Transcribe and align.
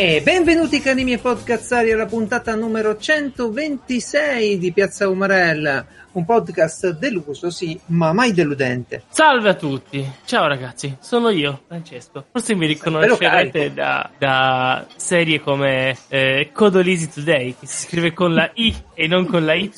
E 0.00 0.22
benvenuti 0.22 0.78
cari 0.78 1.02
miei 1.02 1.18
podcazzari 1.18 1.90
alla 1.90 2.06
puntata 2.06 2.54
numero 2.54 2.96
126 2.96 4.56
di 4.56 4.72
Piazza 4.72 5.08
Umarella, 5.08 5.84
un 6.12 6.24
podcast 6.24 6.90
deluso 6.90 7.50
sì, 7.50 7.76
ma 7.86 8.12
mai 8.12 8.32
deludente. 8.32 9.02
Salve 9.08 9.48
a 9.48 9.54
tutti, 9.54 10.08
ciao 10.24 10.46
ragazzi, 10.46 10.98
sono 11.00 11.30
io, 11.30 11.62
Francesco. 11.66 12.26
Forse 12.30 12.54
mi 12.54 12.66
riconoscerete 12.66 13.74
da, 13.74 14.08
da, 14.16 14.86
serie 14.94 15.40
come 15.40 15.96
eh, 16.06 16.50
Codolisi 16.52 17.10
Today, 17.10 17.56
che 17.58 17.66
si 17.66 17.88
scrive 17.88 18.12
con 18.12 18.34
la 18.34 18.48
I 18.54 18.72
e 18.94 19.08
non 19.08 19.26
con 19.26 19.44
la 19.44 19.54
Y. 19.54 19.68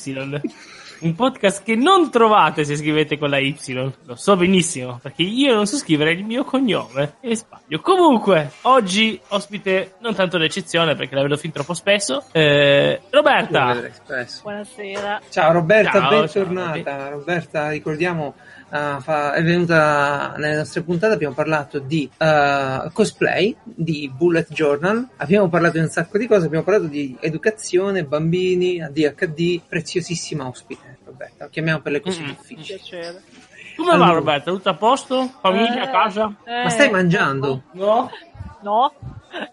Un 1.01 1.15
podcast 1.15 1.63
che 1.63 1.75
non 1.75 2.11
trovate 2.11 2.63
se 2.63 2.75
scrivete 2.75 3.17
con 3.17 3.31
la 3.31 3.39
Y. 3.39 3.57
Lo 4.05 4.15
so 4.15 4.35
benissimo, 4.35 4.99
perché 5.01 5.23
io 5.23 5.55
non 5.55 5.65
so 5.65 5.77
scrivere 5.77 6.11
il 6.11 6.23
mio 6.23 6.43
cognome 6.43 7.15
e 7.21 7.35
sbaglio. 7.35 7.79
Comunque, 7.79 8.51
oggi 8.61 9.19
ospite 9.29 9.95
non 10.01 10.13
tanto 10.13 10.37
d'eccezione 10.37 10.93
perché 10.93 11.15
la 11.15 11.23
vedo 11.23 11.37
fin 11.37 11.51
troppo 11.51 11.73
spesso. 11.73 12.25
Eh, 12.31 13.01
Roberta. 13.09 13.81
Buonasera. 14.43 15.21
Ciao 15.27 15.51
Roberta, 15.51 15.91
ciao, 15.91 16.09
bentornata. 16.09 16.83
Ciao. 16.83 17.09
Roberta, 17.09 17.69
ricordiamo 17.69 18.35
Uh, 18.71 19.01
fa, 19.01 19.33
è 19.33 19.43
venuta 19.43 20.33
nelle 20.37 20.55
nostre 20.55 20.81
puntate. 20.83 21.13
Abbiamo 21.13 21.33
parlato 21.33 21.79
di 21.79 22.09
uh, 22.19 22.89
cosplay, 22.93 23.53
di 23.65 24.09
bullet 24.15 24.47
journal, 24.49 25.09
abbiamo 25.17 25.49
parlato 25.49 25.73
di 25.73 25.83
un 25.83 25.89
sacco 25.89 26.17
di 26.17 26.25
cose. 26.25 26.45
Abbiamo 26.45 26.63
parlato 26.63 26.87
di 26.87 27.17
educazione, 27.19 28.05
bambini, 28.05 28.81
ADHD, 28.81 29.59
preziosissima 29.67 30.47
ospite. 30.47 30.90
Roberta, 31.21 31.49
chiamiamo 31.49 31.81
per 31.81 31.91
le 31.91 32.01
cose 32.01 32.21
mm, 32.21 32.25
difficili. 32.25 32.63
Piacere. 32.63 33.21
Come 33.75 33.91
allora. 33.91 34.07
va 34.09 34.13
Roberta? 34.15 34.51
Tutto 34.51 34.69
a 34.69 34.73
posto? 34.73 35.31
Famiglia, 35.39 35.83
eh, 35.87 35.91
casa? 35.91 36.33
Eh, 36.43 36.63
Ma 36.63 36.69
stai 36.69 36.89
mangiando? 36.89 37.63
No. 37.73 38.09
No. 38.61 38.93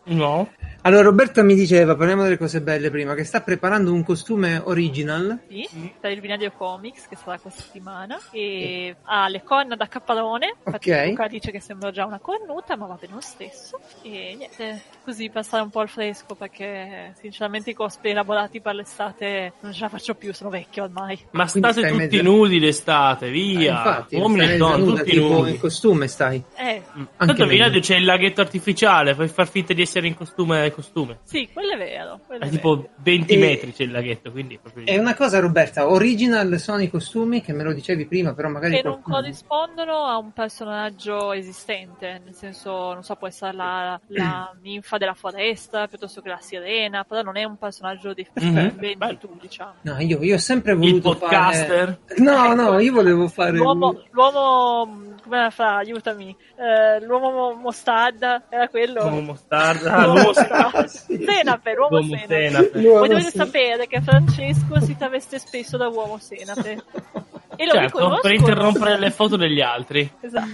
No. 0.04 0.48
Allora, 0.88 1.02
Roberta 1.02 1.42
mi 1.42 1.54
diceva, 1.54 1.94
parliamo 1.94 2.22
delle 2.22 2.38
cose 2.38 2.62
belle 2.62 2.88
prima, 2.88 3.12
che 3.12 3.22
sta 3.22 3.42
preparando 3.42 3.92
un 3.92 4.02
costume 4.02 4.58
original. 4.64 5.38
Sì, 5.46 5.68
per 6.00 6.12
il 6.12 6.20
Binario 6.22 6.50
Comics 6.56 7.08
che 7.08 7.14
sarà 7.22 7.38
questa 7.38 7.60
settimana. 7.60 8.18
E 8.30 8.96
ha 9.02 9.28
le 9.28 9.42
corna 9.42 9.76
da. 9.76 9.86
Infatti, 9.86 10.90
okay. 10.90 11.10
Luca 11.10 11.28
dice 11.28 11.50
che 11.50 11.60
sembra 11.60 11.90
già 11.90 12.06
una 12.06 12.18
cornuta, 12.18 12.74
ma 12.76 12.86
va 12.86 12.96
bene 12.98 13.12
lo 13.12 13.20
stesso. 13.20 13.78
E 14.00 14.34
niente, 14.38 14.80
così 15.04 15.28
per 15.28 15.44
stare 15.44 15.62
un 15.62 15.68
po' 15.68 15.80
al 15.80 15.90
fresco, 15.90 16.34
perché 16.34 17.12
sinceramente 17.20 17.68
i 17.68 17.74
cosplay 17.74 18.12
elaborati 18.12 18.62
per 18.62 18.74
l'estate 18.74 19.52
non 19.60 19.74
ce 19.74 19.80
la 19.80 19.88
faccio 19.90 20.14
più, 20.14 20.32
sono 20.32 20.48
vecchio 20.48 20.84
ormai. 20.84 21.20
Ma 21.32 21.46
state 21.46 21.82
tutti 21.82 21.96
mezzo... 21.96 22.22
nudi 22.22 22.58
l'estate, 22.58 23.28
via. 23.28 23.58
Eh, 23.58 23.76
infatti, 23.76 24.16
Uomini 24.16 24.52
e 24.52 24.56
donne, 24.56 24.84
tutti 24.84 25.10
tipo 25.10 25.26
nudi. 25.26 25.50
in 25.50 25.58
costume 25.60 26.06
stai. 26.06 26.42
Eh. 26.56 26.82
Mm. 26.96 27.04
Tanto 27.18 27.42
a 27.42 27.46
Binario 27.46 27.80
c'è 27.80 27.96
il 27.96 28.06
laghetto 28.06 28.40
artificiale, 28.40 29.14
puoi 29.14 29.28
far 29.28 29.48
finta 29.48 29.74
di 29.74 29.82
essere 29.82 30.06
in 30.06 30.14
costume 30.14 30.76
costume. 30.78 31.18
Sì, 31.24 31.48
quello 31.52 31.72
è 31.72 31.76
vero. 31.76 32.20
Quello 32.24 32.44
è, 32.44 32.46
è 32.46 32.50
tipo 32.50 32.76
vero. 32.76 32.88
20 32.98 33.32
e... 33.32 33.36
metri 33.36 33.72
c'è 33.72 33.82
il 33.82 33.90
laghetto, 33.90 34.30
quindi 34.30 34.58
proprio... 34.58 34.86
È 34.86 34.96
una 34.96 35.16
cosa 35.16 35.40
Roberta, 35.40 35.88
original 35.88 36.56
sono 36.60 36.82
i 36.82 36.88
costumi 36.88 37.42
che 37.42 37.52
me 37.52 37.64
lo 37.64 37.72
dicevi 37.72 38.06
prima, 38.06 38.32
però 38.32 38.48
magari... 38.48 38.76
Che 38.76 38.82
qualcuno... 38.82 39.16
non 39.16 39.22
corrispondono 39.22 40.04
a 40.04 40.16
un 40.18 40.32
personaggio 40.32 41.32
esistente, 41.32 42.20
nel 42.24 42.34
senso, 42.34 42.92
non 42.92 43.02
so, 43.02 43.16
può 43.16 43.26
essere 43.26 43.54
la, 43.54 44.00
la 44.06 44.54
ninfa 44.62 44.98
della 44.98 45.14
foresta 45.14 45.88
piuttosto 45.88 46.20
che 46.20 46.28
la 46.28 46.40
sirena, 46.40 47.02
però 47.02 47.22
non 47.22 47.36
è 47.36 47.42
un 47.42 47.58
personaggio 47.58 48.14
di 48.14 48.24
mm-hmm. 48.40 49.18
tu, 49.18 49.36
diciamo. 49.40 49.74
No, 49.80 49.98
io, 49.98 50.22
io 50.22 50.36
ho 50.36 50.38
sempre 50.38 50.74
voluto 50.74 51.10
il 51.10 51.16
podcaster? 51.18 51.98
Fare... 52.06 52.20
No, 52.20 52.54
no, 52.54 52.78
io 52.78 52.92
volevo 52.92 53.26
fare... 53.26 53.56
L'uomo, 53.56 54.00
l'uomo 54.12 55.16
come 55.28 55.42
la 55.42 55.50
fa? 55.50 55.76
Aiutami. 55.76 56.34
Eh, 56.56 57.04
l'uomo 57.04 57.52
mostarda 57.54 58.44
era 58.48 58.68
quello. 58.68 59.02
L'uomo 59.02 59.20
mostarda. 59.20 60.04
l'uomo 60.06 60.22
mostarda. 60.22 60.67
sì. 60.86 61.24
Senape, 61.24 61.74
l'uomo, 61.74 61.98
l'uomo 61.98 62.16
senape. 62.16 62.48
senape. 62.48 62.80
Voi 62.80 63.08
dovete 63.08 63.30
sapere 63.30 63.86
che 63.86 64.00
Francesco 64.00 64.80
si 64.80 64.96
traveste 64.96 65.38
spesso 65.38 65.76
da 65.76 65.88
uomo 65.88 66.18
senape. 66.18 66.82
E 67.60 67.64
lo 67.66 67.72
certo, 67.72 68.18
per 68.22 68.32
interrompere 68.34 68.96
le 69.00 69.10
foto 69.10 69.36
degli 69.36 69.60
altri. 69.60 70.08
Esatto. 70.20 70.48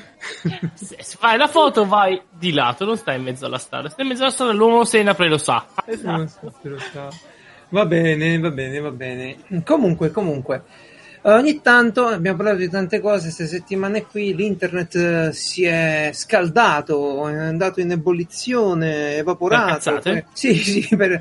Se 0.73 0.97
fai 1.19 1.37
la 1.37 1.49
foto 1.49 1.85
vai 1.85 2.19
di 2.31 2.51
lato, 2.51 2.87
non 2.87 2.97
stai 2.97 3.19
in 3.19 3.25
mezzo 3.25 3.45
alla 3.45 3.59
strada. 3.59 3.91
Stai 3.91 4.07
in 4.07 4.11
mezzo 4.11 4.23
alla 4.23 4.33
strada, 4.33 4.53
l'uomo 4.53 4.85
senape 4.85 5.27
lo 5.27 5.37
sa. 5.37 5.67
Esatto. 5.85 6.55
Va 7.69 7.85
bene, 7.85 8.39
va 8.39 8.51
bene, 8.51 8.81
va 8.81 8.91
bene. 8.91 9.37
Comunque, 9.67 10.11
comunque. 10.13 10.63
Ogni 11.27 11.63
tanto 11.63 12.07
abbiamo 12.07 12.37
parlato 12.37 12.59
di 12.59 12.69
tante 12.69 13.01
cose 13.01 13.23
queste 13.23 13.47
settimane 13.47 14.05
qui, 14.05 14.35
l'internet 14.35 14.95
eh, 14.95 15.33
si 15.33 15.65
è 15.65 16.11
scaldato, 16.13 17.27
è 17.27 17.35
andato 17.35 17.81
in 17.81 17.93
ebollizione, 17.93 19.17
evaporato. 19.17 20.01
Per, 20.01 20.27
sì, 20.35 20.53
sì, 20.63 20.87
per, 20.95 21.19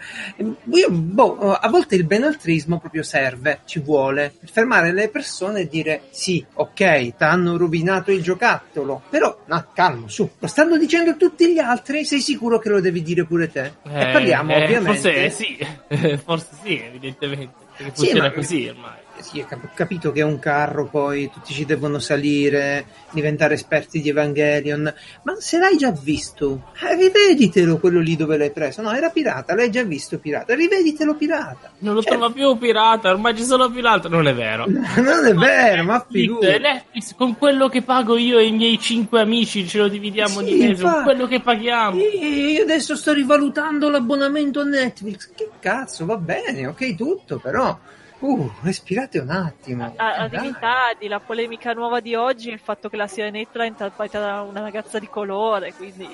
io, 0.73 0.89
boh, 0.89 1.53
a 1.53 1.69
volte 1.69 1.95
il 1.95 2.03
benaltrismo 2.03 2.79
proprio 2.79 3.01
serve, 3.01 3.61
ci 3.63 3.79
vuole, 3.79 4.33
per 4.37 4.49
fermare 4.49 4.91
le 4.91 5.07
persone 5.07 5.61
e 5.61 5.67
dire 5.69 6.01
sì, 6.09 6.45
ok, 6.53 6.75
ti 6.75 7.13
hanno 7.19 7.55
rovinato 7.55 8.11
il 8.11 8.21
giocattolo, 8.21 9.03
però 9.09 9.43
no, 9.45 9.67
calmo, 9.73 10.09
su, 10.09 10.29
lo 10.37 10.47
stanno 10.47 10.77
dicendo 10.77 11.15
tutti 11.15 11.53
gli 11.53 11.59
altri, 11.59 12.03
sei 12.03 12.19
sicuro 12.19 12.59
che 12.59 12.67
lo 12.67 12.81
devi 12.81 13.01
dire 13.01 13.23
pure 13.23 13.49
te? 13.49 13.71
Eh, 13.83 14.01
e 14.01 14.11
parliamo 14.11 14.51
eh, 14.51 14.63
ovviamente... 14.65 15.29
Forse 15.29 15.29
sì, 15.29 15.57
forse 16.21 16.49
sì, 16.61 16.77
evidentemente, 16.77 17.53
perché 17.77 17.93
funziona 17.93 18.27
sì, 18.27 18.35
così 18.35 18.67
ormai 18.67 19.02
sì, 19.23 19.39
ho 19.39 19.47
capito 19.73 20.11
che 20.11 20.19
è 20.19 20.23
un 20.23 20.37
carro, 20.37 20.85
poi 20.87 21.31
tutti 21.31 21.53
ci 21.53 21.63
devono 21.63 21.97
salire, 21.99 22.85
diventare 23.11 23.53
esperti 23.53 24.01
di 24.01 24.09
Evangelion, 24.09 24.93
ma 25.23 25.35
se 25.39 25.57
l'hai 25.57 25.77
già 25.77 25.91
visto, 25.91 26.71
eh, 26.81 26.95
riveditelo 26.95 27.77
quello 27.77 28.01
lì 28.01 28.17
dove 28.17 28.35
l'hai 28.35 28.51
preso. 28.51 28.81
No, 28.81 28.91
era 28.91 29.09
pirata, 29.09 29.55
l'hai 29.55 29.71
già 29.71 29.81
visto 29.83 30.19
pirata, 30.19 30.53
riveditelo 30.53 31.15
pirata. 31.15 31.71
Non 31.79 31.93
lo 31.93 32.01
cioè... 32.01 32.11
trova 32.11 32.31
più 32.31 32.57
pirata, 32.57 33.11
ormai 33.11 33.35
ci 33.37 33.45
sono 33.45 33.71
pirata. 33.71 34.09
Non 34.09 34.27
è 34.27 34.35
vero. 34.35 34.65
non 34.67 35.25
è 35.25 35.33
vero, 35.33 35.83
ma 35.83 36.05
figurati. 36.07 36.59
Netflix, 36.59 37.15
con 37.15 37.37
quello 37.37 37.69
che 37.69 37.81
pago 37.81 38.17
io 38.17 38.39
e 38.39 38.47
i 38.47 38.51
miei 38.51 38.77
cinque 38.77 39.21
amici 39.21 39.65
ce 39.65 39.77
lo 39.77 39.87
dividiamo 39.87 40.39
sì, 40.39 40.45
di 40.45 40.55
mezzo, 40.55 40.83
con 40.83 41.03
quello 41.03 41.27
che 41.27 41.39
paghiamo. 41.39 41.97
Io 41.97 42.61
adesso 42.61 42.97
sto 42.97 43.13
rivalutando 43.13 43.89
l'abbonamento 43.89 44.59
a 44.59 44.65
Netflix. 44.65 45.31
Che 45.33 45.49
cazzo, 45.61 46.05
va 46.05 46.17
bene, 46.17 46.67
ok 46.67 46.95
tutto, 46.95 47.39
però 47.39 47.79
Uh, 48.23 48.49
respirate 48.61 49.19
un 49.19 49.29
attimo. 49.29 49.93
A, 49.97 50.13
a 50.13 50.27
divinità 50.29 50.95
la 51.01 51.19
polemica 51.19 51.73
nuova 51.73 51.99
di 51.99 52.15
oggi 52.15 52.49
è 52.49 52.53
il 52.53 52.59
fatto 52.63 52.87
che 52.87 52.95
la 52.95 53.07
sirenetta 53.07 53.61
è 53.61 53.67
interpretata 53.67 54.25
da 54.25 54.41
una 54.43 54.61
ragazza 54.61 54.97
di 54.97 55.09
colore, 55.09 55.73
quindi... 55.73 56.07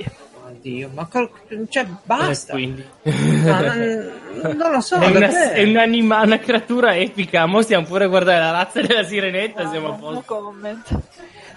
Oddio, 0.43 0.89
ma 0.91 1.05
col... 1.05 1.29
cioè 1.69 1.85
basta. 2.03 2.57
Eh, 2.57 2.73
ma, 3.03 3.61
non, 3.61 4.57
non, 4.57 4.71
lo 4.71 4.81
so. 4.81 4.95
È, 4.95 5.05
una, 5.05 5.51
è 5.51 5.63
un'anima, 5.63 6.21
una 6.23 6.39
creatura 6.39 6.97
epica. 6.97 7.45
Mo 7.45 7.61
stiamo 7.61 7.85
pure 7.85 8.05
a 8.05 8.07
guardare 8.07 8.39
la 8.39 8.51
razza 8.51 8.81
della 8.81 9.03
sirenetta. 9.03 9.61
No, 9.61 9.69
siamo 9.69 9.89
a 9.89 9.91
posto. 9.91 10.13
No 10.13 10.23
comment. 10.25 10.89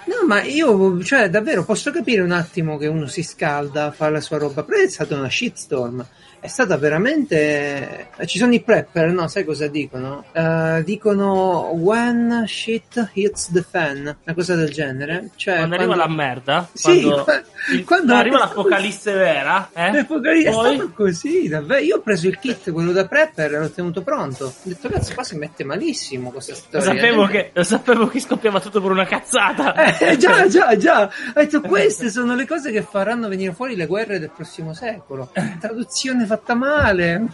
No, 0.05 0.27
ma 0.27 0.43
io, 0.43 1.03
cioè, 1.03 1.31
davvero 1.31 1.65
posso 1.65 1.91
capire 1.91 2.21
un 2.21 2.33
attimo 2.33 2.77
che 2.77 2.89
uno 2.89 3.07
si 3.07 3.23
scalda, 3.23 3.91
fa 3.91 4.11
la 4.11 4.21
sua 4.21 4.37
roba, 4.37 4.65
però 4.65 4.83
è 4.83 4.89
stata 4.89 5.15
una 5.15 5.31
shitstorm 5.31 6.07
è 6.43 6.49
stata 6.49 6.77
veramente. 6.77 8.09
Ci 8.25 8.37
sono 8.37 8.53
i 8.53 8.61
prepper, 8.61 9.13
no? 9.13 9.29
Sai 9.29 9.45
cosa 9.45 9.69
dicono? 9.69 10.25
Uh, 10.33 10.83
dicono 10.83 11.71
when 11.75 12.47
shit 12.49 13.11
hits 13.13 13.53
the 13.53 13.63
fan, 13.63 14.01
una 14.01 14.35
cosa 14.35 14.57
del 14.57 14.71
genere. 14.71 15.31
Cioè, 15.37 15.59
quando, 15.59 15.77
quando... 15.77 15.93
arriva 15.93 16.09
la 16.09 16.13
merda, 16.13 16.69
sì, 16.73 17.03
quando, 17.03 17.27
il... 17.71 17.85
quando 17.87 18.15
arriva 18.15 18.39
l'apocalisse 18.39 19.13
vera, 19.15 19.71
eh? 19.73 19.93
L'apocalisse 19.93 20.51
Poi... 20.51 20.73
è 20.73 20.75
stato 20.75 20.93
così, 20.93 21.49
davvero. 21.49 21.81
Io 21.81 21.97
ho 21.99 22.01
preso 22.01 22.27
il 22.27 22.37
kit, 22.41 22.73
quello 22.73 22.91
da 22.91 23.07
prepper, 23.07 23.55
e 23.55 23.59
l'ho 23.61 23.71
tenuto 23.71 24.03
pronto. 24.03 24.47
Ho 24.47 24.55
detto, 24.65 24.89
cazzo, 24.89 25.15
qua 25.15 25.23
si 25.23 25.37
mette 25.37 25.63
malissimo 25.63 26.33
questa 26.33 26.57
storia. 26.57 26.89
Lo 26.89 26.93
sapevo, 26.93 27.27
che, 27.27 27.51
lo 27.55 27.63
sapevo 27.63 28.09
che 28.09 28.19
scoppiava 28.19 28.59
tutto 28.59 28.83
per 28.83 28.91
una 28.91 29.07
cazzata. 29.07 29.75
Eh, 29.97 30.17
già, 30.17 30.49
già, 30.49 30.77
già. 30.77 31.05
Ho 31.05 31.41
detto, 31.41 31.61
queste 31.61 32.11
sono 32.11 32.35
le 32.35 32.49
cose 32.49 32.73
che 32.73 32.83
faranno 32.83 33.29
venire 33.29 33.53
fuori 33.53 33.77
le 33.77 33.87
guerre 33.87 34.19
del 34.19 34.33
prossimo 34.35 34.75
secolo. 34.75 35.31
Traduzione 35.61 36.31
fatta 36.37 36.55
male, 36.55 37.27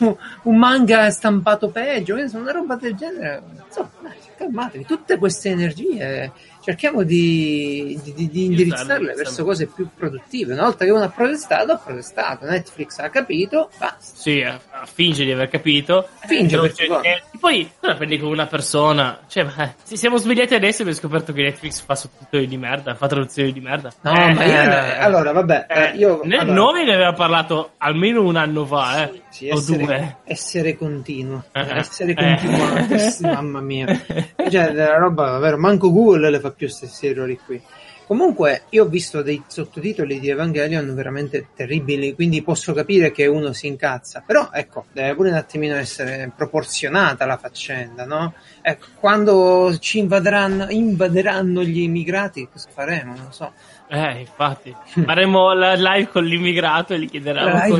un 0.42 0.56
manga 0.56 1.08
stampato 1.10 1.68
peggio, 1.68 2.16
una 2.32 2.50
roba 2.50 2.74
del 2.74 2.94
genere. 2.94 3.42
Insomma, 3.64 4.12
calmatevi, 4.36 4.84
tutte 4.84 5.18
queste 5.18 5.50
energie 5.50 6.32
cerchiamo 6.68 7.02
di, 7.02 7.98
di, 8.04 8.28
di 8.28 8.44
indirizzarle 8.44 9.14
verso 9.14 9.42
cose 9.42 9.68
più 9.68 9.88
produttive. 9.96 10.52
Una 10.52 10.64
volta 10.64 10.84
che 10.84 10.90
uno 10.90 11.04
ha 11.04 11.08
protestato, 11.08 11.72
ha 11.72 11.76
protestato. 11.78 12.44
Netflix 12.44 12.98
ha 12.98 13.08
capito, 13.08 13.70
basta. 13.78 13.96
Sì, 13.98 14.40
eh, 14.40 14.58
finge 14.84 15.24
di 15.24 15.32
aver 15.32 15.48
capito. 15.48 16.08
Finge 16.26 16.56
eh, 16.56 16.60
perché 16.60 16.84
eh, 16.84 17.22
poi 17.40 17.70
tu 17.80 17.86
la 17.86 17.94
prendi 17.94 18.18
come 18.18 18.32
una 18.32 18.46
persona. 18.46 19.20
Cioè, 19.26 19.46
eh, 19.56 19.74
ci 19.86 19.96
siamo 19.96 20.18
svegliati 20.18 20.54
adesso 20.54 20.80
e 20.80 20.82
abbiamo 20.82 21.00
scoperto 21.00 21.32
che 21.32 21.42
Netflix 21.42 21.80
fa 21.80 21.94
sottotitoli 21.94 22.46
di 22.46 22.58
merda, 22.58 22.94
fa 22.94 23.06
traduzioni 23.06 23.50
di 23.50 23.60
merda. 23.60 23.90
No, 24.02 24.12
eh, 24.12 24.34
ma 24.34 24.44
io. 24.44 24.52
Eh, 24.52 24.98
allora, 24.98 25.32
vabbè, 25.32 25.92
io. 25.94 26.20
Nel 26.24 26.40
allora, 26.40 26.54
nome 26.54 26.84
ne 26.84 26.92
aveva 26.92 27.14
parlato 27.14 27.70
almeno 27.78 28.22
un 28.22 28.36
anno 28.36 28.66
fa, 28.66 29.04
eh. 29.04 29.22
Sì, 29.30 29.48
essere, 29.48 29.82
o 29.82 29.86
due. 29.86 30.16
Essere 30.24 30.76
continuo. 30.76 31.44
essere 31.50 32.14
continuo. 32.14 33.32
mamma 33.32 33.60
mia. 33.62 33.86
Cioè, 34.48 34.72
la 34.72 34.96
roba, 34.96 35.32
davvero, 35.32 35.58
manco 35.58 35.92
Google 35.92 36.30
le 36.30 36.40
fa 36.40 36.50
più 36.58 36.68
questi 36.68 37.06
errori 37.06 37.38
qui. 37.38 37.62
Comunque, 38.08 38.62
io 38.70 38.84
ho 38.84 38.88
visto 38.88 39.20
dei 39.20 39.42
sottotitoli 39.46 40.18
di 40.18 40.30
Evangelion 40.30 40.94
veramente 40.94 41.48
terribili, 41.54 42.14
quindi 42.14 42.40
posso 42.42 42.72
capire 42.72 43.12
che 43.12 43.26
uno 43.26 43.52
si 43.52 43.66
incazza. 43.66 44.22
Però, 44.26 44.48
ecco, 44.50 44.86
deve 44.92 45.14
pure 45.14 45.28
un 45.28 45.36
attimino 45.36 45.76
essere 45.76 46.32
proporzionata 46.34 47.26
la 47.26 47.36
faccenda, 47.36 48.06
no? 48.06 48.32
Ecco, 48.62 48.86
quando 48.98 49.76
ci 49.78 49.98
invaderanno, 49.98 50.70
invaderanno 50.70 51.62
gli 51.62 51.80
immigrati, 51.80 52.48
cosa 52.50 52.70
faremo? 52.72 53.14
Non 53.14 53.24
lo 53.26 53.30
so. 53.30 53.52
Eh, 53.90 54.20
infatti, 54.20 54.74
faremo 55.04 55.52
la 55.54 55.74
live 55.74 56.08
con 56.08 56.24
l'immigrato 56.24 56.92
e 56.92 57.00
gli 57.00 57.20
da 57.20 57.32
noi. 57.32 57.70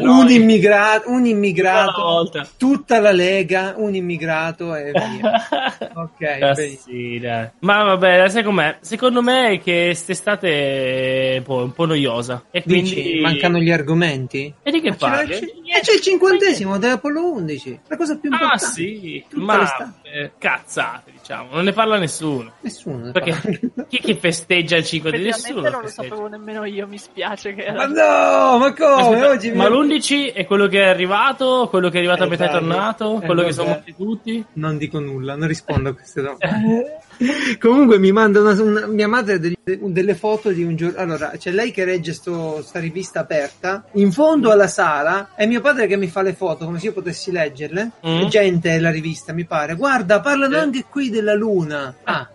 Un 0.00 0.30
immigrato, 0.30 1.10
un 1.10 1.24
immigrato 1.24 2.30
tutta 2.58 3.00
la 3.00 3.12
Lega, 3.12 3.74
un 3.76 3.94
immigrato 3.94 4.74
e 4.74 4.92
via. 4.92 5.48
ok, 5.94 6.42
ah, 6.42 6.54
sì, 6.54 7.20
Ma 7.60 7.84
vabbè, 7.84 8.28
sai 8.28 8.42
com'è? 8.42 8.76
Secondo 8.80 9.22
me 9.22 9.52
è 9.52 9.60
che 9.60 9.84
quest'estate 9.86 11.36
è 11.36 11.42
un 11.46 11.72
po' 11.72 11.86
noiosa. 11.86 12.44
E 12.50 12.62
quindi 12.62 12.94
Dici, 12.94 13.20
mancano 13.20 13.58
gli 13.58 13.70
argomenti? 13.70 14.52
E 14.62 14.70
di 14.70 14.80
che 14.80 14.90
ma 14.90 14.96
parli? 14.96 15.32
C'è, 15.32 15.40
c'è, 15.40 15.80
c'è 15.80 15.92
il 15.94 16.00
cinquantesimo 16.00 16.78
dell'Apollo 16.78 17.32
11, 17.32 17.80
la 17.88 17.96
cosa 17.96 18.16
più 18.16 18.30
ah, 18.30 18.34
importante. 18.34 18.64
Ah, 18.64 18.68
sì, 18.68 19.24
ma 19.30 19.94
eh, 20.02 20.32
cazzate, 20.38 21.12
diciamo, 21.26 21.54
non 21.54 21.64
ne 21.64 21.72
parla 21.72 21.98
nessuno. 21.98 22.52
Nessuno. 22.60 23.10
Perché 23.10 23.72
chi, 23.88 23.98
chi 23.98 24.14
festeggia 24.14 24.76
il 24.76 24.84
5 24.84 25.10
di 25.10 25.24
nessuno? 25.24 25.68
non 25.68 25.82
lo 25.82 25.88
sapevo 25.88 26.28
nemmeno 26.28 26.64
io, 26.64 26.86
mi 26.86 26.98
spiace 26.98 27.52
che 27.54 27.72
Ma 27.72 27.86
no, 27.86 28.58
ma 28.58 28.72
come? 28.72 29.02
Aspetta, 29.02 29.30
Oggi 29.30 29.52
ma 29.52 29.68
l'11 29.68 30.32
è 30.32 30.46
quello 30.46 30.68
che 30.68 30.82
è 30.82 30.86
arrivato, 30.86 31.66
quello 31.68 31.88
che 31.88 31.96
è 31.96 31.98
arrivato 31.98 32.22
a 32.22 32.28
metà 32.28 32.46
è 32.46 32.50
tornato, 32.50 33.20
quello 33.24 33.42
che 33.42 33.52
sono 33.52 33.70
morti 33.70 33.94
tutti? 33.94 34.44
Non 34.52 34.78
dico 34.78 35.00
nulla, 35.00 35.34
non 35.34 35.48
rispondo 35.48 35.88
a 35.88 35.94
queste 35.94 36.22
domande. 36.22 37.00
Comunque 37.58 37.98
mi 37.98 38.12
manda 38.12 38.40
una, 38.40 38.60
una, 38.62 38.86
mia 38.86 39.08
madre 39.08 39.38
delle, 39.38 39.56
delle 39.64 40.14
foto 40.14 40.50
di 40.50 40.62
un 40.62 40.76
giorno. 40.76 40.98
Allora, 40.98 41.32
c'è 41.36 41.50
lei 41.50 41.70
che 41.70 41.84
regge 41.84 42.12
sto, 42.12 42.62
sta 42.62 42.78
rivista 42.78 43.20
aperta. 43.20 43.84
In 43.92 44.12
fondo 44.12 44.50
alla 44.50 44.66
sala 44.66 45.30
è 45.34 45.46
mio 45.46 45.60
padre 45.60 45.86
che 45.86 45.96
mi 45.96 46.08
fa 46.08 46.22
le 46.22 46.34
foto 46.34 46.64
come 46.64 46.78
se 46.78 46.86
io 46.86 46.92
potessi 46.92 47.30
leggerle. 47.30 47.92
Mm. 48.06 48.26
Gente 48.26 48.78
la 48.78 48.90
rivista, 48.90 49.32
mi 49.32 49.44
pare. 49.44 49.74
Guarda, 49.74 50.20
parlano 50.20 50.56
eh. 50.56 50.60
anche 50.60 50.84
qui 50.88 51.10
della 51.10 51.34
luna. 51.34 51.94
Ah, 52.04 52.28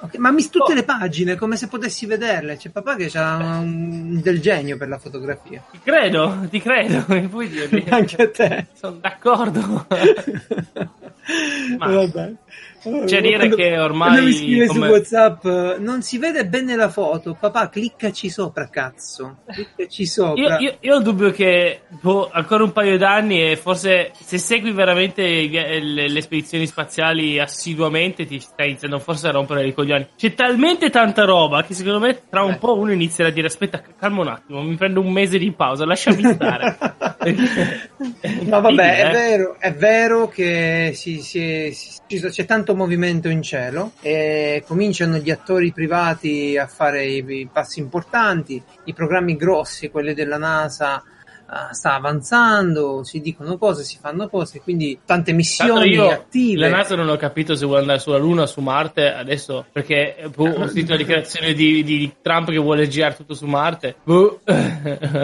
okay. 0.00 0.18
ma 0.18 0.30
mi 0.30 0.48
tutte 0.48 0.72
oh. 0.72 0.74
le 0.74 0.84
pagine 0.84 1.36
come 1.36 1.56
se 1.56 1.68
potessi 1.68 2.06
vederle. 2.06 2.56
C'è 2.56 2.70
papà 2.70 2.96
che 2.96 3.10
ha 3.14 3.58
un, 3.58 4.20
del 4.22 4.40
genio 4.40 4.76
per 4.76 4.88
la 4.88 4.98
fotografia. 4.98 5.64
Ti 5.70 5.80
credo, 5.82 6.46
ti 6.48 6.60
credo. 6.60 7.04
Puoi 7.28 7.48
dirmi. 7.48 7.84
anche 7.88 8.22
a 8.22 8.28
te. 8.28 8.66
Sono 8.74 8.98
d'accordo. 9.00 9.86
ma... 11.78 11.90
Vabbè. 11.90 12.34
C'è 12.80 13.20
dire 13.20 13.36
quando, 13.36 13.56
che 13.56 13.78
ormai. 13.78 14.24
mi 14.24 14.32
scrive 14.32 14.66
come... 14.66 14.86
su 14.86 14.92
WhatsApp: 14.92 15.44
Non 15.78 16.02
si 16.02 16.16
vede 16.18 16.46
bene 16.46 16.76
la 16.76 16.88
foto. 16.88 17.36
Papà, 17.38 17.68
cliccaci 17.68 18.30
sopra, 18.30 18.68
cazzo. 18.70 19.38
Cliccaci 19.46 20.06
sopra. 20.06 20.58
Io, 20.58 20.70
io, 20.70 20.76
io 20.80 20.94
ho 20.94 20.98
il 20.98 21.02
dubbio 21.02 21.30
che 21.30 21.82
boh, 21.88 22.30
ancora 22.32 22.64
un 22.64 22.72
paio 22.72 22.96
d'anni 22.96 23.50
e 23.50 23.56
forse 23.56 24.12
se 24.18 24.38
segui 24.38 24.72
veramente 24.72 25.22
le, 25.22 26.08
le, 26.08 26.20
spedizioni 26.22 26.66
spaziali 26.66 27.38
assiduamente 27.38 28.24
ti 28.24 28.40
stai 28.40 28.70
iniziando 28.70 28.98
forse 28.98 29.28
a 29.28 29.32
rompere 29.32 29.66
i 29.66 29.74
coglioni. 29.74 30.08
C'è 30.16 30.34
talmente 30.34 30.88
tanta 30.88 31.24
roba 31.24 31.62
che 31.62 31.74
secondo 31.74 31.98
me 31.98 32.22
tra 32.30 32.42
un 32.42 32.52
eh. 32.52 32.58
po' 32.58 32.78
uno 32.78 32.92
inizierà 32.92 33.30
a 33.30 33.32
dire: 33.32 33.48
Aspetta, 33.48 33.82
calma 33.98 34.22
un 34.22 34.28
attimo, 34.28 34.62
mi 34.62 34.76
prendo 34.76 35.00
un 35.00 35.12
mese 35.12 35.36
di 35.36 35.52
pausa, 35.52 35.84
lasciami 35.84 36.22
stare. 36.22 36.78
no, 38.44 38.60
vabbè, 38.60 39.08
è 39.08 39.10
vero, 39.10 39.56
è 39.58 39.74
vero 39.74 40.28
che 40.28 40.92
si, 40.94 41.20
si, 41.20 41.70
si, 41.72 42.00
c'è 42.06 42.44
tanto 42.44 42.69
tanto 42.70 42.74
movimento 42.74 43.28
in 43.28 43.42
cielo 43.42 43.92
e 44.00 44.62
cominciano 44.66 45.16
gli 45.16 45.30
attori 45.30 45.72
privati 45.72 46.56
a 46.56 46.66
fare 46.66 47.04
i, 47.04 47.24
i 47.26 47.48
passi 47.52 47.80
importanti, 47.80 48.62
i 48.84 48.94
programmi 48.94 49.36
grossi, 49.36 49.90
quelli 49.90 50.14
della 50.14 50.38
NASA 50.38 51.02
uh, 51.02 51.72
sta 51.72 51.94
avanzando, 51.94 53.02
si 53.04 53.20
dicono 53.20 53.58
cose, 53.58 53.82
si 53.82 53.98
fanno 54.00 54.28
cose, 54.28 54.60
quindi 54.60 55.00
tante 55.04 55.32
missioni 55.32 55.90
io, 55.90 56.10
attive. 56.10 56.68
La 56.68 56.76
NASA 56.76 56.94
non 56.96 57.08
ho 57.08 57.16
capito 57.16 57.54
se 57.54 57.64
vuole 57.64 57.80
andare 57.80 57.98
sulla 57.98 58.18
Luna 58.18 58.42
o 58.42 58.46
su 58.46 58.60
Marte 58.60 59.12
adesso, 59.12 59.66
perché 59.70 60.30
boh, 60.34 60.48
ho 60.48 60.66
sentito 60.66 60.92
la 60.92 60.98
dichiarazione 60.98 61.52
di, 61.52 61.82
di, 61.82 62.12
Trump 62.22 62.50
che 62.50 62.58
vuole 62.58 62.88
girare 62.88 63.16
tutto 63.16 63.34
su 63.34 63.46
Marte. 63.46 63.96
Boh. 64.04 64.40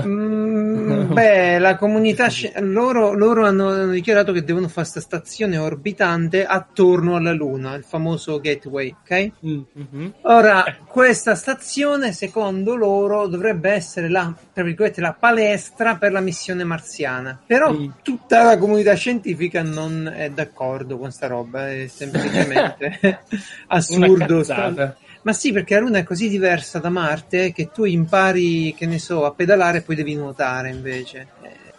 Mm, 0.06 0.95
beh, 1.16 1.58
la 1.58 1.76
comunità, 1.76 2.28
loro, 2.60 3.12
loro 3.12 3.46
hanno, 3.46 3.70
hanno, 3.70 3.92
dichiarato 3.92 4.32
che 4.32 4.44
devono 4.44 4.68
fare 4.68 4.88
questa 4.88 5.00
stazione 5.00 5.56
orbitante 5.56 6.44
attorno 6.44 7.16
alla 7.16 7.32
Luna, 7.32 7.74
il 7.74 7.84
famoso 7.84 8.38
gateway, 8.38 8.94
ok? 9.02 9.30
Mm-hmm. 9.46 10.08
Ora, 10.22 10.64
questa 10.86 11.34
stazione, 11.34 12.12
secondo 12.12 12.74
loro, 12.74 13.26
dovrebbe 13.26 13.70
essere 13.70 14.08
la, 14.08 14.34
tra 14.52 14.62
virgolette, 14.62 15.00
la 15.00 15.16
palestra 15.18 15.96
per 15.96 16.12
la 16.12 16.20
missione 16.20 16.64
marziana. 16.64 17.40
Però 17.46 17.72
mm. 17.72 17.88
tutta 18.02 18.42
la 18.42 18.58
comunità 18.58 18.94
scientifica 18.94 19.62
non 19.62 20.12
è 20.14 20.30
d'accordo 20.30 20.98
con 20.98 21.10
sta 21.10 21.26
roba, 21.26 21.70
è 21.70 21.86
semplicemente 21.86 23.20
assurdo. 23.68 24.44
Ma 25.26 25.32
sì, 25.32 25.50
perché 25.50 25.75
la 25.75 25.81
Luna 25.81 25.99
è 25.99 26.05
così 26.05 26.28
diversa 26.28 26.78
da 26.78 26.88
Marte 26.88 27.50
che 27.50 27.73
tu 27.73 27.82
impari, 27.82 28.73
che 28.75 28.87
ne 28.87 29.00
so, 29.00 29.25
a 29.25 29.32
pedalare 29.32 29.78
e 29.78 29.82
poi 29.82 29.96
devi 29.96 30.14
nuotare 30.14 30.70
invece. 30.70 31.26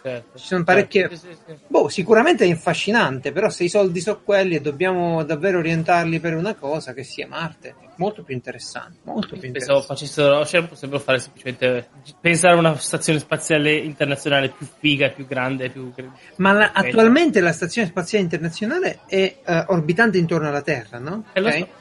Certo, 0.02 0.38
Ci 0.38 0.46
sono 0.46 0.64
parecchie. 0.64 1.08
Certo, 1.08 1.16
sì, 1.16 1.36
sì. 1.46 1.56
Boh, 1.66 1.88
sicuramente 1.88 2.44
è 2.44 2.50
affascinante, 2.50 3.32
però 3.32 3.48
se 3.48 3.64
i 3.64 3.68
soldi 3.68 4.00
sono 4.00 4.20
quelli 4.22 4.54
e 4.54 4.60
dobbiamo 4.60 5.24
davvero 5.24 5.58
orientarli 5.58 6.20
per 6.20 6.36
una 6.36 6.54
cosa 6.54 6.92
che 6.92 7.02
sia 7.02 7.26
Marte, 7.26 7.68
è 7.68 7.74
molto 7.96 8.22
più 8.22 8.34
interessante. 8.34 8.98
Molto 9.04 9.36
più 9.36 9.50
Pensavo 9.50 9.80
facessero, 9.80 10.44
cioè, 10.46 10.66
potrebbero 10.66 11.00
fare 11.00 11.18
semplicemente 11.18 11.88
pensare 12.20 12.54
a 12.54 12.58
una 12.58 12.76
stazione 12.76 13.18
spaziale 13.18 13.74
internazionale 13.76 14.50
più 14.50 14.66
figa, 14.78 15.10
più 15.10 15.26
grande, 15.26 15.70
più. 15.70 15.92
Ma 16.36 16.52
la, 16.52 16.70
attualmente 16.72 17.40
la 17.40 17.52
stazione 17.52 17.88
spaziale 17.88 18.24
internazionale 18.24 19.00
è 19.06 19.38
uh, 19.44 19.72
orbitante 19.72 20.18
intorno 20.18 20.48
alla 20.48 20.62
Terra, 20.62 20.98
no? 20.98 21.24
Eh, 21.32 21.40
okay? 21.40 21.60
so, 21.60 21.77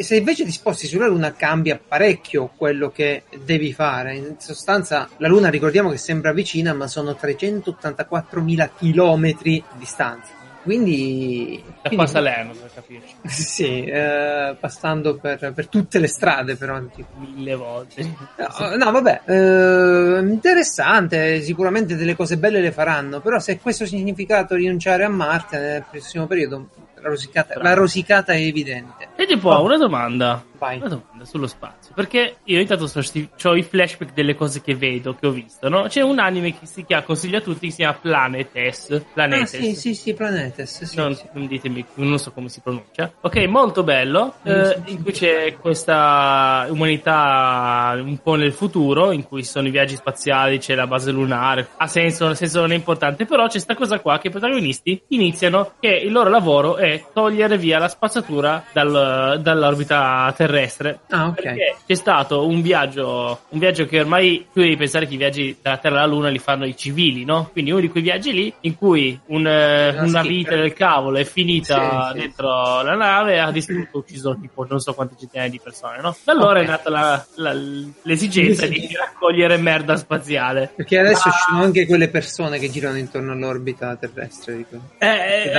se 0.00 0.16
invece 0.16 0.44
ti 0.44 0.50
sposti 0.50 0.86
sulla 0.86 1.06
Luna 1.06 1.32
cambia 1.32 1.78
parecchio 1.78 2.50
quello 2.56 2.90
che 2.90 3.24
devi 3.44 3.72
fare. 3.72 4.16
In 4.16 4.36
sostanza, 4.38 5.08
la 5.18 5.28
Luna 5.28 5.50
ricordiamo 5.50 5.90
che 5.90 5.98
sembra 5.98 6.32
vicina, 6.32 6.72
ma 6.72 6.86
sono 6.86 7.12
384.000 7.12 8.70
km 8.78 9.42
di 9.42 9.62
distanza. 9.76 10.36
Quindi. 10.68 11.62
Da 11.82 11.88
qua 11.88 12.06
Salerno 12.06 12.52
per 12.52 12.70
capirci. 12.74 13.14
Sì, 13.28 13.84
eh, 13.84 14.56
passando 14.60 15.16
per, 15.16 15.52
per, 15.54 15.66
tutte 15.68 15.98
le 15.98 16.08
strade, 16.08 16.56
però. 16.56 16.78
Tipo. 16.94 17.08
Mille 17.16 17.54
volte. 17.54 18.02
No, 18.36 18.76
no 18.76 18.90
vabbè, 18.90 19.22
eh, 19.24 20.18
interessante. 20.20 21.40
Sicuramente 21.42 21.96
delle 21.96 22.14
cose 22.14 22.36
belle 22.36 22.60
le 22.60 22.72
faranno. 22.72 23.20
Però, 23.20 23.38
se 23.38 23.58
questo 23.58 23.86
significato 23.86 24.56
rinunciare 24.56 25.04
a 25.04 25.08
Marte 25.08 25.58
nel 25.58 25.84
prossimo 25.90 26.26
periodo, 26.26 26.68
la 27.00 27.08
rosicata, 27.08 27.62
la 27.62 27.74
rosicata 27.74 28.32
è 28.32 28.40
evidente. 28.40 29.08
E 29.16 29.26
tipo, 29.26 29.50
oh. 29.50 29.62
una 29.62 29.76
domanda. 29.76 30.44
Vai. 30.58 30.78
Una 30.78 30.88
domanda 30.88 31.24
sullo 31.24 31.46
spazio. 31.46 31.92
Perché 31.94 32.38
io 32.44 32.60
intanto 32.60 32.90
ho 32.90 33.54
i 33.54 33.62
flashback 33.62 34.12
delle 34.12 34.34
cose 34.34 34.60
che 34.60 34.74
vedo, 34.74 35.14
che 35.14 35.26
ho 35.28 35.30
visto, 35.30 35.68
no? 35.68 35.84
C'è 35.84 36.00
un 36.00 36.18
anime 36.18 36.58
che 36.58 36.66
si 36.66 36.84
chiama, 36.84 37.04
consiglio 37.04 37.38
a 37.38 37.40
tutti, 37.40 37.66
che 37.66 37.70
si 37.70 37.76
chiama 37.76 37.96
Planetes. 38.00 39.04
Planetes. 39.12 39.54
Ah, 39.54 39.58
sì, 39.58 39.74
sì, 39.76 39.94
sì, 39.94 40.14
Planetes. 40.14 40.82
Sì, 40.82 40.96
non, 40.96 41.14
sì. 41.14 41.28
ditemi, 41.46 41.84
non 41.94 42.18
so 42.18 42.32
come 42.32 42.48
si 42.48 42.60
pronuncia. 42.60 43.12
Ok, 43.20 43.36
molto 43.46 43.84
bello. 43.84 44.34
Eh, 44.42 44.82
in 44.86 45.02
cui 45.02 45.12
c'è 45.12 45.56
questa 45.60 46.66
umanità 46.70 47.96
un 47.96 48.18
po' 48.18 48.34
nel 48.34 48.52
futuro, 48.52 49.12
in 49.12 49.22
cui 49.22 49.44
sono 49.44 49.68
i 49.68 49.70
viaggi 49.70 49.94
spaziali, 49.94 50.58
c'è 50.58 50.74
la 50.74 50.88
base 50.88 51.12
lunare. 51.12 51.68
Ha 51.76 51.86
senso, 51.86 52.26
nel 52.26 52.36
senso 52.36 52.60
non 52.60 52.72
è 52.72 52.74
importante, 52.74 53.26
però 53.26 53.44
c'è 53.44 53.52
questa 53.52 53.76
cosa 53.76 54.00
qua 54.00 54.18
che 54.18 54.26
i 54.26 54.30
protagonisti 54.30 55.00
iniziano 55.08 55.74
che 55.78 55.88
il 55.88 56.10
loro 56.10 56.30
lavoro 56.30 56.76
è 56.76 56.87
togliere 57.12 57.58
via 57.58 57.78
la 57.78 57.88
spazzatura 57.88 58.64
dal, 58.72 59.38
dall'orbita 59.40 60.32
terrestre. 60.36 61.00
Ah, 61.08 61.26
ok. 61.26 61.42
Perché 61.42 61.76
c'è 61.86 61.94
stato 61.94 62.46
un 62.46 62.62
viaggio, 62.62 63.40
un 63.48 63.58
viaggio 63.58 63.86
che 63.86 64.00
ormai 64.00 64.46
tu 64.52 64.60
devi 64.60 64.76
pensare 64.76 65.06
che 65.06 65.14
i 65.14 65.18
viaggi 65.18 65.56
dalla 65.60 65.78
Terra 65.78 66.02
alla 66.02 66.06
Luna 66.06 66.28
li 66.28 66.38
fanno 66.38 66.66
i 66.66 66.76
civili, 66.76 67.24
no? 67.24 67.48
Quindi 67.52 67.70
uno 67.70 67.80
di 67.80 67.88
quei 67.88 68.02
viaggi 68.02 68.32
lì 68.32 68.52
in 68.60 68.76
cui 68.76 69.18
un, 69.26 69.46
una, 69.46 70.02
una 70.02 70.22
vita 70.22 70.54
del 70.54 70.72
cavolo 70.72 71.18
è 71.18 71.24
finita 71.24 72.10
sì, 72.12 72.20
dentro 72.20 72.78
sì. 72.80 72.84
la 72.86 72.94
nave 72.94 73.40
ha 73.40 73.50
distrutto, 73.50 73.98
ucciso 73.98 74.36
tipo 74.40 74.66
non 74.68 74.80
so 74.80 74.94
quante 74.94 75.14
centinaia 75.18 75.50
di 75.50 75.60
persone, 75.62 76.00
no? 76.00 76.16
Da 76.24 76.32
allora 76.32 76.60
okay. 76.60 76.64
è 76.64 76.66
nata 76.66 76.90
la, 76.90 77.26
la, 77.36 77.56
l'esigenza 78.02 78.66
sì. 78.66 78.72
di 78.72 78.96
raccogliere 78.96 79.56
merda 79.56 79.96
spaziale. 79.96 80.70
Perché 80.74 80.98
adesso 80.98 81.28
ah. 81.28 81.32
ci 81.32 81.38
sono 81.48 81.62
anche 81.62 81.86
quelle 81.86 82.08
persone 82.08 82.58
che 82.58 82.70
girano 82.70 82.98
intorno 82.98 83.32
all'orbita 83.32 83.96
terrestre, 83.96 84.56
dico. 84.56 84.80
Eh, 84.98 85.06
eh, 85.06 85.52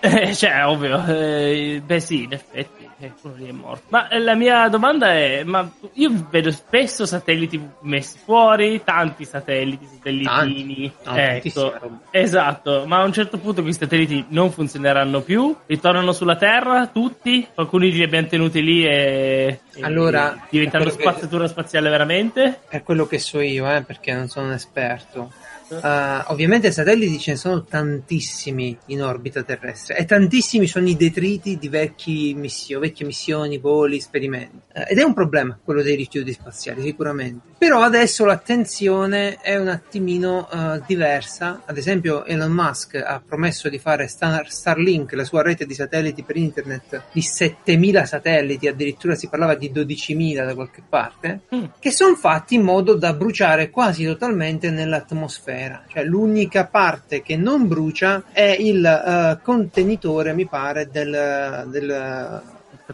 eh, 0.00 0.34
cioè, 0.44 0.66
ovvio. 0.66 1.02
Eh, 1.14 1.82
beh 1.84 2.00
sì, 2.00 2.24
in 2.24 2.32
effetti 2.32 2.84
quello 3.20 3.36
lì 3.36 3.48
è 3.48 3.52
morto. 3.52 3.84
Ma 3.88 4.08
eh, 4.08 4.18
la 4.18 4.34
mia 4.34 4.68
domanda 4.68 5.12
è: 5.12 5.42
ma 5.44 5.68
io 5.94 6.26
vedo 6.30 6.50
spesso 6.50 7.06
satelliti 7.06 7.60
messi 7.80 8.18
fuori, 8.22 8.82
tanti 8.84 9.24
satelliti, 9.24 9.86
satellitini. 9.86 10.92
Tanti. 11.02 11.48
ecco, 11.48 11.74
esatto. 12.10 12.84
Ma 12.86 13.00
a 13.00 13.04
un 13.04 13.12
certo 13.12 13.38
punto 13.38 13.62
questi 13.62 13.84
satelliti 13.84 14.24
non 14.28 14.50
funzioneranno 14.50 15.20
più, 15.20 15.54
ritornano 15.66 16.12
sulla 16.12 16.36
Terra 16.36 16.86
tutti. 16.86 17.46
Alcuni 17.54 17.90
li 17.90 18.02
abbiamo 18.02 18.26
tenuti 18.26 18.62
lì 18.62 18.84
e, 18.84 19.60
e 19.74 19.82
allora, 19.82 20.46
diventano 20.48 20.88
spazzatura 20.88 21.44
che... 21.44 21.50
spaziale 21.50 21.90
veramente. 21.90 22.60
Per 22.68 22.82
quello 22.82 23.06
che 23.06 23.18
so 23.18 23.40
io, 23.40 23.70
eh, 23.70 23.82
perché 23.82 24.12
non 24.12 24.28
sono 24.28 24.46
un 24.46 24.52
esperto 24.52 25.32
Uh, 25.68 26.30
ovviamente 26.30 26.70
satelliti 26.70 27.18
ce 27.18 27.32
ne 27.32 27.36
sono 27.36 27.64
tantissimi 27.64 28.76
in 28.86 29.02
orbita 29.02 29.42
terrestre 29.42 29.96
e 29.96 30.04
tantissimi 30.04 30.66
sono 30.66 30.86
i 30.88 30.96
detriti 30.96 31.58
di 31.58 32.34
missio, 32.36 32.80
vecchie 32.80 33.06
missioni, 33.06 33.58
voli, 33.58 33.96
esperimenti. 33.96 34.56
Uh, 34.74 34.82
ed 34.86 34.98
è 34.98 35.02
un 35.02 35.14
problema 35.14 35.58
quello 35.62 35.82
dei 35.82 35.96
rifiuti 35.96 36.32
spaziali, 36.32 36.82
sicuramente. 36.82 37.52
Però 37.56 37.80
adesso 37.80 38.26
l'attenzione 38.26 39.38
è 39.40 39.56
un 39.56 39.68
attimino 39.68 40.48
uh, 40.50 40.82
diversa. 40.86 41.62
Ad 41.64 41.78
esempio, 41.78 42.26
Elon 42.26 42.52
Musk 42.52 42.96
ha 42.96 43.22
promesso 43.26 43.70
di 43.70 43.78
fare 43.78 44.06
Star- 44.06 44.50
Starlink, 44.50 45.12
la 45.14 45.24
sua 45.24 45.42
rete 45.42 45.64
di 45.64 45.72
satelliti 45.72 46.22
per 46.24 46.36
internet, 46.36 47.04
di 47.12 47.22
7000 47.22 48.04
satelliti, 48.04 48.68
addirittura 48.68 49.14
si 49.14 49.28
parlava 49.28 49.54
di 49.54 49.70
12.000 49.72 50.44
da 50.44 50.54
qualche 50.54 50.82
parte, 50.86 51.40
mm. 51.54 51.64
che 51.78 51.90
sono 51.90 52.14
fatti 52.16 52.56
in 52.56 52.62
modo 52.62 52.94
da 52.94 53.14
bruciare 53.14 53.70
quasi 53.70 54.04
totalmente 54.04 54.70
nell'atmosfera 54.70 55.53
primavera, 55.54 55.84
cioè 55.88 56.04
l'unica 56.04 56.66
parte 56.66 57.22
che 57.22 57.36
non 57.36 57.68
brucia 57.68 58.24
è 58.32 58.56
il 58.58 59.38
uh, 59.38 59.42
contenitore, 59.42 60.32
mi 60.32 60.46
pare, 60.46 60.88
del, 60.90 61.64
del 61.68 62.42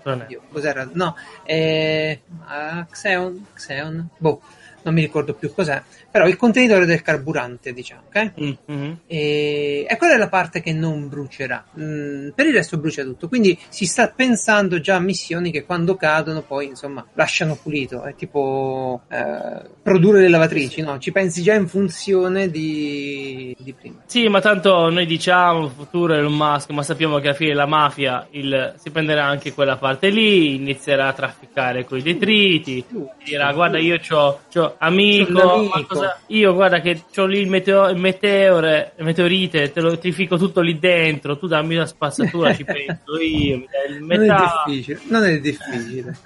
Oddio, 0.03 0.43
cos'era? 0.53 0.89
No, 0.93 1.17
è 1.43 2.19
uh, 2.29 2.87
Xeon, 2.89 3.47
Xeon, 3.55 4.09
boh, 4.17 4.41
non 4.83 4.95
mi 4.95 5.01
ricordo 5.01 5.35
più 5.35 5.53
cos'è, 5.53 5.83
però 6.11 6.27
il 6.27 6.37
contenitore 6.37 6.87
del 6.87 7.03
carburante, 7.03 7.73
diciamo, 7.73 8.03
ok? 8.09 8.33
Mm-hmm. 8.41 8.93
E, 9.07 9.87
e, 9.89 9.97
quella 9.97 10.15
è 10.15 10.19
la 10.19 10.29
parte 10.29 10.61
che 10.61 10.73
non 10.73 11.09
brucerà. 11.09 11.65
Mm, 11.79 12.31
per 12.31 12.47
il 12.47 12.55
resto 12.55 12.79
brucia 12.79 13.03
tutto. 13.03 13.29
Quindi 13.29 13.59
si 13.69 13.87
sta 13.87 14.09
pensando 14.09 14.81
già 14.81 14.97
a 14.97 15.01
missioni 15.01 15.51
che 15.51 15.65
quando 15.65 15.95
cadono 15.97 16.43
poi, 16.43 16.67
insomma, 16.67 17.07
lasciano 17.15 17.57
pulito. 17.61 18.03
È 18.03 18.15
tipo 18.15 19.03
eh, 19.09 19.69
produrre 19.83 20.21
le 20.21 20.29
lavatrici, 20.29 20.83
no? 20.83 20.99
Ci 20.99 21.13
pensi 21.13 21.43
già 21.43 21.55
in 21.55 21.69
funzione 21.69 22.51
di, 22.51 23.55
di 23.59 23.73
prima. 23.73 24.03
Sì, 24.07 24.29
ma 24.29 24.41
tanto 24.41 24.91
noi 24.91 25.07
diciamo 25.07 25.69
futuro 25.69 26.15
Elon 26.15 26.35
Musk, 26.35 26.71
ma 26.71 26.83
sappiamo 26.83 27.19
che 27.19 27.29
alla 27.29 27.37
fine 27.37 27.55
la 27.55 27.67
mafia 27.67 28.27
il, 28.31 28.75
si 28.79 28.91
prenderà 28.91 29.25
anche 29.25 29.53
quella 29.53 29.77
parte 29.77 30.09
lì, 30.09 30.57
inizierà 30.57 31.09
a 31.09 31.13
trafficare 31.13 31.85
con 31.85 31.99
i 31.99 32.03
detriti, 32.03 32.85
dirà 33.25 33.53
guarda 33.53 33.79
io 33.79 33.99
ho 34.11 34.41
amico, 34.79 35.69
cosa, 36.01 36.19
io 36.27 36.55
guarda 36.55 36.81
che 36.81 37.03
ho 37.17 37.27
lì 37.27 37.39
il, 37.39 37.49
meteo, 37.49 37.89
il 37.89 37.99
meteore, 37.99 38.93
il 38.97 39.05
meteorite, 39.05 39.73
te 39.73 39.81
lo 39.81 39.99
ti 39.99 40.13
fico 40.13 40.37
tutto 40.37 40.61
lì 40.61 40.79
dentro, 40.79 41.39
tu 41.39 41.47
dammi 41.47 41.75
la 41.75 41.87
spazzatura, 41.87 42.55
ci 42.55 42.65
penso 42.65 43.19
io, 43.21 43.65
metà. 44.01 44.65
Non 44.71 44.71
è 44.71 44.71
difficile, 44.71 45.01
non 45.09 45.25
è 45.25 45.41
difficile, 45.41 46.17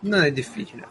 non 0.00 0.22
è 0.22 0.32
difficile. 0.32 0.88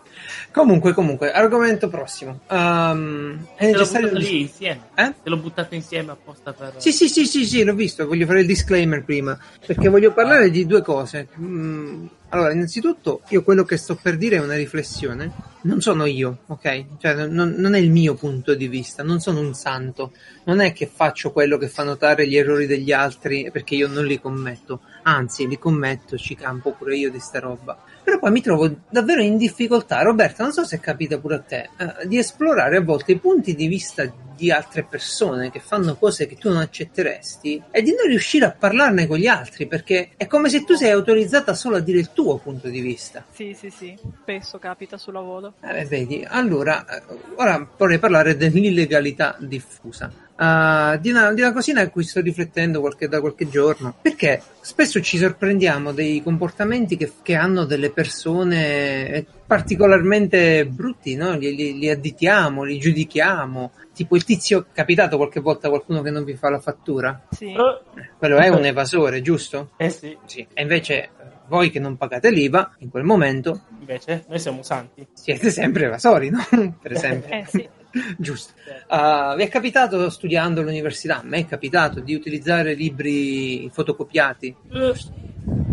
Comunque, 0.51 0.93
comunque, 0.93 1.31
argomento 1.31 1.89
prossimo. 1.89 2.39
Um, 2.49 3.45
è 3.55 3.65
te 3.65 3.71
necessario... 3.71 4.11
l'ho 4.11 4.17
lì 4.17 4.41
insieme. 4.41 4.81
Eh? 4.95 5.13
Te 5.21 5.29
l'ho 5.29 5.37
buttato 5.37 5.75
insieme 5.75 6.11
apposta 6.11 6.53
per... 6.53 6.75
Sì, 6.77 6.91
sì, 6.91 7.09
sì, 7.09 7.25
sì, 7.25 7.45
sì, 7.45 7.63
l'ho 7.63 7.73
visto, 7.73 8.07
voglio 8.07 8.25
fare 8.25 8.41
il 8.41 8.45
disclaimer 8.45 9.03
prima, 9.03 9.37
perché 9.65 9.89
voglio 9.89 10.13
parlare 10.13 10.49
di 10.49 10.65
due 10.65 10.81
cose. 10.81 11.27
Mm, 11.39 12.05
allora, 12.35 12.51
innanzitutto, 12.51 13.21
io 13.29 13.43
quello 13.43 13.63
che 13.63 13.77
sto 13.77 13.95
per 13.95 14.17
dire 14.17 14.35
è 14.35 14.41
una 14.41 14.57
riflessione. 14.57 15.31
Non 15.61 15.79
sono 15.79 16.03
io, 16.03 16.39
ok? 16.47 16.85
Cioè, 16.99 17.27
non, 17.27 17.55
non, 17.57 17.75
è 17.75 17.79
il 17.79 17.89
mio 17.89 18.15
punto 18.15 18.55
di 18.55 18.67
vista, 18.67 19.03
non 19.03 19.21
sono 19.21 19.39
un 19.39 19.53
santo. 19.53 20.11
Non 20.43 20.59
è 20.59 20.73
che 20.73 20.85
faccio 20.85 21.31
quello 21.31 21.57
che 21.57 21.69
fa 21.69 21.83
notare 21.83 22.27
gli 22.27 22.35
errori 22.35 22.65
degli 22.65 22.91
altri 22.91 23.49
perché 23.51 23.75
io 23.75 23.87
non 23.87 24.05
li 24.05 24.19
commetto. 24.19 24.81
Anzi, 25.03 25.47
li 25.47 25.57
commetto, 25.57 26.17
ci 26.17 26.35
campo 26.35 26.73
pure 26.73 26.97
io 26.97 27.09
di 27.09 27.19
sta 27.19 27.39
roba. 27.39 27.81
Però 28.05 28.19
poi 28.19 28.31
mi 28.31 28.41
trovo 28.41 28.71
davvero 28.87 29.19
in 29.23 29.35
difficoltà, 29.35 30.03
Roberta, 30.03 30.43
non 30.43 30.53
so 30.53 30.63
se 30.63 30.79
capita 30.79 31.17
pure 31.17 31.35
a 31.35 31.39
te, 31.39 31.69
eh, 31.75 32.07
di 32.07 32.19
esplorare 32.19 32.77
a 32.77 32.81
volte 32.81 33.13
i 33.13 33.17
punti 33.17 33.55
di 33.55 33.65
vista 33.65 34.07
di 34.35 34.51
altre 34.51 34.83
persone 34.83 35.49
che 35.49 35.59
fanno 35.59 35.95
cose 35.95 36.27
che 36.27 36.35
tu 36.35 36.49
non 36.49 36.61
accetteresti 36.61 37.63
e 37.71 37.81
di 37.81 37.95
non 37.95 38.05
riuscire 38.07 38.45
a 38.45 38.51
parlarne 38.51 39.07
con 39.07 39.17
gli 39.17 39.25
altri 39.25 39.65
perché 39.65 40.11
è 40.17 40.27
come 40.27 40.49
se 40.49 40.63
tu 40.63 40.75
sei 40.75 40.91
autorizzata 40.91 41.55
solo 41.55 41.77
a 41.77 41.79
dire 41.79 41.97
il 41.97 42.11
tuo 42.13 42.37
punto 42.37 42.67
di 42.67 42.79
vista. 42.79 43.25
Sì, 43.31 43.55
sì, 43.57 43.71
sì, 43.71 43.97
spesso 44.21 44.59
capita 44.59 44.97
sul 44.97 45.13
lavoro. 45.13 45.53
Eh, 45.61 45.85
vedi, 45.85 46.23
allora, 46.27 46.85
eh, 46.85 47.01
ora 47.37 47.67
vorrei 47.75 47.97
parlare 47.97 48.37
dell'illegalità 48.37 49.35
diffusa. 49.39 50.24
Uh, 50.37 50.97
di, 50.99 51.11
una, 51.11 51.31
di, 51.31 51.39
una, 51.39 51.53
cosina 51.53 51.79
a 51.79 51.89
cui 51.89 52.03
sto 52.03 52.19
riflettendo 52.19 52.81
qualche, 52.81 53.07
da 53.07 53.21
qualche 53.21 53.47
giorno 53.47 53.95
perché 54.01 54.41
spesso 54.59 54.99
ci 54.99 55.17
sorprendiamo 55.17 55.93
dei 55.93 56.21
comportamenti 56.21 56.97
che, 56.97 57.09
che 57.21 57.35
hanno 57.35 57.63
delle 57.63 57.89
persone 57.89 59.25
particolarmente 59.45 60.65
brutti, 60.65 61.15
no? 61.15 61.37
li, 61.37 61.55
li, 61.55 61.77
li, 61.77 61.89
additiamo, 61.89 62.63
li 62.63 62.77
giudichiamo. 62.77 63.71
Tipo 63.93 64.15
il 64.15 64.25
tizio, 64.25 64.65
capitato 64.73 65.17
qualche 65.17 65.39
volta 65.39 65.69
qualcuno 65.69 66.01
che 66.01 66.09
non 66.09 66.23
vi 66.23 66.33
fa 66.33 66.49
la 66.49 66.59
fattura? 66.59 67.27
Sì. 67.29 67.51
Eh, 67.51 68.09
quello 68.17 68.37
è 68.37 68.49
un 68.49 68.65
evasore, 68.65 69.21
giusto? 69.21 69.71
Eh 69.77 69.89
sì. 69.89 70.17
sì. 70.25 70.45
E 70.53 70.61
invece 70.61 71.11
voi 71.47 71.69
che 71.69 71.79
non 71.79 71.95
pagate 71.95 72.29
l'IVA, 72.31 72.75
in 72.79 72.89
quel 72.89 73.03
momento... 73.03 73.61
Invece, 73.79 74.25
noi 74.27 74.39
siamo 74.39 74.63
santi. 74.63 75.07
Siete 75.13 75.49
sempre 75.51 75.85
evasori, 75.85 76.29
no? 76.29 76.43
per 76.81 76.91
esempio. 76.91 77.33
eh 77.33 77.45
sì. 77.47 77.69
Giusto. 78.17 78.53
Uh, 78.89 79.35
vi 79.35 79.43
è 79.43 79.47
capitato 79.47 80.09
studiando 80.09 80.61
all'università? 80.61 81.19
A 81.19 81.23
me 81.23 81.39
è 81.39 81.45
capitato 81.45 81.99
di 81.99 82.13
utilizzare 82.13 82.73
libri 82.73 83.69
fotocopiati. 83.71 84.55
Uh. 84.69 84.93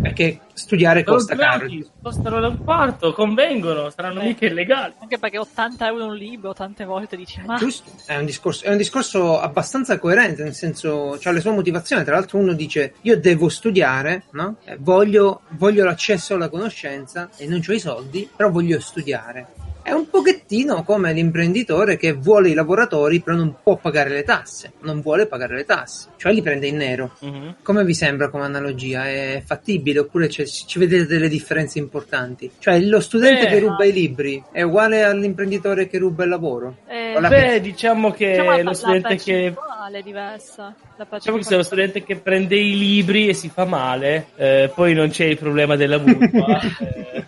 Perché 0.02 0.40
studiare 0.52 1.04
costa 1.04 1.34
caro. 1.36 1.66
Costano 2.02 2.40
da 2.40 2.48
un 2.48 2.62
quarto, 2.62 3.12
convengono, 3.12 3.88
saranno 3.88 4.20
eh. 4.20 4.26
mica 4.26 4.46
illegali. 4.46 4.94
Anche 4.98 5.18
perché 5.18 5.38
80 5.38 5.86
euro 5.86 6.06
un 6.06 6.16
libro, 6.16 6.52
tante 6.52 6.84
volte 6.84 7.16
dici 7.16 7.40
ma... 7.40 7.56
Giusto, 7.56 7.90
è 8.06 8.16
un, 8.16 8.24
discorso, 8.24 8.64
è 8.64 8.70
un 8.70 8.76
discorso 8.76 9.40
abbastanza 9.40 9.98
coerente, 9.98 10.42
nel 10.42 10.54
senso, 10.54 11.18
ha 11.22 11.30
le 11.30 11.40
sue 11.40 11.52
motivazioni. 11.52 12.04
Tra 12.04 12.16
l'altro 12.16 12.38
uno 12.38 12.52
dice, 12.52 12.94
io 13.02 13.18
devo 13.18 13.48
studiare, 13.48 14.24
no? 14.32 14.56
Eh, 14.64 14.76
voglio, 14.78 15.42
voglio 15.50 15.84
l'accesso 15.84 16.34
alla 16.34 16.48
conoscenza 16.48 17.30
e 17.36 17.46
non 17.46 17.62
ho 17.66 17.72
i 17.72 17.80
soldi, 17.80 18.28
però 18.34 18.50
voglio 18.50 18.80
studiare 18.80 19.70
è 19.82 19.90
un 19.90 20.08
pochettino 20.08 20.82
come 20.84 21.12
l'imprenditore 21.12 21.96
che 21.96 22.12
vuole 22.12 22.50
i 22.50 22.54
lavoratori 22.54 23.20
però 23.20 23.36
non 23.36 23.56
può 23.62 23.76
pagare 23.76 24.10
le 24.10 24.22
tasse, 24.22 24.72
non 24.80 25.00
vuole 25.00 25.26
pagare 25.26 25.56
le 25.56 25.64
tasse, 25.64 26.10
cioè 26.16 26.32
li 26.32 26.42
prende 26.42 26.68
in 26.68 26.76
nero. 26.76 27.12
Uh-huh. 27.20 27.54
Come 27.62 27.84
vi 27.84 27.94
sembra 27.94 28.28
come 28.28 28.44
analogia? 28.44 29.08
È 29.08 29.42
fattibile 29.44 30.00
oppure 30.00 30.28
ci 30.28 30.78
vedete 30.78 31.06
delle 31.06 31.28
differenze 31.28 31.78
importanti? 31.78 32.50
Cioè 32.58 32.80
lo 32.80 33.00
studente 33.00 33.44
beh, 33.44 33.50
che 33.50 33.58
ruba 33.58 33.84
i 33.84 33.92
libri 33.92 34.42
è 34.52 34.62
uguale 34.62 35.02
all'imprenditore 35.02 35.88
che 35.88 35.98
ruba 35.98 36.22
il 36.22 36.30
lavoro? 36.30 36.76
Eh, 36.86 37.18
beh, 37.18 37.60
diciamo 37.60 38.12
che 38.12 38.30
diciamo 38.30 38.62
lo 38.62 38.72
studente 38.72 39.16
che... 39.16 39.54
è 39.92 40.02
diversa. 40.02 40.74
Diciamo 41.10 41.38
che 41.38 41.44
se 41.44 41.56
lo 41.56 41.62
studente 41.62 42.04
che 42.04 42.16
prende 42.16 42.56
i 42.56 42.78
libri 42.78 43.28
e 43.28 43.34
si 43.34 43.48
fa 43.48 43.64
male, 43.64 44.26
eh, 44.36 44.70
poi 44.72 44.94
non 44.94 45.08
c'è 45.10 45.24
il 45.24 45.38
problema 45.38 45.74
della 45.74 45.98
multa. 45.98 46.60
eh, 46.78 47.24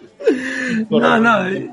no, 0.88 1.18
no, 1.18 1.48
il 1.48 1.72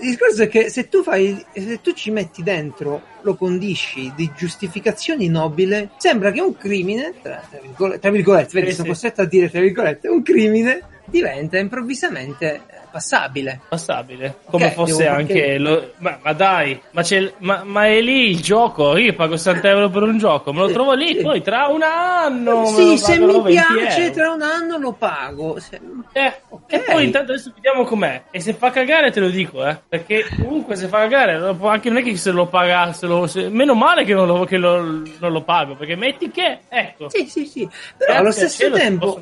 discorso 0.00 0.42
è 0.42 0.48
che 0.48 0.70
se 0.70 0.88
tu 0.88 1.02
fai, 1.02 1.44
se 1.52 1.80
tu 1.80 1.92
ci 1.92 2.10
metti 2.10 2.42
dentro, 2.42 3.02
lo 3.22 3.34
condisci 3.34 4.12
di 4.14 4.30
giustificazioni 4.36 5.28
nobili, 5.28 5.90
sembra 5.96 6.30
che 6.30 6.40
un 6.40 6.56
crimine, 6.56 7.14
tra, 7.20 7.42
tra 7.48 7.60
virgolette, 7.60 8.10
virgolette 8.10 8.50
vedi, 8.52 8.70
sì, 8.70 8.74
sono 8.74 8.84
sì. 8.84 8.90
costretto 8.92 9.22
a 9.22 9.26
dire 9.26 9.50
tra 9.50 9.60
virgolette, 9.60 10.08
un 10.08 10.22
crimine 10.22 10.82
diventa 11.04 11.58
improvvisamente 11.58 12.62
passabile. 12.92 13.60
Passabile. 13.68 14.36
Come 14.44 14.66
okay, 14.66 14.76
fosse 14.76 15.06
anche. 15.06 15.58
Lo... 15.58 15.92
Ma, 15.98 16.18
ma, 16.22 16.32
dai, 16.32 16.80
ma, 16.90 17.02
ma, 17.38 17.62
ma, 17.64 17.86
è 17.86 18.00
lì 18.00 18.30
il 18.30 18.40
gioco. 18.40 18.96
Io 18.96 19.14
pago 19.14 19.36
60 19.36 19.68
euro 19.68 19.88
per 19.88 20.02
un 20.02 20.18
gioco, 20.18 20.52
me 20.52 20.60
lo 20.60 20.70
trovo 20.70 20.92
lì. 20.92 21.16
Poi 21.16 21.42
tra 21.42 21.66
un 21.68 21.82
anno. 21.82 22.66
Sì, 22.66 22.98
se 22.98 23.18
mi 23.18 23.42
piace, 23.42 24.02
euro. 24.02 24.12
tra 24.12 24.32
un 24.32 24.42
anno 24.42 24.78
lo 24.78 24.92
pago. 24.92 25.58
Se... 25.58 25.80
Eh, 26.12 26.34
okay. 26.50 26.78
E 26.78 26.82
poi 26.82 27.04
intanto 27.04 27.32
adesso 27.32 27.50
vediamo 27.54 27.84
com'è. 27.84 28.24
E 28.30 28.40
se 28.40 28.52
fa 28.52 28.70
cagare, 28.70 29.10
te 29.10 29.20
lo 29.20 29.30
dico, 29.30 29.66
eh. 29.66 29.78
Perché 29.88 30.26
comunque 30.36 30.76
se 30.76 30.86
fa 30.86 30.98
cagare, 30.98 31.34
anche 31.62 31.88
non 31.88 31.98
è 31.98 32.02
che 32.02 32.16
se 32.16 32.30
lo 32.30 32.46
paga. 32.46 32.92
Se 32.92 33.06
lo, 33.06 33.26
se... 33.26 33.48
Meno 33.48 33.74
male 33.74 34.04
che, 34.04 34.12
non 34.12 34.26
lo, 34.26 34.44
che 34.44 34.58
lo, 34.58 34.82
non 34.82 35.32
lo 35.32 35.42
pago. 35.42 35.74
Perché 35.74 35.96
metti 35.96 36.30
che. 36.30 36.58
Ecco. 36.68 37.08
Sì, 37.08 37.26
sì, 37.26 37.46
sì. 37.46 37.68
Però 37.96 38.14
allo 38.14 38.30
stesso 38.30 38.70
tempo. 38.70 39.18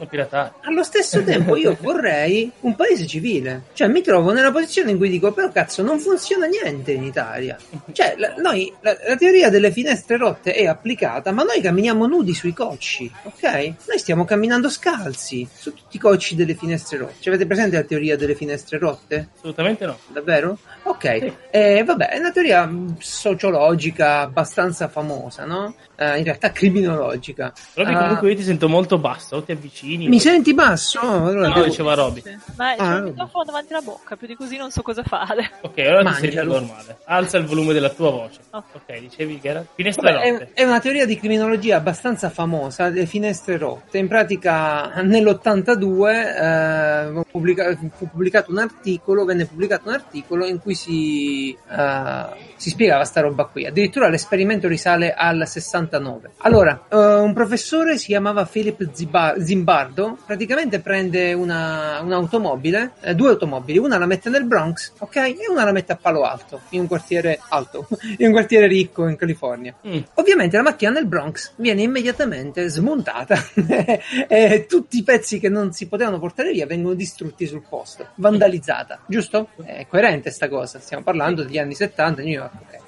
Allo 0.63 0.83
stesso 0.83 1.23
tempo 1.23 1.55
io 1.55 1.77
vorrei 1.81 2.51
un 2.61 2.75
paese 2.75 3.07
civile 3.07 3.60
Cioè, 3.73 3.89
mi 3.89 4.03
trovo 4.03 4.33
nella 4.33 4.51
posizione 4.51 4.91
in 4.91 4.97
cui 4.97 5.09
dico, 5.09 5.33
però 5.33 5.51
cazzo, 5.51 5.83
non 5.83 5.99
funziona 5.99 6.47
niente 6.47 6.93
in 6.93 7.05
Italia. 7.05 7.57
Cioè, 7.93 8.15
la, 8.17 8.35
noi, 8.39 8.73
la, 8.81 8.97
la, 9.07 9.17
teoria 9.17 9.51
delle 9.51 9.71
finestre 9.71 10.17
rotte 10.17 10.53
è 10.53 10.67
applicata, 10.67 11.33
ma 11.33 11.43
noi 11.43 11.61
camminiamo 11.61 12.07
nudi 12.07 12.35
sui 12.35 12.53
cocci, 12.53 13.11
ok? 13.23 13.43
Noi 13.87 13.99
stiamo 13.99 14.25
camminando 14.25 14.69
scalzi 14.69 15.49
su 15.53 15.73
tutti 15.75 15.97
i 15.97 16.01
cocci 16.01 16.35
delle 16.35 16.55
finestre 16.55 16.99
rotte. 16.99 17.17
Cioè, 17.21 17.35
avete 17.35 17.47
presente 17.47 17.77
la 17.77 17.85
teoria 17.85 18.17
delle 18.17 18.35
finestre 18.35 18.79
rotte? 18.79 19.29
Assolutamente 19.37 19.87
no. 19.87 19.99
Davvero? 20.09 20.59
Ok. 20.85 21.19
Sì. 21.19 21.33
Eh, 21.51 21.83
vabbè, 21.85 22.09
è 22.11 22.19
una 22.19 22.33
teoria 22.33 22.71
sociologica 22.99 24.21
abbastanza 24.21 24.89
famosa, 24.89 25.45
no? 25.45 25.75
Eh, 26.01 26.17
in 26.17 26.25
realtà 26.25 26.51
criminologica. 26.51 27.53
Roby, 27.75 27.93
uh, 27.93 27.99
comunque 27.99 28.31
io 28.31 28.37
ti 28.37 28.43
sento 28.43 28.71
molto 28.71 28.97
basso, 28.97 29.37
o 29.37 29.43
ti 29.43 29.53
avvicini. 29.53 30.09
Mi 30.09 30.17
o... 30.17 30.19
senti 30.19 30.55
basso? 30.55 30.99
Allora 30.99 31.49
no, 31.49 31.53
devo... 31.53 31.67
diceva 31.67 31.93
Roby. 31.93 32.23
Ma 32.57 32.75
c'è 32.75 32.83
ah, 32.83 32.97
il 32.97 33.03
microfono 33.03 33.45
davanti 33.45 33.75
alla 33.75 33.83
bocca, 33.83 34.17
più 34.17 34.27
di 34.27 34.35
così 34.35 34.57
non 34.57 34.71
so 34.71 34.81
cosa 34.81 35.03
fare. 35.03 35.51
Ok, 35.61 35.79
allora 35.81 36.03
Mangialo. 36.03 36.27
ti 36.27 36.33
senti 36.33 36.47
normale. 36.47 36.99
Alza 37.05 37.37
il 37.37 37.45
volume 37.45 37.75
della 37.75 37.91
tua 37.91 38.11
voce. 38.13 38.41
Oh. 38.49 38.65
Ok, 38.73 38.99
dicevi 38.99 39.41
che 39.41 39.49
era 39.49 39.63
finestre 39.75 40.11
Vabbè, 40.11 40.31
rotte. 40.31 40.51
È, 40.55 40.63
è, 40.63 40.65
una 40.65 40.81
teoria 40.81 41.05
di 41.05 41.19
criminologia 41.19 41.77
abbastanza 41.77 42.31
famosa, 42.31 42.89
le 42.89 43.05
finestre 43.05 43.59
rotte. 43.59 43.99
In 43.99 44.09
pratica 44.09 45.03
nell'82 45.03 47.19
eh, 47.19 47.25
pubblica- 47.31 47.77
fu 47.77 48.09
pubblicato 48.09 48.51
un 48.51 48.59
articolo, 48.59 49.27
venne 49.27 49.45
pubblicato 49.45 49.89
un 49.89 49.95
articolo 49.95 50.47
in 50.47 50.61
cui 50.61 50.75
si, 50.75 51.55
uh, 51.69 52.35
si 52.57 52.71
spiegava 52.71 53.05
sta 53.05 53.21
roba 53.21 53.45
qui. 53.45 53.67
Addirittura 53.67 54.09
l'esperimento 54.09 54.67
risale 54.67 55.13
al 55.13 55.47
69. 55.91 56.31
Allora, 56.39 56.87
uh, 56.89 56.97
un 57.23 57.33
professore 57.35 57.99
si 57.99 58.07
chiamava 58.07 58.45
Philip 58.45 58.91
Zimbardo, 58.93 60.19
praticamente 60.25 60.81
prende 60.81 61.33
una, 61.33 62.01
un'automobile, 62.01 62.93
eh, 63.01 63.15
due 63.15 63.31
automobili, 63.31 63.79
una 63.79 63.99
la 63.99 64.07
mette 64.07 64.31
nel 64.31 64.45
Bronx, 64.45 64.93
ok? 64.99 65.17
E 65.17 65.49
una 65.49 65.65
la 65.65 65.73
mette 65.73 65.93
a 65.93 65.97
Palo 65.97 66.23
Alto, 66.23 66.61
in 66.71 66.81
un 66.81 66.87
quartiere 66.87 67.41
alto, 67.49 67.89
in 68.19 68.27
un 68.27 68.33
quartiere 68.33 68.67
ricco 68.67 69.09
in 69.09 69.17
California. 69.17 69.75
Mm. 69.87 69.99
Ovviamente 70.15 70.57
la 70.57 70.63
macchina 70.63 70.93
nel 70.93 71.07
Bronx 71.07 71.53
viene 71.57 71.83
immediatamente 71.83 72.69
smontata 72.69 73.37
e 74.29 74.67
tutti 74.69 74.99
i 74.99 75.03
pezzi 75.03 75.41
che 75.41 75.49
non 75.49 75.73
si 75.73 75.89
potevano 75.89 76.19
portare 76.19 76.53
via 76.53 76.67
vengono 76.67 76.95
distrutti 76.95 77.47
sul 77.47 77.65
posto, 77.69 78.09
vandalizzata, 78.15 79.01
giusto? 79.07 79.49
È 79.63 79.87
coerente 79.89 80.31
sta 80.31 80.49
cosa, 80.49 80.79
stiamo 80.79 81.03
parlando 81.03 81.43
degli 81.43 81.59
anni 81.59 81.75
70 81.75 82.23
New 82.23 82.33
York. 82.33 82.80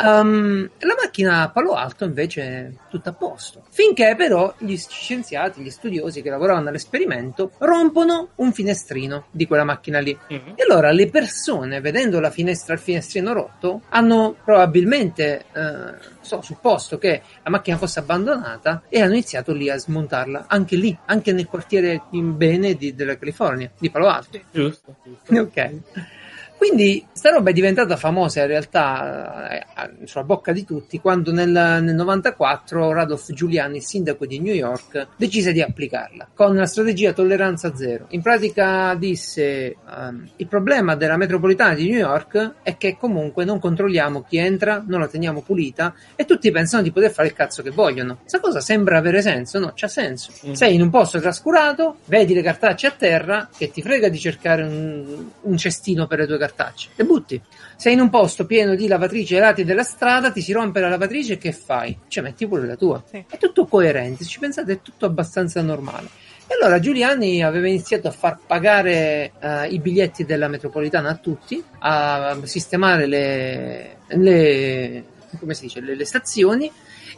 Um, 0.00 0.70
la 0.78 0.94
macchina 1.00 1.42
a 1.42 1.50
Palo 1.50 1.72
Alto 1.74 2.04
invece 2.04 2.42
è 2.42 2.70
tutta 2.88 3.10
a 3.10 3.12
posto. 3.12 3.62
Finché 3.70 4.14
però 4.16 4.54
gli 4.58 4.76
scienziati, 4.76 5.62
gli 5.62 5.70
studiosi 5.70 6.22
che 6.22 6.30
lavoravano 6.30 6.68
all'esperimento 6.68 7.52
rompono 7.58 8.30
un 8.36 8.52
finestrino 8.52 9.26
di 9.30 9.46
quella 9.46 9.64
macchina 9.64 9.98
lì. 9.98 10.16
Mm-hmm. 10.32 10.52
E 10.54 10.62
allora 10.68 10.90
le 10.90 11.08
persone, 11.08 11.80
vedendo 11.80 12.20
la 12.20 12.30
finestra, 12.30 12.74
il 12.74 12.80
finestrino 12.80 13.32
rotto, 13.32 13.82
hanno 13.90 14.36
probabilmente 14.44 15.44
eh, 15.52 15.94
so, 16.20 16.42
supposto 16.42 16.98
che 16.98 17.22
la 17.42 17.50
macchina 17.50 17.76
fosse 17.76 18.00
abbandonata 18.00 18.82
e 18.88 19.00
hanno 19.00 19.12
iniziato 19.12 19.52
lì 19.52 19.70
a 19.70 19.78
smontarla. 19.78 20.46
Anche 20.48 20.76
lì, 20.76 20.96
anche 21.06 21.32
nel 21.32 21.46
quartiere 21.46 22.02
in 22.10 22.36
bene 22.36 22.74
di, 22.74 22.94
della 22.94 23.16
California, 23.16 23.70
di 23.78 23.90
Palo 23.90 24.08
Alto. 24.08 24.40
Giusto. 24.50 24.96
giusto. 25.02 25.40
Ok. 25.40 26.18
Quindi 26.60 27.02
sta 27.10 27.30
roba 27.30 27.48
è 27.48 27.52
diventata 27.54 27.96
famosa 27.96 28.42
in 28.42 28.46
realtà 28.46 29.48
eh, 29.48 30.04
sulla 30.04 30.24
bocca 30.24 30.52
di 30.52 30.66
tutti 30.66 31.00
quando 31.00 31.32
nel, 31.32 31.48
nel 31.48 31.94
94 31.94 32.92
Radolf 32.92 33.32
Giuliani, 33.32 33.78
il 33.78 33.82
sindaco 33.82 34.26
di 34.26 34.40
New 34.40 34.52
York, 34.52 35.06
decise 35.16 35.54
di 35.54 35.62
applicarla 35.62 36.28
con 36.34 36.54
la 36.54 36.66
strategia 36.66 37.14
tolleranza 37.14 37.74
zero. 37.74 38.04
In 38.10 38.20
pratica 38.20 38.94
disse 38.94 39.76
um, 39.86 40.28
il 40.36 40.46
problema 40.48 40.96
della 40.96 41.16
metropolitana 41.16 41.72
di 41.72 41.88
New 41.88 41.98
York 41.98 42.56
è 42.62 42.76
che 42.76 42.98
comunque 42.98 43.46
non 43.46 43.58
controlliamo 43.58 44.26
chi 44.28 44.36
entra, 44.36 44.84
non 44.86 45.00
la 45.00 45.08
teniamo 45.08 45.40
pulita 45.40 45.94
e 46.14 46.26
tutti 46.26 46.50
pensano 46.50 46.82
di 46.82 46.92
poter 46.92 47.10
fare 47.10 47.28
il 47.28 47.34
cazzo 47.34 47.62
che 47.62 47.70
vogliono. 47.70 48.18
Questa 48.18 48.38
cosa 48.38 48.60
sembra 48.60 48.98
avere 48.98 49.22
senso? 49.22 49.58
No, 49.58 49.72
c'ha 49.74 49.88
senso. 49.88 50.30
Mm. 50.46 50.52
Sei 50.52 50.74
in 50.74 50.82
un 50.82 50.90
posto 50.90 51.18
trascurato, 51.20 52.00
vedi 52.04 52.34
le 52.34 52.42
cartacce 52.42 52.86
a 52.86 52.90
terra, 52.90 53.48
che 53.56 53.70
ti 53.70 53.80
frega 53.80 54.10
di 54.10 54.18
cercare 54.18 54.62
un, 54.62 55.26
un 55.40 55.56
cestino 55.56 56.06
per 56.06 56.18
le 56.18 56.26
tue 56.26 56.36
cartacce 56.36 56.48
cartacce, 56.50 56.90
le 56.94 57.04
butti. 57.04 57.40
Sei 57.76 57.94
in 57.94 58.00
un 58.00 58.10
posto 58.10 58.44
pieno 58.44 58.74
di 58.74 58.86
lavatrici 58.86 59.34
ai 59.34 59.40
lati 59.40 59.64
della 59.64 59.82
strada, 59.82 60.30
ti 60.30 60.42
si 60.42 60.52
rompe 60.52 60.80
la 60.80 60.88
lavatrice, 60.88 61.38
che 61.38 61.52
fai? 61.52 61.96
Cioè, 62.08 62.22
metti 62.22 62.46
pure 62.46 62.66
la 62.66 62.76
tua. 62.76 63.02
Sì. 63.08 63.24
È 63.28 63.38
tutto 63.38 63.66
coerente, 63.66 64.24
se 64.24 64.30
ci 64.30 64.38
pensate 64.38 64.72
è 64.72 64.82
tutto 64.82 65.06
abbastanza 65.06 65.62
normale. 65.62 66.08
E 66.46 66.54
allora 66.60 66.80
Giuliani 66.80 67.42
aveva 67.42 67.68
iniziato 67.68 68.08
a 68.08 68.10
far 68.10 68.38
pagare 68.44 69.32
uh, 69.40 69.72
i 69.72 69.78
biglietti 69.78 70.24
della 70.24 70.48
metropolitana 70.48 71.10
a 71.10 71.14
tutti, 71.14 71.62
a 71.78 72.36
sistemare 72.42 73.06
le, 73.06 73.96
le, 74.08 75.04
come 75.38 75.54
si 75.54 75.62
dice, 75.62 75.80
le, 75.80 75.94
le 75.94 76.04
stazioni 76.04 76.70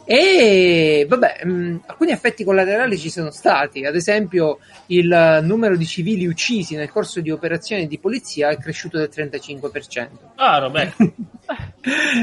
e 0.05 1.05
vabbè, 1.07 1.45
mh, 1.45 1.51
mm, 1.51 1.77
alcuni 1.85 2.11
effetti 2.11 2.43
collaterali 2.43 2.97
ci 2.97 3.09
sono 3.09 3.31
stati, 3.31 3.85
ad 3.85 3.95
esempio 3.95 4.59
il 4.87 5.39
numero 5.43 5.77
di 5.77 5.85
civili 5.85 6.25
uccisi 6.25 6.75
nel 6.75 6.91
corso 6.91 7.21
di 7.21 7.31
operazioni 7.31 7.87
di 7.87 7.99
polizia 7.99 8.49
è 8.49 8.57
cresciuto 8.57 8.97
del 8.97 9.09
35%. 9.13 10.07
Ah, 10.35 10.59
vabbè. 10.59 10.93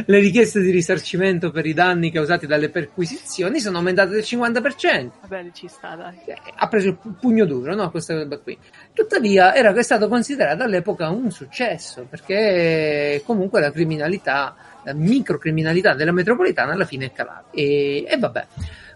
Le 0.06 0.18
richieste 0.18 0.60
di 0.60 0.70
risarcimento 0.70 1.50
per 1.50 1.66
i 1.66 1.74
danni 1.74 2.10
causati 2.10 2.46
dalle 2.46 2.70
perquisizioni 2.70 3.60
sono 3.60 3.78
aumentate 3.78 4.10
del 4.10 4.22
50%. 4.22 5.10
Vabbè, 5.20 5.50
ci 5.52 5.68
sta, 5.68 5.94
dai. 5.94 6.16
Eh, 6.24 6.36
ha 6.54 6.68
preso 6.68 6.88
il 6.88 6.98
pugno 7.20 7.44
duro, 7.44 7.74
no? 7.74 7.90
Questa 7.90 8.14
roba 8.14 8.38
qui. 8.38 8.56
Tuttavia, 8.92 9.54
era 9.54 9.80
stato 9.82 10.08
considerato 10.08 10.62
all'epoca 10.62 11.10
un 11.10 11.30
successo, 11.30 12.06
perché 12.08 13.22
comunque 13.24 13.60
la 13.60 13.70
criminalità 13.70 14.54
microcriminalità 14.94 15.94
della 15.94 16.12
metropolitana 16.12 16.72
alla 16.72 16.84
fine 16.84 17.06
è 17.06 17.12
calata. 17.12 17.46
E, 17.50 18.04
e 18.08 18.16
vabbè. 18.18 18.46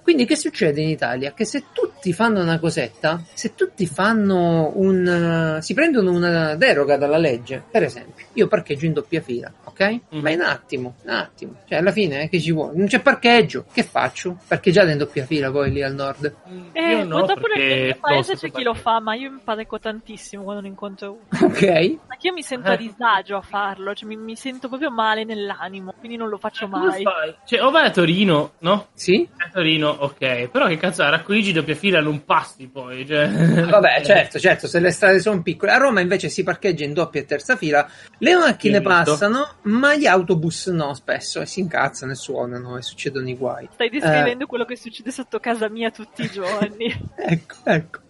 Quindi 0.04 0.26
che 0.26 0.36
succede 0.36 0.82
in 0.82 0.90
Italia? 0.90 1.32
Che 1.32 1.46
se 1.46 1.64
tutti 1.72 2.12
fanno 2.12 2.42
una 2.42 2.58
cosetta, 2.58 3.22
se 3.32 3.54
tutti 3.54 3.86
fanno 3.86 4.70
un... 4.74 5.56
si 5.62 5.72
prendono 5.72 6.10
una 6.12 6.56
deroga 6.56 6.98
dalla 6.98 7.16
legge, 7.16 7.62
per 7.70 7.84
esempio, 7.84 8.26
io 8.34 8.46
parcheggio 8.46 8.84
in 8.84 8.92
doppia 8.92 9.22
fila, 9.22 9.50
ok? 9.64 10.00
Mm. 10.14 10.20
Ma 10.20 10.30
un 10.30 10.40
attimo, 10.42 10.94
un 11.04 11.10
attimo, 11.10 11.54
cioè 11.66 11.78
alla 11.78 11.90
fine 11.90 12.24
eh, 12.24 12.28
che 12.28 12.38
ci 12.38 12.52
vuole? 12.52 12.76
Non 12.76 12.86
c'è 12.86 13.00
parcheggio, 13.00 13.64
che 13.72 13.82
faccio? 13.82 14.36
Parcheggiate 14.46 14.90
in 14.90 14.98
doppia 14.98 15.24
fila 15.24 15.50
poi 15.50 15.72
lì 15.72 15.82
al 15.82 15.94
nord? 15.94 16.34
Eh, 16.72 16.96
io 16.96 17.04
no, 17.04 17.24
pure 17.24 17.56
nel 17.56 17.84
mio 17.84 17.96
paese 17.98 18.36
c'è 18.36 18.50
chi 18.50 18.62
lo 18.62 18.74
fa, 18.74 19.00
ma 19.00 19.14
io 19.14 19.30
imparecco 19.30 19.78
tantissimo 19.78 20.42
quando 20.42 20.60
ne 20.60 20.68
incontro 20.68 21.12
uno. 21.12 21.46
Ok. 21.46 21.62
Ma 22.08 22.16
io 22.20 22.32
mi 22.34 22.42
sento 22.42 22.70
a 22.70 22.76
disagio 22.76 23.38
a 23.38 23.40
farlo, 23.40 23.94
cioè 23.94 24.06
mi, 24.06 24.16
mi 24.16 24.36
sento 24.36 24.68
proprio 24.68 24.90
male 24.90 25.24
nell'animo, 25.24 25.94
quindi 25.98 26.18
non 26.18 26.28
lo 26.28 26.36
faccio 26.36 26.68
mai. 26.68 27.02
Come 27.02 27.02
fai? 27.02 27.34
Cioè, 27.46 27.64
o 27.64 27.70
vai 27.70 27.86
a 27.86 27.90
Torino, 27.90 28.52
no? 28.58 28.88
Sì. 28.92 29.26
A 29.38 29.48
Torino 29.50 29.93
ok. 29.98 30.48
Però 30.48 30.66
che 30.66 30.76
cazzo, 30.76 31.02
a 31.02 31.08
Racconigi 31.08 31.52
doppia 31.52 31.74
fila 31.74 32.00
non 32.00 32.24
passi 32.24 32.68
poi. 32.68 33.06
Cioè... 33.06 33.28
Vabbè, 33.28 34.02
certo, 34.04 34.38
certo, 34.38 34.66
se 34.66 34.80
le 34.80 34.90
strade 34.90 35.20
sono 35.20 35.42
piccole. 35.42 35.72
A 35.72 35.76
Roma 35.76 36.00
invece 36.00 36.28
si 36.28 36.42
parcheggia 36.42 36.84
in 36.84 36.92
doppia 36.92 37.20
e 37.20 37.24
terza 37.24 37.56
fila. 37.56 37.88
Le 38.18 38.36
macchine 38.36 38.80
passano, 38.80 39.56
ma 39.62 39.94
gli 39.96 40.06
autobus 40.06 40.66
no, 40.68 40.94
spesso. 40.94 41.40
E 41.40 41.46
si 41.46 41.60
incazzano 41.60 42.12
e 42.12 42.14
suonano 42.14 42.76
e 42.76 42.82
succedono 42.82 43.28
i 43.28 43.36
guai. 43.36 43.68
Stai 43.72 43.90
descrivendo 43.90 44.44
eh... 44.44 44.46
quello 44.46 44.64
che 44.64 44.76
succede 44.76 45.10
sotto 45.10 45.38
casa 45.38 45.68
mia 45.68 45.90
tutti 45.90 46.22
i 46.22 46.30
giorni. 46.30 46.92
ecco, 47.16 47.56
ecco. 47.64 48.00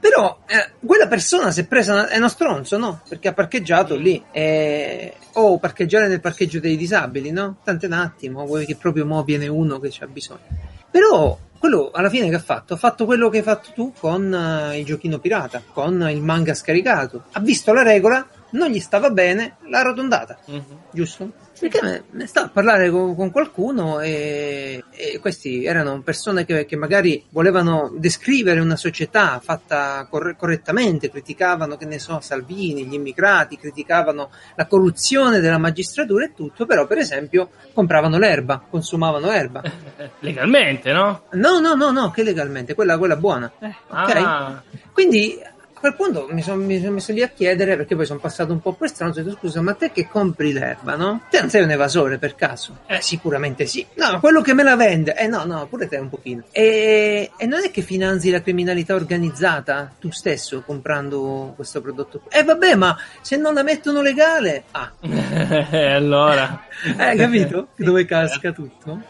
Però 0.00 0.40
eh, 0.46 0.72
quella 0.84 1.08
persona 1.08 1.50
si 1.50 1.60
è 1.60 1.66
presa 1.66 1.92
una, 1.92 2.08
è 2.08 2.18
uno 2.18 2.28
stronzo, 2.28 2.78
no? 2.78 3.02
Perché 3.08 3.28
ha 3.28 3.32
parcheggiato 3.32 3.96
lì. 3.96 4.22
E... 4.30 5.14
O 5.34 5.58
parcheggiare 5.58 6.08
nel 6.08 6.20
parcheggio 6.20 6.60
dei 6.60 6.76
disabili, 6.76 7.30
no? 7.30 7.58
Tanto 7.62 7.86
un 7.86 7.92
attimo, 7.92 8.44
vuoi 8.44 8.66
che 8.66 8.76
proprio 8.76 9.06
mo 9.06 9.22
viene 9.22 9.48
uno 9.48 9.78
che 9.78 9.88
c'ha 9.90 10.06
bisogno. 10.06 10.77
Però 10.90 11.38
quello 11.58 11.90
alla 11.92 12.08
fine 12.08 12.28
che 12.28 12.36
ha 12.36 12.40
fatto? 12.40 12.74
Ha 12.74 12.76
fatto 12.76 13.04
quello 13.04 13.28
che 13.28 13.38
hai 13.38 13.42
fatto 13.42 13.70
tu 13.74 13.92
con 13.98 14.32
uh, 14.32 14.74
il 14.74 14.84
giochino 14.84 15.18
pirata, 15.18 15.62
con 15.72 16.08
il 16.08 16.22
manga 16.22 16.54
scaricato. 16.54 17.24
Ha 17.32 17.40
visto 17.40 17.72
la 17.72 17.82
regola, 17.82 18.26
non 18.50 18.70
gli 18.70 18.80
stava 18.80 19.10
bene, 19.10 19.56
l'ha 19.68 19.80
arrotondata. 19.80 20.38
Mm-hmm. 20.50 20.62
Giusto? 20.92 21.32
Perché 21.58 22.04
me, 22.10 22.26
stava 22.26 22.46
a 22.46 22.50
parlare 22.50 22.90
con, 22.90 23.16
con 23.16 23.30
qualcuno 23.30 24.00
e, 24.00 24.84
e, 24.90 25.18
questi 25.18 25.64
erano 25.64 26.00
persone 26.02 26.44
che, 26.44 26.66
che, 26.66 26.76
magari 26.76 27.24
volevano 27.30 27.92
descrivere 27.96 28.60
una 28.60 28.76
società 28.76 29.40
fatta 29.42 30.06
corre, 30.08 30.36
correttamente, 30.36 31.10
criticavano, 31.10 31.76
che 31.76 31.84
ne 31.84 31.98
so, 31.98 32.20
Salvini, 32.20 32.84
gli 32.84 32.94
immigrati, 32.94 33.56
criticavano 33.56 34.30
la 34.54 34.66
corruzione 34.66 35.40
della 35.40 35.58
magistratura 35.58 36.24
e 36.24 36.34
tutto, 36.34 36.64
però 36.64 36.86
per 36.86 36.98
esempio 36.98 37.50
compravano 37.72 38.18
l'erba, 38.18 38.62
consumavano 38.68 39.30
erba. 39.30 39.62
Legalmente, 40.20 40.92
no? 40.92 41.22
No, 41.32 41.58
no, 41.58 41.74
no, 41.74 41.90
no, 41.90 42.10
che 42.10 42.22
legalmente, 42.22 42.74
quella, 42.74 42.96
quella 42.98 43.16
buona. 43.16 43.50
Eh. 43.58 43.74
Okay? 43.88 44.22
Ah. 44.22 44.62
Quindi 44.92 45.38
a 45.78 45.80
quel 45.80 45.94
punto 45.94 46.26
mi 46.30 46.42
sono, 46.42 46.60
mi 46.60 46.80
sono 46.80 46.94
messo 46.94 47.12
lì 47.12 47.22
a 47.22 47.28
chiedere, 47.28 47.76
perché 47.76 47.94
poi 47.94 48.04
sono 48.04 48.18
passato 48.18 48.52
un 48.52 48.60
po' 48.60 48.72
per 48.72 48.88
stronzo, 48.88 49.20
ho 49.20 49.22
detto 49.22 49.36
scusa, 49.36 49.62
ma 49.62 49.74
te 49.74 49.92
che 49.92 50.08
compri 50.08 50.52
l'erba, 50.52 50.96
no? 50.96 51.22
Te 51.30 51.38
non 51.38 51.48
sei 51.48 51.62
un 51.62 51.70
evasore 51.70 52.18
per 52.18 52.34
caso? 52.34 52.78
Eh, 52.86 53.00
sicuramente 53.00 53.64
sì. 53.64 53.86
No, 53.94 54.10
ma 54.10 54.18
quello 54.18 54.40
che 54.40 54.54
me 54.54 54.64
la 54.64 54.74
vende, 54.74 55.14
eh 55.16 55.28
no, 55.28 55.44
no, 55.44 55.66
pure 55.68 55.86
te 55.86 55.96
un 55.96 56.08
pochino. 56.08 56.42
E, 56.50 57.30
e 57.36 57.46
non 57.46 57.62
è 57.62 57.70
che 57.70 57.82
finanzi 57.82 58.30
la 58.30 58.42
criminalità 58.42 58.94
organizzata 58.94 59.92
tu 60.00 60.10
stesso 60.10 60.62
comprando 60.62 61.52
questo 61.54 61.80
prodotto? 61.80 62.22
Eh 62.28 62.42
vabbè, 62.42 62.74
ma 62.74 62.98
se 63.20 63.36
non 63.36 63.54
la 63.54 63.62
mettono 63.62 64.02
legale, 64.02 64.64
ah. 64.72 64.92
allora. 65.94 66.64
eh, 66.98 67.16
capito? 67.16 67.68
Dove 67.78 68.04
casca 68.04 68.50
tutto? 68.50 69.02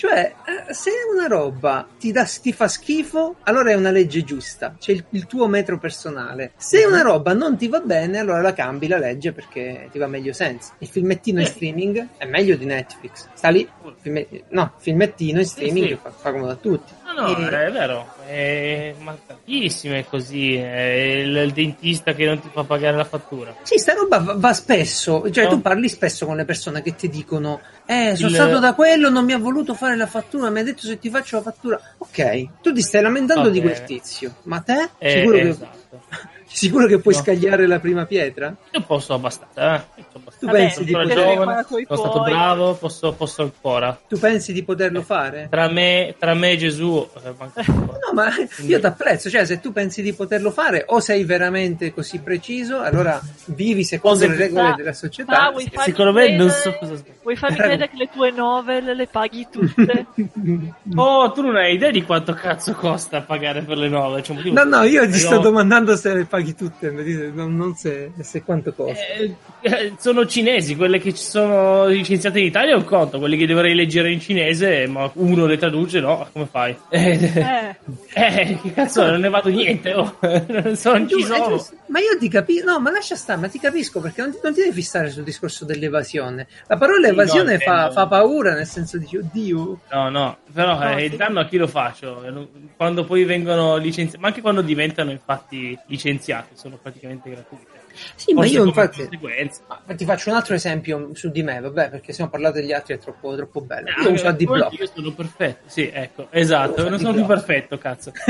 Cioè, 0.00 0.34
eh, 0.46 0.72
se 0.72 0.90
una 1.12 1.26
roba 1.26 1.86
ti, 1.98 2.10
dà, 2.10 2.24
ti 2.24 2.54
fa 2.54 2.68
schifo, 2.68 3.36
allora 3.42 3.72
è 3.72 3.74
una 3.74 3.90
legge 3.90 4.24
giusta, 4.24 4.74
c'è 4.78 4.92
il, 4.92 5.04
il, 5.10 5.26
tuo 5.26 5.46
metro 5.46 5.78
personale. 5.78 6.52
Se 6.56 6.86
mhm. 6.86 6.90
una 6.90 7.02
roba 7.02 7.34
non 7.34 7.58
ti 7.58 7.68
va 7.68 7.80
bene, 7.80 8.18
allora 8.18 8.40
la 8.40 8.54
cambi 8.54 8.88
la 8.88 8.96
legge 8.96 9.32
perché 9.32 9.90
ti 9.92 9.98
va 9.98 10.06
meglio 10.06 10.32
senza. 10.32 10.72
Il 10.78 10.88
filmettino 10.88 11.40
in 11.40 11.46
streaming 11.46 12.08
è 12.16 12.24
meglio 12.24 12.56
di 12.56 12.64
Netflix. 12.64 13.28
Sta 13.34 13.50
lì, 13.50 13.68
filme, 13.98 14.26
no, 14.48 14.72
filmettino 14.78 15.40
in 15.40 15.44
streaming 15.44 15.88
sì, 15.88 15.92
sì. 15.92 15.98
Fa, 16.00 16.10
fa 16.10 16.32
comodo 16.32 16.52
a 16.52 16.56
tutti. 16.56 16.92
No, 17.14 17.26
no, 17.26 17.48
e... 17.48 17.66
è 17.66 17.72
vero, 17.72 18.14
è 18.26 18.94
ma 18.98 19.16
tantissimo 19.26 19.94
è 19.94 20.04
così, 20.04 20.54
è 20.54 21.20
il, 21.22 21.36
il, 21.36 21.52
dentista 21.52 22.12
che 22.12 22.24
non 22.24 22.40
ti 22.40 22.48
fa 22.52 22.64
pagare 22.64 22.96
la 22.96 23.04
fattura. 23.04 23.54
Sì, 23.62 23.78
sta 23.78 23.94
roba 23.94 24.18
va, 24.18 24.34
va 24.36 24.52
spesso, 24.52 25.30
cioè 25.30 25.44
no. 25.44 25.50
tu 25.50 25.60
parli 25.60 25.88
spesso 25.88 26.26
con 26.26 26.36
le 26.36 26.44
persone 26.44 26.82
che 26.82 26.94
ti 26.94 27.08
dicono 27.08 27.60
eh, 27.86 28.14
sono 28.16 28.28
il... 28.28 28.34
stato 28.34 28.58
da 28.58 28.74
quello, 28.74 29.10
non 29.10 29.24
mi 29.24 29.32
ha 29.32 29.38
voluto 29.38 29.74
fare 29.74 29.96
la 29.96 30.06
fattura, 30.06 30.50
mi 30.50 30.60
ha 30.60 30.64
detto 30.64 30.82
se 30.82 30.98
ti 30.98 31.10
faccio 31.10 31.36
la 31.36 31.42
fattura. 31.42 31.80
Ok, 31.98 32.60
tu 32.62 32.72
ti 32.72 32.82
stai 32.82 33.02
lamentando 33.02 33.48
okay. 33.48 33.52
di 33.52 33.60
quel 33.60 33.84
tizio, 33.84 34.36
ma 34.44 34.60
te? 34.60 34.90
Eh, 34.98 35.10
sicuro 35.10 35.36
esatto. 35.36 36.00
che... 36.08 36.38
Sicuro 36.52 36.86
che 36.86 36.98
puoi 36.98 37.14
no. 37.14 37.20
scagliare 37.20 37.66
la 37.66 37.78
prima 37.78 38.06
pietra? 38.06 38.54
Io 38.72 38.80
posso 38.82 39.14
abbastanza, 39.14 39.76
eh. 39.76 40.02
Tu 40.40 40.46
Vabbè, 40.46 40.58
pensi 40.58 40.84
di 40.84 40.92
poter... 40.92 41.16
giovane, 41.16 41.64
sono 41.68 41.96
stato 41.96 42.22
bravo, 42.22 42.74
posso, 42.74 43.12
posso, 43.12 43.42
ancora. 43.42 43.98
Tu 44.08 44.18
pensi 44.18 44.52
di 44.52 44.62
poterlo 44.64 45.02
fare? 45.02 45.48
Tra 45.48 45.68
me, 45.68 46.14
tra 46.18 46.34
me 46.34 46.52
e 46.52 46.56
Gesù. 46.56 47.08
Eh, 47.22 47.34
no, 47.70 48.12
ma 48.14 48.30
io 48.62 48.80
ti 48.80 48.86
apprezzo, 48.86 49.30
cioè 49.30 49.44
se 49.44 49.60
tu 49.60 49.70
pensi 49.70 50.02
di 50.02 50.12
poterlo 50.12 50.50
fare 50.50 50.84
o 50.88 50.98
sei 50.98 51.24
veramente 51.24 51.92
così 51.92 52.18
preciso, 52.18 52.80
allora 52.80 53.20
vivi 53.46 53.84
secondo 53.84 54.26
le 54.26 54.34
regole 54.34 54.74
della 54.76 54.92
società. 54.92 55.48
Ah, 55.48 55.82
Secondo 55.84 56.12
me 56.12 56.36
non 56.36 56.50
so 56.50 56.76
cosa 56.78 56.94
Vuoi 57.22 57.36
farmi 57.36 57.56
credere 57.56 57.90
che 57.90 57.96
le 57.96 58.08
tue 58.10 58.30
novel 58.30 58.96
le 58.96 59.06
paghi 59.06 59.46
tutte? 59.50 60.06
oh, 60.96 61.30
tu 61.32 61.42
non 61.42 61.56
hai 61.56 61.74
idea 61.74 61.90
di 61.90 62.02
quanto 62.02 62.32
cazzo 62.32 62.72
costa 62.72 63.20
pagare 63.20 63.62
per 63.62 63.76
le 63.76 63.88
novel. 63.88 64.22
Cioè, 64.22 64.50
no, 64.50 64.64
no, 64.64 64.82
io 64.82 65.08
ti 65.08 65.18
sto 65.18 65.38
domandando 65.38 65.94
se 65.96 66.14
le 66.14 66.24
paghi 66.24 66.39
tutte, 66.54 66.90
non, 66.90 67.56
non 67.56 67.74
se, 67.74 68.12
se, 68.20 68.42
quanto 68.42 68.72
costa. 68.72 69.00
Eh, 69.04 69.34
eh, 69.60 69.92
sono 69.98 70.26
cinesi, 70.26 70.76
quelle 70.76 70.98
che 70.98 71.12
ci 71.14 71.22
sono 71.22 71.86
licenziate 71.86 72.40
in 72.40 72.46
Italia 72.46 72.76
un 72.76 72.84
conto, 72.84 73.18
quelle 73.18 73.36
che 73.36 73.46
dovrei 73.46 73.74
leggere 73.74 74.10
in 74.12 74.20
cinese, 74.20 74.86
ma 74.86 75.10
uno 75.14 75.46
le 75.46 75.56
traduce, 75.56 76.00
no? 76.00 76.28
Come 76.32 76.46
fai? 76.46 76.76
Eh, 78.12 78.50
eh 78.50 78.58
che 78.60 78.72
cazzo, 78.72 79.06
non 79.06 79.20
ne 79.20 79.28
vado 79.28 79.48
niente, 79.50 79.92
oh. 79.94 80.16
non 80.20 81.08
ci 81.08 81.22
sono. 81.22 81.64
Ma 81.86 81.98
io 81.98 82.16
ti 82.18 82.28
capisco, 82.28 82.70
no, 82.70 82.80
ma 82.80 82.90
lascia 82.90 83.16
stare, 83.16 83.40
ma 83.40 83.48
ti 83.48 83.58
capisco 83.58 84.00
perché 84.00 84.22
non 84.22 84.30
ti, 84.30 84.38
non 84.42 84.54
ti 84.54 84.60
devi 84.60 84.72
fissare 84.72 85.10
sul 85.10 85.24
discorso 85.24 85.64
dell'evasione. 85.64 86.46
La 86.68 86.76
parola 86.76 87.06
sì, 87.06 87.12
evasione 87.12 87.52
no, 87.54 87.58
fa, 87.58 87.90
fa, 87.90 88.06
paura, 88.06 88.54
nel 88.54 88.66
senso 88.66 88.98
di 88.98 89.16
oddio. 89.16 89.80
No, 89.90 90.08
no, 90.08 90.38
però 90.52 90.78
no, 90.78 90.96
eh, 90.96 91.06
il 91.06 91.16
danno 91.16 91.40
a 91.40 91.46
chi 91.46 91.56
lo 91.56 91.66
faccio? 91.66 92.48
Quando 92.76 93.04
poi 93.04 93.24
vengono 93.24 93.76
licenziati, 93.76 94.20
ma 94.20 94.28
anche 94.28 94.40
quando 94.40 94.62
diventano 94.62 95.10
infatti 95.10 95.76
licenziati, 95.86 96.29
sono 96.54 96.78
praticamente 96.80 97.30
gratuiti. 97.30 97.66
Sì, 98.14 98.32
ma 98.32 98.46
io 98.46 98.64
infatti 98.64 99.08
ti 99.08 100.04
faccio 100.04 100.30
un 100.30 100.36
altro 100.36 100.54
esempio 100.54 101.10
su 101.14 101.30
di 101.30 101.42
me, 101.42 101.60
vabbè, 101.60 101.90
perché 101.90 102.12
se 102.12 102.22
non 102.22 102.30
parlate 102.30 102.60
degli 102.60 102.72
altri 102.72 102.94
è 102.94 102.98
troppo, 102.98 103.34
troppo 103.34 103.60
bello. 103.60 103.88
io 103.88 104.08
ah, 104.08 104.12
uso 104.12 104.26
AdBlock. 104.28 104.78
Io 104.78 104.86
sono 104.92 105.12
perfetto, 105.12 105.68
sì, 105.68 105.90
ecco, 105.92 106.28
esatto, 106.30 106.88
non 106.88 106.98
sono 106.98 107.14
più 107.14 107.26
perfetto, 107.26 107.78
cazzo. 107.78 108.12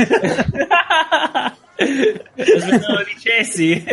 Aspettavo 1.75 2.93
lo 2.93 3.03
dicessi. 3.13 3.83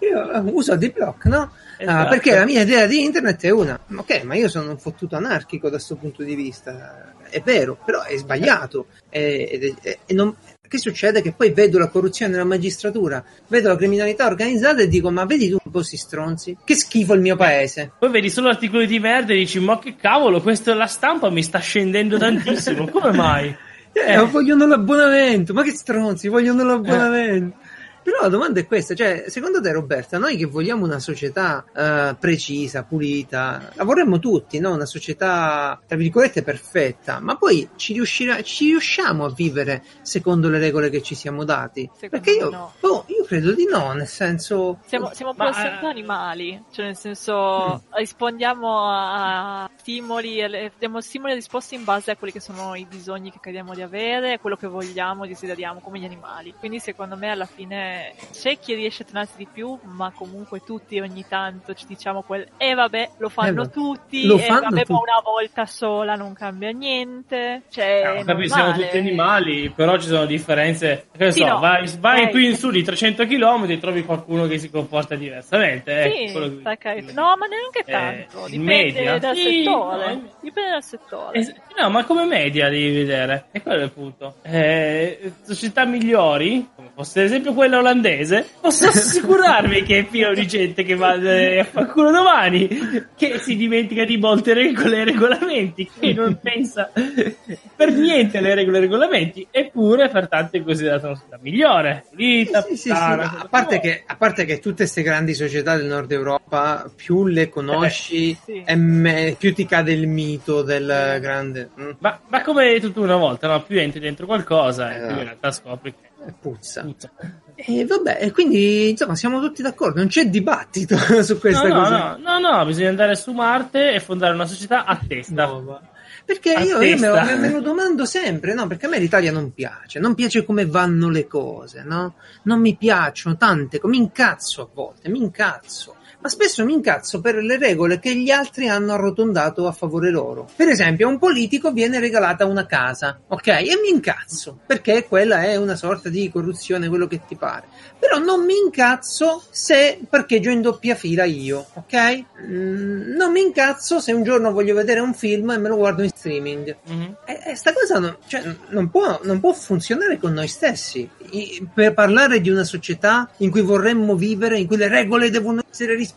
io 0.00 0.42
uso 0.52 0.72
AdBlock, 0.72 1.24
no? 1.26 1.52
Esatto. 1.76 2.06
Ah, 2.06 2.08
perché 2.08 2.34
la 2.34 2.44
mia 2.44 2.62
idea 2.62 2.86
di 2.86 3.02
internet 3.02 3.42
è 3.44 3.50
una, 3.50 3.78
ok, 3.96 4.22
ma 4.24 4.34
io 4.34 4.48
sono 4.48 4.70
un 4.70 4.78
fottuto 4.78 5.16
anarchico 5.16 5.68
da 5.68 5.76
questo 5.76 5.96
punto 5.96 6.22
di 6.22 6.34
vista, 6.34 7.14
è 7.30 7.40
vero, 7.40 7.78
però 7.82 8.02
è 8.02 8.16
sbagliato 8.16 8.86
e, 9.08 9.74
e, 9.82 9.98
e 10.04 10.14
non, 10.14 10.36
che 10.70 10.78
succede? 10.78 11.20
Che 11.20 11.32
poi 11.32 11.50
vedo 11.50 11.80
la 11.80 11.88
corruzione 11.88 12.30
nella 12.30 12.44
magistratura, 12.44 13.24
vedo 13.48 13.70
la 13.70 13.76
criminalità 13.76 14.26
organizzata 14.26 14.82
e 14.82 14.86
dico: 14.86 15.10
Ma 15.10 15.24
vedi 15.24 15.48
tu 15.48 15.58
un 15.60 15.72
po' 15.72 15.82
si 15.82 15.96
stronzi? 15.96 16.56
Che 16.64 16.76
schifo 16.76 17.14
il 17.14 17.20
mio 17.20 17.34
paese. 17.34 17.90
Poi 17.98 18.08
vedi 18.08 18.30
solo 18.30 18.50
articoli 18.50 18.86
di 18.86 19.00
merda 19.00 19.32
e 19.32 19.38
dici: 19.38 19.58
Ma 19.58 19.80
che 19.80 19.96
cavolo, 19.96 20.40
questa 20.40 20.72
la 20.74 20.86
stampa 20.86 21.28
mi 21.28 21.42
sta 21.42 21.58
scendendo 21.58 22.18
tantissimo. 22.18 22.86
Come 22.86 23.10
mai? 23.12 23.56
Eh, 23.92 24.12
eh. 24.12 24.24
vogliono 24.24 24.68
l'abbonamento, 24.68 25.52
ma 25.52 25.64
che 25.64 25.72
stronzi, 25.72 26.28
vogliono 26.28 26.62
l'abbonamento. 26.62 27.56
Eh. 28.00 28.10
Però 28.10 28.22
la 28.22 28.28
domanda 28.28 28.60
è 28.60 28.66
questa, 28.66 28.94
cioè, 28.94 29.24
secondo 29.28 29.60
te 29.60 29.72
Roberta, 29.72 30.18
noi 30.18 30.36
che 30.36 30.46
vogliamo 30.46 30.84
una 30.84 30.98
società 30.98 31.64
uh, 31.66 32.16
precisa, 32.18 32.82
pulita, 32.82 33.70
la 33.74 33.84
vorremmo 33.84 34.18
tutti, 34.18 34.58
no? 34.58 34.72
Una 34.72 34.86
società, 34.86 35.80
tra 35.86 35.96
virgolette, 35.96 36.42
perfetta, 36.42 37.20
ma 37.20 37.36
poi 37.36 37.68
ci, 37.76 37.92
riuscirà, 37.92 38.42
ci 38.42 38.66
riusciamo 38.66 39.24
a 39.24 39.30
vivere 39.30 39.82
secondo 40.02 40.48
le 40.48 40.58
regole 40.58 40.90
che 40.90 41.02
ci 41.02 41.14
siamo 41.14 41.44
dati? 41.44 41.88
Secondo 41.94 42.24
Perché 42.24 42.38
io, 42.38 42.50
no. 42.50 42.72
oh, 42.80 43.04
io 43.08 43.24
credo 43.24 43.52
di 43.52 43.66
no, 43.66 43.92
nel 43.92 44.06
senso... 44.06 44.78
Siamo, 44.86 45.10
siamo 45.14 45.34
ma, 45.36 45.52
sempre 45.52 45.86
eh... 45.86 45.90
animali, 45.90 46.64
cioè 46.72 46.86
nel 46.86 46.96
senso 46.96 47.82
mm. 47.84 47.94
rispondiamo 47.96 48.88
a 48.88 49.70
stimoli, 49.76 50.70
diamo 50.78 51.00
stimoli 51.00 51.34
risposte 51.34 51.74
in 51.74 51.84
base 51.84 52.10
a 52.10 52.16
quelli 52.16 52.32
che 52.32 52.40
sono 52.40 52.74
i 52.74 52.86
bisogni 52.86 53.30
che 53.30 53.38
crediamo 53.40 53.74
di 53.74 53.82
avere, 53.82 54.38
quello 54.38 54.56
che 54.56 54.66
vogliamo, 54.66 55.26
desideriamo 55.26 55.80
come 55.80 55.98
gli 55.98 56.04
animali. 56.04 56.54
Quindi 56.58 56.78
secondo 56.78 57.16
me 57.16 57.30
alla 57.30 57.46
fine 57.46 57.89
c'è 58.32 58.58
chi 58.58 58.74
riesce 58.74 59.02
a 59.02 59.06
tenersi 59.06 59.36
di 59.36 59.48
più, 59.52 59.78
ma 59.82 60.12
comunque 60.14 60.60
tutti 60.64 60.98
ogni 61.00 61.24
tanto 61.28 61.74
ci 61.74 61.86
diciamo 61.86 62.22
quel 62.22 62.48
e 62.56 62.70
eh 62.70 62.74
vabbè, 62.74 63.10
lo 63.18 63.28
fanno 63.28 63.62
eh, 63.62 63.70
tutti, 63.70 64.24
lo 64.24 64.36
e 64.36 64.40
fanno 64.40 64.68
vabbè, 64.68 64.80
tutti. 64.80 64.92
ma 64.92 64.98
una 64.98 65.20
volta 65.22 65.66
sola 65.66 66.14
non 66.14 66.32
cambia 66.32 66.70
niente. 66.70 67.62
Cioè, 67.68 68.18
eh, 68.18 68.24
capisco, 68.24 68.54
siamo 68.54 68.72
tutti 68.72 68.96
animali, 68.98 69.70
però 69.70 69.98
ci 69.98 70.08
sono 70.08 70.26
differenze. 70.26 71.06
Che 71.16 71.32
sì, 71.32 71.40
so, 71.40 71.46
no. 71.46 71.58
vai, 71.58 71.90
vai 71.98 72.22
eh, 72.24 72.30
qui 72.30 72.46
in 72.46 72.56
su 72.56 72.70
di 72.70 72.82
300 72.82 73.26
km 73.26 73.66
e 73.68 73.78
trovi 73.78 74.04
qualcuno 74.04 74.46
che 74.46 74.58
si 74.58 74.70
comporta 74.70 75.14
diversamente. 75.14 76.02
Eh, 76.02 76.28
sì, 76.28 76.34
no, 76.34 77.34
ma 77.36 77.46
neanche 77.46 77.80
eh, 77.84 77.90
tanto, 77.90 78.46
dipende 78.46 78.92
media. 78.92 79.18
dal 79.18 79.36
sì, 79.36 79.42
settore. 79.42 80.14
No, 80.14 80.30
dipende 80.40 80.70
dal 80.70 80.84
settore. 80.84 81.38
Es- 81.38 81.54
no, 81.76 81.90
ma 81.90 82.04
come 82.04 82.24
media 82.24 82.68
devi 82.68 82.92
vedere, 82.92 83.46
è 83.50 83.62
quello 83.62 83.84
il 83.84 83.90
punto. 83.90 84.36
Eh, 84.42 85.32
società 85.42 85.84
migliori, 85.84 86.68
fosse 87.00 87.20
ad 87.20 87.26
esempio 87.26 87.54
quella 87.54 87.78
olandese, 87.78 88.46
posso 88.60 88.86
assicurarvi 88.88 89.82
che 89.82 89.98
è 89.98 90.04
pieno 90.04 90.34
di 90.34 90.46
gente 90.46 90.82
che 90.82 90.94
va 90.94 91.12
a 91.12 91.64
fare 91.64 91.86
culo 91.86 92.10
domani, 92.10 92.68
che 93.16 93.38
si 93.38 93.56
dimentica 93.56 94.04
di 94.04 94.18
molte 94.18 94.52
regole 94.52 94.98
e 94.98 95.04
regolamenti, 95.04 95.90
che 95.98 96.12
non 96.12 96.38
pensa 96.40 96.90
per 96.92 97.92
niente 97.92 98.38
alle 98.38 98.54
regole 98.54 98.78
e 98.78 98.80
regolamenti, 98.80 99.46
eppure 99.50 100.08
per 100.10 100.28
tanto 100.28 100.58
è 100.58 100.62
considerata 100.62 101.06
una 101.06 101.16
società 101.16 101.38
migliore, 101.40 102.04
pulita, 102.10 102.62
sì, 102.62 102.76
sì, 102.76 102.82
sì, 102.82 102.90
a, 102.90 103.46
parte 103.48 103.80
che, 103.80 104.02
a 104.06 104.16
parte 104.16 104.44
che 104.44 104.58
tutte 104.58 104.76
queste 104.76 105.02
grandi 105.02 105.34
società 105.34 105.76
del 105.76 105.86
nord 105.86 106.12
Europa, 106.12 106.90
più 106.94 107.26
le 107.26 107.48
conosci, 107.48 108.36
eh, 108.46 108.76
me, 108.76 109.36
più 109.38 109.54
ti 109.54 109.64
cade 109.64 109.92
il 109.92 110.06
mito 110.06 110.62
del 110.62 111.18
grande... 111.20 111.70
Mm. 111.80 111.90
Ma, 111.98 112.20
ma, 112.28 112.42
come 112.42 112.78
tutta 112.80 113.00
una 113.00 113.16
volta, 113.16 113.48
no? 113.48 113.62
più 113.62 113.80
entri 113.80 114.00
dentro 114.00 114.26
qualcosa 114.26 114.94
e 114.94 114.98
più 114.98 115.16
in 115.16 115.24
realtà 115.24 115.50
scopri 115.50 115.92
che 115.92 116.09
Puzza. 116.40 116.82
Puzza. 116.82 117.10
E 117.54 117.84
vabbè, 117.84 118.18
e 118.20 118.30
quindi 118.30 118.90
insomma 118.90 119.14
siamo 119.14 119.40
tutti 119.40 119.62
d'accordo, 119.62 119.98
non 119.98 120.08
c'è 120.08 120.26
dibattito 120.26 120.96
su 121.22 121.38
questa 121.38 121.68
no, 121.68 121.74
cosa. 121.74 122.16
No, 122.16 122.38
no, 122.38 122.56
no, 122.56 122.64
bisogna 122.64 122.88
andare 122.88 123.14
su 123.16 123.32
Marte 123.32 123.92
e 123.92 124.00
fondare 124.00 124.34
una 124.34 124.46
società 124.46 124.84
a 124.84 124.98
testa. 125.06 125.46
Nuova. 125.46 125.82
Perché 126.24 126.52
io, 126.52 126.80
io 126.80 126.98
me, 126.98 127.08
lo, 127.08 127.38
me, 127.38 127.50
lo, 127.50 127.60
domando 127.60 128.04
sempre, 128.04 128.54
no? 128.54 128.66
Perché 128.66 128.86
a 128.86 128.88
me 128.88 128.98
l'Italia 128.98 129.32
non 129.32 129.52
piace, 129.52 129.98
non 129.98 130.14
piace 130.14 130.44
come 130.44 130.64
vanno 130.64 131.08
le 131.08 131.26
cose, 131.26 131.82
no? 131.82 132.14
Non 132.44 132.60
mi 132.60 132.76
piacciono 132.76 133.36
tante, 133.36 133.80
mi 133.84 133.96
incazzo 133.96 134.62
a 134.62 134.68
volte, 134.72 135.08
mi 135.08 135.18
incazzo 135.18 135.96
ma 136.20 136.28
spesso 136.28 136.64
mi 136.64 136.74
incazzo 136.74 137.20
per 137.20 137.36
le 137.36 137.56
regole 137.56 137.98
che 137.98 138.14
gli 138.14 138.30
altri 138.30 138.68
hanno 138.68 138.92
arrotondato 138.92 139.66
a 139.66 139.72
favore 139.72 140.10
loro. 140.10 140.48
Per 140.54 140.68
esempio, 140.68 141.06
a 141.06 141.10
un 141.10 141.18
politico 141.18 141.72
viene 141.72 141.98
regalata 141.98 142.44
una 142.44 142.66
casa, 142.66 143.18
ok? 143.26 143.46
E 143.46 143.78
mi 143.82 143.90
incazzo, 143.90 144.58
perché 144.66 145.06
quella 145.06 145.42
è 145.42 145.56
una 145.56 145.76
sorta 145.76 146.08
di 146.08 146.30
corruzione, 146.30 146.88
quello 146.88 147.06
che 147.06 147.20
ti 147.26 147.36
pare. 147.36 147.64
Però 147.98 148.18
non 148.18 148.44
mi 148.44 148.54
incazzo 148.56 149.42
se 149.50 149.98
parcheggio 150.08 150.50
in 150.50 150.60
doppia 150.60 150.94
fila 150.94 151.24
io, 151.24 151.66
ok? 151.74 152.24
Mm, 152.46 153.14
non 153.16 153.32
mi 153.32 153.40
incazzo 153.40 154.00
se 154.00 154.12
un 154.12 154.22
giorno 154.22 154.52
voglio 154.52 154.74
vedere 154.74 155.00
un 155.00 155.14
film 155.14 155.50
e 155.50 155.58
me 155.58 155.68
lo 155.68 155.76
guardo 155.76 156.02
in 156.02 156.10
streaming. 156.14 156.76
Mm-hmm. 156.90 157.12
E, 157.24 157.40
e 157.46 157.54
sta 157.54 157.72
cosa 157.72 157.98
non, 157.98 158.16
cioè, 158.26 158.42
non, 158.68 158.90
può, 158.90 159.20
non 159.22 159.40
può 159.40 159.52
funzionare 159.52 160.18
con 160.18 160.32
noi 160.32 160.48
stessi. 160.48 161.08
I, 161.30 161.66
per 161.72 161.94
parlare 161.94 162.40
di 162.40 162.50
una 162.50 162.64
società 162.64 163.30
in 163.38 163.50
cui 163.50 163.62
vorremmo 163.62 164.16
vivere, 164.16 164.58
in 164.58 164.66
cui 164.66 164.76
le 164.76 164.88
regole 164.88 165.30
devono 165.30 165.62
essere 165.70 165.94
rispettate, 165.94 166.09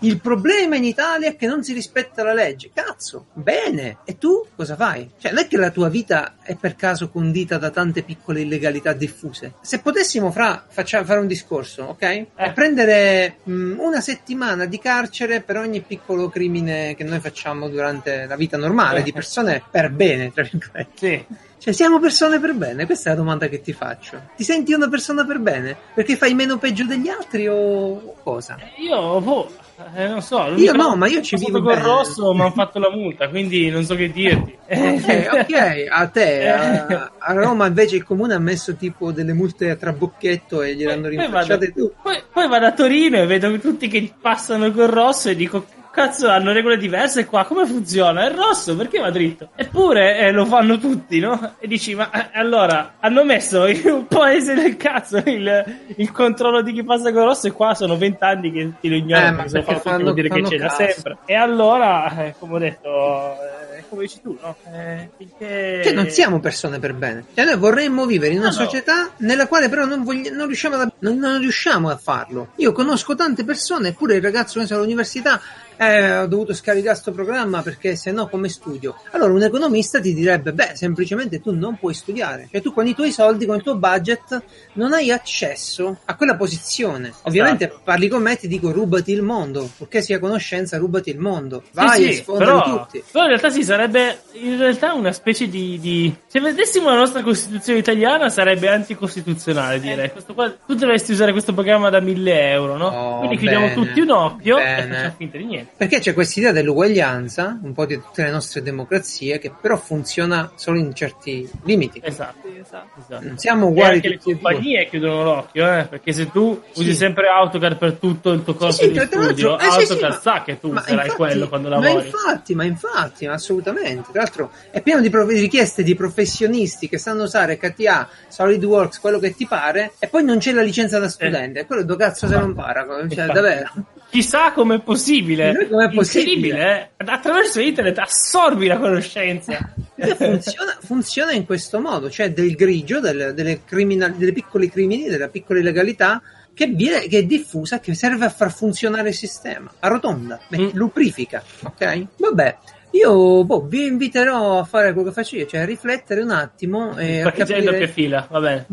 il 0.00 0.20
problema 0.20 0.76
in 0.76 0.84
Italia 0.84 1.28
è 1.28 1.36
che 1.36 1.46
non 1.46 1.62
si 1.62 1.72
rispetta 1.72 2.22
la 2.22 2.32
legge. 2.32 2.70
Cazzo, 2.72 3.26
bene. 3.32 3.98
E 4.04 4.18
tu 4.18 4.46
cosa 4.54 4.76
fai? 4.76 5.10
Cioè, 5.18 5.32
non 5.32 5.44
è 5.44 5.46
che 5.46 5.56
la 5.56 5.70
tua 5.70 5.88
vita 5.88 6.36
è 6.42 6.54
per 6.56 6.76
caso 6.76 7.08
condita 7.08 7.58
da 7.58 7.70
tante 7.70 8.02
piccole 8.02 8.40
illegalità 8.40 8.92
diffuse. 8.92 9.54
Se 9.60 9.80
potessimo 9.80 10.30
fra, 10.30 10.64
faccia, 10.68 11.04
fare 11.04 11.20
un 11.20 11.26
discorso, 11.26 11.84
ok? 11.84 12.02
Eh. 12.02 12.52
Prendere 12.54 13.38
mh, 13.42 13.52
mm, 13.52 13.78
una 13.78 14.00
settimana 14.00 14.66
di 14.66 14.78
carcere 14.78 15.40
per 15.40 15.56
ogni 15.56 15.80
piccolo 15.80 16.28
crimine 16.28 16.94
che 16.94 17.04
noi 17.04 17.20
facciamo 17.20 17.68
durante 17.68 18.26
la 18.26 18.36
vita 18.36 18.56
normale, 18.56 19.00
eh. 19.00 19.02
di 19.02 19.12
persone 19.12 19.62
per 19.70 19.90
bene, 19.90 20.32
tra 20.32 20.42
virgolette. 20.42 20.90
Sì. 20.94 21.24
Cioè, 21.58 21.72
siamo 21.72 21.98
persone 21.98 22.38
per 22.38 22.54
bene? 22.54 22.86
Questa 22.86 23.10
è 23.10 23.12
la 23.14 23.18
domanda 23.18 23.48
che 23.48 23.60
ti 23.60 23.72
faccio. 23.72 24.20
Ti 24.36 24.44
senti 24.44 24.72
una 24.72 24.88
persona 24.88 25.24
per 25.24 25.38
bene? 25.38 25.76
Perché 25.94 26.16
fai 26.16 26.34
meno 26.34 26.58
peggio 26.58 26.84
degli 26.84 27.08
altri 27.08 27.48
o 27.48 28.16
cosa? 28.22 28.56
Io, 28.76 29.20
boh, 29.20 29.50
eh, 29.94 30.08
non 30.08 30.22
so. 30.22 30.46
Io 30.56 30.72
no, 30.72 30.96
ma 30.96 31.06
io 31.06 31.20
ci 31.20 31.36
vivo 31.36 31.60
con 31.60 31.80
Rosso, 31.82 32.32
mi 32.32 32.40
hanno 32.40 32.50
fatto 32.50 32.78
la 32.78 32.90
multa, 32.90 33.28
quindi 33.28 33.68
non 33.68 33.84
so 33.84 33.94
che 33.94 34.10
dirti. 34.10 34.56
ok, 34.68 35.28
ok, 35.32 35.86
a 35.90 36.06
te. 36.08 36.48
A, 36.48 37.12
a, 37.18 37.32
Roma 37.32 37.66
invece 37.66 37.96
il 37.96 38.04
comune 38.04 38.34
ha 38.34 38.38
messo 38.38 38.74
tipo 38.76 39.12
delle 39.12 39.34
multe 39.34 39.70
a 39.70 39.76
trabocchetto 39.76 40.62
e 40.62 40.74
gliel'hanno 40.74 41.08
rinfacciate 41.08 41.72
tu. 41.72 41.92
Poi, 42.02 42.22
poi 42.32 42.48
vado 42.48 42.66
a 42.66 42.72
Torino 42.72 43.18
e 43.18 43.26
vedo 43.26 43.58
tutti 43.58 43.88
che 43.88 44.12
passano 44.18 44.70
con 44.72 44.88
Rosso 44.88 45.28
e 45.28 45.36
dico 45.36 45.66
cazzo 45.96 46.28
hanno 46.28 46.52
regole 46.52 46.76
diverse 46.76 47.24
qua, 47.24 47.46
come 47.46 47.64
funziona? 47.64 48.26
È 48.26 48.34
rosso, 48.34 48.76
perché 48.76 48.98
va 48.98 49.10
dritto? 49.10 49.48
Eppure 49.56 50.18
eh, 50.18 50.30
lo 50.30 50.44
fanno 50.44 50.76
tutti, 50.78 51.18
no? 51.20 51.54
E 51.58 51.66
dici, 51.66 51.94
ma 51.94 52.10
eh, 52.10 52.38
allora, 52.38 52.96
hanno 53.00 53.24
messo 53.24 53.64
in 53.66 53.80
un 53.86 54.06
paese 54.06 54.52
del 54.52 54.76
cazzo 54.76 55.16
il, 55.24 55.64
il, 55.96 56.12
controllo 56.12 56.60
di 56.60 56.74
chi 56.74 56.84
passa 56.84 57.10
con 57.12 57.24
rosso 57.24 57.46
e 57.46 57.52
qua 57.52 57.74
sono 57.74 57.96
vent'anni 57.96 58.52
che 58.52 58.72
ti 58.78 58.90
lo 58.90 58.96
ignorano, 58.96 59.44
eh, 59.44 59.50
perché 59.50 59.76
fanno, 59.76 60.12
dire 60.12 60.28
che 60.28 60.42
c'è 60.42 60.58
da 60.58 60.68
sempre. 60.68 61.16
E 61.24 61.34
allora, 61.34 62.26
eh, 62.26 62.34
come 62.38 62.54
ho 62.56 62.58
detto 62.58 63.34
eh, 63.76 63.84
come 63.88 64.02
dici 64.02 64.20
tu, 64.20 64.36
no? 64.40 64.56
Eh, 64.72 65.08
finché... 65.16 65.80
Cioè, 65.84 65.92
non 65.92 66.08
siamo 66.10 66.40
persone 66.40 66.78
per 66.78 66.94
bene. 66.94 67.24
Cioè, 67.34 67.44
noi 67.44 67.56
vorremmo 67.56 68.06
vivere 68.06 68.32
in 68.32 68.38
una 68.38 68.48
no, 68.48 68.52
società 68.52 69.02
no. 69.02 69.10
nella 69.18 69.46
quale 69.46 69.68
però 69.68 69.84
non, 69.84 70.02
vogli- 70.02 70.30
non, 70.30 70.46
riusciamo 70.46 70.76
a, 70.76 70.92
non, 71.00 71.18
non, 71.18 71.40
riusciamo 71.40 71.88
a 71.88 71.96
farlo. 71.96 72.48
Io 72.56 72.72
conosco 72.72 73.14
tante 73.14 73.44
persone, 73.44 73.88
eppure 73.88 74.16
il 74.16 74.22
ragazzo 74.22 74.64
che 74.64 74.74
all'università 74.74 75.40
eh, 75.76 76.18
ho 76.18 76.26
dovuto 76.26 76.54
scaricare 76.54 76.92
questo 76.92 77.12
programma 77.12 77.62
perché 77.62 77.96
se 77.96 78.10
no 78.10 78.28
come 78.28 78.48
studio? 78.48 78.96
Allora 79.12 79.32
un 79.32 79.42
economista 79.42 80.00
ti 80.00 80.14
direbbe, 80.14 80.52
beh, 80.52 80.72
semplicemente 80.74 81.40
tu 81.40 81.54
non 81.54 81.78
puoi 81.78 81.94
studiare, 81.94 82.48
cioè 82.50 82.62
tu 82.62 82.72
con 82.72 82.86
i 82.86 82.94
tuoi 82.94 83.12
soldi, 83.12 83.46
con 83.46 83.56
il 83.56 83.62
tuo 83.62 83.76
budget, 83.76 84.42
non 84.74 84.92
hai 84.92 85.10
accesso 85.10 85.98
a 86.04 86.16
quella 86.16 86.36
posizione. 86.36 87.12
Ovviamente 87.22 87.66
esatto. 87.66 87.80
parli 87.84 88.08
con 88.08 88.22
me 88.22 88.32
e 88.32 88.36
ti 88.36 88.48
dico 88.48 88.72
rubati 88.72 89.12
il 89.12 89.22
mondo, 89.22 89.70
purché 89.76 90.02
sia 90.02 90.18
conoscenza, 90.18 90.76
rubati 90.78 91.10
il 91.10 91.18
mondo. 91.18 91.62
Vai 91.72 92.02
sì, 92.02 92.08
e 92.08 92.12
sfondali 92.14 92.62
tutti. 92.70 93.02
Però 93.10 93.24
in 93.24 93.30
realtà 93.30 93.50
sì, 93.50 93.62
sarebbe 93.62 94.18
in 94.32 94.58
realtà 94.58 94.92
una 94.94 95.12
specie 95.12 95.48
di, 95.48 95.78
di... 95.80 96.14
Se 96.26 96.40
vedessimo 96.40 96.90
la 96.90 96.96
nostra 96.96 97.22
Costituzione 97.22 97.78
italiana 97.78 98.28
sarebbe 98.28 98.68
anticostituzionale, 98.68 99.80
direi. 99.80 100.10
Eh. 100.14 100.34
Qua, 100.34 100.50
tu 100.50 100.74
dovresti 100.74 101.12
usare 101.12 101.32
questo 101.32 101.52
programma 101.52 101.90
da 101.90 102.00
1000 102.00 102.50
euro, 102.50 102.76
no? 102.76 102.86
Oh, 102.86 103.18
Quindi 103.18 103.38
chiudiamo 103.38 103.72
tutti 103.72 104.00
un 104.00 104.10
occhio 104.10 104.56
bene. 104.56 104.78
e 104.78 104.92
facciamo 104.92 105.14
finta 105.16 105.38
di 105.38 105.44
niente. 105.44 105.65
Perché 105.76 105.98
c'è 105.98 106.14
questa 106.14 106.40
idea 106.40 106.52
dell'uguaglianza, 106.52 107.58
un 107.62 107.72
po' 107.72 107.86
di 107.86 107.96
tutte 107.96 108.22
le 108.22 108.30
nostre 108.30 108.62
democrazie, 108.62 109.38
che 109.38 109.50
però 109.50 109.76
funziona 109.76 110.50
solo 110.54 110.78
in 110.78 110.94
certi 110.94 111.48
limiti. 111.64 112.00
Esatto, 112.02 112.48
esatto. 112.48 113.00
esatto. 113.00 113.26
Non 113.26 113.38
siamo 113.38 113.66
uguali. 113.68 113.92
E 113.92 113.94
anche 113.96 114.08
le 114.08 114.18
compagnie 114.18 114.88
chiudono 114.88 115.22
l'occhio, 115.22 115.70
eh? 115.70 115.84
perché 115.84 116.12
se 116.12 116.30
tu 116.30 116.62
sì. 116.72 116.80
usi 116.80 116.94
sempre 116.94 117.28
AutoCAD 117.28 117.76
per 117.76 117.92
tutto 117.94 118.32
il 118.32 118.42
tuo 118.42 118.54
corso 118.54 118.82
sì, 118.82 118.88
sì, 118.88 118.92
di 118.92 119.06
studio, 119.06 119.58
eh, 119.58 119.64
AutoCAD 119.64 120.14
sì, 120.14 120.20
sa 120.20 120.42
che 120.42 120.58
tu 120.58 120.68
sarai 120.74 120.92
infatti, 120.92 121.10
quello 121.10 121.48
quando 121.48 121.68
lavori. 121.68 121.92
Ma 121.92 122.02
infatti, 122.02 122.54
ma 122.54 122.64
infatti, 122.64 123.26
assolutamente. 123.26 124.10
Tra 124.12 124.22
l'altro 124.22 124.50
è 124.70 124.80
pieno 124.80 125.00
di, 125.00 125.10
prof- 125.10 125.28
richieste 125.28 125.82
di 125.82 125.94
professionisti 125.94 126.88
che 126.88 126.98
sanno 126.98 127.24
usare 127.24 127.58
KTA, 127.58 128.08
SolidWorks, 128.28 128.98
quello 129.00 129.18
che 129.18 129.34
ti 129.34 129.46
pare, 129.46 129.92
e 129.98 130.08
poi 130.08 130.24
non 130.24 130.38
c'è 130.38 130.52
la 130.52 130.62
licenza 130.62 130.98
da 130.98 131.08
studente. 131.08 131.60
Eh. 131.60 131.66
Quello 131.66 131.82
dove 131.82 132.02
cazzo 132.02 132.26
se 132.26 132.38
non 132.38 132.54
para? 132.54 132.86
Cioè, 133.08 133.26
davvero. 133.26 133.70
Chissà 134.16 134.50
com'è 134.52 134.80
possibile. 134.80 135.68
Com'è 135.68 135.90
possibile? 135.90 136.90
Eh? 136.96 137.04
Attraverso 137.04 137.60
internet 137.60 137.98
assorbi 137.98 138.66
la 138.66 138.78
conoscenza. 138.78 139.74
Funziona, 140.16 140.78
funziona, 140.80 141.32
in 141.32 141.44
questo 141.44 141.80
modo, 141.80 142.08
cioè 142.08 142.32
del 142.32 142.54
grigio, 142.54 142.98
del, 142.98 143.34
delle, 143.34 143.60
delle 143.66 144.32
piccole 144.32 144.70
crimini, 144.70 145.04
della 145.10 145.28
piccola 145.28 145.58
illegalità 145.58 146.22
che, 146.54 146.66
viene, 146.66 147.08
che, 147.08 147.18
è 147.18 147.22
diffusa, 147.24 147.78
che 147.78 147.92
serve 147.92 148.24
a 148.24 148.30
far 148.30 148.50
funzionare 148.50 149.10
il 149.10 149.14
sistema, 149.14 149.70
arrotonda, 149.80 150.40
mm. 150.56 150.70
lubrifica, 150.72 151.42
ok? 151.64 152.06
Vabbè. 152.16 152.56
Io 152.92 153.44
boh, 153.44 153.66
vi 153.66 153.84
inviterò 153.84 154.60
a 154.60 154.64
fare 154.64 154.94
quello 154.94 155.08
che 155.08 155.14
faccio 155.14 155.36
io, 155.36 155.44
cioè 155.44 155.60
a 155.60 155.64
riflettere 155.66 156.22
un 156.22 156.30
attimo 156.30 156.96
e 156.96 157.20
Perché 157.22 157.42
a 157.42 157.44
capire... 157.44 157.58
in 157.58 157.64
doppia 157.66 157.88
fila, 157.88 158.26
va 158.30 158.40
bene. 158.40 158.66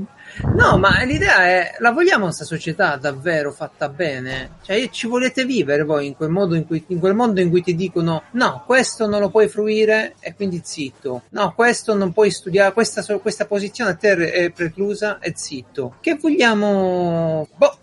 No, 0.56 0.78
ma 0.78 1.04
l'idea 1.04 1.44
è, 1.46 1.76
la 1.80 1.92
vogliamo 1.92 2.26
questa 2.26 2.46
società 2.46 2.96
davvero 2.96 3.52
fatta 3.52 3.90
bene? 3.90 4.56
Cioè, 4.64 4.90
ci 4.90 5.08
volete 5.08 5.46
vivere 5.46 5.84
voi 5.84 6.08
in 6.08 6.16
quel 6.16 6.30
modo 6.30 6.56
in 6.56 6.66
cui, 6.66 6.84
in 6.88 7.00
quel 7.00 7.14
mondo 7.14 7.40
in 7.40 7.50
cui 7.50 7.62
ti 7.62 7.76
dicono, 7.76 8.24
no, 8.32 8.64
questo 8.66 9.08
non 9.08 9.20
lo 9.20 9.30
puoi 9.30 9.48
fruire 9.48 10.16
e 10.20 10.34
quindi 10.34 10.62
zitto. 10.64 11.24
No, 11.30 11.54
questo 11.54 11.94
non 11.94 12.14
puoi 12.14 12.32
studiare, 12.32 12.74
questa, 12.74 13.04
questa 13.20 13.46
posizione 13.46 13.92
a 13.92 13.96
te 13.96 14.32
è 14.32 14.52
preclusa 14.52 15.20
e 15.20 15.34
zitto. 15.36 15.96
Che 16.00 16.16
vogliamo, 16.16 17.48
boh, 17.56 17.78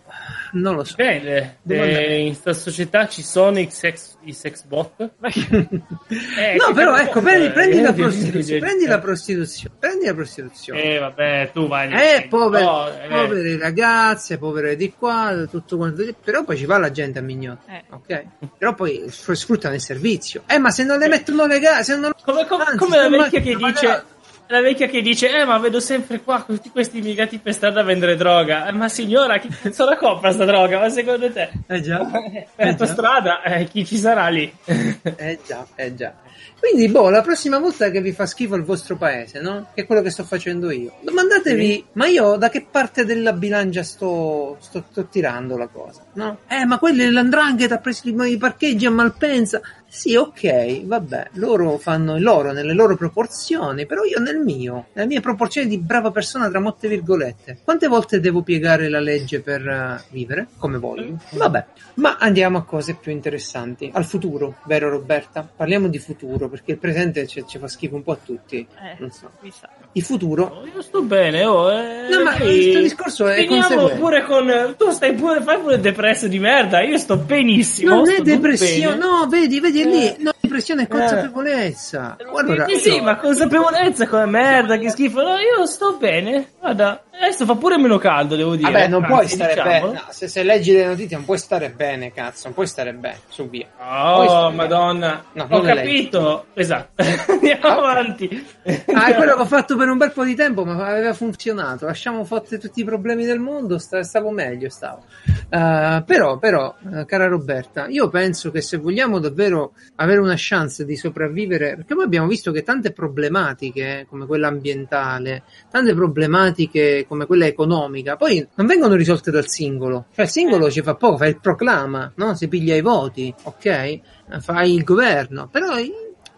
non 0.53 0.75
lo 0.75 0.83
so. 0.83 0.95
Bene, 0.95 1.59
eh, 1.67 2.19
in 2.19 2.39
questa 2.41 2.53
società 2.53 3.07
ci 3.07 3.21
sono 3.21 3.59
i 3.59 3.69
sex, 3.69 4.17
i 4.23 4.33
sex 4.33 4.63
bot. 4.63 4.93
eh, 5.21 6.57
no, 6.57 6.73
però 6.73 6.97
ecco, 6.97 7.21
prendi, 7.21 7.49
prendi, 7.51 7.81
la 7.81 7.93
prostituzione, 7.93 8.59
prendi 8.59 8.85
la 8.85 8.99
prostituzione. 8.99 9.75
Prendi 9.79 10.05
la 10.05 10.13
prostituzione. 10.13 10.83
Eh, 10.83 10.99
vabbè, 10.99 11.51
tu 11.53 11.67
vai. 11.67 11.91
Eh, 11.91 12.27
povere, 12.27 12.63
no, 12.63 12.87
eh. 12.87 13.07
povere 13.07 13.57
ragazze, 13.57 14.37
povere 14.37 14.75
di 14.75 14.93
qua, 14.93 15.47
tutto 15.49 15.77
quanto. 15.77 16.03
Però 16.23 16.43
poi 16.43 16.57
ci 16.57 16.65
va 16.65 16.77
la 16.77 16.91
gente 16.91 17.19
a 17.19 17.21
mignotta. 17.21 17.71
Eh. 17.71 17.83
Ok? 17.89 18.23
Però 18.57 18.73
poi 18.73 19.05
sfruttano 19.09 19.75
il 19.75 19.81
servizio. 19.81 20.43
Eh, 20.47 20.57
ma 20.57 20.69
se 20.69 20.83
non 20.83 20.99
le 20.99 21.07
mettono 21.07 21.45
legali, 21.45 21.83
se 21.83 21.95
non. 21.95 22.11
Come, 22.23 22.45
come, 22.45 22.63
Anzi, 22.63 22.77
come 22.77 22.97
la 22.97 23.09
vecchia 23.09 23.39
che 23.39 23.55
dice 23.55 24.03
la 24.51 24.61
vecchia 24.61 24.87
che 24.87 25.01
dice, 25.01 25.29
eh, 25.29 25.45
ma 25.45 25.57
vedo 25.57 25.79
sempre 25.79 26.19
qua 26.19 26.43
tutti 26.45 26.69
questi 26.69 26.97
immigrati 26.97 27.39
per 27.39 27.53
strada 27.53 27.79
a 27.79 27.83
vendere 27.83 28.15
droga. 28.15 28.67
Eh, 28.67 28.73
ma 28.73 28.89
signora, 28.89 29.37
chi 29.39 29.47
cazzo 29.47 29.85
la 29.85 29.95
compra 29.95 30.31
sta 30.31 30.43
droga? 30.43 30.79
Ma 30.79 30.89
secondo 30.89 31.31
te? 31.31 31.49
Eh 31.67 31.81
già. 31.81 31.99
per 32.55 32.75
eh 32.79 32.85
strada, 32.85 33.41
eh, 33.43 33.65
chi 33.65 33.85
ci 33.85 33.97
sarà 33.97 34.27
lì? 34.27 34.53
eh 34.65 35.39
già, 35.45 35.65
eh 35.75 35.95
già. 35.95 36.13
Quindi, 36.59 36.89
boh, 36.89 37.09
la 37.09 37.21
prossima 37.21 37.57
volta 37.57 37.89
che 37.89 38.01
vi 38.01 38.11
fa 38.11 38.27
schifo 38.27 38.53
il 38.53 38.63
vostro 38.63 38.95
paese, 38.95 39.39
no? 39.39 39.69
Che 39.73 39.81
è 39.81 39.85
quello 39.87 40.03
che 40.03 40.11
sto 40.11 40.23
facendo 40.23 40.69
io. 40.69 40.93
Domandatevi, 41.01 41.71
sì. 41.71 41.85
ma 41.93 42.05
io 42.05 42.35
da 42.35 42.49
che 42.49 42.67
parte 42.69 43.03
della 43.03 43.33
bilancia 43.33 43.81
sto, 43.81 44.57
sto, 44.59 44.83
sto 44.91 45.05
tirando 45.07 45.57
la 45.57 45.67
cosa, 45.67 46.03
no? 46.13 46.39
Eh, 46.47 46.65
ma 46.65 46.77
quelli 46.77 46.99
dell'andrangheta 46.99 47.75
ha 47.75 47.79
preso 47.79 48.07
i 48.07 48.37
parcheggi 48.37 48.85
a 48.85 48.91
Malpensa. 48.91 49.59
Sì, 49.93 50.15
ok, 50.15 50.85
vabbè, 50.85 51.31
loro 51.33 51.77
fanno 51.77 52.15
il 52.15 52.23
loro 52.23 52.53
nelle 52.53 52.71
loro 52.71 52.95
proporzioni, 52.95 53.85
però 53.85 54.05
io 54.05 54.19
nel 54.19 54.37
mio, 54.37 54.87
nella 54.93 55.05
mia 55.05 55.19
proporzione 55.19 55.67
di 55.67 55.77
brava 55.79 56.11
persona 56.11 56.49
tra 56.49 56.61
molte 56.61 56.87
virgolette. 56.87 57.57
Quante 57.61 57.87
volte 57.87 58.21
devo 58.21 58.41
piegare 58.41 58.87
la 58.87 59.01
legge 59.01 59.41
per 59.41 59.67
uh, 59.67 60.01
vivere 60.13 60.47
come 60.57 60.77
voglio? 60.77 61.17
Vabbè, 61.31 61.65
ma 61.95 62.15
andiamo 62.17 62.57
a 62.57 62.63
cose 62.63 62.93
più 62.95 63.11
interessanti, 63.11 63.91
al 63.93 64.05
futuro, 64.05 64.59
vero 64.65 64.89
Roberta? 64.89 65.43
Parliamo 65.43 65.89
di 65.89 65.99
futuro, 65.99 66.47
perché 66.47 66.71
il 66.71 66.77
presente 66.77 67.27
ci, 67.27 67.43
ci 67.45 67.57
fa 67.59 67.67
schifo 67.67 67.95
un 67.95 68.03
po' 68.03 68.13
a 68.13 68.19
tutti. 68.23 68.59
Eh, 68.59 68.95
non 68.97 69.11
so. 69.11 69.29
Mi 69.41 69.51
sa. 69.51 69.69
Il 69.93 70.03
futuro. 70.03 70.61
Oh, 70.61 70.65
io 70.73 70.81
sto 70.81 71.01
bene, 71.01 71.43
oh. 71.43 71.69
Eh, 71.69 72.07
no, 72.09 72.23
ma 72.23 72.35
questo 72.35 72.79
discorso 72.79 73.27
è 73.27 73.45
Finiamo 73.45 73.89
pure 73.89 74.23
con. 74.23 74.75
Tu 74.77 74.89
stai 74.91 75.13
pure. 75.13 75.41
Fai 75.41 75.59
pure 75.59 75.79
depresso 75.79 76.27
di 76.27 76.39
merda. 76.39 76.81
Io 76.81 76.97
sto 76.97 77.17
benissimo. 77.17 77.95
Non 77.95 78.09
è 78.09 78.21
depressione, 78.21 78.95
no, 78.95 79.27
vedi, 79.27 79.59
vedi 79.59 79.81
eh. 79.81 79.85
lì. 79.85 80.15
No, 80.19 80.31
depressione 80.51 80.83
è 80.83 80.87
consapevolezza. 80.87 82.17
Eh. 82.19 82.25
Allora, 82.37 82.65
sì, 82.67 82.75
sì, 82.75 82.99
ma 82.99 83.15
consapevolezza 83.15 84.07
come 84.07 84.25
merda, 84.25 84.77
che 84.77 84.89
schifo. 84.89 85.21
No, 85.21 85.37
io 85.37 85.65
sto 85.65 85.95
bene. 85.97 86.51
Guarda, 86.59 87.01
Adesso 87.21 87.45
fa 87.45 87.53
pure 87.53 87.77
meno 87.77 87.99
caldo, 87.99 88.35
devo 88.35 88.55
dire. 88.55 88.71
Vabbè, 88.71 88.87
non 88.87 89.03
Anzi, 89.03 89.13
puoi 89.13 89.27
stare 89.27 89.53
diciamo. 89.53 89.69
bene. 89.69 89.93
No, 89.93 90.05
se, 90.09 90.27
se, 90.27 90.41
leggi 90.41 90.71
le 90.71 90.85
notizie, 90.85 91.15
non 91.17 91.25
puoi 91.25 91.37
stare 91.37 91.69
bene, 91.69 92.11
cazzo. 92.11 92.41
Non 92.45 92.53
puoi 92.55 92.65
stare 92.65 92.93
bene. 92.93 93.19
Su 93.27 93.47
via. 93.47 93.67
Oh, 93.77 94.49
madonna. 94.49 95.23
No, 95.33 95.45
ho 95.47 95.61
capito. 95.61 96.45
Esatto. 96.55 97.03
Andiamo 97.29 97.67
ah, 97.67 97.75
avanti. 97.75 98.47
Ah, 98.91 99.05
è 99.05 99.15
quello 99.15 99.35
che 99.35 99.41
ho 99.41 99.45
fatto 99.45 99.75
per 99.75 99.87
un 99.89 99.99
bel 99.99 100.11
po' 100.13 100.23
di 100.23 100.33
tempo, 100.33 100.65
ma 100.65 100.83
aveva 100.83 101.13
funzionato. 101.13 101.85
Lasciamo 101.85 102.23
fatte 102.23 102.57
tutti 102.57 102.81
i 102.81 102.85
problemi 102.85 103.23
del 103.23 103.39
mondo. 103.39 103.77
Stavo 103.77 104.31
meglio, 104.31 104.71
stavo. 104.71 105.03
Uh, 105.51 106.03
però, 106.03 106.39
però, 106.39 106.75
uh, 106.79 107.05
cara 107.05 107.27
Roberta, 107.27 107.85
io 107.87 108.09
penso 108.09 108.49
che 108.49 108.61
se 108.61 108.77
vogliamo 108.77 109.19
davvero 109.19 109.73
avere 109.97 110.21
una 110.21 110.35
chance 110.41 110.85
di 110.85 110.95
sopravvivere, 110.95 111.75
perché 111.75 111.93
noi 111.93 112.03
abbiamo 112.03 112.27
visto 112.27 112.51
che 112.51 112.63
tante 112.63 112.91
problematiche, 112.91 114.05
come 114.09 114.25
quella 114.25 114.47
ambientale, 114.47 115.43
tante 115.69 115.93
problematiche 115.93 117.05
come 117.07 117.25
quella 117.25 117.45
economica, 117.45 118.15
poi 118.15 118.45
non 118.55 118.67
vengono 118.67 118.95
risolte 118.95 119.31
dal 119.31 119.47
singolo. 119.47 120.05
Cioè 120.13 120.25
il 120.25 120.31
singolo 120.31 120.71
ci 120.71 120.81
fa 120.81 120.95
poco, 120.95 121.17
fa 121.17 121.27
il 121.27 121.39
proclama, 121.39 122.11
no? 122.15 122.35
Si 122.35 122.47
piglia 122.47 122.75
i 122.75 122.81
voti, 122.81 123.33
ok? 123.43 123.99
Fai 124.39 124.73
il 124.73 124.83
governo, 124.83 125.47
però 125.47 125.75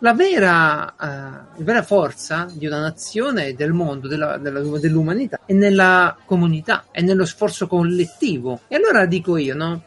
la 0.04 0.14
vera, 0.14 0.94
uh, 1.00 1.06
la 1.06 1.64
vera 1.64 1.82
forza 1.82 2.48
di 2.52 2.68
una 2.68 2.82
nazione 2.82 3.54
del 3.54 3.72
mondo, 3.72 4.10
della, 4.10 4.38
della, 4.38 4.60
dell'umanità, 4.78 5.40
è 5.46 5.54
nella 5.54 6.18
comunità, 6.26 6.86
è 6.92 7.02
nello 7.02 7.26
sforzo 7.26 7.68
collettivo. 7.68 8.62
E 8.68 8.76
allora 8.76 9.06
dico 9.06 9.38
io, 9.38 9.56
no? 9.56 9.82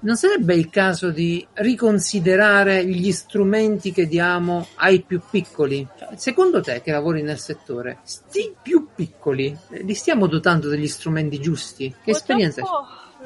Non 0.00 0.16
sarebbe 0.16 0.54
il 0.54 0.70
caso 0.70 1.10
di 1.10 1.46
riconsiderare 1.54 2.84
gli 2.84 3.12
strumenti 3.12 3.92
che 3.92 4.06
diamo 4.06 4.66
ai 4.76 5.02
più 5.02 5.20
piccoli? 5.30 5.86
Cioè, 5.98 6.16
secondo 6.16 6.60
te 6.60 6.80
che 6.82 6.90
lavori 6.90 7.22
nel 7.22 7.38
settore, 7.38 7.98
sti 8.02 8.56
più 8.62 8.88
piccoli, 8.94 9.56
li 9.68 9.94
stiamo 9.94 10.26
dotando 10.26 10.68
degli 10.68 10.88
strumenti 10.88 11.40
giusti? 11.40 11.88
Che 11.88 11.94
Purtroppo... 11.94 12.16
esperienza? 12.16 12.62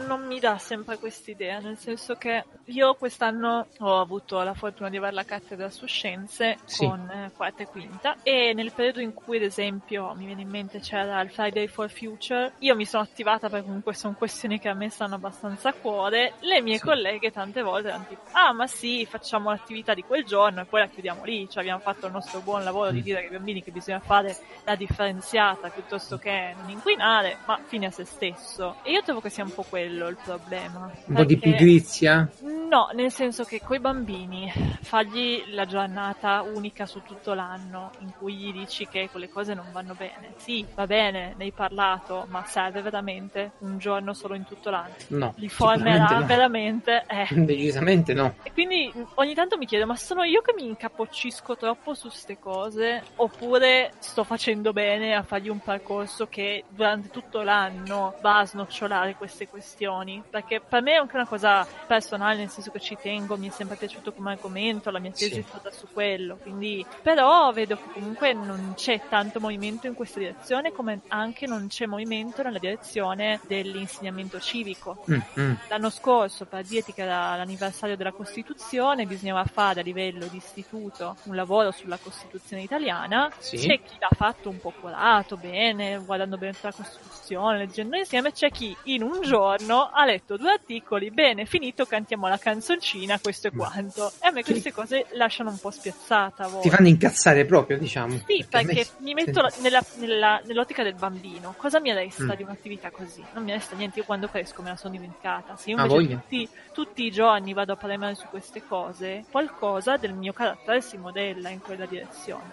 Non 0.06 0.26
mi 0.26 0.38
dà 0.38 0.58
sempre 0.58 0.98
quest'idea, 0.98 1.58
nel 1.58 1.76
senso 1.78 2.14
che 2.16 2.44
io 2.66 2.94
quest'anno 2.94 3.68
ho 3.78 4.00
avuto 4.00 4.42
la 4.42 4.54
fortuna 4.54 4.88
di 4.88 4.96
avere 4.96 5.14
la 5.14 5.24
cattedra 5.24 5.70
su 5.70 5.86
scienze 5.86 6.58
sì. 6.64 6.86
con 6.86 7.08
eh, 7.08 7.30
quarta 7.34 7.62
e 7.62 7.66
quinta 7.66 8.16
e 8.22 8.52
nel 8.54 8.72
periodo 8.72 9.00
in 9.00 9.14
cui 9.14 9.36
ad 9.36 9.44
esempio 9.44 10.12
mi 10.14 10.26
viene 10.26 10.42
in 10.42 10.48
mente 10.48 10.80
c'era 10.80 11.20
il 11.20 11.30
Friday 11.30 11.68
for 11.68 11.90
Future, 11.90 12.54
io 12.58 12.74
mi 12.74 12.84
sono 12.84 13.02
attivata 13.02 13.48
perché 13.48 13.66
comunque 13.66 13.94
sono 13.94 14.14
questioni 14.14 14.58
che 14.58 14.68
a 14.68 14.74
me 14.74 14.90
stanno 14.90 15.14
abbastanza 15.14 15.70
a 15.70 15.72
cuore, 15.72 16.34
le 16.40 16.60
mie 16.60 16.78
sì. 16.78 16.84
colleghe 16.84 17.30
tante 17.30 17.62
volte 17.62 17.88
erano 17.88 18.06
tipo 18.08 18.22
ah 18.32 18.52
ma 18.52 18.66
sì 18.66 19.06
facciamo 19.06 19.50
l'attività 19.50 19.94
di 19.94 20.02
quel 20.02 20.24
giorno 20.24 20.60
e 20.60 20.64
poi 20.64 20.80
la 20.80 20.88
chiudiamo 20.88 21.24
lì, 21.24 21.48
cioè 21.48 21.62
abbiamo 21.62 21.80
fatto 21.80 22.06
il 22.06 22.12
nostro 22.12 22.40
buon 22.40 22.64
lavoro 22.64 22.90
mm. 22.90 22.94
di 22.94 23.02
dire 23.02 23.20
ai 23.20 23.30
bambini 23.30 23.62
che 23.62 23.70
bisogna 23.70 24.00
fare 24.00 24.36
la 24.64 24.74
differenziata 24.74 25.68
piuttosto 25.68 26.18
che 26.18 26.54
non 26.58 26.70
inquinare, 26.70 27.38
ma 27.46 27.60
fine 27.64 27.86
a 27.86 27.90
se 27.90 28.04
stesso. 28.04 28.76
E 28.82 28.90
io 28.90 29.02
trovo 29.02 29.20
che 29.20 29.30
sia 29.30 29.44
un 29.44 29.52
po' 29.52 29.62
quello 29.62 29.85
quello 29.86 30.08
il 30.08 30.16
problema. 30.22 30.90
Un 31.06 31.14
po' 31.14 31.24
di 31.24 31.38
pigrizia? 31.38 32.28
No, 32.68 32.88
nel 32.94 33.12
senso 33.12 33.44
che 33.44 33.60
coi 33.62 33.78
bambini 33.78 34.52
fagli 34.82 35.44
la 35.52 35.66
giornata 35.66 36.42
unica 36.42 36.84
su 36.84 37.00
tutto 37.02 37.32
l'anno 37.32 37.92
in 38.00 38.10
cui 38.18 38.34
gli 38.34 38.52
dici 38.52 38.88
che 38.88 39.08
quelle 39.10 39.28
cose 39.28 39.54
non 39.54 39.66
vanno 39.70 39.94
bene. 39.94 40.34
Sì, 40.36 40.66
va 40.74 40.86
bene, 40.86 41.34
ne 41.36 41.44
hai 41.44 41.52
parlato, 41.52 42.26
ma 42.28 42.44
serve 42.44 42.82
veramente 42.82 43.52
un 43.58 43.78
giorno 43.78 44.12
solo 44.14 44.34
in 44.34 44.44
tutto 44.44 44.70
l'anno? 44.70 44.94
No. 45.08 45.34
Li 45.36 45.48
formerà 45.48 46.18
no. 46.18 46.26
veramente? 46.26 47.04
Eh. 47.06 47.28
Decisamente 47.30 48.12
no. 48.14 48.34
E 48.42 48.52
quindi 48.52 48.92
ogni 49.14 49.34
tanto 49.34 49.56
mi 49.56 49.66
chiedo, 49.66 49.86
ma 49.86 49.94
sono 49.94 50.24
io 50.24 50.42
che 50.42 50.52
mi 50.52 50.66
incapoccisco 50.66 51.56
troppo 51.56 51.94
su 51.94 52.08
queste 52.08 52.38
cose? 52.40 53.02
Oppure 53.16 53.92
sto 54.00 54.24
facendo 54.24 54.72
bene 54.72 55.14
a 55.14 55.22
fargli 55.22 55.48
un 55.48 55.60
percorso 55.60 56.26
che 56.26 56.64
durante 56.68 57.10
tutto 57.10 57.42
l'anno 57.42 58.16
va 58.20 58.40
a 58.40 58.46
snocciolare 58.46 59.14
queste 59.14 59.46
questioni? 59.46 59.75
Questioni, 59.76 60.22
perché 60.28 60.60
per 60.66 60.80
me 60.80 60.92
è 60.92 60.96
anche 60.96 61.16
una 61.16 61.26
cosa 61.26 61.66
personale, 61.86 62.38
nel 62.38 62.48
senso 62.48 62.70
che 62.70 62.80
ci 62.80 62.96
tengo, 63.00 63.36
mi 63.36 63.48
è 63.48 63.50
sempre 63.50 63.76
piaciuto 63.76 64.12
come 64.12 64.32
argomento, 64.32 64.90
la 64.90 64.98
mia 64.98 65.10
tesi 65.10 65.34
sì. 65.34 65.40
è 65.40 65.44
stata 65.46 65.70
su 65.70 65.86
quello, 65.92 66.36
quindi 66.36 66.84
però 67.02 67.52
vedo 67.52 67.76
che 67.76 67.90
comunque 67.92 68.32
non 68.32 68.72
c'è 68.74 69.02
tanto 69.08 69.38
movimento 69.38 69.86
in 69.86 69.94
questa 69.94 70.18
direzione, 70.18 70.72
come 70.72 71.02
anche 71.08 71.46
non 71.46 71.66
c'è 71.68 71.84
movimento 71.86 72.42
nella 72.42 72.58
direzione 72.58 73.40
dell'insegnamento 73.46 74.40
civico. 74.40 75.04
Mm-hmm. 75.10 75.54
L'anno 75.68 75.90
scorso, 75.90 76.46
per 76.46 76.64
dirti 76.64 76.94
che 76.94 77.02
era 77.02 77.36
l'anniversario 77.36 77.96
della 77.96 78.12
Costituzione, 78.12 79.04
bisognava 79.04 79.44
fare 79.44 79.80
a 79.80 79.82
livello 79.82 80.26
di 80.26 80.38
istituto 80.38 81.16
un 81.24 81.34
lavoro 81.34 81.70
sulla 81.70 81.98
Costituzione 81.98 82.62
italiana, 82.62 83.30
sì. 83.38 83.58
c'è 83.58 83.80
chi 83.82 83.96
l'ha 83.98 84.08
fatto 84.16 84.48
un 84.48 84.58
po' 84.58 84.72
curato, 84.80 85.36
bene, 85.36 85.98
guardando 85.98 86.38
bene 86.38 86.54
la 86.60 86.72
Costituzione, 86.72 87.58
leggendo 87.58 87.96
insieme, 87.96 88.32
c'è 88.32 88.50
chi 88.50 88.74
in 88.84 89.02
un 89.02 89.20
giorno 89.20 89.65
giorno 89.66 89.90
ha 89.92 90.04
letto 90.04 90.36
due 90.36 90.52
articoli, 90.52 91.10
bene, 91.10 91.44
finito, 91.44 91.84
cantiamo 91.84 92.28
la 92.28 92.38
canzoncina, 92.38 93.18
questo 93.20 93.48
è 93.48 93.52
quanto. 93.52 94.12
E 94.22 94.28
a 94.28 94.30
me 94.30 94.44
queste 94.44 94.72
cose 94.72 95.06
lasciano 95.12 95.50
un 95.50 95.58
po' 95.58 95.70
spiazzata. 95.70 96.46
Ti 96.62 96.70
fanno 96.70 96.88
incazzare 96.88 97.44
proprio, 97.44 97.76
diciamo. 97.78 98.22
Sì, 98.26 98.44
perché, 98.48 98.66
perché 98.66 98.86
mi 98.98 99.14
metto 99.14 99.40
la, 99.40 99.52
nella, 99.60 99.84
nella, 99.96 100.40
nell'ottica 100.44 100.82
del 100.82 100.94
bambino. 100.94 101.54
Cosa 101.56 101.80
mi 101.80 101.92
resta 101.92 102.24
mm. 102.24 102.32
di 102.32 102.42
un'attività 102.44 102.90
così? 102.90 103.22
Non 103.34 103.44
mi 103.44 103.52
resta 103.52 103.74
niente, 103.76 103.98
io 103.98 104.04
quando 104.04 104.28
cresco 104.28 104.62
me 104.62 104.70
la 104.70 104.76
sono 104.76 104.92
dimenticata. 104.92 105.56
Se 105.56 105.70
io 105.70 105.82
invece 105.82 106.14
tutti, 106.14 106.48
tutti, 106.72 107.04
i 107.04 107.10
giorni 107.10 107.52
vado 107.52 107.72
a 107.72 107.76
parlare 107.76 108.14
su 108.14 108.26
queste 108.30 108.62
cose, 108.66 109.24
qualcosa 109.30 109.96
del 109.96 110.14
mio 110.14 110.32
carattere 110.32 110.80
si 110.80 110.96
modella 110.96 111.48
in 111.48 111.60
quella 111.60 111.86
direzione. 111.86 112.44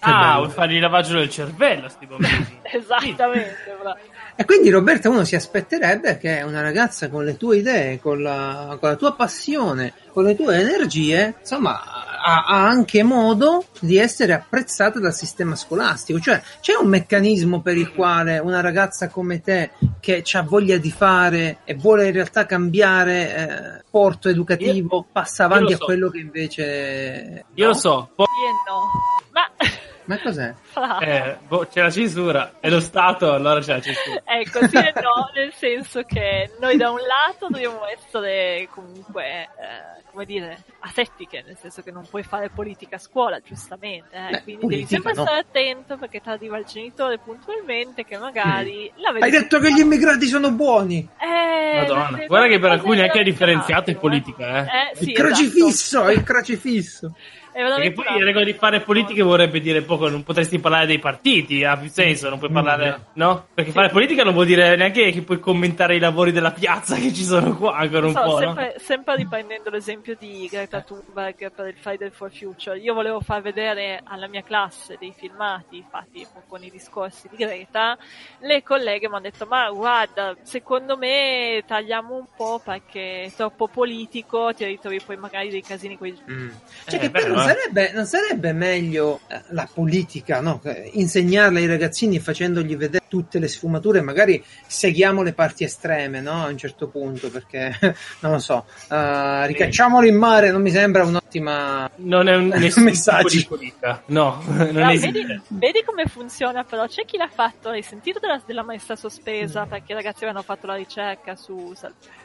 ah, 0.00 0.36
vuoi 0.38 0.50
fare 0.50 0.74
il 0.74 0.80
lavaggio 0.80 1.14
del 1.14 1.30
cervello, 1.30 1.88
sti 1.88 2.06
bambini. 2.06 2.60
Esattamente, 2.62 3.76
bravo. 3.80 3.98
E 4.36 4.44
quindi 4.44 4.68
Roberta 4.68 5.08
uno 5.08 5.24
si 5.24 5.36
aspetterebbe 5.36 6.18
che 6.18 6.33
una 6.42 6.60
ragazza 6.60 7.08
con 7.08 7.24
le 7.24 7.36
tue 7.36 7.58
idee, 7.58 8.00
con 8.00 8.22
la, 8.22 8.76
con 8.80 8.90
la 8.90 8.96
tua 8.96 9.14
passione, 9.14 9.92
con 10.12 10.24
le 10.24 10.34
tue 10.34 10.56
energie, 10.56 11.34
insomma, 11.40 11.82
ha, 12.22 12.44
ha, 12.44 12.66
anche 12.66 13.02
modo 13.02 13.66
di 13.80 13.96
essere 13.96 14.32
apprezzata 14.32 14.98
dal 14.98 15.14
sistema 15.14 15.56
scolastico. 15.56 16.18
Cioè, 16.20 16.42
c'è 16.60 16.74
un 16.74 16.88
meccanismo 16.88 17.60
per 17.60 17.76
il 17.76 17.92
quale 17.92 18.38
una 18.38 18.60
ragazza 18.60 19.08
come 19.08 19.40
te, 19.40 19.70
che 20.00 20.22
ha 20.32 20.42
voglia 20.42 20.76
di 20.78 20.90
fare 20.90 21.58
e 21.64 21.74
vuole 21.74 22.06
in 22.06 22.12
realtà 22.12 22.46
cambiare 22.46 23.36
eh, 23.36 23.84
porto 23.90 24.28
educativo, 24.28 24.96
io, 24.96 25.06
passa 25.10 25.44
avanti 25.44 25.72
a 25.72 25.76
so. 25.76 25.84
quello 25.84 26.08
che 26.08 26.18
invece... 26.18 27.44
Io 27.54 27.66
no? 27.66 27.72
lo 27.72 27.78
so. 27.78 28.10
Po- 28.14 28.22
io 28.24 28.72
no. 28.72 28.90
Ma... 29.32 29.92
Ma 30.06 30.20
cos'è? 30.20 30.54
Eh, 31.00 31.38
boh, 31.46 31.66
c'è 31.66 31.80
la 31.80 31.90
censura. 31.90 32.54
È 32.60 32.68
lo 32.68 32.80
Stato, 32.80 33.32
allora 33.32 33.60
c'è 33.60 33.72
la 33.72 33.80
censura. 33.80 34.22
ecco, 34.26 34.66
sì 34.66 34.76
e 34.76 34.92
no, 34.96 35.30
nel 35.34 35.52
senso 35.54 36.02
che 36.02 36.50
noi 36.60 36.76
da 36.76 36.90
un 36.90 36.98
lato 36.98 37.46
dobbiamo 37.48 37.86
essere 37.86 38.68
comunque, 38.70 39.24
eh, 39.24 40.02
come 40.10 40.26
dire, 40.26 40.62
asettiche, 40.80 41.42
nel 41.46 41.56
senso 41.56 41.82
che 41.82 41.90
non 41.90 42.06
puoi 42.08 42.22
fare 42.22 42.50
politica 42.50 42.96
a 42.96 42.98
scuola, 42.98 43.40
giustamente. 43.40 44.14
Eh? 44.14 44.30
Beh, 44.30 44.42
Quindi 44.42 44.66
devi 44.66 44.86
sempre 44.86 45.14
no. 45.14 45.22
stare 45.22 45.40
attento 45.40 45.96
perché 45.96 46.20
ti 46.20 46.28
arriva 46.28 46.58
il 46.58 46.66
genitore 46.66 47.18
puntualmente 47.18 48.04
che 48.04 48.18
magari 48.18 48.92
mm. 48.92 49.22
Hai 49.22 49.30
detto 49.30 49.58
che 49.58 49.72
gli 49.72 49.80
immigrati 49.80 50.26
sono 50.26 50.52
buoni! 50.52 51.08
Eh, 51.18 51.78
Madonna, 51.80 52.26
guarda 52.26 52.48
che 52.48 52.58
per 52.58 52.70
alcuni 52.70 53.00
anche 53.00 53.22
differenziato 53.22 53.90
è 53.90 53.96
politica, 53.96 54.64
eh. 54.64 54.90
eh 54.92 54.96
sì, 54.96 55.10
il 55.10 55.12
crocifisso, 55.14 56.00
esatto. 56.00 56.10
il 56.10 56.22
crocifisso. 56.22 57.14
Perché 57.54 57.92
poi 57.92 58.04
la 58.18 58.24
regola 58.24 58.44
di 58.44 58.52
fare 58.52 58.80
politica 58.80 59.22
vorrebbe 59.22 59.60
dire 59.60 59.82
poco, 59.82 60.08
non 60.08 60.24
potresti 60.24 60.58
parlare 60.58 60.86
dei 60.86 60.98
partiti, 60.98 61.62
ha 61.62 61.76
più 61.76 61.88
senso, 61.88 62.28
non 62.28 62.38
puoi 62.38 62.50
mm, 62.50 62.54
parlare, 62.54 63.00
no? 63.12 63.46
Perché 63.54 63.70
sì. 63.70 63.76
fare 63.76 63.90
politica 63.90 64.24
non 64.24 64.32
vuol 64.32 64.46
dire 64.46 64.74
neanche 64.74 65.12
che 65.12 65.22
puoi 65.22 65.38
commentare 65.38 65.94
i 65.94 66.00
lavori 66.00 66.32
della 66.32 66.50
piazza 66.50 66.96
che 66.96 67.12
ci 67.12 67.22
sono 67.22 67.56
qua, 67.56 67.76
ancora 67.76 68.06
un 68.06 68.12
so, 68.12 68.22
po', 68.22 68.38
sempre, 68.38 68.72
no? 68.74 68.82
sempre 68.82 69.16
riprendendo 69.16 69.70
l'esempio 69.70 70.16
di 70.18 70.48
Greta 70.50 70.80
Thunberg 70.80 71.52
per 71.52 71.68
il 71.68 71.76
Friday 71.76 72.10
for 72.10 72.32
Future, 72.32 72.76
io 72.76 72.92
volevo 72.92 73.20
far 73.20 73.40
vedere 73.40 74.00
alla 74.02 74.26
mia 74.26 74.42
classe 74.42 74.96
dei 74.98 75.14
filmati 75.16 75.84
fatti 75.88 76.26
con 76.48 76.60
i 76.64 76.70
discorsi 76.70 77.28
di 77.30 77.36
Greta, 77.36 77.96
le 78.40 78.64
colleghe 78.64 79.08
mi 79.08 79.14
hanno 79.14 79.22
detto, 79.22 79.46
ma 79.46 79.70
guarda, 79.70 80.34
secondo 80.42 80.96
me 80.96 81.62
tagliamo 81.64 82.16
un 82.16 82.26
po' 82.36 82.60
perché 82.64 83.22
è 83.22 83.32
troppo 83.32 83.68
politico, 83.68 84.52
ti 84.52 84.64
ritrovi 84.64 85.00
poi 85.04 85.16
magari 85.16 85.50
dei 85.50 85.62
casini 85.62 85.96
con 85.96 86.08
i... 86.08 86.22
Mm. 86.28 86.48
Cioè 86.86 86.96
eh, 86.96 86.98
che 86.98 87.10
però 87.10 87.43
sarebbe, 87.46 87.92
non 87.92 88.06
sarebbe 88.06 88.52
meglio 88.52 89.20
eh, 89.28 89.40
la 89.48 89.68
politica, 89.72 90.40
no? 90.40 90.60
insegnarla 90.92 91.58
ai 91.58 91.66
ragazzini 91.66 92.18
facendogli 92.18 92.76
vedere 92.76 93.04
tutte 93.08 93.38
le 93.38 93.48
sfumature, 93.48 94.00
magari 94.00 94.42
seguiamo 94.66 95.22
le 95.22 95.32
parti 95.32 95.64
estreme 95.64 96.20
no? 96.20 96.44
a 96.44 96.48
un 96.48 96.58
certo 96.58 96.88
punto, 96.88 97.30
perché 97.30 97.76
non 98.20 98.32
lo 98.32 98.38
so, 98.38 98.66
uh, 98.88 99.44
ricacciamolo 99.46 100.06
in 100.06 100.16
mare 100.16 100.50
non 100.50 100.62
mi 100.62 100.70
sembra 100.70 101.04
un'ottima 101.04 101.90
non 101.96 102.28
è 102.28 102.36
un 102.36 102.48
messaggio. 102.82 103.58
No, 104.06 104.42
non 104.46 104.72
no, 104.72 104.86
vedi, 104.86 105.40
vedi, 105.48 105.82
come 105.84 106.06
funziona 106.06 106.64
però, 106.64 106.86
c'è 106.86 107.04
chi 107.04 107.16
l'ha 107.16 107.30
fatto, 107.32 107.70
hai 107.70 107.82
sentito 107.82 108.18
della, 108.18 108.40
della 108.44 108.62
maestra 108.62 108.96
sospesa, 108.96 109.64
mm. 109.64 109.68
perché 109.68 109.92
i 109.92 109.94
ragazzi 109.94 110.24
avevano 110.24 110.42
fatto 110.44 110.66
la 110.66 110.74
ricerca 110.74 111.36
su... 111.36 111.72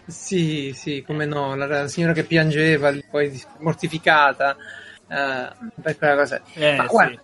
Sì, 0.06 0.74
sì, 0.76 1.04
come 1.06 1.26
no, 1.26 1.56
la, 1.56 1.66
la 1.66 1.88
signora 1.88 2.14
che 2.14 2.24
piangeva, 2.24 2.94
poi 3.10 3.42
mortificata. 3.60 4.56
Uh, 5.10 5.68
per 5.82 5.98
quella 5.98 6.16
cosa. 6.16 6.42
Eh, 6.54 6.76
Ma 6.76 6.86
guarda, 6.86 7.20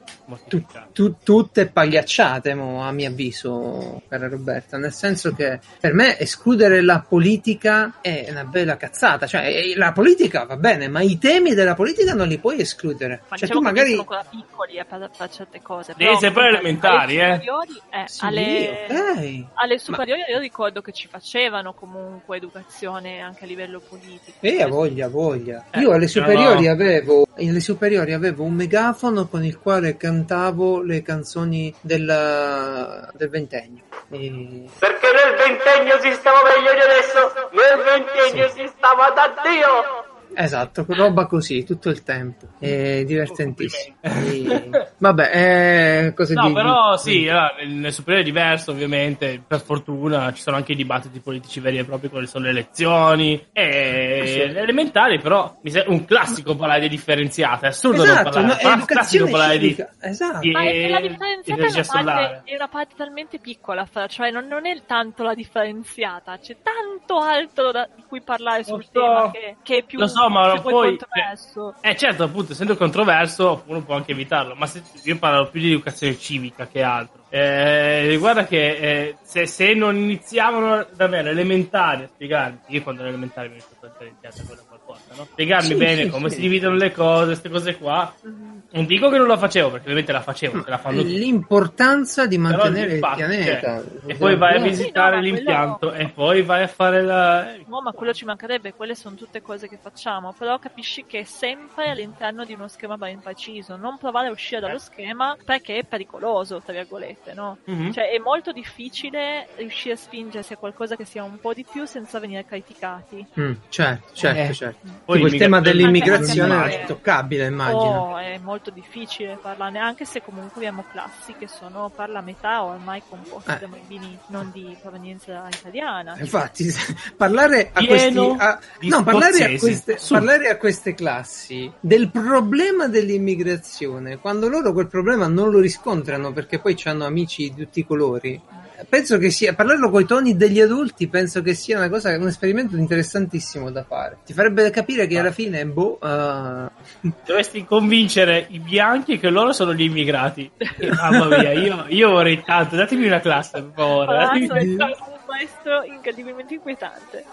tu, 0.47 0.65
tu, 0.91 1.15
tutte 1.23 1.67
pagliacciate, 1.67 2.53
mo, 2.53 2.83
a 2.83 2.91
mio 2.91 3.09
avviso, 3.09 4.01
cara 4.07 4.27
Roberta, 4.27 4.77
nel 4.77 4.91
senso 4.91 5.33
che 5.33 5.59
per 5.79 5.93
me 5.93 6.17
escludere 6.19 6.81
la 6.81 7.05
politica 7.07 7.95
è 8.01 8.27
una 8.29 8.43
bella 8.45 8.77
cazzata, 8.77 9.27
cioè 9.27 9.45
eh, 9.45 9.73
la 9.75 9.91
politica 9.91 10.45
va 10.45 10.57
bene, 10.57 10.88
ma 10.88 11.01
i 11.01 11.17
temi 11.17 11.53
della 11.53 11.75
politica 11.75 12.13
non 12.13 12.27
li 12.27 12.38
puoi 12.38 12.59
escludere. 12.59 13.21
Ma 13.27 13.38
cioè, 13.38 13.47
diciamo 13.47 13.59
tu 13.59 13.65
magari... 13.65 13.89
sono 13.89 14.01
ancora 14.01 14.25
piccoli 14.29 14.77
eh, 14.77 14.85
per, 14.85 15.09
per, 15.15 15.29
certe 15.29 15.61
cose. 15.61 15.93
Devi 15.97 16.17
sempre 16.17 16.47
elementari, 16.47 17.17
eh. 17.19 17.33
eh 17.33 18.07
sì, 18.07 18.25
alle, 18.25 18.85
okay. 18.89 19.47
alle 19.53 19.77
superiori 19.77 20.21
ma... 20.21 20.27
io 20.27 20.39
ricordo 20.39 20.81
che 20.81 20.91
ci 20.91 21.07
facevano 21.07 21.73
comunque 21.73 22.38
educazione 22.38 23.19
anche 23.19 23.43
a 23.43 23.47
livello 23.47 23.79
politico. 23.79 24.38
E 24.39 24.61
a 24.61 24.67
voglia, 24.67 25.07
voglia. 25.07 25.65
Eh, 25.71 25.79
io 25.79 25.91
alle 25.91 26.07
superiori, 26.07 26.65
no. 26.65 26.71
avevo, 26.71 27.27
alle 27.35 27.60
superiori 27.60 28.13
avevo 28.13 28.43
un 28.43 28.54
megafono 28.54 29.27
con 29.27 29.43
il 29.43 29.60
quale 29.60 29.97
cantavo 30.15 30.81
le 30.81 31.01
canzoni 31.01 31.73
del, 31.81 33.09
del 33.13 33.29
ventennio. 33.29 33.83
E... 34.11 34.63
Perché 34.79 35.07
nel 35.11 35.35
ventennio 35.35 35.99
si 35.99 36.13
stava 36.13 36.41
meglio 36.43 36.73
di 36.73 36.79
adesso, 36.79 37.49
nel 37.51 37.83
ventennio 37.83 38.49
sì. 38.49 38.61
si 38.61 38.71
stava 38.77 39.09
da 39.09 39.33
Dio! 39.43 40.04
Esatto, 40.36 40.86
roba 40.88 41.25
così 41.25 41.63
tutto 41.63 41.90
il 41.90 42.04
tempo. 42.04 42.48
È 42.60 43.04
divertentissimo. 43.04 43.96
E... 44.02 44.69
Vabbè, 44.98 45.31
eh, 45.33 46.13
cose 46.13 46.33
No, 46.33 46.48
di... 46.48 46.54
però 46.54 46.98
sì, 46.98 47.27
nel 47.67 47.94
superiore 47.94 48.21
è 48.21 48.25
diverso, 48.25 48.71
ovviamente. 48.71 49.42
Per 49.46 49.62
fortuna 49.62 50.31
ci 50.33 50.42
sono 50.42 50.58
anche 50.58 50.73
i 50.73 50.75
dibattiti 50.75 51.19
politici 51.19 51.60
veri 51.60 51.77
e 51.77 51.86
propri 51.86 52.10
quali 52.10 52.27
sono 52.27 52.46
le 52.46 52.52
elezioni. 52.52 53.48
E 53.52 54.23
sì. 54.25 54.40
elementari, 54.40 55.19
però, 55.19 55.60
un 55.88 56.06
classico 56.06 56.56
parlare 56.56 56.81
di 56.81 56.90
differenziata. 56.90 57.67
È 57.67 57.69
assurdo 57.69 58.04
esatto, 58.04 58.40
non 58.40 58.48
parlare, 58.48 58.63
no, 58.63 58.75
educazione 58.75 59.31
parlare 59.31 59.58
di, 59.58 59.86
esatto. 60.02 60.40
di, 60.40 60.52
Ma 60.52 60.63
è 60.63 60.90
la 60.90 61.00
differenziata 61.00 61.62
è 61.62 62.02
una, 62.02 62.13
parte, 62.13 62.42
è 62.52 62.56
una 62.56 62.67
parte 62.67 62.94
talmente 62.96 63.40
piccola, 63.40 63.88
cioè 64.08 64.31
non, 64.31 64.48
non, 64.48 64.65
è 64.65 64.81
tanto 64.86 65.23
la 65.23 65.33
differenziata, 65.33 66.38
c'è 66.38 66.58
tanto 66.62 67.17
altro 67.17 67.71
da, 67.71 67.88
di 67.94 68.04
cui 68.08 68.21
parlare 68.21 68.63
sul 68.63 68.83
so, 68.83 68.90
tema 68.92 69.31
che, 69.31 69.58
che, 69.62 69.77
è 69.77 69.83
più 69.83 70.00
lo 70.00 70.08
so, 70.08 70.25
ma 70.30 70.60
poi 70.62 70.98
controverso. 70.98 71.76
Eh, 71.82 71.96
certo, 71.96 72.23
appunto, 72.23 72.52
essendo 72.52 72.76
controverso, 72.76 73.63
uno 73.67 73.82
può 73.84 73.96
anche 73.96 74.12
evitarlo, 74.12 74.56
ma 74.56 74.65
se, 74.67 74.82
io 75.04 75.17
parlo 75.17 75.50
più 75.50 75.62
di 75.62 75.71
educazione 75.71 76.17
civica 76.17 76.67
che 76.67 76.82
altro. 76.82 77.23
Eh, 77.30 78.15
guarda 78.17 78.46
che 78.46 78.78
eh, 78.78 79.15
se, 79.21 79.46
se, 79.46 79.73
non 79.73 79.96
iniziavano 79.96 80.88
davvero 80.96 81.30
elementari 81.30 82.04
a 82.04 82.08
spiegarmi, 82.08 82.60
io 82.67 82.82
quando 82.82 83.02
ero 83.02 83.10
elementare 83.10 83.50
mi 83.50 83.60
sono 83.60 83.73
stato 83.78 84.04
iniziato 84.04 84.44
quella 84.46 84.62
qualcosa, 84.67 85.15
no? 85.15 85.26
Spiegarmi 85.26 85.67
sì, 85.67 85.76
bene 85.76 86.04
sì, 86.04 86.10
come 86.10 86.30
sì. 86.30 86.36
si 86.36 86.42
dividono 86.42 86.76
le 86.76 86.92
cose, 86.92 87.26
queste 87.26 87.50
cose 87.50 87.78
qua. 87.78 88.13
Mm-hmm. 88.26 88.54
Non 88.76 88.86
dico 88.86 89.10
che 89.10 89.17
non 89.17 89.28
la 89.28 89.38
facevo, 89.38 89.69
perché 89.69 89.84
ovviamente 89.84 90.12
la 90.12 90.21
facevo, 90.21 90.63
la 90.67 90.78
fanno 90.78 91.02
L'importanza 91.02 92.28
di 92.28 92.38
mantenere 92.38 92.96
il 92.96 93.00
pianeta. 93.00 93.82
Cioè, 93.82 94.12
e 94.12 94.15
poi 94.15 94.36
vai 94.36 94.58
a 94.58 94.60
visitare 94.60 95.15
no, 95.15 95.21
l'impianto 95.21 95.88
quello... 95.88 96.04
e 96.04 96.10
poi 96.10 96.42
vai 96.42 96.63
a 96.63 96.67
fare 96.67 97.02
la... 97.02 97.54
No, 97.67 97.82
ma 97.82 97.94
quello 97.94 98.13
ci 98.13 98.26
mancherebbe, 98.26 98.73
quelle 98.73 98.94
sono 98.94 99.15
tutte 99.15 99.42
cose 99.42 99.69
che 99.69 99.78
facciamo, 99.82 100.36
però 100.38 100.60
capisci 100.60 101.06
che 101.06 101.19
è 101.19 101.23
sempre 101.23 101.90
all'interno 101.90 102.44
di 102.44 102.54
uno 102.54 102.67
schema 102.67 102.98
ben 102.98 103.21
preciso, 103.21 103.78
non 103.78 103.98
provare 103.98 104.28
a 104.28 104.32
uscire 104.32 104.60
dallo 104.60 104.78
schema 104.78 105.38
perché 105.42 105.78
è 105.78 105.86
pericoloso, 105.86 106.62
tra 106.62 106.73
virgolette, 106.73 107.34
no? 107.34 107.60
Mm-hmm. 107.71 107.92
Cioè 107.92 108.10
è 108.10 108.17
molto 108.19 108.52
difficile 108.52 109.48
riuscire 109.56 109.94
a 109.94 109.98
spingersi 109.98 110.52
a 110.52 110.58
qualcosa 110.58 110.98
che 110.98 111.06
sia 111.06 111.23
un 111.23 111.40
po' 111.40 111.54
di 111.54 111.65
più 111.69 111.86
senza 111.86 112.19
venire 112.19 112.44
criticati. 112.44 113.26
Mm, 113.40 113.54
certo, 113.69 114.13
certo, 114.13 114.52
eh. 114.52 114.54
certo. 114.54 114.88
Poi 115.06 115.21
il 115.21 115.38
tema 115.38 115.62
dell'immigrazione 115.62 116.82
è 116.82 116.86
toccabile, 116.86 117.46
immagino. 117.46 118.12
Oh, 118.12 118.17
è 118.17 118.38
molto 118.38 118.64
difficile 118.69 119.37
parlarne, 119.41 119.79
anche 119.79 120.05
se 120.05 120.21
comunque 120.21 120.57
abbiamo 120.57 120.85
classi 120.91 121.33
che 121.37 121.47
sono 121.47 121.91
per 121.95 122.09
la 122.09 122.21
metà 122.21 122.63
ormai 122.63 123.01
composte 123.07 123.55
eh. 123.55 123.59
da 123.59 123.67
bambini 123.67 124.17
non 124.27 124.51
di 124.51 124.75
provenienza 124.81 125.47
italiana. 125.51 126.15
Infatti, 126.19 126.67
parlare 127.15 127.69
a 127.73 127.85
questi... 127.85 128.17
A, 128.17 128.59
no, 128.81 129.03
parlare 129.03 129.55
a, 129.55 129.57
queste, 129.57 129.99
parlare 130.07 130.49
a 130.49 130.57
queste 130.57 130.93
classi 130.93 131.71
del 131.79 132.09
problema 132.09 132.87
dell'immigrazione, 132.87 134.17
quando 134.17 134.47
loro 134.47 134.73
quel 134.73 134.87
problema 134.87 135.27
non 135.27 135.49
lo 135.49 135.59
riscontrano 135.59 136.31
perché 136.31 136.59
poi 136.59 136.79
hanno 136.85 137.05
amici 137.05 137.53
di 137.53 137.63
tutti 137.63 137.79
i 137.79 137.85
colori, 137.85 138.39
penso 138.88 139.17
che 139.17 139.29
sia 139.29 139.54
parlarlo 139.54 139.90
con 139.90 140.02
i 140.02 140.06
toni 140.06 140.36
degli 140.36 140.60
adulti 140.60 141.08
penso 141.08 141.42
che 141.42 141.54
sia 141.54 141.77
una 141.77 141.90
cosa 141.90 142.15
un 142.15 142.27
esperimento 142.27 142.75
interessantissimo 142.77 143.71
da 143.71 143.83
fare. 143.83 144.17
Ti 144.25 144.33
farebbe 144.33 144.69
capire 144.69 145.08
che 145.08 145.19
alla 145.19 145.31
fine 145.31 145.65
boh 145.65 145.98
uh... 146.02 147.10
dovresti 147.25 147.65
convincere 147.65 148.46
i 148.50 148.60
bianchi 148.60 149.19
che 149.19 149.29
loro 149.29 149.52
sono 149.52 149.73
gli 149.73 149.83
immigrati. 149.83 150.50
Mamma 150.96 151.27
mia 151.27 151.52
io, 151.52 151.86
io 151.90 152.10
vorrei 152.10 152.42
tanto 152.44 152.75
datemi 152.75 153.08
una 153.08 153.19
classe 153.19 153.62
per 153.62 153.71
favore. 153.73 154.17
Ah, 154.17 154.29
maestro 155.28 155.84
incredibilmente 155.84 156.54
inquietante. 156.56 157.23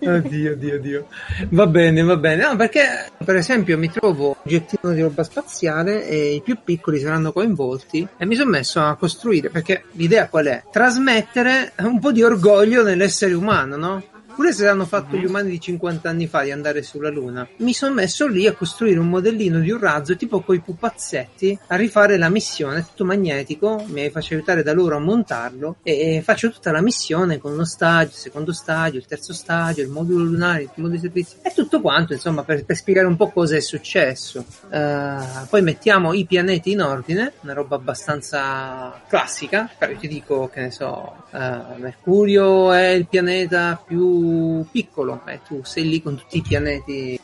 Oddio, 0.00 0.52
oddio, 0.52 0.74
oddio. 0.74 1.06
Va 1.50 1.66
bene, 1.66 2.02
va 2.02 2.16
bene. 2.16 2.44
No, 2.44 2.56
perché 2.56 3.10
per 3.24 3.36
esempio 3.36 3.78
mi 3.78 3.90
trovo 3.90 4.28
un 4.28 4.34
oggettino 4.44 4.92
di 4.92 5.02
roba 5.02 5.22
spaziale 5.22 6.06
e 6.06 6.34
i 6.34 6.42
più 6.42 6.58
piccoli 6.62 6.98
saranno 7.00 7.32
coinvolti 7.32 8.06
e 8.16 8.26
mi 8.26 8.34
sono 8.34 8.50
messo 8.50 8.80
a 8.80 8.96
costruire 8.96 9.50
perché 9.50 9.84
l'idea 9.92 10.28
qual 10.28 10.46
è? 10.46 10.62
Trasmettere 10.70 11.72
un 11.78 11.98
po' 11.98 12.12
di 12.12 12.22
orgoglio 12.22 12.82
nell'essere 12.82 13.34
umano, 13.34 13.76
no? 13.76 14.02
Pure 14.36 14.52
se 14.52 14.66
l'hanno 14.66 14.84
fatto 14.84 15.16
gli 15.16 15.24
umani 15.24 15.48
di 15.48 15.58
50 15.58 16.10
anni 16.10 16.26
fa 16.26 16.42
di 16.42 16.50
andare 16.50 16.82
sulla 16.82 17.08
Luna, 17.08 17.48
mi 17.60 17.72
sono 17.72 17.94
messo 17.94 18.26
lì 18.26 18.46
a 18.46 18.52
costruire 18.52 18.98
un 18.98 19.08
modellino 19.08 19.60
di 19.60 19.70
un 19.70 19.80
razzo 19.80 20.14
tipo 20.14 20.42
coi 20.42 20.60
pupazzetti 20.60 21.58
a 21.68 21.76
rifare 21.76 22.18
la 22.18 22.28
missione, 22.28 22.84
tutto 22.84 23.06
magnetico, 23.06 23.82
mi 23.86 24.10
faccio 24.10 24.34
aiutare 24.34 24.62
da 24.62 24.74
loro 24.74 24.96
a 24.96 24.98
montarlo 24.98 25.76
e 25.82 26.20
faccio 26.22 26.50
tutta 26.50 26.70
la 26.70 26.82
missione 26.82 27.38
con 27.38 27.52
uno 27.52 27.64
stadio, 27.64 28.08
il 28.08 28.12
secondo 28.12 28.52
stadio, 28.52 28.98
il 28.98 29.06
terzo 29.06 29.32
stadio, 29.32 29.82
il 29.82 29.88
modulo 29.88 30.24
lunare, 30.24 30.64
il 30.64 30.70
primo 30.70 30.88
dei 30.88 30.98
servizi 30.98 31.36
e 31.40 31.54
tutto 31.54 31.80
quanto, 31.80 32.12
insomma, 32.12 32.44
per, 32.44 32.62
per 32.66 32.76
spiegare 32.76 33.06
un 33.06 33.16
po' 33.16 33.30
cosa 33.30 33.56
è 33.56 33.60
successo. 33.60 34.44
Uh, 34.68 35.46
poi 35.48 35.62
mettiamo 35.62 36.12
i 36.12 36.26
pianeti 36.26 36.72
in 36.72 36.82
ordine, 36.82 37.32
una 37.40 37.54
roba 37.54 37.76
abbastanza 37.76 39.00
classica, 39.08 39.70
però 39.78 39.96
ti 39.96 40.08
dico 40.08 40.50
che 40.52 40.60
ne 40.60 40.70
so, 40.70 41.24
uh, 41.36 41.78
Mercurio 41.80 42.72
è 42.72 42.88
il 42.88 43.06
pianeta 43.06 43.80
più 43.84 44.64
piccolo, 44.70 45.22
eh, 45.26 45.40
tu 45.46 45.60
sei 45.64 45.88
lì 45.88 46.02
con 46.02 46.16
tutti 46.16 46.38
i 46.38 46.42
pianeti 46.42 47.20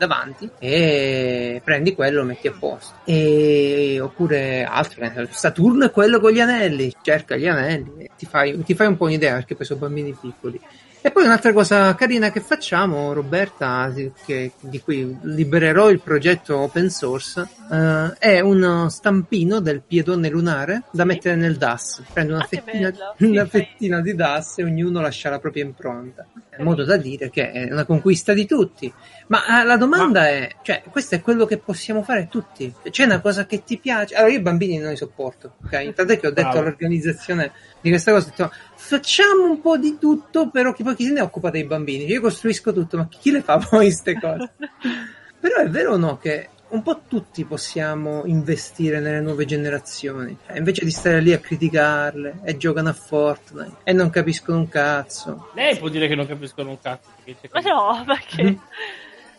davanti 0.00 0.48
e 0.58 1.60
prendi 1.62 1.94
quello 1.94 2.18
e 2.18 2.22
lo 2.22 2.26
metti 2.26 2.48
a 2.48 2.54
posto. 2.58 2.94
E, 3.04 3.98
oppure 4.00 4.64
altro, 4.64 5.04
eh, 5.04 5.28
Saturno 5.30 5.84
è 5.84 5.90
quello 5.90 6.20
con 6.20 6.32
gli 6.32 6.40
anelli, 6.40 6.92
cerca 7.02 7.36
gli 7.36 7.46
anelli, 7.46 8.08
ti 8.16 8.24
fai, 8.24 8.58
ti 8.62 8.74
fai 8.74 8.86
un 8.86 8.96
po' 8.96 9.04
un'idea 9.04 9.34
perché 9.34 9.54
poi 9.54 9.66
sono 9.66 9.80
bambini 9.80 10.16
piccoli. 10.18 10.60
E 11.02 11.10
poi 11.10 11.24
un'altra 11.24 11.54
cosa 11.54 11.94
carina 11.94 12.30
che 12.30 12.40
facciamo, 12.40 13.14
Roberta, 13.14 13.90
che, 14.26 14.52
di 14.60 14.82
cui 14.82 15.16
libererò 15.22 15.88
il 15.88 15.98
progetto 15.98 16.58
open 16.58 16.90
source, 16.90 17.40
uh, 17.40 18.12
è 18.18 18.40
uno 18.40 18.90
stampino 18.90 19.60
del 19.60 19.80
piedone 19.80 20.28
lunare 20.28 20.82
da 20.90 21.06
mettere 21.06 21.36
nel 21.36 21.56
DAS. 21.56 22.02
Prendo 22.12 22.34
una, 22.34 22.42
ah, 22.42 22.46
fettina, 22.46 22.92
una 23.20 23.46
fettina, 23.46 24.00
di 24.02 24.14
DAS 24.14 24.58
e 24.58 24.64
ognuno 24.64 25.00
lascia 25.00 25.30
la 25.30 25.38
propria 25.38 25.64
impronta. 25.64 26.26
In 26.58 26.66
modo 26.66 26.84
da 26.84 26.98
dire 26.98 27.30
che 27.30 27.50
è 27.50 27.72
una 27.72 27.86
conquista 27.86 28.34
di 28.34 28.44
tutti. 28.44 28.92
Ma 29.28 29.62
uh, 29.62 29.66
la 29.66 29.78
domanda 29.78 30.20
Ma... 30.20 30.28
è, 30.28 30.56
cioè, 30.60 30.82
questo 30.90 31.14
è 31.14 31.22
quello 31.22 31.46
che 31.46 31.56
possiamo 31.56 32.02
fare 32.02 32.28
tutti. 32.28 32.70
C'è 32.90 33.04
una 33.04 33.20
cosa 33.20 33.46
che 33.46 33.64
ti 33.64 33.78
piace? 33.78 34.16
Allora, 34.16 34.32
io 34.32 34.38
i 34.38 34.42
bambini 34.42 34.76
non 34.76 34.90
li 34.90 34.96
sopporto, 34.96 35.54
ok? 35.64 35.94
Tant'è 35.94 36.20
che 36.20 36.26
ho 36.26 36.30
detto 36.30 36.42
Bravo. 36.42 36.58
all'organizzazione 36.58 37.52
di 37.80 37.88
questa 37.88 38.12
cosa, 38.12 38.26
ho 38.26 38.30
detto, 38.36 38.52
facciamo 38.80 39.44
un 39.44 39.60
po' 39.60 39.76
di 39.76 39.98
tutto, 39.98 40.48
però 40.48 40.72
chi 40.72 40.82
poi 40.82 40.96
chi 40.96 41.04
se 41.04 41.12
ne 41.12 41.20
occupa 41.20 41.50
dei 41.50 41.64
bambini? 41.64 42.06
Io 42.06 42.20
costruisco 42.20 42.72
tutto, 42.72 42.96
ma 42.96 43.06
chi 43.08 43.30
le 43.30 43.42
fa 43.42 43.58
poi 43.58 43.86
queste 43.86 44.18
cose? 44.18 44.52
però 45.38 45.56
è 45.56 45.68
vero 45.68 45.92
o 45.92 45.96
no 45.96 46.18
che 46.18 46.48
un 46.70 46.82
po' 46.82 47.02
tutti 47.06 47.44
possiamo 47.44 48.24
investire 48.24 49.00
nelle 49.00 49.20
nuove 49.20 49.44
generazioni, 49.44 50.36
cioè, 50.46 50.56
invece 50.56 50.84
di 50.84 50.90
stare 50.90 51.20
lì 51.20 51.32
a 51.32 51.38
criticarle 51.38 52.40
e 52.42 52.56
giocano 52.56 52.88
a 52.88 52.92
Fortnite 52.92 53.76
e 53.84 53.92
non 53.92 54.08
capiscono 54.08 54.58
un 54.58 54.68
cazzo. 54.68 55.50
Lei 55.54 55.76
può 55.76 55.88
dire 55.88 56.08
che 56.08 56.14
non 56.14 56.26
capiscono 56.26 56.70
un 56.70 56.80
cazzo. 56.80 57.10
Ma 57.52 57.60
no, 57.60 58.02
perché... 58.06 58.42
Mm. 58.42 58.54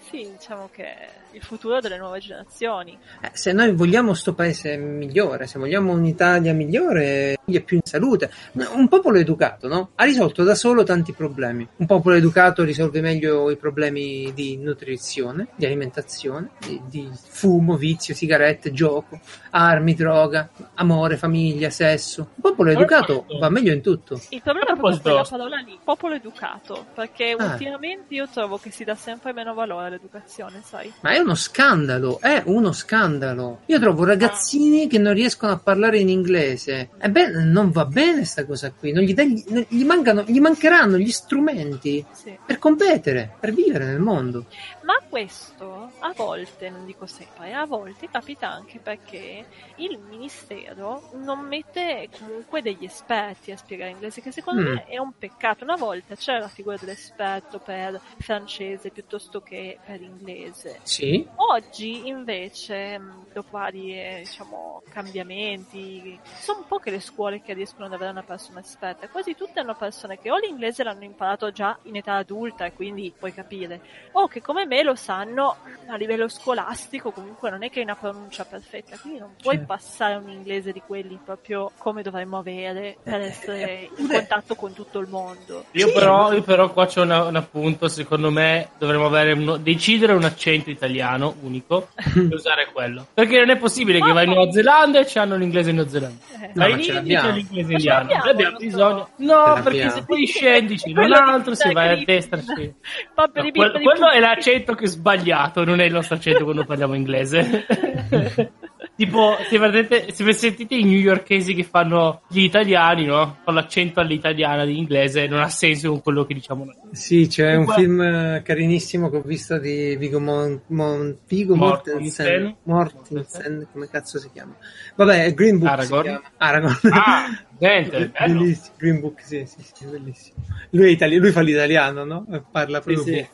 Sì, 0.09 0.29
diciamo 0.37 0.69
che 0.71 0.93
il 1.33 1.41
futuro 1.41 1.79
delle 1.79 1.97
nuove 1.97 2.19
generazioni. 2.19 2.97
Eh, 3.21 3.31
se 3.33 3.51
noi 3.51 3.73
vogliamo 3.73 4.13
sto 4.13 4.33
paese 4.33 4.77
migliore, 4.77 5.47
se 5.47 5.59
vogliamo 5.59 5.91
un'Italia 5.91 6.53
migliore, 6.53 7.37
più 7.65 7.77
in 7.77 7.83
salute, 7.83 8.31
un 8.73 8.87
popolo 8.87 9.17
educato, 9.17 9.67
no? 9.67 9.91
Ha 9.95 10.03
risolto 10.03 10.43
da 10.43 10.55
solo 10.55 10.83
tanti 10.83 11.13
problemi. 11.13 11.67
Un 11.77 11.85
popolo 11.85 12.15
educato 12.15 12.63
risolve 12.63 13.01
meglio 13.01 13.49
i 13.49 13.57
problemi 13.57 14.31
di 14.33 14.57
nutrizione, 14.57 15.49
di 15.55 15.65
alimentazione, 15.65 16.51
di, 16.59 16.81
di 16.85 17.09
fumo, 17.13 17.75
vizio, 17.75 18.13
sigarette, 18.13 18.71
gioco, 18.71 19.19
armi, 19.51 19.93
droga, 19.93 20.49
amore, 20.75 21.17
famiglia, 21.17 21.69
sesso. 21.69 22.29
Un 22.35 22.41
popolo 22.41 22.71
educato 22.71 23.25
va 23.39 23.49
meglio 23.49 23.73
in 23.73 23.81
tutto. 23.81 24.19
Il 24.29 24.41
problema 24.41 24.71
è 24.71 24.75
proprio 24.77 24.99
quella 24.99 25.23
parola 25.23 25.57
lì, 25.57 25.77
popolo 25.83 26.15
educato, 26.15 26.85
perché 26.93 27.35
ah. 27.37 27.45
ultimamente 27.45 28.13
io 28.13 28.27
trovo 28.27 28.57
che 28.57 28.71
si 28.71 28.83
dà 28.83 28.95
sempre 28.95 29.33
meno 29.33 29.53
valore 29.53 29.89
l'educazione, 29.89 30.61
sai? 30.63 30.91
Ma 31.01 31.11
è 31.11 31.20
uno 31.21 31.35
scandalo, 31.35 32.19
è 32.19 32.43
uno 32.45 32.71
scandalo. 32.71 33.61
Io 33.67 33.79
trovo 33.79 34.03
ragazzini 34.03 34.87
che 34.87 34.97
non 34.97 35.13
riescono 35.13 35.51
a 35.51 35.57
parlare 35.57 35.99
in 35.99 36.09
inglese. 36.09 36.89
Ebbene, 36.97 37.43
non 37.45 37.71
va 37.71 37.85
bene 37.85 38.25
sta 38.25 38.45
cosa 38.45 38.71
qui. 38.71 38.91
Non 38.91 39.03
gli, 39.03 39.13
dai, 39.13 39.65
gli, 39.67 39.83
mancano, 39.85 40.23
gli 40.27 40.39
mancheranno 40.39 40.97
gli 40.97 41.11
strumenti 41.11 42.03
sì. 42.11 42.37
per 42.45 42.59
competere, 42.59 43.35
per 43.39 43.53
vivere 43.53 43.85
nel 43.85 43.99
mondo. 43.99 44.45
Ma 44.91 44.99
questo 45.07 45.89
a 45.99 46.11
volte, 46.13 46.69
non 46.69 46.85
dico 46.85 47.05
sempre, 47.05 47.53
a 47.53 47.65
volte 47.65 48.09
capita 48.09 48.49
anche 48.49 48.79
perché 48.79 49.45
il 49.75 49.97
ministero 49.99 51.11
non 51.13 51.39
mette 51.47 52.09
comunque 52.19 52.61
degli 52.61 52.83
esperti 52.83 53.51
a 53.51 53.57
spiegare 53.57 53.91
inglese, 53.91 54.19
che 54.19 54.33
secondo 54.33 54.61
mm. 54.63 54.73
me 54.73 54.85
è 54.87 54.97
un 54.97 55.13
peccato. 55.17 55.63
Una 55.63 55.77
volta 55.77 56.15
c'era 56.15 56.39
la 56.39 56.49
figura 56.49 56.75
dell'esperto 56.75 57.59
per 57.59 58.01
francese 58.17 58.89
piuttosto 58.89 59.39
che 59.39 59.79
per 59.85 60.01
inglese. 60.01 60.81
Sì. 60.83 61.25
Oggi 61.35 62.09
invece, 62.09 62.99
dopo 63.31 63.47
vari 63.51 64.17
diciamo, 64.17 64.83
cambiamenti, 64.89 66.19
sono 66.21 66.65
poche 66.67 66.91
le 66.91 66.99
scuole 66.99 67.41
che 67.41 67.53
riescono 67.53 67.85
ad 67.85 67.93
avere 67.93 68.11
una 68.11 68.23
persona 68.23 68.59
esperta. 68.59 69.07
Quasi 69.07 69.37
tutte 69.37 69.61
hanno 69.61 69.75
persone 69.75 70.19
che 70.19 70.29
o 70.29 70.37
l'inglese 70.37 70.83
l'hanno 70.83 71.05
imparato 71.05 71.49
già 71.51 71.79
in 71.83 71.95
età 71.95 72.15
adulta 72.15 72.65
e 72.65 72.73
quindi 72.73 73.13
puoi 73.17 73.33
capire, 73.33 74.09
o 74.11 74.27
che 74.27 74.41
come 74.41 74.65
me 74.65 74.79
lo 74.83 74.95
sanno 74.95 75.57
a 75.87 75.95
livello 75.97 76.27
scolastico, 76.27 77.11
comunque 77.11 77.49
non 77.49 77.63
è 77.63 77.69
che 77.69 77.79
hai 77.79 77.85
una 77.85 77.95
pronuncia 77.95 78.45
perfetta, 78.45 78.97
quindi 78.97 79.19
non 79.19 79.35
puoi 79.41 79.55
certo. 79.55 79.73
passare 79.73 80.15
un 80.15 80.29
inglese 80.29 80.71
di 80.71 80.81
quelli 80.85 81.19
proprio 81.23 81.71
come 81.77 82.01
dovremmo 82.01 82.37
avere 82.37 82.97
per 83.03 83.19
eh, 83.19 83.25
essere 83.25 83.89
in 83.97 84.07
contatto 84.07 84.55
con 84.55 84.73
tutto 84.73 84.99
il 84.99 85.07
mondo. 85.07 85.65
Io, 85.71 85.87
sì. 85.87 85.93
però, 85.93 86.31
io 86.31 86.43
però, 86.43 86.71
qua 86.71 86.85
c'è 86.85 87.01
una, 87.01 87.23
un 87.23 87.35
appunto, 87.35 87.87
secondo 87.89 88.31
me 88.31 88.69
dovremmo 88.77 89.07
uno, 89.07 89.57
decidere 89.57 90.13
un 90.13 90.23
accento 90.23 90.69
italiano 90.69 91.35
unico 91.41 91.89
e 92.15 92.33
usare 92.33 92.69
quello. 92.71 93.07
Perché 93.13 93.39
non 93.39 93.49
è 93.49 93.57
possibile 93.57 93.99
Ma 93.99 94.05
che 94.07 94.13
vai 94.13 94.25
in 94.25 94.31
Nuova 94.31 94.51
Zelanda 94.51 94.99
e 94.99 95.05
c'hanno 95.05 95.35
l'inglese 95.35 95.71
neozelandese. 95.71 96.19
Eh. 96.41 96.51
Vai 96.53 96.71
in 96.73 96.95
India 96.95 97.19
e 97.19 97.21
c'è 97.21 97.31
l'inglese 97.31 97.71
indiano. 97.73 98.13
Noi 98.13 98.29
abbiamo 98.29 98.57
bisogno. 98.57 99.09
No, 99.17 99.59
perché 99.63 99.89
se 99.89 100.05
poi 100.05 100.25
scendi 100.25 100.79
in 100.85 100.97
un 100.97 101.13
altro, 101.13 101.53
se 101.55 101.71
vai 101.71 101.99
a 101.99 102.03
destra. 102.05 102.39
Quello 102.41 104.09
è 104.09 104.19
l'accento 104.19 104.60
che 104.63 104.85
è 104.85 104.87
sbagliato, 104.87 105.63
non 105.63 105.79
è 105.79 105.85
il 105.85 105.93
nostro 105.93 106.15
accento 106.15 106.43
quando 106.43 106.65
parliamo 106.65 106.93
inglese. 106.93 107.65
tipo, 108.95 109.35
se, 109.49 109.57
vedete, 109.57 110.13
se 110.13 110.31
sentite 110.33 110.75
i 110.75 110.83
newyorkesi 110.83 111.53
che 111.53 111.63
fanno 111.63 112.21
gli 112.27 112.43
italiani, 112.43 113.05
no? 113.05 113.37
Con 113.43 113.55
l'accento 113.55 113.99
all'italiana 113.99 114.65
di 114.65 114.77
inglese, 114.77 115.27
non 115.27 115.39
ha 115.39 115.49
senso 115.49 115.89
con 115.89 116.01
quello 116.01 116.25
che 116.25 116.33
diciamo 116.33 116.65
noi. 116.65 116.75
Sì, 116.91 117.27
c'è 117.27 117.55
un 117.55 117.67
film 117.67 118.01
eh, 118.01 118.41
carinissimo 118.43 119.09
che 119.09 119.17
ho 119.17 119.21
visto 119.21 119.57
di 119.57 119.95
Vigo, 119.97 120.19
Mon, 120.19 120.61
Mon, 120.67 121.17
Vigo 121.27 121.55
Mortensen. 121.55 122.57
Mortensen, 122.63 123.67
come 123.71 123.89
cazzo 123.89 124.19
si 124.19 124.29
chiama? 124.31 124.55
Vabbè, 124.95 125.33
Green 125.33 125.57
Book 125.57 125.71
Aragorn. 125.71 126.21
Aragorn. 126.37 126.79
Ah, 126.91 127.43
bellissimo. 127.57 128.75
Green 128.77 128.99
Book, 128.99 129.21
sì, 129.21 129.45
sì, 129.45 129.63
sì, 129.73 129.85
bellissimo. 129.85 130.37
Lui, 130.71 130.85
è 130.85 130.89
itali- 130.89 131.17
lui 131.17 131.31
fa 131.31 131.41
l'italiano, 131.41 132.03
no? 132.03 132.25
Parla 132.51 132.79
proprio 132.81 133.03
sì, 133.03 133.13
sì. 133.13 133.27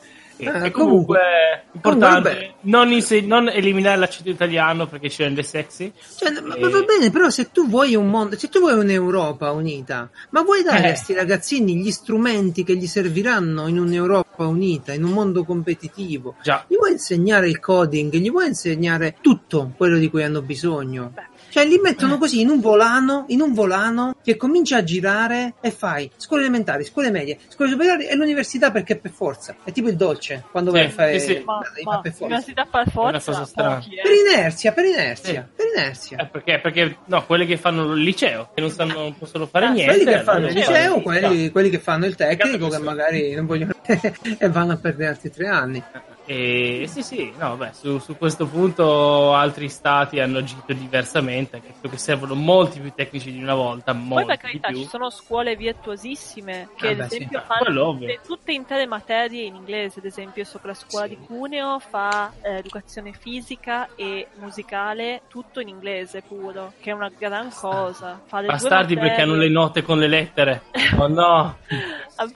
Ah, 0.46 0.66
e 0.66 0.72
comunque, 0.72 1.20
importante 1.72 2.30
comunque, 2.30 2.56
non, 2.62 2.92
inse- 2.92 3.22
non, 3.22 3.50
eliminare 3.50 3.98
l'accento 3.98 4.30
italiano 4.30 4.88
perché 4.88 5.10
ci 5.10 5.24
rende 5.24 5.42
sexy. 5.42 5.92
Cioè, 6.16 6.30
e... 6.30 6.42
ma 6.42 6.70
va 6.70 6.82
bene, 6.84 7.10
però 7.10 7.30
se 7.30 7.52
tu 7.52 7.68
vuoi 7.68 7.96
un 7.96 8.08
mondo, 8.08 8.38
se 8.38 8.48
tu 8.50 8.60
vuoi 8.60 8.74
un'Europa 8.74 9.52
unita, 9.52 10.10
ma 10.30 10.42
vuoi 10.42 10.62
dare 10.64 10.78
eh. 10.78 10.86
a 10.86 10.88
questi 10.90 11.14
ragazzini 11.14 11.76
gli 11.78 11.92
strumenti 11.92 12.64
che 12.64 12.76
gli 12.76 12.88
serviranno 12.88 13.68
in 13.68 13.80
un'Europa 13.80 14.46
unita, 14.46 14.94
in 14.94 15.04
un 15.04 15.12
mondo 15.12 15.44
competitivo? 15.44 16.36
Già. 16.44 16.66
Gli 16.68 16.76
vuoi 16.76 16.92
insegnare 16.92 17.48
il 17.48 17.60
coding, 17.60 18.14
gli 18.16 18.30
vuoi 18.30 18.48
insegnare 18.48 19.16
tutto 19.22 19.72
quello 19.76 19.98
di 19.98 20.10
cui 20.10 20.24
hanno 20.24 20.42
bisogno? 20.42 21.12
Beh 21.14 21.36
cioè 21.50 21.66
li 21.66 21.80
mettono 21.80 22.16
eh. 22.16 22.18
così 22.18 22.42
in 22.42 22.50
un 22.50 22.60
volano, 22.60 23.26
in 23.28 23.42
un 23.42 23.54
volano 23.54 24.16
che 24.24 24.36
comincia 24.36 24.78
a 24.78 24.84
girare 24.84 25.56
e 25.62 25.72
fai 25.72 26.10
scuole 26.18 26.44
elementari, 26.44 26.84
scuole 26.84 27.12
medie, 27.12 27.38
scuole 27.48 27.72
superiori 27.72 28.08
e 28.08 28.16
l'università 28.16 28.72
perché 28.72 28.98
per 28.98 29.12
forza. 29.12 29.56
È 29.64 29.72
tipo 29.72 29.88
il 29.90 29.96
dolce 29.96 30.44
quando 30.52 30.72
sì, 30.72 30.78
vai 30.78 30.86
a 30.86 30.90
fare 30.90 31.20
sì, 31.20 31.34
sì. 31.34 31.44
Ma, 31.46 31.62
ma, 31.84 32.02
per 32.02 32.12
forza. 32.12 32.26
L'università 32.26 32.68
per 32.70 32.90
forza. 32.90 33.48
Pochi, 33.54 33.96
eh. 33.96 34.02
Per 34.02 34.12
inerzia, 34.12 34.72
per 34.72 34.86
inerzia, 34.86 35.50
per 35.56 35.66
inerzia. 35.76 36.18
Eh, 36.18 36.26
perché, 36.28 36.60
perché 36.60 36.98
no, 37.06 37.26
quelli 37.26 37.46
che 37.46 37.58
fanno 37.58 37.94
il 37.94 38.02
liceo, 38.02 38.50
che 38.54 38.62
non, 38.62 38.70
stanno, 38.70 38.94
non 38.94 39.18
possono 39.18 39.46
fare 39.46 39.66
ah, 39.66 39.72
niente. 39.72 39.96
Quelli 39.96 40.12
che 40.12 40.24
fanno 40.24 40.48
il 40.48 40.54
liceo, 40.54 41.02
quelli, 41.02 41.50
quelli, 41.52 41.70
che 41.70 41.80
fanno 41.80 42.06
il 42.06 42.16
tecnico, 42.16 42.68
che 42.68 42.80
magari 42.80 43.34
non 43.34 43.46
vogliono 43.46 43.74
e 43.86 44.50
vanno 44.50 44.74
a 44.74 44.78
perdere 44.78 45.10
altri 45.10 45.32
tre 45.32 45.48
anni. 45.48 45.84
E 46.30 46.84
sì, 46.90 47.04
sì, 47.04 47.34
no, 47.38 47.56
beh, 47.56 47.72
su, 47.72 48.00
su, 48.00 48.18
questo 48.18 48.48
punto 48.48 49.34
altri 49.34 49.70
stati 49.70 50.20
hanno 50.20 50.40
agito 50.40 50.74
diversamente, 50.74 51.62
credo 51.62 51.88
che 51.88 51.98
servono 51.98 52.36
molti 52.36 52.82
più 52.82 52.92
tecnici 52.94 53.32
di 53.32 53.42
una 53.42 53.56
volta. 53.56 53.96
Poi 53.96 54.26
per 54.26 54.36
carità 54.36 54.74
ci 54.74 54.84
sono 54.84 55.10
scuole 55.10 55.56
virtuosissime 55.56 56.68
che 56.76 56.90
ah, 56.90 56.92
ad 56.92 57.00
esempio 57.00 57.40
sì. 57.40 57.46
fanno 57.46 57.98
tutte, 58.26 58.52
intere 58.52 58.86
materie 58.88 59.46
in 59.46 59.56
inglese, 59.56 60.00
ad 60.00 60.06
esempio 60.06 60.44
so 60.44 60.60
che 60.60 60.68
la 60.68 60.74
scuola 60.74 61.08
sì. 61.08 61.16
di 61.16 61.26
Cuneo 61.26 61.80
fa 61.80 62.34
eh, 62.42 62.58
educazione 62.58 63.14
fisica 63.14 63.88
e 63.96 64.28
musicale 64.36 65.22
tutto 65.30 65.62
in 65.62 65.70
inglese 65.70 66.24
puro, 66.28 66.74
che 66.82 66.92
è 66.92 66.94
una 66.94 67.10
gran 67.18 67.54
cosa. 67.54 68.20
Fa 68.26 68.42
Bastardi 68.42 68.96
perché 68.96 69.22
hanno 69.22 69.36
le 69.36 69.50
note 69.50 69.82
con 69.82 69.98
le 69.98 70.08
lettere. 70.08 70.64
Oh 71.00 71.08
no! 71.08 71.58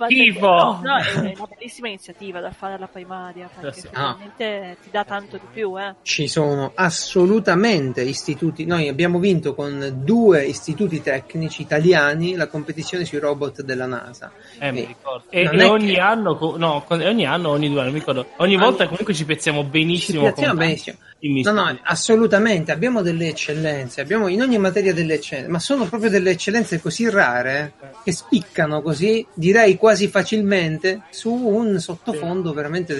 Schifo! 0.08 0.48
No, 0.48 0.80
no, 0.84 0.98
è 0.98 1.34
una 1.36 1.48
bellissima 1.48 1.88
iniziativa 1.88 2.39
da 2.39 2.52
fare 2.52 2.74
alla 2.74 2.88
primaria. 2.88 3.50
Perché 3.60 3.81
sicuramente 3.82 4.46
ah. 4.46 4.84
ti 4.84 4.90
dà 4.92 5.04
tanto 5.04 5.38
di 5.38 5.46
più. 5.52 5.80
Eh. 5.80 5.96
Ci 6.02 6.28
sono 6.28 6.72
assolutamente 6.76 8.02
istituti, 8.02 8.66
noi 8.66 8.88
abbiamo 8.88 9.20
vinto 9.20 9.54
con 9.56 10.02
due 10.04 10.46
istituti 10.46 11.02
tecnici 11.02 11.62
italiani 11.62 12.36
la 12.36 12.48
competizione 12.48 13.06
sui 13.06 13.20
robot 13.20 13.62
della 13.62 13.86
NASA. 13.86 14.32
Eh, 14.60 14.72
mi 14.72 14.86
ricordo. 14.86 15.26
E, 15.30 15.50
e 15.52 15.64
ogni, 15.66 15.94
che... 15.94 16.00
anno, 16.00 16.38
no, 16.58 16.86
ogni 16.88 17.26
anno, 17.26 17.50
ogni 17.50 17.70
due 17.70 17.82
anni, 17.82 17.92
mi 17.92 18.00
ricordo, 18.00 18.28
ogni 18.38 18.58
volta 18.58 18.88
comunque 18.88 19.14
ci 19.14 19.26
pezziamo 19.26 19.64
benissimo. 19.64 20.26
Ci 20.26 20.34
pezziamo 20.34 20.56
benissimo. 20.56 20.98
No, 21.22 21.52
no, 21.52 21.80
assolutamente, 21.84 22.72
abbiamo 22.72 23.04
delle 23.04 23.28
eccellenze, 23.28 24.02
abbiamo 24.02 24.28
in 24.28 24.42
ogni 24.42 24.58
materia 24.58 24.92
delle 24.92 25.16
eccellenze, 25.16 25.52
ma 25.52 25.60
sono 25.60 25.86
proprio 25.86 26.10
delle 26.10 26.32
eccellenze 26.32 26.82
così 26.82 27.08
rare 27.10 27.74
che 28.04 28.12
spiccano 28.12 28.82
così, 28.82 29.24
direi 29.36 29.78
quasi 29.78 30.08
facilmente, 30.08 31.04
su 31.12 31.32
un 31.32 31.80
sottofondo 31.80 32.54
veramente 32.54 32.96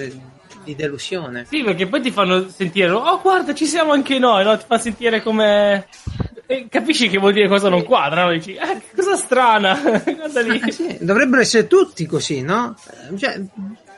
di 0.64 0.74
delusione. 0.74 1.46
Sì, 1.48 1.62
perché 1.62 1.86
poi 1.86 2.00
ti 2.00 2.10
fanno 2.10 2.48
sentire, 2.48 2.90
oh 2.90 3.20
guarda, 3.20 3.54
ci 3.54 3.66
siamo 3.66 3.92
anche 3.92 4.18
noi, 4.18 4.44
no? 4.44 4.56
Ti 4.56 4.64
fa 4.66 4.78
sentire 4.78 5.22
come... 5.22 5.86
E 6.46 6.66
capisci 6.68 7.08
che 7.08 7.18
vuol 7.18 7.32
dire 7.32 7.48
cosa 7.48 7.68
non 7.68 7.84
quadra, 7.84 8.24
no? 8.24 8.32
Dici, 8.32 8.54
eh, 8.54 8.82
cosa 8.94 9.16
strana, 9.16 9.78
guarda 10.04 10.40
lì. 10.42 10.60
Eh, 10.60 10.72
sì, 10.72 10.98
dovrebbero 11.00 11.40
essere 11.40 11.66
tutti 11.66 12.04
così, 12.04 12.42
no? 12.42 12.74
Cioè, 13.16 13.40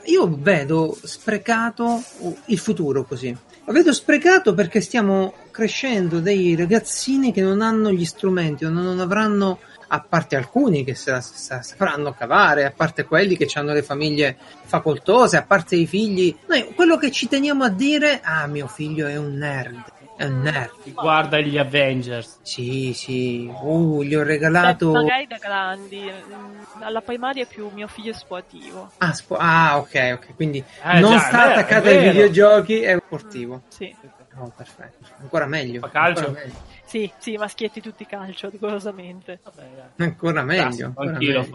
io 0.05 0.37
vedo 0.39 0.95
sprecato 1.01 2.01
il 2.45 2.57
futuro 2.59 3.03
così. 3.03 3.35
Lo 3.65 3.73
vedo 3.73 3.91
sprecato 3.91 4.53
perché 4.53 4.79
stiamo 4.79 5.33
crescendo 5.51 6.19
dei 6.19 6.55
ragazzini 6.55 7.33
che 7.33 7.41
non 7.41 7.61
hanno 7.61 7.91
gli 7.91 8.05
strumenti, 8.05 8.63
non 8.65 8.99
avranno 8.99 9.59
a 9.87 9.99
parte 10.01 10.35
alcuni 10.35 10.83
che 10.83 10.95
sa, 10.95 11.21
sa, 11.21 11.61
sapranno 11.61 12.13
cavare, 12.13 12.65
a 12.65 12.71
parte 12.71 13.05
quelli 13.05 13.37
che 13.37 13.47
hanno 13.55 13.73
le 13.73 13.83
famiglie 13.83 14.37
facoltose, 14.65 15.37
a 15.37 15.43
parte 15.43 15.75
i 15.75 15.85
figli. 15.85 16.35
Noi 16.47 16.73
quello 16.73 16.97
che 16.97 17.11
ci 17.11 17.27
teniamo 17.27 17.63
a 17.63 17.69
dire, 17.69 18.21
ah, 18.23 18.47
mio 18.47 18.67
figlio 18.67 19.07
è 19.07 19.15
un 19.15 19.33
nerd. 19.35 19.93
È 20.17 20.23
un 20.23 20.41
nerd. 20.41 20.93
Guarda 20.93 21.39
gli 21.39 21.57
Avengers. 21.57 22.39
Sì, 22.41 22.93
sì. 22.93 23.51
Uh, 23.53 24.01
gli 24.01 24.15
ho 24.15 24.23
regalato. 24.23 24.91
Beh, 24.91 24.99
magari 24.99 25.27
da 25.27 25.37
grandi. 25.37 26.09
Mm, 26.09 26.81
alla 26.81 27.01
primaria 27.01 27.45
più 27.45 27.69
mio 27.73 27.87
figlio 27.87 28.11
è 28.11 28.13
sportivo. 28.13 28.91
Ah, 28.99 29.11
spo- 29.11 29.35
ah 29.35 29.77
ok, 29.77 30.11
ok. 30.13 30.35
Quindi 30.35 30.63
eh, 30.83 30.99
non 31.01 31.11
già, 31.11 31.19
sta 31.19 31.51
attaccato 31.51 31.89
ai 31.89 31.99
videogiochi, 31.99 32.79
è 32.79 32.97
sportivo. 33.05 33.55
Mm, 33.55 33.67
sì. 33.67 33.95
Oh, 34.37 34.51
perfetto. 34.55 35.05
Ancora 35.19 35.45
meglio. 35.47 35.81
Fa 35.81 35.89
calcio. 35.89 36.27
Ancora 36.27 36.39
meglio. 36.43 36.55
Sì, 36.95 37.11
sì, 37.17 37.35
maschietti 37.35 37.81
tutti 37.81 38.05
calcio, 38.05 38.47
rigorosamente. 38.47 39.41
Ancora 39.97 40.43
meglio. 40.43 40.85
Ancora 40.85 41.11
meglio. 41.11 41.45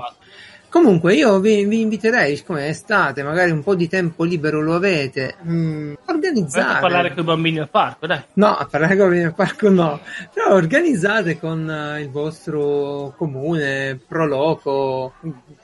Comunque 0.68 1.14
io 1.14 1.40
vi, 1.40 1.64
vi, 1.64 1.80
inviterei, 1.80 2.36
siccome 2.36 2.66
è 2.66 2.68
estate, 2.68 3.22
magari 3.22 3.50
un 3.50 3.62
po' 3.62 3.74
di 3.74 3.88
tempo 3.88 4.24
libero 4.24 4.60
lo 4.60 4.74
avete, 4.74 5.36
mh, 5.40 5.52
mm, 5.52 5.92
organizzate. 6.08 6.76
a 6.76 6.78
parlare 6.78 7.14
con 7.14 7.22
i 7.22 7.26
bambini 7.26 7.58
al 7.58 7.70
parco, 7.70 8.06
dai. 8.06 8.22
No, 8.34 8.54
a 8.54 8.66
parlare 8.66 8.96
con 8.96 9.06
i 9.06 9.08
bambini 9.08 9.24
al 9.24 9.34
parco 9.34 9.70
no. 9.70 10.00
Però 10.34 10.52
organizzate 10.52 11.38
con 11.40 11.66
uh, 11.66 11.98
il 11.98 12.10
vostro 12.10 13.14
comune, 13.16 13.98
proloco, 14.06 15.14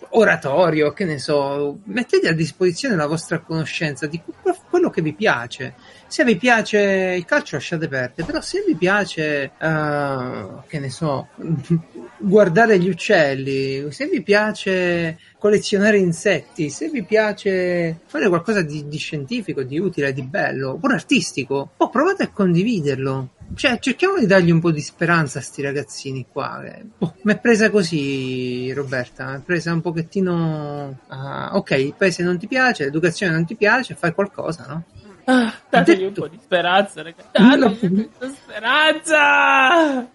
oratorio, 0.09 0.95
che 0.95 1.05
ne 1.05 1.19
so, 1.19 1.81
mettete 1.85 2.29
a 2.29 2.33
disposizione 2.33 2.97
la 2.97 3.07
vostra 3.07 3.41
conoscenza 3.41 4.07
di 4.07 4.23
quello 4.71 4.89
che 4.89 5.03
vi 5.03 5.13
piace 5.13 5.75
se 6.09 6.25
vi 6.25 6.37
piace 6.37 7.15
il 7.17 7.25
calcio 7.25 7.57
lasciate 7.57 7.89
perdere, 7.89 8.25
però 8.25 8.41
se 8.41 8.65
vi 8.67 8.75
piace, 8.77 9.53
uh, 9.59 10.63
che 10.67 10.79
ne 10.79 10.91
so, 10.91 11.29
guardare 12.19 12.79
gli 12.79 12.89
uccelli, 12.89 13.91
se 13.91 14.07
vi 14.07 14.23
piace 14.23 15.19
collezionare 15.39 15.99
insetti, 15.99 16.71
se 16.71 16.89
vi 16.89 17.05
piace 17.05 18.01
fare 18.07 18.29
qualcosa 18.29 18.63
di, 18.63 18.89
di 18.89 18.97
scientifico, 18.99 19.63
di 19.63 19.79
utile, 19.79 20.13
di 20.13 20.23
bello, 20.23 20.73
oppure 20.73 20.95
artistico, 20.95 21.71
oh, 21.77 21.89
provate 21.89 22.25
a 22.25 22.31
condividerlo. 22.31 23.31
Cioè, 23.55 23.79
cerchiamo 23.79 24.19
di 24.19 24.27
dargli 24.27 24.51
un 24.51 24.59
po' 24.59 24.73
di 24.73 24.81
speranza 24.81 25.39
a 25.39 25.43
sti 25.43 25.63
ragazzini 25.63 26.27
qua. 26.31 26.65
Oh, 26.99 27.15
mi 27.23 27.33
è 27.33 27.39
presa 27.39 27.71
così, 27.71 28.73
Roberta. 28.73 29.31
Mi 29.31 29.37
è 29.37 29.41
presa 29.41 29.73
un 29.73 29.81
pochettino. 29.81 30.99
Uh, 31.09 31.57
ok, 31.57 31.71
il 31.73 31.95
paese 31.97 32.25
non 32.25 32.39
ti 32.39 32.49
piace, 32.49 32.85
l'educazione 32.85 33.33
non 33.33 33.45
ti 33.45 33.55
piace, 33.55 33.95
fai 33.95 34.13
qualcosa, 34.13 34.67
no? 34.67 34.85
Ah, 35.29 35.53
dategli 35.69 36.05
un 36.05 36.13
po' 36.13 36.29
di 36.29 36.39
speranza, 36.41 37.03
ragazzi. 37.03 37.29
Dategli 37.33 37.99
un 38.01 38.09
po' 38.17 38.27
di 38.27 38.35
speranza! 38.43 40.09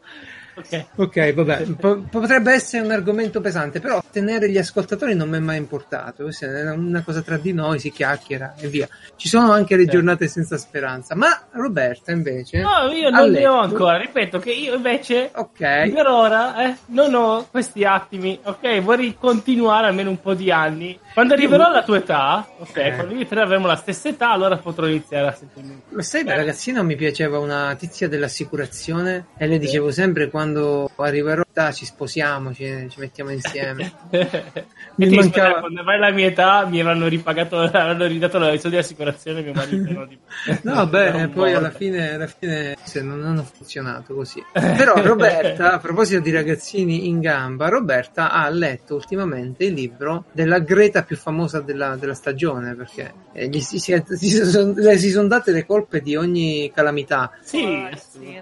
Ok, 0.53 0.85
okay 0.95 1.33
vabbè, 1.33 1.63
P- 1.63 2.09
potrebbe 2.09 2.51
essere 2.51 2.83
un 2.83 2.91
argomento 2.91 3.39
pesante, 3.39 3.79
però 3.79 4.03
tenere 4.11 4.49
gli 4.49 4.57
ascoltatori 4.57 5.15
non 5.15 5.29
mi 5.29 5.37
è 5.37 5.39
mai 5.39 5.57
importato. 5.57 6.23
Questa 6.23 6.45
è 6.45 6.71
una 6.71 7.03
cosa 7.03 7.21
tra 7.21 7.37
di 7.37 7.53
noi, 7.53 7.79
si 7.79 7.89
chiacchiera 7.91 8.55
e 8.57 8.67
via. 8.67 8.87
Ci 9.15 9.29
sono 9.29 9.51
anche 9.51 9.77
le 9.77 9.85
giornate 9.85 10.27
senza 10.27 10.57
speranza, 10.57 11.15
ma 11.15 11.47
Roberta 11.51 12.11
invece. 12.11 12.59
No, 12.59 12.91
io 12.91 13.09
non 13.09 13.29
ne 13.29 13.47
ho 13.47 13.59
ancora. 13.59 13.97
Ripeto 13.97 14.39
che 14.39 14.51
io 14.51 14.75
invece, 14.75 15.31
ok, 15.33 15.89
per 15.91 16.07
ora 16.07 16.69
eh, 16.69 16.75
non 16.87 17.13
ho 17.13 17.47
questi 17.49 17.85
attimi. 17.85 18.37
Ok, 18.43 18.81
vorrei 18.81 19.15
continuare 19.17 19.87
almeno 19.87 20.09
un 20.09 20.19
po' 20.19 20.33
di 20.33 20.51
anni. 20.51 20.99
Quando 21.13 21.33
arriverò 21.33 21.65
alla 21.65 21.83
tua 21.83 21.97
età, 21.97 22.47
ok, 22.57 22.77
eh. 22.77 22.95
quando 22.95 23.13
io 23.13 23.21
e 23.21 23.27
te 23.27 23.39
avremo 23.39 23.67
la 23.67 23.75
stessa 23.75 24.09
età, 24.09 24.31
allora 24.31 24.57
potrò 24.57 24.87
iniziare 24.87 25.27
a 25.27 25.33
sentirmi. 25.33 25.81
Lo 25.89 26.01
sai, 26.01 26.23
da 26.23 26.35
ragazzino 26.35 26.83
mi 26.83 26.95
piaceva 26.95 27.39
una 27.39 27.75
tizia 27.75 28.07
dell'assicurazione 28.07 29.27
e 29.37 29.47
le 29.47 29.57
dicevo 29.57 29.91
sempre 29.91 30.29
quando 30.29 30.41
quando 30.41 30.91
arriverò 30.97 31.43
ci 31.73 31.85
sposiamo, 31.85 32.53
ci, 32.53 32.87
ci 32.89 32.99
mettiamo 32.99 33.31
insieme. 33.31 33.91
mi 34.95 35.09
mancava... 35.09 35.47
Spera, 35.47 35.59
quando 35.59 35.83
vai 35.83 35.95
alla 35.95 36.11
mia 36.11 36.27
età 36.27 36.65
mi 36.65 36.79
avranno 36.79 37.07
ripagato, 37.07 37.59
avranno 37.59 38.05
ridato 38.05 38.37
la 38.37 38.47
soldi 38.57 38.69
di 38.69 38.77
assicurazione 38.77 39.41
mio 39.41 39.53
marito. 39.53 39.79
No, 39.91 40.07
tipo, 40.07 40.69
no 40.69 40.87
beh, 40.87 41.29
poi 41.29 41.53
alla 41.53 41.69
fine, 41.69 42.15
alla 42.15 42.27
fine 42.27 42.75
non 43.01 43.23
hanno 43.23 43.43
funzionato 43.43 44.13
così. 44.13 44.43
Però 44.51 44.93
Roberta, 45.01 45.73
a 45.73 45.79
proposito 45.79 46.19
di 46.19 46.31
ragazzini 46.31 47.07
in 47.07 47.19
gamba, 47.19 47.67
Roberta 47.67 48.31
ha 48.31 48.49
letto 48.49 48.95
ultimamente 48.95 49.65
il 49.65 49.73
libro 49.73 50.25
della 50.31 50.59
Greta 50.59 51.03
più 51.03 51.15
famosa 51.15 51.61
della, 51.61 51.95
della 51.95 52.13
stagione, 52.13 52.75
perché 52.75 53.13
eh, 53.33 53.47
gli 53.47 53.59
si, 53.59 53.79
si, 53.79 54.01
si, 54.05 54.29
son, 54.29 54.73
le 54.75 54.97
si 54.97 55.09
sono 55.09 55.27
date 55.27 55.51
le 55.51 55.65
colpe 55.65 56.01
di 56.01 56.15
ogni 56.15 56.71
calamità. 56.73 57.31
Sì, 57.41 57.63
oh, 57.63 57.89
sì. 57.95 58.41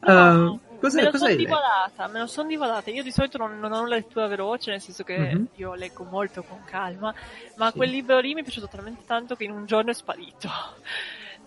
Uh, 0.00 0.58
Cosa, 0.80 1.02
me 1.02 1.10
lo 1.10 1.18
sono 1.18 1.34
divorata, 1.34 2.06
me 2.08 2.18
lo 2.20 2.26
sono 2.26 2.48
divorata. 2.48 2.90
Io 2.90 3.02
di 3.02 3.12
solito 3.12 3.36
non, 3.36 3.58
non, 3.60 3.72
ho 3.72 3.80
una 3.80 3.96
lettura 3.96 4.26
veloce, 4.26 4.70
nel 4.70 4.80
senso 4.80 5.04
che 5.04 5.18
mm-hmm. 5.18 5.44
io 5.56 5.74
leggo 5.74 6.04
molto 6.04 6.42
con 6.42 6.62
calma, 6.64 7.14
ma 7.56 7.70
sì. 7.70 7.76
quel 7.76 7.90
libro 7.90 8.18
lì 8.18 8.32
mi 8.32 8.40
è 8.40 8.42
piaciuto 8.42 8.68
talmente 8.68 9.04
tanto 9.04 9.36
che 9.36 9.44
in 9.44 9.50
un 9.50 9.66
giorno 9.66 9.90
è 9.90 9.94
sparito. 9.94 10.48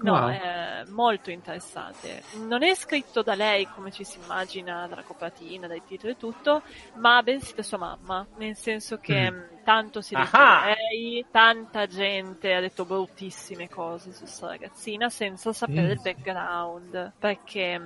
No, 0.01 0.11
wow. 0.13 0.29
è 0.29 0.83
molto 0.87 1.31
interessante. 1.31 2.23
Non 2.47 2.61
è 2.63 2.75
scritto 2.75 3.21
da 3.21 3.35
lei 3.35 3.67
come 3.73 3.91
ci 3.91 4.03
si 4.03 4.19
immagina 4.21 4.85
dalla 4.87 5.03
copertina, 5.03 5.65
dai 5.67 5.81
titoli 5.85 6.13
e 6.13 6.17
tutto, 6.17 6.61
ma 6.95 7.21
bensì 7.23 7.53
da 7.55 7.63
sua 7.63 7.77
mamma, 7.77 8.25
nel 8.37 8.55
senso 8.55 8.97
che 8.97 9.31
mm. 9.31 9.52
Tanto 9.63 10.01
si 10.01 10.15
lei, 10.15 11.25
tanta 11.31 11.87
gente 11.87 12.53
ha 12.53 12.59
detto 12.59 12.85
bruttissime 12.85 13.69
cose 13.69 14.11
su 14.11 14.19
questa 14.19 14.47
ragazzina 14.47 15.09
senza 15.09 15.53
sapere 15.53 15.87
mm. 15.87 15.91
il 15.91 16.01
background, 16.01 17.13
perché 17.17 17.81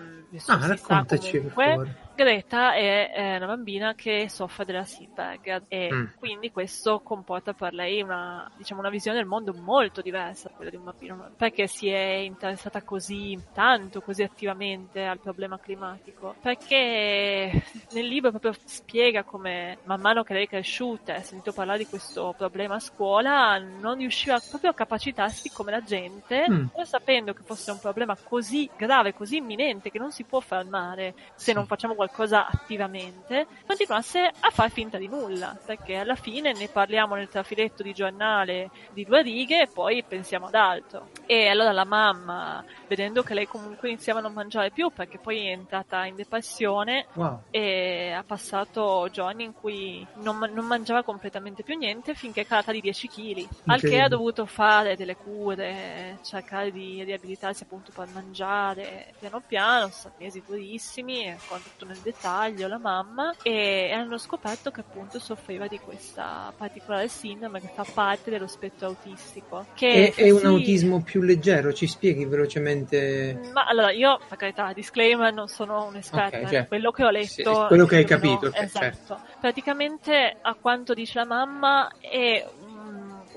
ah, 0.47 0.67
raccontaci 0.67 1.37
comunque, 1.37 1.95
Greta 2.17 2.73
è, 2.73 3.11
è, 3.11 3.35
una 3.35 3.45
bambina 3.45 3.93
che 3.93 4.27
soffre 4.27 4.65
della 4.65 4.83
Seabag 4.83 5.65
e 5.67 5.93
mm. 5.93 6.05
quindi 6.17 6.51
questo 6.51 7.01
comporta 7.01 7.53
per 7.53 7.73
lei 7.73 8.01
una, 8.01 8.49
diciamo, 8.57 8.79
una 8.79 8.89
visione 8.89 9.17
del 9.17 9.27
mondo 9.27 9.53
molto 9.53 10.01
diversa 10.01 10.49
da 10.49 10.55
quella 10.55 10.71
di 10.71 10.77
un 10.77 10.85
bambino, 10.85 11.29
perché 11.37 11.67
si 11.67 11.89
è 11.89 12.15
interessata 12.15 12.81
così 12.81 13.39
tanto, 13.53 14.01
così 14.01 14.23
attivamente 14.23 15.05
al 15.05 15.19
problema 15.19 15.59
climatico, 15.59 16.33
perché 16.41 17.63
nel 17.91 18.07
libro 18.07 18.31
proprio 18.31 18.55
spiega 18.65 19.21
come 19.21 19.77
man 19.83 20.01
mano 20.01 20.23
che 20.23 20.33
lei 20.33 20.45
è 20.45 20.49
cresciuta 20.49 21.13
e 21.13 21.17
ha 21.17 21.21
sentito 21.23 21.53
parlare 21.53 21.77
di 21.77 21.85
questo 21.85 22.33
problema 22.35 22.75
a 22.75 22.79
scuola 22.79 23.59
non 23.59 23.97
riusciva 23.97 24.41
proprio 24.49 24.71
a 24.71 24.73
capacitarsi 24.73 25.51
come 25.51 25.69
la 25.69 25.83
gente, 25.83 26.49
mm. 26.49 26.65
sapendo 26.81 27.33
che 27.33 27.43
fosse 27.43 27.69
un 27.69 27.79
problema 27.79 28.17
così 28.21 28.67
grave, 28.75 29.13
così 29.13 29.35
imminente 29.35 29.91
che 29.91 29.99
non 29.99 30.11
si 30.11 30.23
può 30.23 30.39
fermare 30.39 31.13
se 31.35 31.53
non 31.53 31.67
facciamo 31.67 31.93
qualcosa 31.93 32.05
qualcosa 32.07 32.47
attivamente, 32.47 33.45
continuasse 33.65 34.31
a 34.39 34.49
far 34.49 34.71
finta 34.71 34.97
di 34.97 35.07
nulla, 35.07 35.57
perché 35.63 35.97
alla 35.97 36.15
fine 36.15 36.53
ne 36.53 36.67
parliamo 36.67 37.15
nel 37.15 37.27
trafiletto 37.27 37.83
di 37.83 37.93
giornale 37.93 38.69
di 38.93 39.05
due 39.05 39.21
righe 39.21 39.61
e 39.61 39.67
poi 39.67 40.03
pensiamo 40.03 40.47
ad 40.47 40.55
altro. 40.55 41.09
E 41.25 41.47
allora 41.47 41.71
la 41.71 41.83
mamma, 41.83 42.63
vedendo 42.87 43.23
che 43.23 43.33
lei 43.33 43.47
comunque 43.47 43.89
iniziava 43.89 44.19
a 44.19 44.21
non 44.21 44.33
mangiare 44.33 44.71
più, 44.71 44.89
perché 44.89 45.17
poi 45.17 45.47
è 45.47 45.51
entrata 45.51 46.05
in 46.05 46.15
depressione 46.15 47.07
wow. 47.13 47.41
e 47.51 48.11
ha 48.11 48.23
passato 48.23 49.09
giorni 49.11 49.43
in 49.43 49.53
cui 49.53 50.05
non, 50.15 50.37
non, 50.53 50.65
mangiava 50.65 51.03
completamente 51.03 51.63
più 51.63 51.77
niente 51.77 52.13
finché 52.13 52.41
è 52.41 52.45
calata 52.47 52.71
di 52.71 52.81
10 52.81 53.07
kg, 53.07 53.47
al 53.65 53.79
che 53.81 53.99
ha 53.99 54.07
dovuto 54.07 54.45
fare 54.45 54.95
delle 54.95 55.15
cure, 55.15 56.19
cercare 56.23 56.71
di 56.71 57.03
riabilitarsi 57.03 57.63
appunto 57.63 57.91
per 57.93 58.07
mangiare 58.13 59.13
piano 59.19 59.41
piano, 59.45 59.87
sono 59.87 59.91
stati 59.91 60.23
mesi 60.23 60.43
durissimi, 60.45 61.35
con 61.47 61.61
tutto 61.61 61.85
nel 61.97 62.01
dettaglio 62.03 62.67
la 62.67 62.77
mamma 62.77 63.33
e 63.41 63.91
hanno 63.91 64.17
scoperto 64.17 64.71
che 64.71 64.81
appunto 64.81 65.19
soffriva 65.19 65.67
di 65.67 65.79
questa 65.79 66.53
particolare 66.55 67.07
sindrome 67.07 67.59
che 67.59 67.69
fa 67.73 67.85
parte 67.91 68.29
dello 68.29 68.47
spettro 68.47 68.87
autistico. 68.87 69.65
Che 69.73 70.13
è, 70.13 70.21
è 70.21 70.29
un 70.29 70.45
autismo 70.45 71.01
più 71.01 71.21
leggero, 71.21 71.73
ci 71.73 71.87
spieghi 71.87 72.25
velocemente? 72.25 73.51
Ma 73.53 73.65
allora 73.65 73.91
io, 73.91 74.19
per 74.27 74.37
carità, 74.37 74.73
disclaimer, 74.73 75.33
non 75.33 75.47
sono 75.47 75.85
un'esperta, 75.85 76.37
okay, 76.37 76.49
cioè, 76.49 76.67
quello 76.67 76.91
che 76.91 77.03
ho 77.03 77.09
letto... 77.09 77.25
Sì, 77.27 77.43
quello 77.67 77.85
che 77.85 77.95
hai 77.97 78.05
capito. 78.05 78.47
Okay, 78.47 78.63
esatto. 78.63 78.85
Certo. 78.85 79.19
Praticamente, 79.39 80.37
a 80.41 80.55
quanto 80.55 80.93
dice 80.93 81.19
la 81.19 81.25
mamma, 81.25 81.91
è 81.99 82.45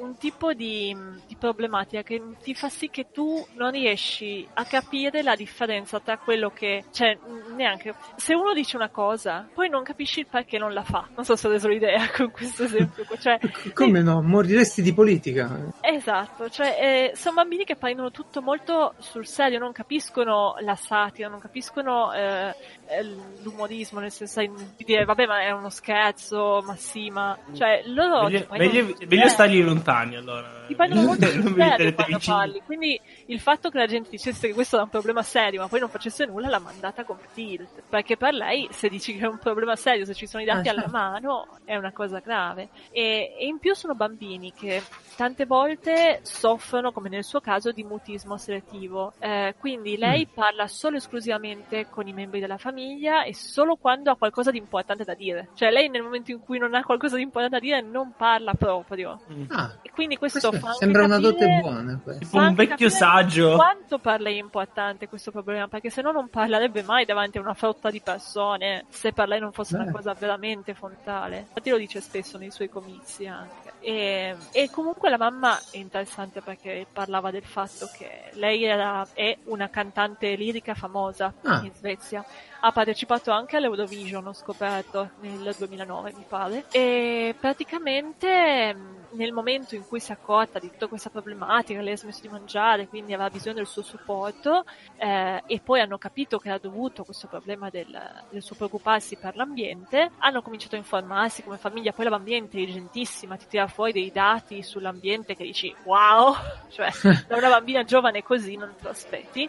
un 0.00 0.16
tipo 0.16 0.52
di, 0.52 0.96
di, 1.26 1.36
problematica 1.36 2.02
che 2.02 2.20
ti 2.42 2.54
fa 2.54 2.68
sì 2.68 2.88
che 2.90 3.10
tu 3.12 3.46
non 3.54 3.70
riesci 3.70 4.46
a 4.54 4.64
capire 4.64 5.22
la 5.22 5.34
differenza 5.34 6.00
tra 6.00 6.18
quello 6.18 6.50
che, 6.50 6.84
cioè, 6.90 7.18
neanche, 7.54 7.94
se 8.16 8.34
uno 8.34 8.52
dice 8.52 8.76
una 8.76 8.88
cosa, 8.88 9.48
poi 9.52 9.68
non 9.68 9.82
capisci 9.82 10.20
il 10.20 10.26
perché 10.26 10.58
non 10.58 10.72
la 10.72 10.82
fa. 10.82 11.08
Non 11.14 11.24
so 11.24 11.36
se 11.36 11.46
ho 11.46 11.50
reso 11.50 11.68
l'idea 11.68 12.08
con 12.16 12.30
questo 12.30 12.64
esempio. 12.64 13.04
Cioè, 13.18 13.38
Come 13.74 13.98
eh, 13.98 14.02
no? 14.02 14.22
Moriresti 14.22 14.82
di 14.82 14.92
politica. 14.94 15.70
Esatto, 15.80 16.48
cioè, 16.48 17.10
eh, 17.12 17.16
sono 17.16 17.36
bambini 17.36 17.64
che 17.64 17.76
prendono 17.76 18.10
tutto 18.10 18.40
molto 18.42 18.94
sul 18.98 19.26
serio, 19.26 19.58
non 19.58 19.72
capiscono 19.72 20.56
la 20.60 20.76
satira, 20.76 21.28
non 21.28 21.40
capiscono 21.40 22.12
eh, 22.12 22.54
eh 22.88 23.04
l'umorismo, 23.42 24.00
nel 24.00 24.10
senso 24.10 24.40
di 24.40 24.84
dire, 24.84 25.04
vabbè, 25.04 25.26
ma 25.26 25.42
è 25.42 25.50
uno 25.50 25.70
scherzo, 25.70 26.62
ma 26.64 26.74
sì, 26.76 27.10
ma, 27.10 27.36
cioè, 27.52 27.82
loro... 27.86 28.24
Meglio, 28.24 28.46
meglio, 28.50 28.96
meglio 29.06 29.28
stargli 29.28 29.62
lontano 29.62 29.89
lontani 29.90 30.16
allora. 30.16 30.48
Ti 30.66 30.74
prendono 30.74 31.06
molto 31.06 31.26
sul 31.26 31.54
serio 31.54 31.94
quando 31.94 32.18
parli, 32.24 32.62
quindi 32.64 33.00
il 33.26 33.40
fatto 33.40 33.70
che 33.70 33.78
la 33.78 33.86
gente 33.86 34.10
dicesse 34.10 34.48
che 34.48 34.54
questo 34.54 34.78
è 34.78 34.82
un 34.82 34.88
problema 34.88 35.22
serio 35.22 35.60
ma 35.60 35.68
poi 35.68 35.80
non 35.80 35.88
facesse 35.88 36.26
nulla 36.26 36.48
l'ha 36.48 36.58
mandata 36.58 37.04
come 37.04 37.20
tilt, 37.34 37.82
perché 37.88 38.16
per 38.16 38.34
lei 38.34 38.68
se 38.70 38.88
dici 38.88 39.16
che 39.16 39.24
è 39.24 39.28
un 39.28 39.38
problema 39.38 39.76
serio, 39.76 40.04
se 40.04 40.14
ci 40.14 40.26
sono 40.26 40.42
i 40.42 40.46
dati 40.46 40.68
ah, 40.68 40.72
alla 40.72 40.82
certo. 40.82 40.96
mano, 40.96 41.48
è 41.64 41.76
una 41.76 41.92
cosa 41.92 42.18
grave. 42.18 42.68
E, 42.90 43.34
e 43.38 43.46
in 43.46 43.58
più 43.58 43.74
sono 43.74 43.94
bambini 43.94 44.52
che 44.52 44.82
tante 45.16 45.46
volte 45.46 46.20
soffrono, 46.22 46.92
come 46.92 47.08
nel 47.08 47.24
suo 47.24 47.40
caso, 47.40 47.72
di 47.72 47.84
mutismo 47.84 48.36
selettivo. 48.36 49.12
Eh, 49.18 49.54
quindi 49.58 49.96
lei 49.96 50.26
mm. 50.28 50.34
parla 50.34 50.66
solo 50.66 50.96
esclusivamente 50.96 51.88
con 51.88 52.06
i 52.06 52.12
membri 52.12 52.40
della 52.40 52.58
famiglia 52.58 53.24
e 53.24 53.34
solo 53.34 53.76
quando 53.76 54.10
ha 54.10 54.16
qualcosa 54.16 54.50
di 54.50 54.58
importante 54.58 55.04
da 55.04 55.14
dire. 55.14 55.48
Cioè 55.54 55.70
lei 55.70 55.88
nel 55.88 56.02
momento 56.02 56.30
in 56.30 56.40
cui 56.40 56.58
non 56.58 56.74
ha 56.74 56.82
qualcosa 56.82 57.16
di 57.16 57.22
importante 57.22 57.58
da 57.58 57.60
dire 57.60 57.80
non 57.80 58.14
parla 58.16 58.54
proprio. 58.54 59.20
Mm. 59.30 59.44
Ah, 59.48 59.78
e 59.79 59.79
quindi 59.92 60.16
questo, 60.16 60.48
questo 60.48 60.72
sembra 60.74 61.04
una 61.04 61.18
dote 61.18 61.58
buona. 61.60 62.00
Un 62.32 62.54
vecchio 62.54 62.88
saggio. 62.88 63.56
Quanto 63.56 63.98
per 63.98 64.20
lei 64.20 64.36
è 64.36 64.40
importante 64.40 65.08
questo 65.08 65.30
problema? 65.30 65.68
Perché 65.68 65.90
se 65.90 66.02
no 66.02 66.12
non 66.12 66.28
parlerebbe 66.28 66.82
mai 66.82 67.04
davanti 67.04 67.38
a 67.38 67.40
una 67.40 67.54
frotta 67.54 67.90
di 67.90 68.00
persone 68.00 68.84
se 68.88 69.12
per 69.12 69.28
lei 69.28 69.40
non 69.40 69.52
fosse 69.52 69.76
Beh. 69.76 69.82
una 69.82 69.92
cosa 69.92 70.14
veramente 70.14 70.74
fontale. 70.74 71.38
Infatti 71.48 71.70
lo 71.70 71.76
dice 71.78 72.00
spesso 72.00 72.38
nei 72.38 72.50
suoi 72.50 72.68
comizi 72.68 73.26
anche. 73.26 73.72
E, 73.80 74.36
e, 74.52 74.70
comunque 74.70 75.08
la 75.08 75.16
mamma 75.16 75.58
è 75.70 75.78
interessante 75.78 76.42
perché 76.42 76.86
parlava 76.92 77.30
del 77.30 77.44
fatto 77.44 77.88
che 77.96 78.30
lei 78.32 78.64
era, 78.64 79.06
è 79.14 79.36
una 79.44 79.70
cantante 79.70 80.34
lirica 80.34 80.74
famosa 80.74 81.32
ah. 81.42 81.62
in 81.64 81.72
Svezia. 81.74 82.24
Ha 82.60 82.72
partecipato 82.72 83.30
anche 83.30 83.56
all'Eurovision, 83.56 84.26
ho 84.26 84.32
scoperto, 84.32 85.10
nel 85.20 85.54
2009 85.56 86.12
mi 86.14 86.24
pare. 86.28 86.64
E 86.70 87.34
praticamente 87.38 88.98
nel 89.12 89.32
momento 89.32 89.74
in 89.74 89.86
cui 89.86 90.00
si 90.00 90.10
è 90.10 90.14
accorta 90.14 90.58
di 90.58 90.70
tutta 90.70 90.86
questa 90.86 91.10
problematica, 91.10 91.80
lei 91.80 91.94
ha 91.94 91.96
smesso 91.96 92.20
di 92.20 92.28
mangiare, 92.28 92.86
quindi 92.86 93.12
aveva 93.12 93.30
bisogno 93.30 93.56
del 93.56 93.66
suo 93.66 93.82
supporto 93.82 94.64
eh, 94.96 95.42
e 95.46 95.60
poi 95.60 95.80
hanno 95.80 95.98
capito 95.98 96.38
che 96.38 96.48
era 96.48 96.58
dovuto 96.58 97.04
questo 97.04 97.26
problema 97.26 97.70
del, 97.70 97.86
del 98.30 98.42
suo 98.42 98.56
preoccuparsi 98.56 99.16
per 99.16 99.36
l'ambiente, 99.36 100.10
hanno 100.18 100.42
cominciato 100.42 100.74
a 100.74 100.78
informarsi 100.78 101.42
come 101.42 101.56
famiglia, 101.56 101.92
poi 101.92 102.04
la 102.04 102.10
bambina 102.10 102.36
è 102.36 102.40
intelligentissima, 102.40 103.36
ti 103.36 103.46
tira 103.48 103.66
fuori 103.66 103.92
dei 103.92 104.12
dati 104.12 104.62
sull'ambiente 104.62 105.34
che 105.34 105.44
dici 105.44 105.74
wow, 105.84 106.34
cioè 106.70 106.90
da 107.26 107.36
una 107.36 107.48
bambina 107.48 107.82
giovane 107.84 108.22
così 108.22 108.56
non 108.56 108.74
te 108.76 108.84
lo 108.84 108.90
aspetti 108.90 109.48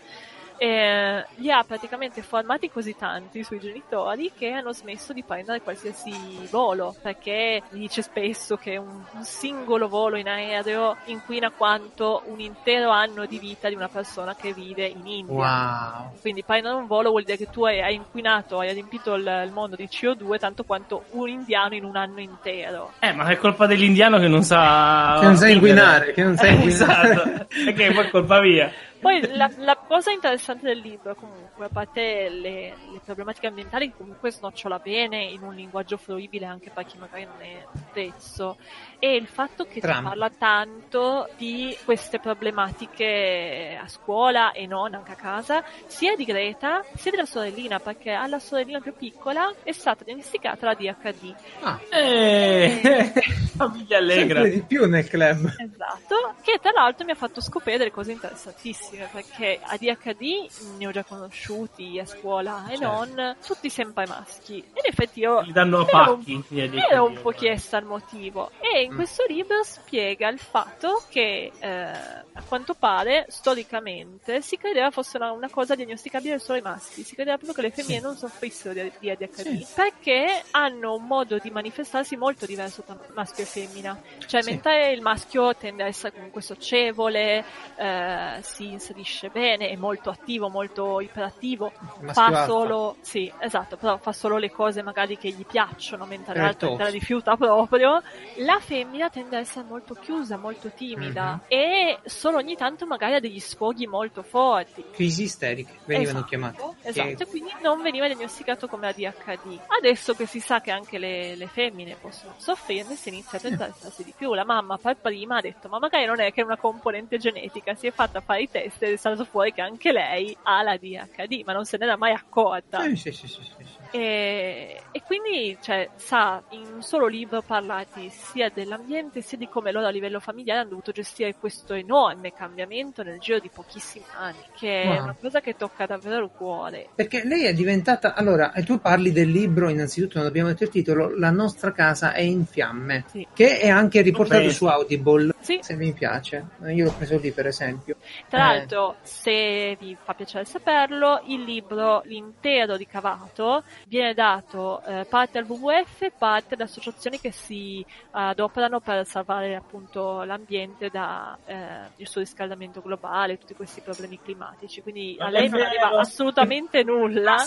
eh, 0.64 1.26
li 1.38 1.50
ha 1.50 1.64
praticamente 1.64 2.22
formati 2.22 2.70
così 2.70 2.96
tanti 2.96 3.44
sui 3.44 3.60
genitori 3.60 4.32
che 4.38 4.52
hanno 4.52 4.72
smesso 4.74 5.12
di 5.12 5.24
prendere 5.24 5.60
qualsiasi 5.62 6.14
volo 6.52 6.96
perché 7.02 7.64
dice 7.72 8.04
spesso 8.04 8.58
che 8.58 8.78
un, 8.78 9.02
un, 9.12 9.24
singolo 9.24 9.88
volo 9.88 10.18
in 10.18 10.28
aereo 10.28 10.98
inquina 11.06 11.50
quanto 11.50 12.22
un 12.28 12.40
intero 12.40 12.92
anno 12.92 13.26
di 13.26 13.40
vita 13.40 13.70
di 13.70 13.74
una 13.74 13.88
persona 13.88 14.36
che 14.36 14.54
vive 14.54 14.86
in 14.86 15.08
India. 15.08 15.34
Wow. 15.34 16.20
Quindi 16.22 16.44
prendere 16.44 16.76
un 16.76 16.86
volo 16.86 17.10
vuol 17.10 17.24
dire 17.24 17.38
che 17.38 17.50
tu 17.50 17.66
hai, 17.66 17.82
hai 17.82 17.96
inquinato, 17.96 18.60
hai 18.60 18.72
riempito 18.72 19.16
il, 19.16 19.42
il, 19.44 19.52
mondo 19.52 19.76
di 19.76 19.90
CO2 19.92 20.38
tanto 20.38 20.64
quanto 20.64 21.06
un 21.14 21.28
indiano 21.28 21.74
in 21.74 21.86
un 21.86 21.96
anno 21.96 22.20
intero. 22.20 22.92
Eh, 23.00 23.14
ma 23.14 23.26
è 23.26 23.38
colpa 23.38 23.66
dell'indiano 23.66 24.20
che 24.20 24.28
non 24.28 24.44
sa... 24.44 25.18
Che 25.22 25.26
non 25.26 25.38
sa 25.38 25.48
inquinare, 25.48 26.14
che 26.14 26.22
non 26.22 26.38
sa 26.38 26.46
inquinare. 26.50 26.68
esatto, 26.68 27.48
perché 27.66 27.92
poi 27.94 28.06
è 28.06 28.10
colpa 28.12 28.42
mia. 28.42 28.72
Poi 29.02 29.36
la, 29.36 29.52
la, 29.58 29.76
cosa 29.78 30.12
interessante 30.12 30.68
del 30.68 30.78
libro, 30.78 31.16
comunque, 31.16 31.66
a 31.66 31.70
parte 31.70 32.30
le, 32.30 32.76
le 32.92 33.02
problematiche 33.04 33.48
ambientali 33.48 33.92
comunque 33.92 34.32
snocciola 34.32 34.78
bene 34.78 35.24
in 35.24 35.42
un 35.42 35.56
linguaggio 35.56 35.98
fruibile 35.98 36.46
anche 36.46 36.70
per 36.70 36.86
chi 36.86 37.00
magari 37.00 37.26
non 37.26 37.42
è 37.42 37.66
pezzo, 37.92 38.58
è 39.02 39.08
il 39.08 39.26
fatto 39.26 39.66
che 39.66 39.80
Trump. 39.80 39.98
si 39.98 40.04
parla 40.04 40.30
tanto 40.30 41.28
di 41.36 41.76
queste 41.86 42.20
problematiche 42.20 43.76
a 43.82 43.88
scuola 43.88 44.52
e 44.52 44.68
non 44.68 44.94
anche 44.94 45.14
a 45.14 45.16
casa, 45.16 45.64
sia 45.88 46.16
di 46.16 46.24
Greta 46.24 46.86
sia 46.94 47.10
della 47.10 47.26
sorellina, 47.26 47.80
perché 47.80 48.12
alla 48.12 48.38
sorellina 48.38 48.80
più 48.80 48.94
piccola 48.94 49.52
è 49.64 49.72
stata 49.72 50.04
diagnosticata 50.04 50.68
la 50.68 50.76
DHD. 50.76 51.36
Ah, 51.62 51.80
eh, 51.90 53.12
famiglia 53.58 53.98
allegra. 53.98 54.42
Sempre 54.42 54.52
di 54.52 54.62
più 54.62 54.88
nel 54.88 55.08
club. 55.08 55.52
Esatto, 55.58 56.36
che 56.44 56.60
tra 56.62 56.72
l'altro 56.72 57.04
mi 57.04 57.12
ha 57.12 57.16
fatto 57.16 57.42
scoprire 57.42 57.80
delle 57.80 57.92
cose 57.92 58.12
interessantissime 58.12 59.10
perché 59.12 59.60
ADHD 59.64 60.78
ne 60.78 60.86
ho 60.86 60.92
già 60.92 61.04
conosciuti 61.04 61.98
a 61.98 62.06
scuola 62.06 62.66
e 62.68 62.78
certo. 62.78 62.86
non 62.86 63.36
tutti 63.44 63.72
sempre 63.72 64.06
maschi. 64.06 64.60
E 64.60 64.80
in 64.84 64.86
effetti 64.86 65.22
io 65.22 65.42
Li 65.42 65.54
danno 65.54 65.80
a 65.80 65.86
pacchi, 65.86 66.44
ero, 66.54 66.76
ero 66.76 67.06
un 67.06 67.20
po' 67.20 67.32
chiesta 67.32 67.78
il 67.78 67.86
motivo. 67.86 68.52
E 68.60 68.90
in 68.92 68.98
mm. 68.98 68.98
questo 68.98 69.24
libro 69.28 69.64
spiega 69.64 70.28
il 70.28 70.40
fatto 70.40 71.02
che 71.10 71.52
eh, 71.58 71.70
a 71.70 72.44
quanto 72.46 72.74
pare 72.74 73.26
storicamente 73.30 74.42
si 74.42 74.58
credeva 74.58 74.92
fosse 74.92 75.16
una, 75.16 75.32
una, 75.32 75.50
cosa 75.50 75.76
diagnosticabile 75.76 76.40
solo 76.40 76.58
ai 76.58 76.64
maschi, 76.64 77.04
si 77.04 77.16
credeva 77.16 77.38
proprio 77.38 77.56
che 77.56 77.62
le 77.62 77.72
femmine 77.72 78.00
sì. 78.00 78.04
non 78.04 78.16
soffrissero 78.18 78.74
di, 78.74 78.92
di 79.00 79.10
ADHD 79.10 79.62
sì. 79.62 79.68
perché 79.74 80.44
hanno 80.52 80.96
un 80.96 81.06
modo 81.06 81.38
di 81.38 81.50
manifestarsi 81.50 82.18
molto 82.18 82.46
diverso 82.46 82.84
tra 82.84 82.98
maschio 83.14 83.44
e 83.44 83.48
femmina. 83.48 84.02
Cioè, 84.26 84.42
sì. 84.42 84.50
mentre 84.50 84.92
il 84.92 85.02
maschio 85.02 85.56
tende 85.56 85.84
a 85.84 85.88
essere 85.88 86.14
comunque 86.14 86.42
socievole, 86.42 87.46
eh, 87.76 88.40
si 88.42 88.72
inserisce 88.72 89.30
bene, 89.30 89.70
è 89.70 89.76
molto 89.78 90.10
attivo, 90.10 90.50
molto 90.50 91.00
iperattivo, 91.00 91.72
fa 92.12 92.46
solo, 92.46 92.98
sì, 93.00 93.32
esatto, 93.40 93.78
però 93.78 93.98
fa 93.98 94.12
solo 94.12 94.38
le 94.38 94.52
cose 94.52 94.82
magari 94.82 95.18
che 95.18 95.30
gli 95.30 95.46
piacciono, 95.46 96.06
mentre 96.06 96.36
l'altro 96.36 96.76
la 96.76 96.88
rifiuta 96.88 97.38
proprio. 97.38 98.02
La 98.38 98.60
femmina 98.60 98.81
tende 99.10 99.36
a 99.36 99.40
essere 99.40 99.66
molto 99.66 99.94
chiusa, 99.94 100.38
molto 100.38 100.70
timida 100.70 101.40
mm-hmm. 101.52 101.62
e 101.62 102.00
solo 102.06 102.38
ogni 102.38 102.56
tanto 102.56 102.86
magari 102.86 103.16
ha 103.16 103.20
degli 103.20 103.40
sfoghi 103.40 103.86
molto 103.88 104.24
forti. 104.24 104.84
Crisi 104.92 105.24
isteriche 105.24 105.80
venivano 105.86 106.20
esatto, 106.20 106.30
chiamate. 106.30 106.64
Esatto, 106.82 107.16
che... 107.16 107.26
quindi 107.28 107.52
non 107.62 107.82
veniva 107.82 108.08
diagnosticato 108.08 108.68
come 108.68 108.88
ADHD. 108.88 109.60
Adesso 109.80 110.14
che 110.16 110.26
si 110.26 110.40
sa 110.40 110.62
che 110.62 110.72
anche 110.72 110.98
le, 110.98 111.36
le 111.36 111.48
femmine 111.48 111.96
possono 112.00 112.34
soffrirne, 112.38 112.96
si 112.96 113.10
inizia 113.10 113.40
a 113.42 113.48
interessarsi 113.48 114.04
di 114.04 114.14
più. 114.16 114.34
La 114.34 114.46
mamma 114.46 114.78
per 114.78 114.98
prima 114.98 115.38
ha 115.38 115.42
detto, 115.42 115.68
ma 115.70 115.80
magari 115.80 116.06
non 116.06 116.20
è 116.20 116.32
che 116.34 116.42
è 116.42 116.44
una 116.44 116.58
componente 116.58 117.18
genetica, 117.18 117.76
si 117.76 117.88
è 117.88 117.92
fatta 117.92 118.22
fare 118.22 118.44
i 118.44 118.50
test 118.50 118.72
test 118.72 118.94
è 118.94 118.96
stato 118.96 119.26
fuori 119.26 119.54
che 119.54 119.62
anche 119.62 119.92
lei 119.92 120.36
ha 120.44 120.62
la 120.62 120.78
DHD, 120.78 121.44
ma 121.46 121.54
non 121.54 121.66
se 121.66 121.78
n'era 121.78 121.98
mai 121.98 122.14
accorta. 122.14 122.82
Sì, 122.82 122.96
sì, 122.96 123.12
sì, 123.12 123.28
sì, 123.28 123.44
sì. 123.44 123.71
E, 123.92 124.82
e, 124.92 125.02
quindi 125.06 125.58
cioè, 125.62 125.90
sa 125.96 126.42
in 126.52 126.66
un 126.76 126.82
solo 126.82 127.08
libro 127.08 127.42
parlati 127.42 128.10
sia 128.10 128.50
dell'ambiente 128.50 129.22
sia 129.22 129.38
di 129.38 129.50
come 129.50 129.72
loro 129.72 129.88
a 129.88 129.90
livello 129.90 130.20
familiare 130.22 130.62
hanno 130.62 130.70
dovuto 130.70 130.92
gestire 130.92 131.36
questo 131.36 131.74
enorme 131.74 132.32
cambiamento 132.32 133.04
nel 133.04 133.20
giro 133.20 133.40
di 133.40 133.50
pochissimi 133.54 134.06
anni, 134.18 134.40
che 134.58 134.84
wow. 134.86 134.96
è 134.96 135.00
una 135.00 135.16
cosa 135.20 135.42
che 135.42 135.56
tocca 135.56 135.86
davvero 135.86 136.24
il 136.24 136.32
cuore. 136.32 136.88
Perché 136.96 137.24
lei 137.26 137.46
è 137.46 137.54
diventata, 137.54 138.14
allora, 138.14 138.54
tu 138.66 138.80
parli 138.80 139.12
del 139.12 139.30
libro, 139.30 139.70
innanzitutto 139.70 140.20
non 140.20 140.28
abbiamo 140.28 140.48
detto 140.48 140.64
il 140.64 140.70
titolo, 140.70 141.14
La 141.18 141.32
nostra 141.32 141.74
casa 141.74 142.14
è 142.14 142.22
in 142.22 142.46
fiamme, 142.46 143.06
sì. 143.08 143.28
che 143.34 143.60
è 143.60 143.68
anche 143.68 144.02
riportato 144.02 144.42
okay. 144.42 144.54
su 144.54 144.66
Audible, 144.66 145.34
sì. 145.40 145.60
se 145.62 145.76
mi 145.76 145.92
piace. 145.92 146.46
Io 146.68 146.86
l'ho 146.86 146.94
preso 146.94 147.18
lì 147.18 147.32
per 147.32 147.48
esempio. 147.48 147.98
Tra 148.30 148.54
eh. 148.54 148.58
l'altro, 148.58 148.96
se 149.02 149.76
vi 149.80 149.98
fa 150.02 150.14
piacere 150.14 150.46
saperlo, 150.46 151.22
il 151.26 151.44
libro, 151.44 152.02
l'intero 152.06 152.76
ricavato, 152.76 153.64
viene 153.88 154.14
dato 154.14 154.82
eh, 154.84 155.06
parte 155.10 155.38
al 155.38 155.46
WWF 155.46 156.02
e 156.02 156.12
parte 156.18 156.54
ad 156.56 156.62
associazioni 156.62 157.20
che 157.20 157.32
si 157.32 157.86
adoperano 158.12 158.80
per 158.80 159.06
salvare 159.06 159.56
appunto 159.56 160.24
l'ambiente 160.24 160.90
dal 160.90 161.38
eh, 161.46 162.06
surriscaldamento 162.06 162.82
globale, 162.82 163.38
tutti 163.38 163.54
questi 163.54 163.82
problemi 163.82 164.20
climatici. 164.22 164.82
Quindi 164.82 165.16
a 165.20 165.30
lei 165.30 165.50
non 165.50 165.62
arriva 165.62 166.00
assolutamente 166.00 166.84
nulla 166.84 167.38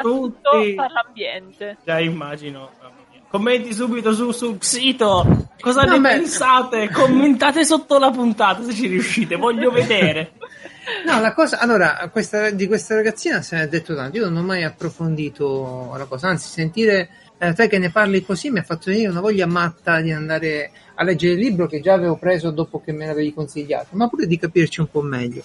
tutto 0.00 0.50
per 0.50 0.90
l'ambiente. 0.90 1.78
Già 1.84 2.00
immagino. 2.00 2.70
Commenti 3.28 3.72
subito 3.72 4.12
su, 4.12 4.32
sul 4.32 4.56
sito. 4.60 5.24
Cosa 5.60 5.82
no, 5.82 5.92
ne 5.92 6.00
beh. 6.00 6.08
pensate? 6.08 6.90
Commentate 6.90 7.64
sotto 7.64 7.98
la 7.98 8.10
puntata 8.10 8.62
se 8.64 8.72
ci 8.72 8.88
riuscite. 8.88 9.36
Voglio 9.36 9.70
vedere. 9.70 10.32
No, 11.04 11.20
la 11.20 11.32
cosa, 11.32 11.58
allora, 11.58 12.08
questa, 12.12 12.50
di 12.50 12.66
questa 12.66 12.94
ragazzina 12.94 13.42
se 13.42 13.56
ne 13.56 13.62
è 13.62 13.68
detto 13.68 13.94
tanto, 13.94 14.16
io 14.16 14.28
non 14.28 14.42
ho 14.42 14.46
mai 14.46 14.64
approfondito 14.64 15.94
la 15.96 16.04
cosa, 16.04 16.28
anzi 16.28 16.48
sentire 16.48 17.08
eh, 17.38 17.54
te 17.54 17.68
che 17.68 17.78
ne 17.78 17.90
parli 17.90 18.22
così 18.22 18.50
mi 18.50 18.58
ha 18.58 18.62
fatto 18.62 18.90
venire 18.90 19.08
una 19.08 19.20
voglia 19.20 19.46
matta 19.46 20.00
di 20.02 20.12
andare 20.12 20.70
a 20.94 21.02
leggere 21.04 21.32
il 21.32 21.40
libro 21.40 21.66
che 21.66 21.80
già 21.80 21.94
avevo 21.94 22.16
preso 22.16 22.50
dopo 22.50 22.82
che 22.82 22.92
me 22.92 23.06
l'avevi 23.06 23.32
consigliato, 23.32 23.96
ma 23.96 24.08
pure 24.08 24.26
di 24.26 24.38
capirci 24.38 24.80
un 24.80 24.90
po' 24.90 25.00
meglio. 25.00 25.42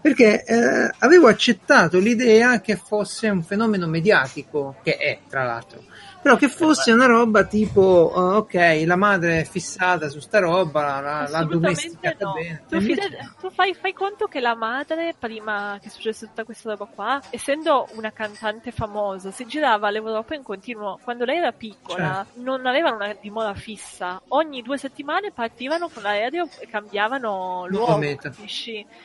Perché 0.00 0.44
eh, 0.44 0.90
avevo 0.98 1.28
accettato 1.28 1.98
l'idea 1.98 2.60
che 2.60 2.76
fosse 2.76 3.28
un 3.28 3.42
fenomeno 3.42 3.86
mediatico, 3.86 4.76
che 4.82 4.96
è 4.96 5.18
tra 5.28 5.44
l'altro, 5.44 5.84
però 6.26 6.38
che 6.38 6.48
fosse 6.48 6.90
una 6.90 7.06
roba 7.06 7.44
tipo 7.44 8.10
uh, 8.12 8.18
ok 8.38 8.82
la 8.84 8.96
madre 8.96 9.42
è 9.42 9.44
fissata 9.44 10.08
su 10.08 10.18
sta 10.18 10.40
roba 10.40 10.98
la, 11.00 11.28
la 11.28 11.44
domesticata 11.44 12.24
no. 12.24 12.32
bene. 12.32 12.64
Tu, 12.68 12.80
fide, 12.80 13.30
tu 13.38 13.48
fai, 13.48 13.74
fai, 13.74 13.92
conto 13.92 14.26
che 14.26 14.40
la 14.40 14.56
madre 14.56 15.14
prima 15.16 15.78
che 15.80 15.88
successe 15.88 16.26
tutta 16.26 16.42
questa 16.42 16.70
roba 16.70 16.86
qua 16.92 17.20
essendo 17.30 17.86
una 17.92 18.10
cantante 18.10 18.72
famosa 18.72 19.30
si 19.30 19.46
girava 19.46 19.86
all'Europa 19.86 20.34
in 20.34 20.42
continuo. 20.42 20.98
Quando 21.00 21.24
lei 21.24 21.36
era 21.36 21.52
piccola 21.52 22.24
certo. 22.24 22.40
non 22.42 22.66
avevano 22.66 22.96
una 22.96 23.14
dimora 23.20 23.54
fissa. 23.54 24.20
Ogni 24.28 24.62
due 24.62 24.78
settimane 24.78 25.30
partivano 25.30 25.88
con 25.88 26.02
l'aereo 26.02 26.48
e 26.58 26.66
cambiavano 26.66 27.66
luogo 27.68 28.00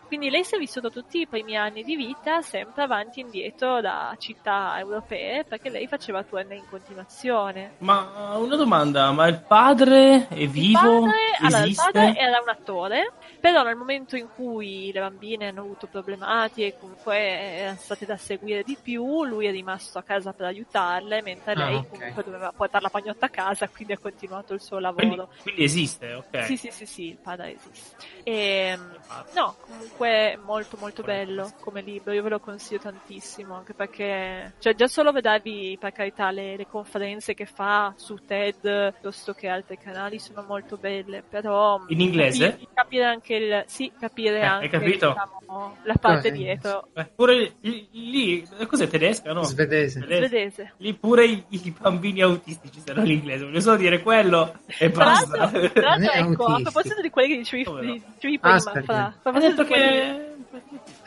quindi 0.07 0.31
lei 0.31 0.43
si 0.43 0.55
è 0.55 0.57
vissuto 0.57 0.89
tutti 0.89 1.19
i 1.19 1.27
primi 1.27 1.55
anni 1.55 1.83
di 1.83 1.95
vita 1.95 2.41
sempre 2.41 2.81
avanti 2.81 3.19
e 3.19 3.23
indietro 3.23 3.79
da 3.79 4.15
città 4.17 4.79
europee 4.79 5.43
perché 5.43 5.69
lei 5.69 5.85
faceva 5.85 6.23
tournée 6.23 6.57
in 6.57 6.65
continuazione 6.67 7.09
animazione. 7.11 7.73
Ma 7.79 8.35
una 8.37 8.55
domanda, 8.55 9.11
ma 9.11 9.27
il 9.27 9.41
padre 9.41 10.27
è 10.27 10.47
vivo? 10.47 11.05
Il 11.05 11.11
padre, 11.11 11.11
allora, 11.41 11.63
il 11.63 11.75
padre 11.75 12.15
era 12.15 12.39
un 12.41 12.49
attore, 12.49 13.11
però 13.39 13.63
nel 13.63 13.75
momento 13.75 14.15
in 14.15 14.27
cui 14.33 14.91
le 14.91 14.99
bambine 14.99 15.47
hanno 15.47 15.61
avuto 15.61 15.87
problematiche 15.87 16.67
e 16.67 16.79
comunque 16.79 17.17
erano 17.17 17.77
state 17.77 18.05
da 18.05 18.17
seguire 18.17 18.63
di 18.63 18.77
più, 18.81 19.23
lui 19.25 19.45
è 19.45 19.51
rimasto 19.51 19.97
a 19.97 20.03
casa 20.03 20.33
per 20.33 20.47
aiutarle, 20.47 21.21
mentre 21.21 21.55
lei 21.55 21.75
ah, 21.75 21.79
okay. 21.79 21.97
comunque 21.97 22.23
doveva 22.23 22.53
portare 22.55 22.83
la 22.83 22.89
pagnotta 22.89 23.25
a 23.25 23.29
casa, 23.29 23.67
quindi 23.67 23.93
ha 23.93 23.97
continuato 23.99 24.53
il 24.53 24.61
suo 24.61 24.79
lavoro. 24.79 25.27
Quindi, 25.27 25.41
quindi 25.43 25.63
esiste, 25.63 26.13
ok. 26.13 26.45
Sì, 26.45 26.57
sì, 26.57 26.71
sì, 26.71 26.85
sì, 26.85 27.07
il 27.09 27.17
padre 27.17 27.55
esiste. 27.55 28.05
E, 28.23 28.33
ehm, 28.33 28.97
no, 29.35 29.55
comunque 29.59 30.39
molto 30.43 30.77
molto 30.79 31.03
bello 31.03 31.51
come 31.59 31.81
libro, 31.81 32.13
io 32.13 32.23
ve 32.23 32.29
lo 32.29 32.39
consiglio 32.39 32.79
tantissimo, 32.79 33.55
anche 33.55 33.73
perché, 33.73 34.53
cioè 34.59 34.75
già 34.75 34.87
solo 34.87 35.11
vedervi 35.11 35.77
per 35.79 35.91
carità 35.91 36.31
le, 36.31 36.55
le 36.55 36.67
conferenze 36.67 36.90
conferenze 36.91 37.33
che 37.33 37.45
fa 37.45 37.93
su 37.95 38.17
TED 38.25 38.91
piuttosto 38.91 39.33
che 39.33 39.47
altri 39.47 39.77
canali 39.77 40.19
sono 40.19 40.43
molto 40.45 40.75
belle 40.75 41.23
però... 41.27 41.81
In 41.87 42.01
inglese? 42.01 42.49
Capire, 42.49 42.69
capire 42.73 43.03
anche 43.05 43.35
il... 43.35 43.63
Sì, 43.67 43.91
capire 43.97 44.39
eh, 44.39 44.45
anche 44.45 44.79
diciamo, 44.79 45.77
la 45.83 45.95
parte 45.95 46.29
Cosa? 46.29 46.41
dietro. 46.41 46.87
Eh, 46.93 47.09
pure 47.15 47.53
lì, 47.61 48.45
cos'è 48.67 48.87
tedesca, 48.87 49.31
no? 49.31 49.43
Svedese. 49.43 50.01
Svedese. 50.01 50.27
Svedese. 50.27 50.73
Lì 50.77 50.93
pure 50.93 51.25
i, 51.25 51.43
i, 51.47 51.75
bambini 51.79 52.21
autistici 52.21 52.81
sanno 52.83 53.03
l'inglese, 53.03 53.45
voglio 53.45 53.61
solo 53.61 53.77
dire 53.77 54.01
quello 54.01 54.53
e 54.77 54.89
basta. 54.89 55.47
Tra 55.47 55.95
l'altro, 55.95 56.11
ecco, 56.11 56.45
a 56.45 56.61
proposito 56.61 57.01
di 57.01 57.09
quelli 57.09 57.29
che 57.29 57.37
dicevi, 57.37 57.63
no? 57.63 57.79
dicevi 57.79 58.39
prima, 58.39 58.55
Aspetta. 58.55 59.15
fra, 59.21 59.31
ha 59.31 59.39
detto 59.39 59.63
che... 59.63 60.29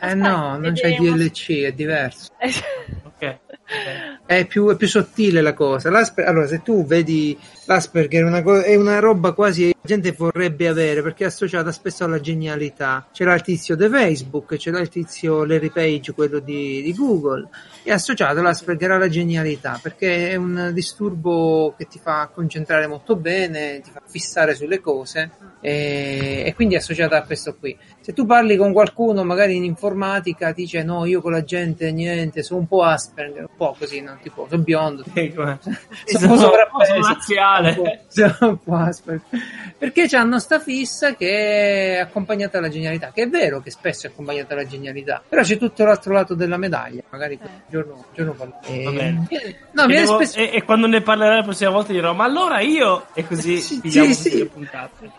Eh 0.01 0.15
no, 0.15 0.57
non 0.57 0.73
c'è 0.73 0.95
DLC, 0.95 1.63
è 1.63 1.73
diverso. 1.73 2.33
È 4.27 4.47
più, 4.47 4.69
è 4.71 4.77
più, 4.77 4.87
sottile 4.87 5.41
la 5.41 5.55
cosa. 5.55 5.91
L'Asper- 5.91 6.29
allora, 6.29 6.47
se 6.47 6.63
tu 6.63 6.85
vedi 6.85 7.39
l'Asperger 7.65 8.23
è 8.23 8.27
una, 8.27 8.43
co- 8.43 8.61
è 8.61 8.75
una 8.75 8.99
roba 8.99 9.33
quasi 9.33 9.69
la 9.69 9.75
gente 9.83 10.13
vorrebbe 10.13 10.69
avere 10.69 11.03
perché 11.03 11.25
è 11.25 11.27
associata 11.29 11.73
spesso 11.73 12.05
alla 12.05 12.21
genialità. 12.21 13.07
C'era 13.11 13.35
il 13.35 13.43
tizio 13.43 13.75
di 13.75 13.89
Facebook, 13.89 14.57
c'era 14.57 14.81
il 14.81 14.89
tizio 14.89 15.45
Larry 15.45 15.71
Page, 15.71 16.13
quello 16.13 16.41
di, 16.41 16.83
di 16.83 16.95
Google, 16.95 17.49
è 17.85 17.93
associato 17.93 18.41
alla 18.41 19.09
genialità 19.09 19.79
perché 19.81 20.31
è 20.31 20.37
un 20.37 20.71
disturbo 20.73 21.75
che 21.77 21.87
ti 21.87 21.99
fa 21.99 22.31
concentrare 22.33 22.87
molto 22.87 23.15
bene, 23.15 23.81
ti 23.81 23.91
fa 23.91 24.01
fissare 24.07 24.55
sulle 24.55 24.81
cose 24.81 25.31
e, 25.61 26.45
e 26.47 26.55
quindi 26.55 26.75
è 26.75 26.79
associata 26.79 27.19
a 27.19 27.23
questo 27.23 27.57
qui. 27.57 27.77
Se 28.01 28.13
tu 28.13 28.25
parli 28.25 28.57
con 28.57 28.73
qualcuno 28.73 29.23
magari 29.23 29.57
in 29.57 29.65
informatica 29.65 30.53
ti 30.53 30.63
dice 30.63 30.83
no, 30.83 31.05
io 31.05 31.21
con 31.21 31.33
la 31.33 31.45
gente 31.45 31.93
niente, 31.93 32.43
sono 32.43 32.61
un 32.61 32.67
po' 32.67 32.83
Asperger, 32.83 33.43
un 33.43 33.57
po' 33.57 33.77
così, 33.79 34.01
non 34.01 34.19
tipo, 34.23 34.47
sono 34.49 34.63
biondo, 34.63 35.05
sono 35.13 35.53
un 36.21 36.29
po' 36.29 36.37
sovrappeso, 36.37 37.83
sono 38.09 38.37
un 38.41 38.63
po' 38.63 38.77
Asperger. 38.77 39.41
Perché 39.77 40.09
hanno 40.17 40.39
sta 40.39 40.59
fissa 40.59 41.15
che 41.15 41.97
è 41.97 41.99
accompagnata 41.99 42.59
alla 42.59 42.69
genialità, 42.69 43.11
che 43.13 43.25
è 43.25 43.29
vero 43.29 43.61
che 43.61 43.71
spesso 43.71 44.07
è 44.07 44.11
accompagnata 44.11 44.55
alla 44.55 44.67
genialità, 44.67 45.23
però 45.27 45.43
c'è 45.43 45.59
tutto 45.59 45.85
l'altro 45.85 46.15
lato 46.15 46.35
della 46.35 46.57
medaglia, 46.57 47.03
magari 47.11 47.37
quel 47.37 47.74
giorno, 47.75 48.05
giorno 48.15 48.33
parlo. 48.35 48.61
E... 48.67 49.17
No, 49.73 49.85
e, 49.85 49.87
devo, 49.87 50.15
spesso... 50.15 50.39
e, 50.39 50.51
e, 50.55 50.63
quando 50.63 50.87
ne 50.87 51.01
parlerai 51.01 51.39
la 51.39 51.43
prossima 51.43 51.71
volta 51.71 51.93
dirò 51.93 52.15
ma 52.15 52.23
allora 52.23 52.61
io 52.61 53.07
e 53.15 53.27
così 53.27 53.59
sì, 53.61 53.81
sì, 53.83 54.15
sì. 54.15 54.51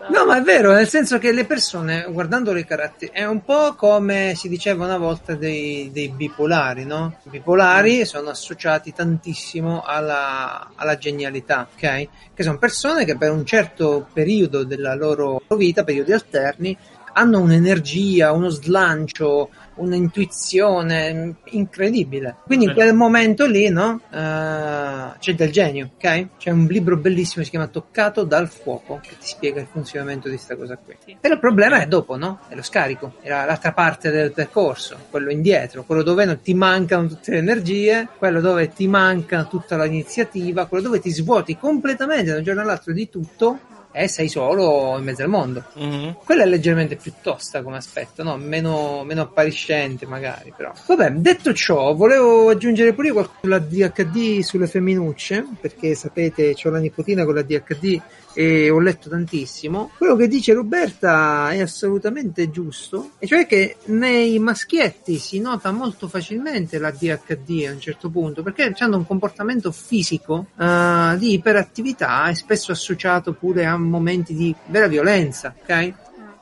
No, 0.10 0.26
ma 0.26 0.38
è 0.38 0.42
vero, 0.42 0.72
nel 0.72 0.88
senso 0.88 1.18
che 1.18 1.34
le 1.34 1.44
persone 1.44 2.06
guardando 2.10 2.54
le 2.54 2.66
caratteri 2.66 3.12
è 3.12 3.26
un 3.26 3.44
po' 3.44 3.76
come 3.76 4.34
si 4.36 4.48
diceva 4.48 4.86
una 4.86 4.98
volta 4.98 5.36
dei, 5.36 5.90
dei 5.92 6.08
bipolari, 6.08 6.86
no? 6.86 7.18
I 7.24 7.30
bipolari 7.30 8.00
mm. 8.00 8.04
sono 8.04 8.30
associati 8.30 8.94
tantissimo 8.94 9.84
alla, 9.84 10.72
alla 10.76 10.98
genialità, 10.98 11.68
ok? 11.74 12.08
Che 12.34 12.44
sono 12.44 12.58
persone 12.58 13.04
che 13.04 13.18
per 13.18 13.32
un 13.32 13.46
certo 13.46 14.08
periodo 14.14 14.64
della 14.64 14.96
loro 14.96 15.42
vita, 15.58 15.84
periodi 15.84 16.14
alterni, 16.14 16.78
hanno 17.18 17.40
un'energia, 17.40 18.34
uno 18.34 18.50
slancio, 18.50 19.50
un'intuizione 19.76 21.36
incredibile. 21.46 22.38
Quindi 22.46 22.66
in 22.66 22.74
quel 22.74 22.94
momento 22.94 23.46
lì, 23.46 23.70
no? 23.70 24.02
Uh, 24.10 25.18
c'è 25.18 25.34
del 25.36 25.52
genio, 25.52 25.92
ok? 25.96 26.28
C'è 26.38 26.52
un 26.52 26.66
libro 26.66 26.98
bellissimo 26.98 27.38
che 27.38 27.46
si 27.46 27.50
chiama 27.52 27.68
Toccato 27.68 28.24
dal 28.24 28.50
fuoco 28.50 29.00
che 29.02 29.18
ti 29.18 29.28
spiega 29.28 29.62
il 29.62 29.68
funzionamento 29.72 30.28
di 30.28 30.36
questa 30.36 30.58
cosa 30.58 30.78
qui. 30.78 30.96
Sì. 31.06 31.18
Però 31.20 31.34
il 31.34 31.40
problema 31.40 31.82
è 31.82 31.88
dopo, 31.88 32.18
no? 32.18 32.40
È 32.50 32.56
lo 32.56 32.64
scarico, 32.64 33.16
è 33.22 33.30
l'altra 33.30 33.72
parte 33.72 34.12
del 34.12 34.34
percorso, 34.34 34.98
quello 35.10 35.32
indietro, 35.32 35.86
quello 35.86 36.04
dove 36.04 36.26
non 36.26 36.42
ti 36.42 36.54
mancano 36.54 37.08
tutte 37.08 37.32
le 37.32 37.38
energie, 37.38 38.10
quello 38.18 38.42
dove 38.42 38.74
ti 38.74 38.88
manca 38.88 39.46
tutta 39.46 39.82
l'iniziativa, 39.82 40.66
quello 40.66 40.84
dove 40.84 41.00
ti 41.00 41.12
svuoti 41.12 41.58
completamente 41.58 42.32
da 42.32 42.38
un 42.38 42.44
giorno 42.44 42.62
all'altro 42.62 42.92
di 42.92 43.10
tutto 43.10 43.60
e 43.96 44.10
sei 44.10 44.28
solo 44.28 44.98
in 44.98 45.06
mezzo 45.06 45.24
al 45.24 45.30
mondo. 45.30 45.64
Mm-hmm. 45.80 46.10
Quella 46.26 46.44
è 46.44 46.46
leggermente 46.46 46.98
più 46.98 47.14
tosta 47.22 47.64
come 47.64 47.78
aspetto, 47.78 48.24
no? 48.24 48.36
meno, 48.36 49.04
meno, 49.06 49.22
appariscente 49.22 50.06
magari. 50.06 50.54
Però. 50.56 50.74
Vabbè, 50.86 51.12
detto 51.12 51.54
ciò, 51.54 51.94
volevo 51.96 52.50
aggiungere 52.50 52.94
pure 52.94 53.12
qualcosa 53.12 53.40
sulla 53.42 53.60
DHD 53.60 54.42
sulle 54.42 54.68
femminucce, 54.68 55.46
perché 55.62 55.96
sapete, 55.96 56.54
ho 56.62 56.70
la 56.70 56.80
nipotina 56.80 57.24
con 57.24 57.36
la 57.36 57.42
DHD 57.42 58.02
e 58.36 58.70
ho 58.70 58.80
letto 58.80 59.10
tantissimo. 59.10 59.92
Quello 59.98 60.16
che 60.16 60.28
dice 60.28 60.54
Roberta 60.54 61.52
è 61.52 61.62
assolutamente 61.62 62.52
giusto, 62.52 63.12
e 63.18 63.26
cioè 63.26 63.48
che 63.48 63.78
nei 63.86 64.38
maschietti 64.40 65.18
si 65.18 65.40
nota 65.40 65.72
molto 65.72 66.08
facilmente 66.10 66.78
la 66.78 66.92
DHD 66.92 67.66
a 67.68 67.72
un 67.72 67.80
certo 67.80 68.10
punto, 68.10 68.44
perché 68.44 68.74
hanno 68.78 68.98
un 68.98 69.08
comportamento 69.08 69.72
fisico 69.72 70.48
uh, 70.56 71.16
di 71.18 71.34
iperattività 71.34 72.28
e 72.30 72.36
spesso 72.36 72.74
associato 72.74 73.34
pure 73.34 73.66
a 73.66 73.78
momenti 73.88 74.34
di 74.34 74.54
vera 74.68 74.88
violenza, 74.88 75.54
ok? 75.62 75.94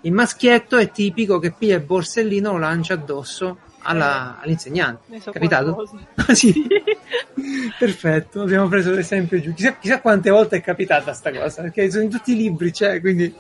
Il 0.02 0.12
maschietto 0.12 0.78
è 0.78 0.92
tipico 0.92 1.40
che 1.40 1.52
piglia 1.52 1.76
il 1.76 1.84
borsellino 1.84 2.52
lo 2.52 2.58
lancia 2.58 2.96
addosso 2.96 3.58
alla, 3.84 4.38
eh, 4.40 4.44
all'insegnante. 4.44 5.20
Capitato? 5.32 5.90
Ah, 6.16 6.34
sì. 6.36 6.54
Perfetto, 7.78 8.42
abbiamo 8.42 8.68
preso 8.68 8.92
l'esempio 8.92 9.40
giù. 9.40 9.54
Chissà, 9.54 9.78
chissà, 9.78 10.02
quante 10.02 10.30
volte 10.30 10.58
è 10.58 10.62
capitata 10.62 11.14
sta 11.14 11.32
cosa, 11.32 11.62
perché 11.62 11.90
sono 11.90 12.04
in 12.04 12.10
tutti 12.10 12.34
i 12.34 12.36
libri, 12.36 12.74
cioè, 12.74 13.00
quindi 13.00 13.34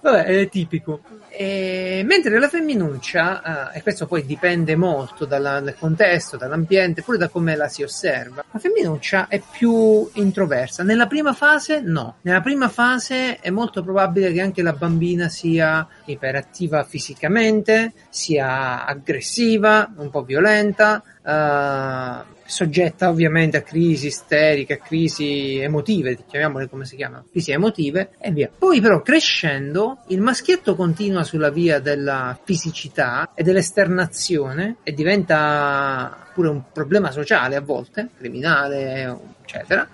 vabbè, 0.00 0.24
è 0.24 0.48
tipico. 0.48 1.00
E, 1.28 2.02
mentre 2.04 2.38
la 2.38 2.48
femminuccia, 2.48 3.72
eh, 3.72 3.78
e 3.78 3.82
questo 3.82 4.06
poi 4.06 4.26
dipende 4.26 4.76
molto 4.76 5.24
dalla, 5.24 5.60
dal 5.60 5.76
contesto, 5.78 6.36
dall'ambiente, 6.36 7.02
pure 7.02 7.18
da 7.18 7.28
come 7.28 7.56
la 7.56 7.68
si 7.68 7.82
osserva, 7.82 8.44
la 8.50 8.58
femminuccia 8.58 9.28
è 9.28 9.40
più 9.50 10.08
introversa. 10.14 10.82
Nella 10.82 11.06
prima 11.06 11.32
fase 11.32 11.80
no, 11.80 12.16
nella 12.22 12.40
prima 12.40 12.68
fase 12.68 13.38
è 13.38 13.50
molto 13.50 13.82
probabile 13.82 14.32
che 14.32 14.40
anche 14.40 14.62
la 14.62 14.72
bambina 14.72 15.28
sia 15.28 15.86
iperattiva 16.06 16.84
fisicamente, 16.84 17.92
sia 18.08 18.84
aggressiva, 18.84 19.90
un 19.96 20.10
po' 20.10 20.22
violenta, 20.22 21.02
uh, 21.22 22.38
soggetta 22.50 23.08
ovviamente 23.08 23.56
a 23.56 23.62
crisi 23.62 24.08
isteriche, 24.08 24.74
a 24.74 24.78
crisi 24.78 25.58
emotive, 25.58 26.18
chiamiamole 26.26 26.68
come 26.68 26.84
si 26.84 26.96
chiamano, 26.96 27.24
crisi 27.30 27.52
emotive 27.52 28.10
e 28.18 28.32
via. 28.32 28.50
Poi 28.56 28.80
però 28.80 29.00
crescendo 29.02 30.02
il 30.08 30.20
maschietto 30.20 30.74
continua 30.74 31.22
sulla 31.22 31.50
via 31.50 31.78
della 31.78 32.38
fisicità 32.42 33.30
e 33.34 33.42
dell'esternazione 33.42 34.76
e 34.82 34.92
diventa 34.92 36.26
pure 36.34 36.48
un 36.48 36.62
problema 36.72 37.10
sociale 37.12 37.56
a 37.56 37.60
volte, 37.60 38.08
criminale, 38.18 39.16
eccetera. 39.42 39.88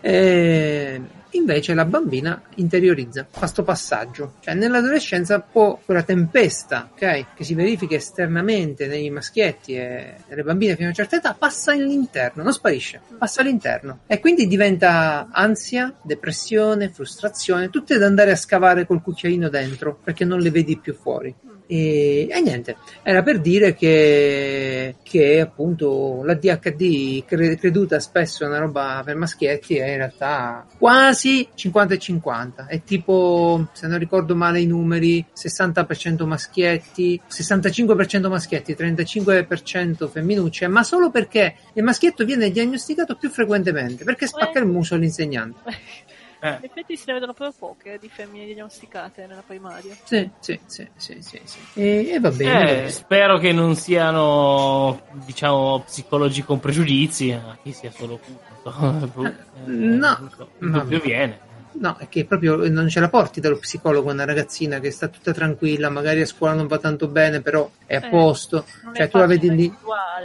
E 0.00 1.00
Invece 1.32 1.74
la 1.74 1.84
bambina 1.84 2.42
interiorizza 2.56 3.26
questo 3.30 3.62
passaggio, 3.62 4.34
cioè 4.40 4.54
nell'adolescenza 4.54 5.38
può 5.40 5.78
quella 5.84 6.02
tempesta 6.02 6.90
okay, 6.92 7.26
che 7.34 7.44
si 7.44 7.54
verifica 7.54 7.94
esternamente 7.94 8.86
nei 8.88 9.10
maschietti 9.10 9.74
e 9.74 10.14
nelle 10.28 10.42
bambine 10.42 10.74
fino 10.74 10.88
a 10.88 10.90
una 10.90 10.96
certa 10.96 11.16
età 11.16 11.34
passa 11.34 11.72
all'interno, 11.72 12.42
non 12.42 12.52
sparisce, 12.52 13.00
passa 13.16 13.42
all'interno 13.42 14.00
e 14.06 14.18
quindi 14.18 14.48
diventa 14.48 15.28
ansia, 15.30 15.94
depressione, 16.02 16.90
frustrazione, 16.90 17.70
tutte 17.70 17.96
da 17.96 18.06
andare 18.06 18.32
a 18.32 18.36
scavare 18.36 18.84
col 18.84 19.02
cucchiaino 19.02 19.48
dentro 19.48 19.98
perché 20.02 20.24
non 20.24 20.40
le 20.40 20.50
vedi 20.50 20.78
più 20.78 20.94
fuori. 20.94 21.32
E, 21.72 22.26
e, 22.28 22.40
niente, 22.40 22.78
era 23.00 23.22
per 23.22 23.38
dire 23.38 23.76
che, 23.76 24.96
che 25.04 25.38
appunto 25.38 26.22
la 26.24 26.34
DHD 26.34 27.24
creduta 27.24 28.00
spesso 28.00 28.44
una 28.44 28.58
roba 28.58 29.02
per 29.04 29.14
maschietti 29.14 29.76
è 29.76 29.88
in 29.88 29.98
realtà 29.98 30.66
quasi 30.76 31.48
50 31.54 31.94
e 31.94 31.98
50. 31.98 32.66
È 32.66 32.82
tipo, 32.82 33.68
se 33.72 33.86
non 33.86 34.00
ricordo 34.00 34.34
male 34.34 34.58
i 34.58 34.66
numeri, 34.66 35.24
60% 35.32 36.26
maschietti, 36.26 37.20
65% 37.30 38.28
maschietti, 38.28 38.74
35% 38.76 40.08
femminucce, 40.08 40.66
ma 40.66 40.82
solo 40.82 41.12
perché 41.12 41.54
il 41.74 41.84
maschietto 41.84 42.24
viene 42.24 42.50
diagnosticato 42.50 43.14
più 43.14 43.30
frequentemente, 43.30 44.02
perché 44.02 44.26
spacca 44.26 44.58
il 44.58 44.66
muso 44.66 44.96
all'insegnante. 44.96 45.60
Eh. 46.42 46.48
In 46.48 46.58
effetti 46.62 46.96
se 46.96 47.04
ne 47.08 47.12
vedono 47.14 47.34
proprio 47.34 47.54
poche 47.58 47.98
di 48.00 48.08
femmine 48.08 48.46
diagnosticate 48.46 49.26
nella 49.26 49.42
primaria. 49.46 49.94
Sì, 50.04 50.28
sì, 50.40 50.58
sì, 50.66 50.88
sì, 50.96 51.20
sì, 51.20 51.40
sì. 51.44 51.58
E, 51.74 52.12
e 52.12 52.20
va 52.20 52.30
bene. 52.30 52.84
Eh, 52.84 52.90
spero 52.90 53.38
che 53.38 53.52
non 53.52 53.76
siano, 53.76 55.02
diciamo, 55.24 55.82
psicologi 55.84 56.42
con 56.42 56.58
pregiudizi, 56.58 57.32
a 57.32 57.58
chi 57.62 57.72
sia 57.72 57.90
solo 57.90 58.18
punto. 58.18 58.48
Eh, 59.62 59.68
no, 59.68 60.30
dubbio 60.58 61.00
viene. 61.00 61.49
No, 61.72 61.96
è 61.98 62.08
che 62.08 62.24
proprio 62.24 62.68
non 62.68 62.88
ce 62.88 63.00
la 63.00 63.08
porti 63.08 63.40
dallo 63.40 63.58
psicologo 63.58 64.10
una 64.10 64.24
ragazzina 64.24 64.80
che 64.80 64.90
sta 64.90 65.08
tutta 65.08 65.32
tranquilla, 65.32 65.88
magari 65.88 66.20
a 66.20 66.26
scuola 66.26 66.54
non 66.54 66.66
va 66.66 66.78
tanto 66.78 67.06
bene, 67.06 67.40
però 67.40 67.70
è 67.86 67.96
a 67.96 68.06
eh, 68.06 68.08
posto. 68.10 68.64
Cioè, 68.92 69.08
tu 69.08 69.18
la 69.18 69.26
vedi 69.26 69.50
lì. 69.50 69.72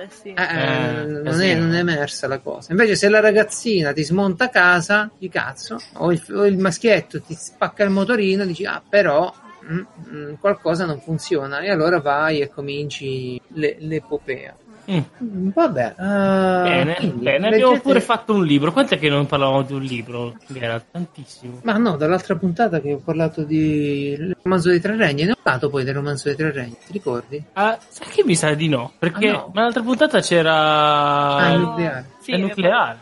Sì. 0.07 0.29
eh, 0.29 0.43
eh, 0.43 1.05
non, 1.05 1.41
è, 1.41 1.55
non, 1.55 1.73
è, 1.75 1.79
emersa 1.79 2.27
la 2.27 2.39
cosa. 2.39 2.71
Invece, 2.71 2.95
se 2.95 3.09
la 3.09 3.19
ragazzina 3.19 3.93
ti 3.93 4.03
smonta 4.03 4.45
a 4.45 4.49
casa, 4.49 5.09
di 5.17 5.29
cazzo, 5.29 5.79
o 5.93 6.11
il, 6.11 6.23
o 6.33 6.45
il 6.45 6.57
maschietto 6.57 7.21
ti 7.21 7.35
spacca 7.35 7.83
il 7.83 7.91
motorino, 7.91 8.45
dici, 8.45 8.65
ah, 8.65 8.81
però 8.87 9.33
mm, 9.71 9.79
mm, 10.09 10.33
qualcosa 10.39 10.85
non 10.85 10.99
funziona. 10.99 11.59
E 11.59 11.69
allora 11.69 12.01
vai 12.01 12.41
e 12.41 12.49
cominci 12.49 13.39
le, 13.49 13.77
l'epopea. 13.79 14.55
Mm. 14.91 15.49
Vabbè, 15.53 15.95
uh, 15.97 16.03
bene, 16.03 16.95
quindi, 16.95 17.23
bene. 17.23 17.49
leggete... 17.49 17.63
abbiamo 17.63 17.79
pure 17.79 18.01
fatto 18.01 18.33
un 18.33 18.45
libro. 18.45 18.71
Quant'è 18.71 18.99
che 18.99 19.09
non 19.09 19.25
parlavamo 19.25 19.63
di 19.63 19.73
un 19.73 19.81
libro? 19.81 20.36
Era 20.53 20.79
tantissimo. 20.91 21.59
Ma 21.63 21.77
no, 21.77 21.95
dall'altra 21.97 22.36
puntata 22.36 22.79
che 22.79 22.93
ho 22.93 23.01
parlato 23.03 23.43
di 23.43 24.33
romanzo 24.43 24.69
dei 24.69 24.79
tre 24.79 24.95
regni, 24.95 25.23
ne 25.23 25.31
ho 25.31 25.38
parlato 25.41 25.69
poi 25.69 25.83
del 25.83 25.95
romanzo 25.95 26.27
dei 26.27 26.36
tre 26.38 26.51
regni, 26.51 26.75
ti 26.86 26.91
ricordi? 26.91 27.43
Ah, 27.53 27.77
sai 27.88 28.07
che 28.09 28.23
mi 28.23 28.36
sa 28.36 28.53
di 28.53 28.67
no? 28.67 28.91
Perché 28.99 29.29
Ah, 29.29 29.31
no. 29.31 29.51
nell'altra 29.53 29.81
puntata 29.81 30.19
c'era. 30.19 30.53
Ah, 31.36 31.53
il 31.53 31.59
nucleare. 31.61 32.05
Sì, 32.19 32.31
È 32.31 32.38
nucleare. 32.38 32.97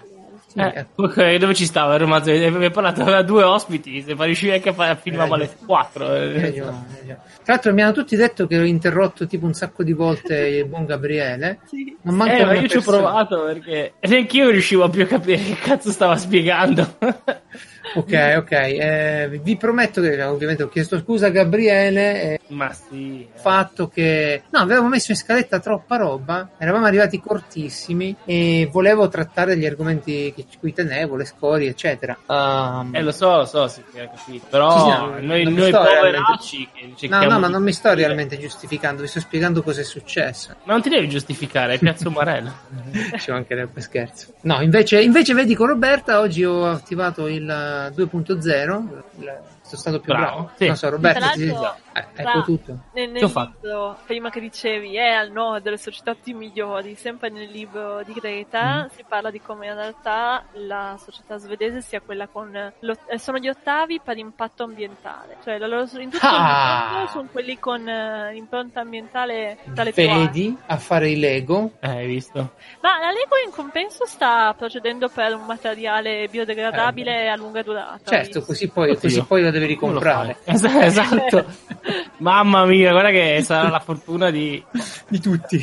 Sì, 0.53 0.59
Eh, 0.59 0.71
eh. 0.75 0.85
ok, 0.95 1.35
dove 1.37 1.55
ci 1.55 1.65
stava 1.65 1.93
il 1.95 1.99
romanzo? 2.01 2.29
Abbiamo 2.29 2.69
parlato 2.69 3.01
aveva 3.01 3.23
due 3.23 3.41
ospiti, 3.43 4.03
se 4.03 4.13
riuscivi 4.15 4.51
anche 4.51 4.69
a 4.69 4.73
fare 4.73 4.95
filmavo 5.01 5.33
alle 5.33 5.49
4. 5.65 6.05
Hai 6.07 6.33
ragione, 6.39 6.41
hai 6.41 6.95
ragione. 6.99 7.19
Tra 7.43 7.53
l'altro 7.53 7.73
mi 7.73 7.81
hanno 7.81 7.91
tutti 7.91 8.15
detto 8.15 8.45
che 8.45 8.59
ho 8.59 8.63
interrotto 8.63 9.25
tipo 9.25 9.47
un 9.47 9.53
sacco 9.53 9.83
di 9.83 9.93
volte 9.93 10.35
il 10.61 10.65
buon 10.65 10.85
Gabriele. 10.85 11.59
Sì. 11.65 11.97
Non 12.03 12.15
manca 12.15 12.37
Eh, 12.37 12.45
ma 12.45 12.53
io 12.53 12.67
ci 12.67 12.77
ho 12.77 12.81
persona. 12.81 12.97
provato 12.97 13.43
perché 13.45 13.93
neanche 14.01 14.37
io 14.37 14.49
riuscivo 14.49 14.83
a 14.83 14.89
più 14.89 15.01
a 15.01 15.05
capire 15.07 15.41
che 15.41 15.55
cazzo 15.55 15.89
stava 15.89 16.15
spiegando. 16.17 16.97
Ok, 17.95 18.35
ok. 18.37 18.51
eh, 18.51 19.39
vi 19.41 19.57
prometto 19.57 20.01
che 20.01 20.21
ovviamente 20.23 20.63
ho 20.63 20.69
chiesto 20.69 20.97
scusa 20.99 21.27
a 21.27 21.29
Gabriele. 21.29 22.21
eh, 22.21 22.39
ma 22.47 22.71
sì. 22.71 22.95
il 22.95 23.27
fatto 23.33 23.87
che 23.87 24.43
no, 24.49 24.59
avevamo 24.59 24.87
messo 24.87 25.11
in 25.11 25.17
scaletta 25.17 25.59
troppa 25.59 25.97
roba, 25.97 26.51
eravamo 26.57 26.85
arrivati 26.85 27.19
cortissimi 27.19 28.15
e 28.25 28.69
volevo 28.71 29.07
trattare 29.09 29.57
gli 29.57 29.65
argomenti 29.65 30.33
che 30.35 30.45
cui 30.59 30.73
tenevo, 30.73 31.15
le 31.15 31.25
scorie, 31.25 31.69
eccetera. 31.69 32.17
Um, 32.25 32.95
Eh, 32.95 33.01
lo 33.01 33.11
so, 33.11 33.37
lo 33.37 33.45
so, 33.45 33.67
si 33.67 33.83
era 33.93 34.09
capito. 34.09 34.45
Però 34.49 34.71
Sì, 34.71 34.79
sì, 34.79 34.89
no, 34.89 35.19
noi, 35.19 35.43
noi 35.43 35.71
poveracci 35.71 36.69
che 36.95 37.07
no, 37.07 37.23
no, 37.25 37.39
ma 37.39 37.47
non 37.47 37.63
mi 37.63 37.73
sto 37.73 37.93
realmente 37.93 38.37
giustificando, 38.37 39.01
vi 39.01 39.07
sto 39.07 39.19
spiegando 39.19 39.61
cosa 39.61 39.81
è 39.81 39.83
successo. 39.83 40.55
Ma 40.63 40.73
non 40.73 40.81
ti 40.81 40.89
devi 40.89 41.09
giustificare, 41.09 41.73
è 41.73 41.79
Piazza 41.79 42.07
Umarella. 42.07 42.53
Ci 43.17 43.31
mancherebbe 43.31 43.81
scherzo. 43.81 44.33
No, 44.41 44.61
invece, 44.61 45.01
invece 45.01 45.33
vedi 45.33 45.55
con 45.55 45.67
Roberta 45.67 46.19
oggi 46.19 46.43
ho 46.43 46.69
attivato 46.69 47.27
il 47.27 47.49
eh, 47.49 47.72
2.0. 47.95 49.03
il- 49.19 49.39
sono 49.63 49.81
stato 49.81 49.99
più 49.99 50.11
Bravo, 50.13 50.25
bravo. 50.35 50.51
sì. 50.57 50.65
Non 50.67 50.75
so, 50.75 50.89
Roberta, 50.89 51.19
Tra 51.19 51.27
l'altro, 51.35 51.77
eh, 51.93 52.07
tra- 52.13 52.31
potuto. 52.33 52.77
Nel, 52.93 53.09
nel 53.09 53.19
Che 53.19 53.25
ho 53.25 53.29
fatto? 53.29 53.57
libro, 53.61 53.97
prima 54.05 54.29
che 54.29 54.39
dicevi, 54.39 54.95
è 54.95 55.09
al 55.11 55.31
nord 55.31 55.63
delle 55.63 55.77
società 55.77 56.15
più 56.15 56.35
migliori, 56.37 56.95
sempre 56.95 57.29
nel 57.29 57.49
libro 57.49 58.01
di 58.03 58.13
Greta, 58.13 58.87
si 58.93 59.03
parla 59.07 59.29
di 59.31 59.41
come 59.41 59.67
in 59.67 59.75
realtà 59.75 60.43
la 60.53 60.97
società 61.03 61.37
svedese 61.37 61.81
sia 61.81 62.01
quella 62.01 62.27
con... 62.27 62.51
lo- 62.79 62.97
eh, 63.07 63.17
sono 63.19 63.37
gli 63.37 63.47
ottavi 63.49 63.99
per 64.03 64.17
impatto 64.17 64.63
ambientale, 64.63 65.37
cioè 65.43 65.57
la 65.57 65.67
loro, 65.67 65.87
in 65.99 66.09
tutto 66.09 66.25
Ah! 66.25 66.85
il 66.89 66.93
mondo 66.95 67.09
sono 67.11 67.27
quelli 67.31 67.59
con 67.59 67.87
eh, 67.87 68.35
impronta 68.35 68.79
ambientale 68.81 69.57
tale. 69.73 69.91
Vedi 69.91 70.55
a 70.67 70.77
fare 70.77 71.09
i 71.09 71.17
Lego. 71.19 71.71
Eh, 71.79 71.87
hai 71.89 72.07
visto? 72.07 72.53
Ma 72.81 72.99
la 72.99 73.07
Lego 73.11 73.35
in 73.45 73.51
compenso 73.51 74.05
sta 74.05 74.53
procedendo 74.57 75.09
per 75.09 75.33
un 75.35 75.45
materiale 75.45 76.27
biodegradabile 76.29 77.29
a 77.29 77.35
lunga 77.35 77.61
durata. 77.61 78.09
Certo, 78.09 78.41
così 78.43 78.69
poi, 78.69 78.97
così 78.97 79.23
poi 79.25 79.41
lo 79.43 79.51
devi 79.51 79.65
ricomprare. 79.65 80.37
Esatto. 80.45 81.45
Mamma 82.17 82.65
mia, 82.65 82.91
guarda 82.91 83.09
che 83.09 83.41
sarà 83.43 83.69
la 83.69 83.79
fortuna 83.79 84.29
di... 84.31 84.63
Di 85.09 85.19
tutti. 85.19 85.61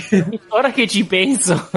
Ora 0.49 0.71
che 0.71 0.87
ci 0.87 1.05
penso. 1.07 1.71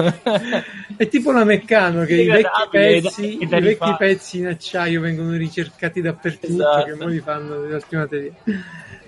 È 0.96 1.08
tipo 1.08 1.32
la 1.32 1.44
Meccano 1.44 2.04
che 2.04 2.14
i 2.14 2.26
vecchi 2.26 2.68
pezzi, 2.70 3.42
i 3.42 3.46
vecchi 3.46 3.94
pezzi 3.96 4.38
in 4.38 4.46
acciaio 4.48 5.00
vengono 5.00 5.32
ricercati 5.32 6.00
dappertutto, 6.00 6.52
Esatto. 6.52 6.84
che 6.84 6.92
ora 6.92 7.06
li 7.06 7.20
fanno 7.20 7.64
di 7.64 7.72
altri 7.72 7.96
materiali. 7.96 8.34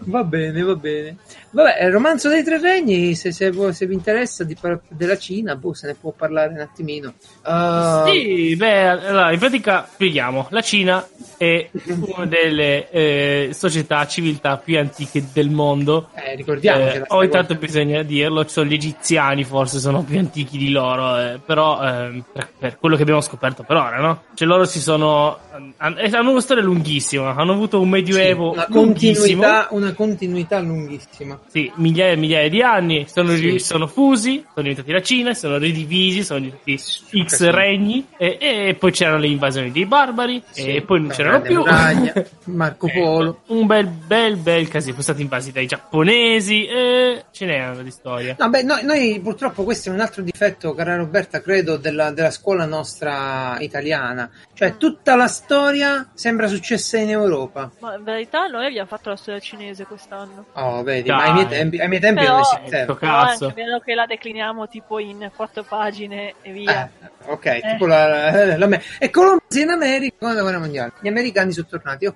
Va 0.09 0.23
bene, 0.23 0.63
va 0.63 0.75
bene. 0.75 1.17
Vabbè, 1.51 1.85
il 1.85 1.91
romanzo 1.91 2.29
dei 2.29 2.45
tre 2.45 2.61
regni, 2.61 3.15
se, 3.15 3.33
se, 3.33 3.53
se 3.73 3.87
vi 3.87 3.95
interessa 3.95 4.45
di 4.45 4.57
della 4.89 5.19
Cina, 5.19 5.57
boh, 5.57 5.75
se 5.75 5.89
ne 5.89 5.95
può 5.95 6.13
parlare 6.13 6.53
un 6.53 6.61
attimino. 6.61 7.15
Uh, 7.45 8.11
Sì, 8.11 8.55
beh, 8.57 8.89
allora, 8.89 9.33
in 9.33 9.39
pratica 9.39 9.89
spieghiamo, 9.91 10.49
la 10.51 10.61
Cina 10.61 11.07
è 11.37 11.69
una 12.15 12.27
delle 12.27 12.89
eh, 12.91 13.51
società, 13.53 14.07
civiltà 14.07 14.59
più 14.59 14.79
antiche 14.79 15.25
del 15.33 15.51
mondo. 15.51 16.11
Eh, 16.15 16.37
ricordiamoci. 16.37 16.97
Eh, 16.99 17.05
o 17.09 17.25
intanto 17.25 17.55
bisogna 17.57 18.03
dirlo, 18.03 18.45
ci 18.45 18.53
sono 18.53 18.69
gli 18.69 18.75
egiziani 18.75 19.43
forse 19.45 19.79
sono 19.79 20.03
più 20.03 20.19
antichi 20.19 20.59
di 20.59 20.71
loro, 20.71 21.19
eh, 21.19 21.41
però 21.45 21.83
ehm, 21.83 22.25
per, 22.33 22.49
per 22.59 22.79
quello 22.79 22.97
che 22.97 23.03
abbiamo 23.03 23.21
scoperto 23.21 23.65
per 23.65 23.77
ora, 23.77 23.99
no? 23.99 24.23
Cioè 24.35 24.47
loro 24.47 24.65
si 24.67 24.81
sono... 24.81 25.39
eh, 25.79 26.11
hanno 26.13 26.31
una 26.31 26.41
storia 26.41 26.63
lunghissima, 26.63 27.35
hanno 27.35 27.53
avuto 27.53 27.81
un 27.81 27.89
medioevo 27.89 28.53
una 28.53 28.67
lunghissimo. 28.69 29.43
continuità, 29.43 29.69
una 29.71 29.93
continuità 29.97 30.61
lunghissima. 30.61 31.41
Sì, 31.49 31.71
migliaia 31.77 32.13
e 32.13 32.17
migliaia 32.17 32.49
di 32.49 32.63
anni, 32.63 33.07
sono, 33.09 33.31
Sì. 33.35 33.41
ri- 33.41 33.59
sono 33.59 33.89
fusi, 33.89 34.37
sono 34.39 34.69
diventati 34.69 34.93
la 34.93 35.03
Cina, 35.03 35.35
sono 35.35 35.57
ridivisi, 35.59 36.23
sono 36.23 36.41
diventati 36.41 36.77
X 36.77 37.25
sì. 37.37 37.51
regni 37.51 38.07
e, 38.17 38.37
e 38.41 38.77
poi 38.79 38.93
c'erano 38.93 39.19
le 39.19 39.27
invasioni 39.29 39.73
dei 39.73 39.87
barbari 39.87 40.43
e 40.55 40.83
poi 40.83 41.01
non 41.01 41.11
c'erano 41.11 41.41
più. 41.41 41.59
Muraglia, 41.59 42.13
Marco 42.45 42.89
Polo. 42.93 43.41
Eh, 43.49 43.53
un 43.55 43.67
bel 43.67 43.87
bel 43.87 44.37
bel 44.37 44.69
casino, 44.69 44.93
sono 44.93 45.03
stati 45.03 45.23
invasi 45.23 45.51
dai 45.51 45.67
giapponesi 45.67 46.67
e 46.67 47.25
ce 47.31 47.47
n'erano 47.47 47.83
di 47.83 47.91
storia. 47.91 48.37
No, 48.39 48.49
beh, 48.49 48.63
noi, 48.63 48.85
noi 48.85 49.21
purtroppo 49.21 49.65
questo 49.65 49.89
è 49.91 49.93
un 49.93 50.01
altro 50.01 50.23
difetto, 50.23 50.75
cara 50.75 50.97
Roberta, 50.97 51.41
credo, 51.41 51.77
della, 51.77 52.11
della 52.11 52.31
scuola 52.31 52.67
nostra 52.67 53.57
italiana. 53.61 54.31
Cioè, 54.53 54.77
tutta 54.77 55.17
la 55.17 55.27
storia 55.29 56.11
sembra 56.15 56.47
successa 56.49 56.99
in 56.99 57.11
Europa. 57.11 57.71
Ma 57.81 57.95
in 57.97 58.05
verità 58.05 58.47
noi 58.47 58.67
abbiamo 58.67 58.87
fatto 58.89 59.09
la 59.09 59.17
storia 59.17 59.41
cinese 59.41 59.86
quest'anno. 59.87 60.47
Oh, 60.55 60.83
vedi, 60.83 61.09
Dai. 61.09 61.17
ma 61.17 61.23
ai 61.25 61.33
miei 61.33 61.47
tempi, 61.49 61.79
ai 61.81 61.89
miei 61.89 62.01
tempi 62.01 62.21
Però- 62.23 62.33
non 62.35 62.41
esisteva. 62.43 62.97
Cazzo. 62.97 63.45
anche 63.47 63.63
vero 63.63 63.79
che 63.81 63.95
la 63.95 64.07
decliniamo 64.07 64.69
tipo 64.69 64.99
in 64.99 65.31
quattro 65.35 65.63
pagine 65.63 66.35
e 66.43 66.53
via. 66.53 66.91
Eh, 67.03 67.11
ok, 67.31 67.61
tipo 67.73 67.87
la, 67.87 68.31
la, 68.57 68.67
la- 68.67 68.81
E 68.99 69.11
Columbus 69.11 69.57
in 69.57 69.71
America, 69.71 70.15
seconda 70.19 70.43
guerra 70.43 70.59
mondiale. 70.59 70.93
Gli 71.01 71.09
americani 71.09 71.53
sono 71.53 71.67
tornati. 71.69 72.07
Oh. 72.07 72.15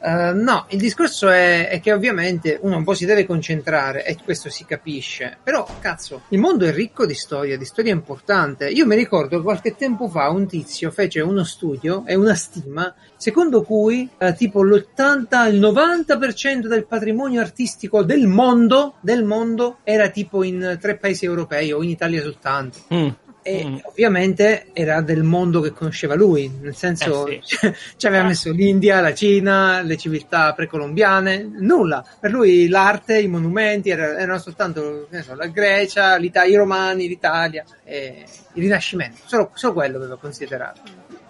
Eh, 0.00 0.32
no, 0.32 0.66
il 0.70 0.78
discorso 0.78 1.28
è, 1.28 1.68
è 1.68 1.80
che 1.80 1.92
ovviamente 1.92 2.58
uno 2.62 2.76
un 2.76 2.84
po' 2.84 2.94
si 2.94 3.06
deve 3.06 3.26
concentrare 3.26 4.04
e 4.04 4.16
questo 4.22 4.48
si 4.50 4.64
capisce. 4.64 5.38
Però, 5.42 5.66
cazzo, 5.80 6.22
il 6.28 6.38
mondo 6.38 6.64
è 6.66 6.72
ricco 6.72 7.06
di 7.06 7.14
storia, 7.14 7.56
di 7.56 7.64
storia 7.64 7.92
importante. 7.92 8.68
Io 8.68 8.86
mi 8.86 8.96
ricordo 8.96 9.36
che 9.36 9.42
qualche 9.42 9.76
tempo 9.76 10.08
fa 10.08 10.28
un 10.30 10.46
tizio 10.46 10.90
fece 10.90 11.20
uno 11.20 11.44
studio 11.44 12.04
e 12.06 12.14
una 12.14 12.34
stima 12.34 12.94
secondo 13.18 13.62
cui 13.62 14.08
eh, 14.16 14.32
tipo 14.34 14.62
l'80, 14.62 15.52
il 15.52 15.60
90% 15.60 16.66
del 16.66 16.86
patrimonio 16.86 17.40
artistico 17.40 18.02
del 18.04 18.26
mondo, 18.26 18.94
del 19.00 19.24
mondo 19.24 19.78
era 19.82 20.08
tipo 20.08 20.44
in 20.44 20.78
tre 20.80 20.96
paesi 20.96 21.24
europei 21.24 21.72
o 21.72 21.82
in 21.82 21.90
Italia 21.90 22.22
soltanto. 22.22 22.78
Mm. 22.94 23.08
E 23.48 23.64
Mm. 23.64 23.76
ovviamente 23.84 24.66
era 24.74 25.00
del 25.00 25.22
mondo 25.22 25.60
che 25.62 25.70
conosceva 25.72 26.14
lui, 26.14 26.52
nel 26.60 26.74
senso 26.76 27.26
Eh, 27.26 27.40
ci 27.96 28.06
aveva 28.06 28.24
messo 28.24 28.52
l'India, 28.52 29.00
la 29.00 29.14
Cina, 29.14 29.80
le 29.80 29.96
civiltà 29.96 30.52
precolombiane, 30.52 31.48
nulla. 31.58 32.04
Per 32.20 32.30
lui 32.30 32.68
l'arte, 32.68 33.18
i 33.20 33.26
monumenti 33.28 33.88
era- 33.88 34.18
erano 34.18 34.38
soltanto 34.38 35.08
so, 35.22 35.34
la 35.34 35.46
Grecia, 35.46 36.16
i 36.18 36.54
Romani, 36.56 37.08
l'Italia, 37.08 37.64
e 37.84 38.24
il 38.52 38.62
Rinascimento. 38.62 39.16
Solo, 39.24 39.50
solo 39.54 39.72
quello 39.72 39.96
aveva 39.96 40.18
considerato. 40.18 40.80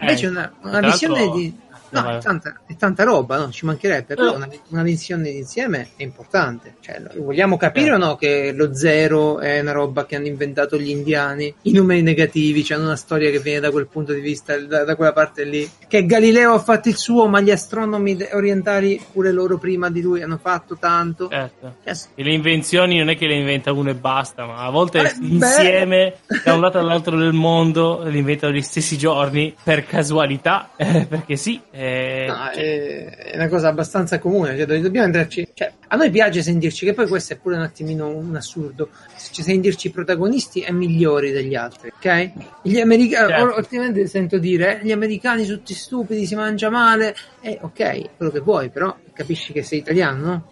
Invece 0.01 0.27
Eh, 0.27 0.29
una, 0.31 0.53
una 0.63 0.81
visione 0.81 1.31
di... 1.31 1.57
No, 1.91 2.11
è 2.11 2.19
tanta, 2.19 2.61
è 2.67 2.77
tanta 2.77 3.05
roba, 3.05 3.39
no? 3.39 3.51
ci 3.51 3.65
mancherebbe, 3.65 4.15
però 4.15 4.35
una, 4.37 4.49
una 4.69 4.83
visione 4.83 5.31
d'insieme 5.31 5.89
è 5.97 6.03
importante. 6.03 6.75
Cioè, 6.81 7.01
vogliamo 7.17 7.57
capire 7.57 7.93
o 7.93 7.97
no 7.99 8.17
che 8.17 8.53
lo 8.53 8.75
zero 8.75 9.39
è 9.41 9.61
una 9.61 9.73
roba 9.73 10.05
che 10.07 10.17
hanno 10.17 10.27
inventato 10.27 10.77
gli 10.79 10.91
indiani, 10.91 11.53
i 11.63 11.73
numeri 11.73 12.03
negativi, 12.03 12.63
c'hanno 12.63 12.85
una 12.85 12.97
storia 12.97 13.31
che 13.31 13.39
viene 13.41 13.61
da 13.61 13.71
quel 13.71 13.87
punto 13.87 14.13
di 14.13 14.21
vista, 14.21 14.57
da, 14.59 14.85
da 14.85 14.97
quella 14.97 15.13
parte 15.13 15.45
lì, 15.45 15.69
che 15.89 16.05
Galileo 16.07 16.55
ha 16.55 16.59
fatto 16.59 16.89
il 16.89 16.97
suo, 16.97 17.27
ma 17.27 17.41
gli 17.41 17.51
astronomi 17.51 18.17
orientali 18.33 19.01
pure 19.13 19.33
loro 19.33 19.59
prima 19.59 19.91
di 19.91 20.01
lui 20.01 20.23
hanno 20.23 20.39
fatto 20.41 20.77
tanto. 20.79 21.29
Certo. 21.29 21.77
Cioè, 21.85 21.95
s- 21.95 22.09
E 22.15 22.23
le 22.23 22.33
invenzioni 22.33 22.99
non 22.99 23.09
è 23.11 23.17
che 23.17 23.27
le 23.27 23.35
inventa 23.37 23.73
uno 23.73 23.91
e 23.91 23.95
basta, 23.95 24.47
ma 24.47 24.59
a 24.65 24.71
volte 24.71 24.99
Eh, 25.01 25.15
beh. 25.19 25.27
insieme, 25.27 26.15
da 26.45 26.55
un 26.55 26.61
lato 26.61 26.79
all'altro 26.79 27.17
del 27.17 27.33
mondo, 27.33 28.03
le 28.05 28.19
inventano 28.19 28.53
gli 28.53 28.63
stessi 28.63 28.97
giorni 28.99 29.55
per 29.63 29.87
casualità, 29.87 30.71
eh, 30.77 31.07
perché 31.09 31.37
sì. 31.37 31.61
Eh, 31.79 32.25
No, 32.27 32.51
è, 32.51 33.05
è 33.31 33.37
una 33.37 33.47
cosa 33.47 33.69
abbastanza 33.69 34.19
comune, 34.19 34.57
cioè, 34.57 34.67
do- 34.67 34.81
dobbiamo 34.81 35.07
entrarci. 35.07 35.49
Cioè, 35.55 35.73
a 35.87 35.97
noi 35.97 36.11
piace 36.11 36.43
sentirci, 36.43 36.85
che 36.85 36.93
poi 36.93 37.07
questo 37.07 37.35
è 37.35 37.37
pure 37.37 37.55
un 37.55 37.63
attimino 37.63 38.09
un 38.09 38.35
assurdo. 38.35 38.89
Cioè, 39.31 39.45
sentirci 39.45 39.91
protagonisti 39.93 40.61
e 40.63 40.73
migliori 40.73 41.31
degli 41.31 41.55
altri, 41.55 41.93
ok? 41.97 42.31
Gli 42.63 42.81
americani, 42.81 43.29
Certo. 43.29 43.57
ultimamente 43.57 44.07
sento 44.09 44.39
dire, 44.39 44.81
eh, 44.81 44.85
gli 44.85 44.91
americani 44.91 45.45
sono 45.45 45.59
tutti 45.59 45.75
stupidi, 45.75 46.27
si 46.27 46.35
mangia 46.35 46.69
male, 46.69 47.15
eh, 47.43 47.59
ok, 47.61 48.17
quello 48.17 48.33
che 48.33 48.41
vuoi, 48.41 48.71
però 48.71 48.97
capisci 49.13 49.53
che 49.53 49.63
sei 49.63 49.79
italiano, 49.79 50.27
no? 50.27 50.51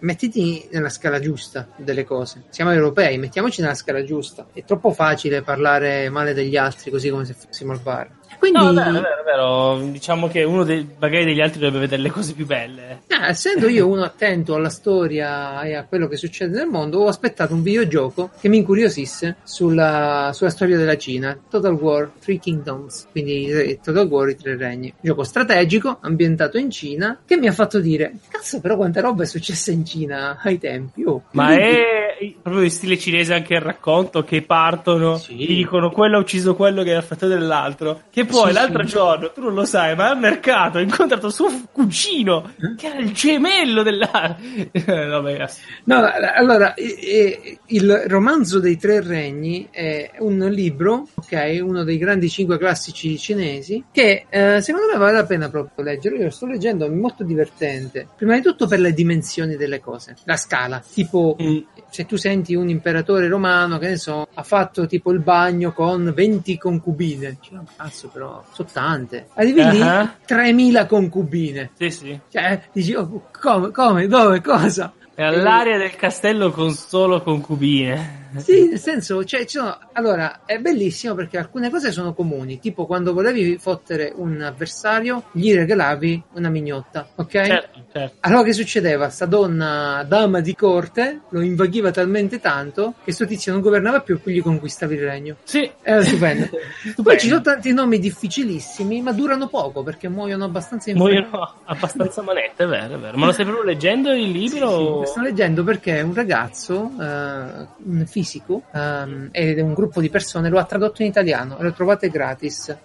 Mettiti 0.00 0.68
nella 0.72 0.90
scala 0.90 1.20
giusta 1.20 1.68
delle 1.76 2.04
cose. 2.04 2.42
Siamo 2.50 2.70
europei, 2.72 3.16
mettiamoci 3.16 3.62
nella 3.62 3.74
scala 3.74 4.04
giusta. 4.04 4.46
È 4.52 4.62
troppo 4.64 4.92
facile 4.92 5.40
parlare 5.40 6.10
male 6.10 6.34
degli 6.34 6.56
altri 6.56 6.90
così 6.90 7.08
come 7.08 7.24
se 7.24 7.32
fossimo 7.32 7.72
al 7.72 7.80
bar. 7.80 8.10
Quindi... 8.38 8.58
No, 8.58 8.72
vero, 8.72 8.92
vero, 8.92 9.22
vero. 9.24 9.78
Diciamo 9.90 10.28
che 10.28 10.42
uno 10.44 10.64
dei, 10.64 10.86
magari 10.98 11.24
degli 11.24 11.40
altri 11.40 11.60
dovrebbe 11.60 11.80
vedere 11.80 12.02
le 12.02 12.10
cose 12.10 12.34
più 12.34 12.46
belle. 12.46 13.02
Eh, 13.06 13.28
essendo 13.28 13.68
io 13.68 13.86
uno 13.86 14.02
attento 14.02 14.54
alla 14.54 14.68
storia 14.68 15.62
e 15.62 15.74
a 15.74 15.84
quello 15.84 16.08
che 16.08 16.16
succede 16.16 16.56
nel 16.56 16.68
mondo, 16.68 17.00
ho 17.00 17.08
aspettato 17.08 17.54
un 17.54 17.62
videogioco 17.62 18.30
che 18.40 18.48
mi 18.48 18.58
incuriosisse 18.58 19.36
sulla, 19.42 20.30
sulla 20.32 20.50
storia 20.50 20.76
della 20.76 20.96
Cina. 20.96 21.38
Total 21.48 21.72
War 21.72 22.10
Three 22.20 22.38
Kingdoms, 22.38 23.08
quindi 23.10 23.78
Total 23.82 24.06
War 24.06 24.28
i 24.28 24.36
tre 24.36 24.56
regni. 24.56 24.92
Gioco 25.00 25.22
strategico, 25.22 25.98
ambientato 26.00 26.58
in 26.58 26.70
Cina, 26.70 27.20
che 27.24 27.36
mi 27.36 27.46
ha 27.46 27.52
fatto 27.52 27.80
dire, 27.80 28.14
cazzo 28.28 28.60
però 28.60 28.76
quanta 28.76 29.00
roba 29.00 29.22
è 29.22 29.26
successa 29.26 29.70
in 29.70 29.84
Cina 29.84 30.38
ai 30.42 30.58
tempi. 30.58 31.04
Oh, 31.04 31.24
Ma 31.32 31.54
è 31.54 32.32
proprio 32.40 32.62
in 32.62 32.70
stile 32.70 32.98
cinese 32.98 33.34
anche 33.34 33.54
il 33.54 33.60
racconto 33.60 34.22
che 34.22 34.42
partono, 34.42 35.16
sì. 35.16 35.34
dicono 35.34 35.90
quello 35.90 36.16
ha 36.16 36.20
ucciso 36.20 36.54
quello 36.54 36.82
che 36.82 36.92
il 36.92 37.02
fratello 37.02 37.34
dell'altro, 37.34 38.02
che 38.10 38.23
poi 38.24 38.48
sì, 38.48 38.52
l'altro 38.52 38.84
giorno, 38.84 39.32
tu 39.32 39.40
non 39.40 39.54
lo 39.54 39.64
sai, 39.64 39.94
ma 39.94 40.10
al 40.10 40.18
mercato 40.18 40.78
ha 40.78 40.80
incontrato 40.80 41.30
suo 41.30 41.50
cugino, 41.72 42.52
che 42.76 42.86
era 42.86 42.98
il 42.98 43.12
gemello 43.12 43.82
della... 43.82 44.36
Vabbè, 44.84 45.48
no, 45.84 46.10
allora, 46.34 46.74
il 46.76 48.04
romanzo 48.06 48.58
dei 48.58 48.76
tre 48.76 49.00
regni 49.00 49.68
è 49.70 50.12
un 50.18 50.38
libro, 50.50 51.08
ok, 51.14 51.60
uno 51.62 51.84
dei 51.84 51.98
grandi 51.98 52.28
cinque 52.28 52.58
classici 52.58 53.18
cinesi, 53.18 53.84
che 53.90 54.26
eh, 54.28 54.60
secondo 54.60 54.92
me 54.92 54.98
vale 54.98 55.12
la 55.12 55.24
pena 55.24 55.48
proprio 55.48 55.84
leggere. 55.84 56.16
Io 56.16 56.24
lo 56.24 56.30
sto 56.30 56.46
leggendo, 56.46 56.86
è 56.86 56.88
molto 56.88 57.24
divertente. 57.24 58.06
Prima 58.16 58.34
di 58.34 58.42
tutto 58.42 58.66
per 58.66 58.80
le 58.80 58.92
dimensioni 58.92 59.56
delle 59.56 59.80
cose, 59.80 60.16
la 60.24 60.36
scala, 60.36 60.82
tipo 60.92 61.36
mm. 61.40 61.58
se 61.90 62.06
tu 62.06 62.16
senti 62.16 62.54
un 62.54 62.68
imperatore 62.68 63.28
romano, 63.28 63.78
che 63.78 63.88
ne 63.88 63.96
so, 63.96 64.26
ha 64.32 64.42
fatto 64.42 64.86
tipo 64.86 65.12
il 65.12 65.20
bagno 65.20 65.72
con 65.72 66.12
20 66.14 66.58
concubine, 66.58 67.38
cioè, 67.40 67.58
cazzo 67.76 68.08
però, 68.14 68.44
sono 68.52 68.68
tante. 68.72 69.26
Adivini 69.34 69.80
uh-huh. 69.80 70.08
3000 70.24 70.86
concubine. 70.86 71.70
Sì, 71.76 71.90
sì. 71.90 72.20
Cioè, 72.30 72.68
dici, 72.72 72.94
oh, 72.94 73.28
come, 73.40 73.72
come, 73.72 74.06
dove, 74.06 74.40
cosa? 74.40 74.92
È 75.12 75.22
all'area 75.22 75.76
del 75.76 75.96
castello 75.96 76.52
con 76.52 76.70
solo 76.70 77.22
concubine. 77.22 78.22
Sì, 78.40 78.68
nel 78.68 78.78
senso, 78.78 79.24
cioè, 79.24 79.44
sono, 79.46 79.78
allora, 79.92 80.40
è 80.44 80.58
bellissimo 80.58 81.14
perché 81.14 81.38
alcune 81.38 81.70
cose 81.70 81.92
sono 81.92 82.14
comuni, 82.14 82.58
tipo 82.58 82.86
quando 82.86 83.12
volevi 83.12 83.58
fottere 83.58 84.12
un 84.14 84.40
avversario, 84.40 85.24
gli 85.32 85.54
regalavi 85.54 86.22
una 86.34 86.48
mignotta, 86.48 87.08
ok? 87.14 87.30
Certo, 87.30 87.80
certo. 87.92 88.16
Allora 88.20 88.42
che 88.42 88.52
succedeva? 88.52 89.08
Sta 89.08 89.26
donna, 89.26 90.04
dama 90.06 90.40
di 90.40 90.54
corte, 90.54 91.20
lo 91.30 91.40
invaghiva 91.40 91.90
talmente 91.90 92.40
tanto 92.40 92.94
che 93.04 93.12
sto 93.12 93.26
tizio 93.26 93.52
non 93.52 93.60
governava 93.60 94.00
più 94.00 94.16
e 94.16 94.18
quindi 94.18 94.40
conquistavi 94.40 94.94
il 94.94 95.02
regno. 95.02 95.36
Sì. 95.44 95.70
Era 95.82 96.02
stupendo. 96.02 96.44
stupendo. 96.78 97.02
Poi 97.02 97.18
ci 97.18 97.28
sono 97.28 97.40
tanti 97.40 97.72
nomi 97.72 97.98
difficilissimi, 97.98 99.02
ma 99.02 99.12
durano 99.12 99.48
poco 99.48 99.82
perché 99.82 100.08
muoiono 100.08 100.44
abbastanza 100.44 100.90
in 100.90 100.96
Muoiono 100.96 101.54
abbastanza 101.64 102.22
manette, 102.22 102.64
è 102.64 102.66
vero, 102.66 102.94
è 102.94 102.98
vero. 102.98 103.16
Ma 103.16 103.26
lo 103.26 103.32
stai 103.32 103.44
proprio 103.44 103.64
leggendo 103.64 104.12
il 104.12 104.30
libro? 104.30 104.68
Sì, 104.68 104.76
sì, 104.76 104.82
lo 104.82 105.04
sto 105.06 105.20
leggendo 105.20 105.64
perché 105.64 106.00
un 106.00 106.14
ragazzo, 106.14 106.74
uh, 106.74 107.00
un 107.00 108.04
fisico 108.24 108.62
um, 108.72 109.28
ed 109.30 109.58
è 109.58 109.60
un 109.60 109.74
gruppo 109.74 110.00
di 110.00 110.08
persone 110.08 110.48
lo 110.48 110.58
ha 110.58 110.64
tradotto 110.64 111.02
in 111.02 111.08
italiano 111.08 111.58
e 111.58 111.62
lo 111.62 111.72
trovate 111.72 112.08
gratis. 112.08 112.76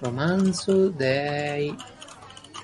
Romanzo 0.00 0.88
dei 0.88 1.74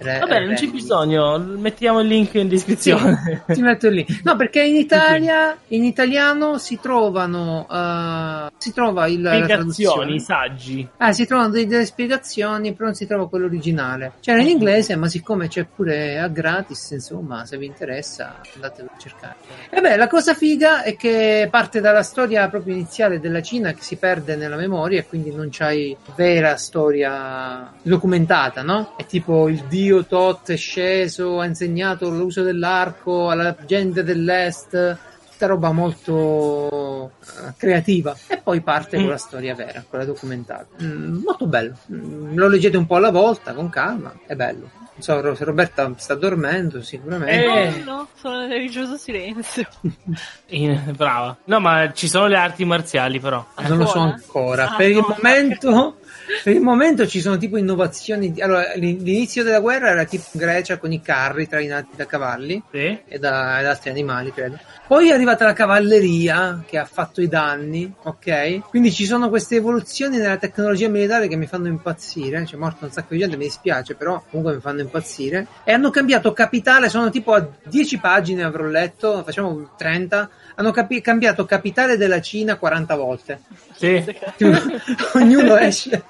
Re, 0.02 0.18
Va 0.18 0.26
bene, 0.26 0.46
non 0.46 0.54
c'è 0.54 0.66
bisogno, 0.66 1.38
mettiamo 1.38 2.00
il 2.00 2.08
link 2.08 2.34
in 2.34 2.48
descrizione. 2.48 3.42
Sì, 3.46 3.54
ti 3.54 3.62
metto 3.62 3.86
il 3.86 3.94
link. 3.94 4.20
No, 4.24 4.36
perché 4.36 4.62
in 4.62 4.74
Italia, 4.76 5.56
in 5.68 5.84
italiano 5.84 6.58
si 6.58 6.78
trovano, 6.80 7.66
uh, 7.68 8.50
si 8.58 8.72
trova 8.72 9.06
il, 9.06 9.24
spiegazioni, 9.24 10.16
i 10.16 10.20
saggi. 10.20 10.88
Ah, 10.96 11.12
si 11.12 11.26
trovano 11.26 11.50
delle, 11.50 11.66
delle, 11.66 11.86
spiegazioni, 11.86 12.72
però 12.72 12.86
non 12.86 12.94
si 12.94 13.06
trova 13.06 13.28
quello 13.28 13.46
originale. 13.46 14.14
C'era 14.20 14.40
in 14.40 14.48
inglese, 14.48 14.96
ma 14.96 15.08
siccome 15.08 15.46
c'è 15.48 15.64
pure 15.64 16.18
a 16.18 16.28
gratis, 16.28 16.90
insomma, 16.90 17.46
se 17.46 17.56
vi 17.56 17.66
interessa, 17.66 18.40
andatelo 18.54 18.90
a 18.92 18.98
cercare. 18.98 19.36
E 19.70 19.80
beh, 19.80 19.96
la 19.96 20.08
cosa 20.08 20.34
figa 20.34 20.82
è 20.82 20.96
che 20.96 21.46
parte 21.50 21.80
dalla 21.80 22.02
storia 22.02 22.48
proprio 22.48 22.74
iniziale 22.74 23.20
della 23.20 23.42
Cina 23.42 23.72
che 23.72 23.82
si 23.82 23.96
perde 23.96 24.34
nella 24.36 24.56
memoria 24.56 24.98
e 25.00 25.06
quindi 25.06 25.32
non 25.32 25.48
c'hai 25.50 25.96
vera 26.16 26.56
storia 26.56 27.72
documentata, 27.82 28.62
no? 28.62 28.94
È 28.96 29.06
tipo 29.06 29.48
il 29.48 29.64
dio 29.68 29.91
Dio 29.92 30.06
Tot 30.06 30.50
è 30.50 30.56
sceso, 30.56 31.38
ha 31.38 31.44
insegnato 31.44 32.08
l'uso 32.08 32.42
dell'arco 32.42 33.28
alla 33.28 33.54
gente 33.66 34.02
dell'est, 34.02 34.96
tutta 35.30 35.44
roba 35.44 35.70
molto 35.70 36.14
uh, 36.14 37.52
creativa. 37.58 38.16
E 38.26 38.38
poi 38.38 38.62
parte 38.62 38.96
mm. 38.96 39.00
con 39.00 39.10
la 39.10 39.18
storia 39.18 39.54
vera, 39.54 39.84
quella 39.86 40.06
documentata. 40.06 40.82
Mm, 40.82 41.22
molto 41.22 41.46
bello. 41.46 41.76
Mm, 41.92 42.38
lo 42.38 42.48
leggete 42.48 42.78
un 42.78 42.86
po' 42.86 42.96
alla 42.96 43.10
volta, 43.10 43.52
con 43.52 43.68
calma, 43.68 44.14
è 44.26 44.34
bello. 44.34 44.70
Non 44.94 45.02
so 45.02 45.34
se 45.34 45.44
Roberta 45.44 45.92
sta 45.96 46.14
dormendo, 46.14 46.82
sicuramente. 46.82 47.44
Eh, 47.44 47.82
no, 47.84 47.92
no, 47.92 48.08
sono 48.14 48.38
nel 48.40 48.48
religioso 48.48 48.96
silenzio. 48.96 49.66
Brava. 50.96 51.36
No, 51.44 51.60
ma 51.60 51.92
ci 51.92 52.08
sono 52.08 52.28
le 52.28 52.36
arti 52.36 52.64
marziali, 52.64 53.20
però. 53.20 53.44
Non 53.68 53.76
lo 53.76 53.86
so 53.86 53.98
ancora. 53.98 54.70
Ah, 54.70 54.76
per 54.76 54.90
no. 54.90 54.98
il 54.98 55.04
momento 55.06 55.96
per 56.42 56.54
il 56.54 56.60
momento 56.60 57.06
ci 57.06 57.20
sono 57.20 57.36
tipo 57.36 57.56
innovazioni. 57.56 58.34
Allora, 58.40 58.72
l'inizio 58.74 59.42
della 59.42 59.60
guerra 59.60 59.90
era 59.90 60.04
tipo 60.04 60.24
Grecia 60.32 60.78
con 60.78 60.92
i 60.92 61.00
carri 61.00 61.48
trainati 61.48 61.96
da 61.96 62.06
cavalli 62.06 62.62
sì. 62.70 62.98
e 63.06 63.18
da, 63.18 63.60
da 63.62 63.70
altri 63.70 63.90
animali, 63.90 64.32
credo. 64.32 64.58
Poi 64.86 65.08
è 65.08 65.12
arrivata 65.12 65.44
la 65.44 65.52
cavalleria 65.52 66.64
che 66.66 66.78
ha 66.78 66.84
fatto 66.84 67.20
i 67.22 67.28
danni, 67.28 67.92
ok? 68.02 68.68
Quindi 68.68 68.92
ci 68.92 69.06
sono 69.06 69.28
queste 69.28 69.56
evoluzioni 69.56 70.18
nella 70.18 70.36
tecnologia 70.36 70.88
militare 70.88 71.28
che 71.28 71.36
mi 71.36 71.46
fanno 71.46 71.68
impazzire. 71.68 72.42
C'è 72.44 72.56
morto 72.56 72.84
un 72.84 72.90
sacco 72.90 73.14
di 73.14 73.20
gente, 73.20 73.36
mi 73.36 73.44
dispiace, 73.44 73.94
però 73.94 74.22
comunque 74.28 74.54
mi 74.56 74.60
fanno 74.60 74.80
impazzire. 74.80 75.46
E 75.64 75.72
hanno 75.72 75.90
cambiato 75.90 76.32
capitale, 76.32 76.88
sono 76.88 77.10
tipo 77.10 77.32
a 77.32 77.46
10 77.64 77.98
pagine 77.98 78.42
avrò 78.42 78.64
letto, 78.64 79.22
facciamo 79.24 79.70
30 79.76 80.30
hanno 80.54 80.70
capi- 80.70 81.00
cambiato 81.00 81.44
capitale 81.44 81.96
della 81.96 82.20
Cina 82.20 82.56
40 82.56 82.94
volte. 82.96 83.40
Sì. 83.74 84.04
ognuno 85.14 85.56
esce, 85.56 86.04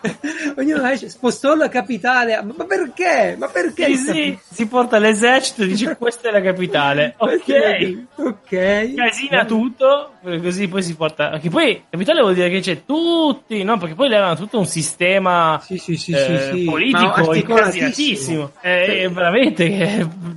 ognuno 0.57 0.87
esce, 0.89 1.09
spostò 1.09 1.55
la 1.55 1.69
capitale. 1.69 2.41
Ma 2.43 2.65
perché? 2.65 3.37
Ma 3.39 3.49
perché? 3.49 3.87
Sì, 3.87 3.97
sì, 3.97 4.39
si 4.51 4.67
porta 4.67 4.99
l'esercito 4.99 5.63
e 5.63 5.67
dice 5.67 5.97
questa 5.97 6.29
è 6.29 6.33
la 6.33 6.41
capitale. 6.41 7.15
Ok, 7.33 8.05
ok. 8.17 8.95
Casina 8.95 9.45
tutto, 9.45 10.12
così 10.23 10.69
poi 10.69 10.83
si 10.83 10.95
porta. 10.95 11.39
Che 11.39 11.51
poi 11.51 11.85
capitale 11.91 12.21
vuol 12.21 12.35
dire 12.35 12.49
che 12.49 12.61
c'è 12.61 12.85
tutti, 12.85 13.63
no? 13.63 13.79
Perché 13.79 13.95
poi 13.95 14.09
lei 14.09 14.19
aveva 14.19 14.37
tutto 14.37 14.59
un 14.59 14.67
sistema 14.67 15.61
sì, 15.63 15.77
sì, 15.79 15.97
sì, 15.97 16.13
eh, 16.13 16.63
politico 16.65 17.35
incasinatissimo. 17.35 18.53
È, 18.61 19.03
è 19.03 19.11
veramente 19.11 19.67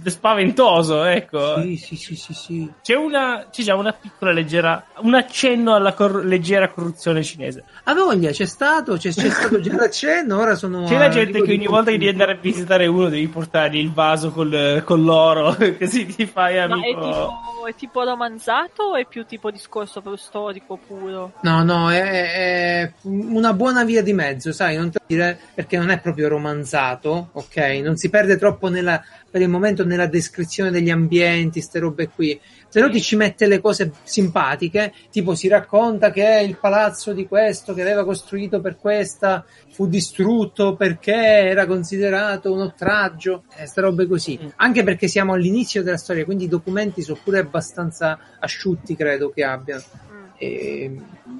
è 0.03 0.09
spaventoso, 0.09 1.03
ecco. 1.03 1.61
Sì, 1.61 1.77
sì, 1.77 1.95
sì, 1.95 2.15
sì, 2.15 2.33
sì. 2.33 2.71
C'è 2.81 2.95
una, 2.95 3.47
c'è 3.51 3.63
già 3.63 3.75
una 3.75 3.93
piccola 3.93 4.31
leggera, 4.31 4.85
un 4.97 5.13
accenno 5.13 5.75
alla 5.75 5.93
cor- 5.93 6.23
leggera 6.25 6.69
corruzione 6.69 7.23
cinese. 7.23 7.63
A 7.87 7.93
voglia, 7.93 8.31
c'è 8.31 8.45
stato, 8.45 8.97
c'è, 8.97 9.11
c'è 9.11 9.29
stato 9.29 9.59
già 9.59 9.75
l'accenno, 9.77 10.39
ora 10.39 10.55
sono... 10.55 10.85
C'è 10.85 10.97
la 10.97 11.09
gente 11.09 11.43
che 11.43 11.53
ogni 11.53 11.67
volta 11.67 11.91
che 11.91 11.99
devi 11.99 12.09
andare 12.09 12.31
a 12.31 12.35
visitare 12.35 12.87
uno 12.87 13.09
devi 13.09 13.27
portargli 13.27 13.77
il 13.77 13.91
vaso 13.91 14.31
col, 14.31 14.81
con 14.83 15.03
l'oro, 15.03 15.55
così 15.77 16.07
ti 16.07 16.25
fai 16.25 16.57
amico. 16.57 16.99
Ma 16.99 17.05
è 17.05 17.11
tipo, 17.11 17.65
è 17.67 17.75
tipo 17.75 18.03
romanzato 18.03 18.83
o 18.83 18.95
è 18.95 19.05
più 19.05 19.23
tipo 19.25 19.51
discorso 19.51 20.01
proprio 20.01 20.19
storico 20.19 20.79
puro? 20.87 21.33
No, 21.41 21.63
no, 21.63 21.91
è, 21.91 22.81
è 22.81 22.91
una 23.03 23.53
buona 23.53 23.83
via 23.83 24.01
di 24.01 24.13
mezzo, 24.13 24.51
sai, 24.51 24.77
non 24.77 24.89
te 24.89 24.99
dire 25.05 25.37
perché 25.53 25.77
non 25.77 25.91
è 25.91 25.99
proprio 25.99 26.27
romanzato, 26.27 27.29
ok? 27.33 27.57
Non 27.83 27.97
si 27.97 28.09
perde 28.09 28.37
troppo 28.37 28.67
nella, 28.67 28.99
per 29.29 29.41
il 29.41 29.49
momento 29.49 29.85
nella 29.85 30.07
descrizione 30.07 30.71
degli 30.71 30.89
ambienti, 30.89 31.59
queste 31.59 31.77
robe 31.77 32.09
qui 32.09 32.39
se 32.75 32.81
no 32.81 32.89
ti 32.89 33.01
ci 33.01 33.15
mette 33.15 33.47
le 33.47 33.61
cose 33.61 33.89
simpatiche, 34.03 34.91
tipo 35.09 35.33
si 35.33 35.47
racconta 35.47 36.11
che 36.11 36.43
il 36.45 36.57
palazzo 36.57 37.13
di 37.13 37.25
questo 37.25 37.73
che 37.73 37.79
aveva 37.79 38.03
costruito 38.03 38.59
per 38.59 38.75
questa 38.75 39.45
fu 39.69 39.87
distrutto 39.87 40.75
perché 40.75 41.13
era 41.13 41.67
considerato 41.67 42.51
un 42.51 42.59
oltraggio, 42.59 43.45
queste 43.55 43.79
robe 43.79 44.07
così. 44.07 44.37
Mm. 44.43 44.47
Anche 44.57 44.83
perché 44.83 45.07
siamo 45.07 45.31
all'inizio 45.31 45.83
della 45.83 45.95
storia, 45.95 46.25
quindi 46.25 46.43
i 46.43 46.49
documenti 46.49 47.01
sono 47.01 47.17
pure 47.23 47.39
abbastanza 47.39 48.19
asciutti, 48.41 48.93
credo 48.93 49.29
che 49.29 49.45
abbiano. 49.45 49.83
Mm. 50.11 50.25
E 50.37 50.97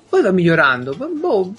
poi 0.07 0.21
va 0.21 0.31
migliorando. 0.31 0.95
Boh, 0.95 1.53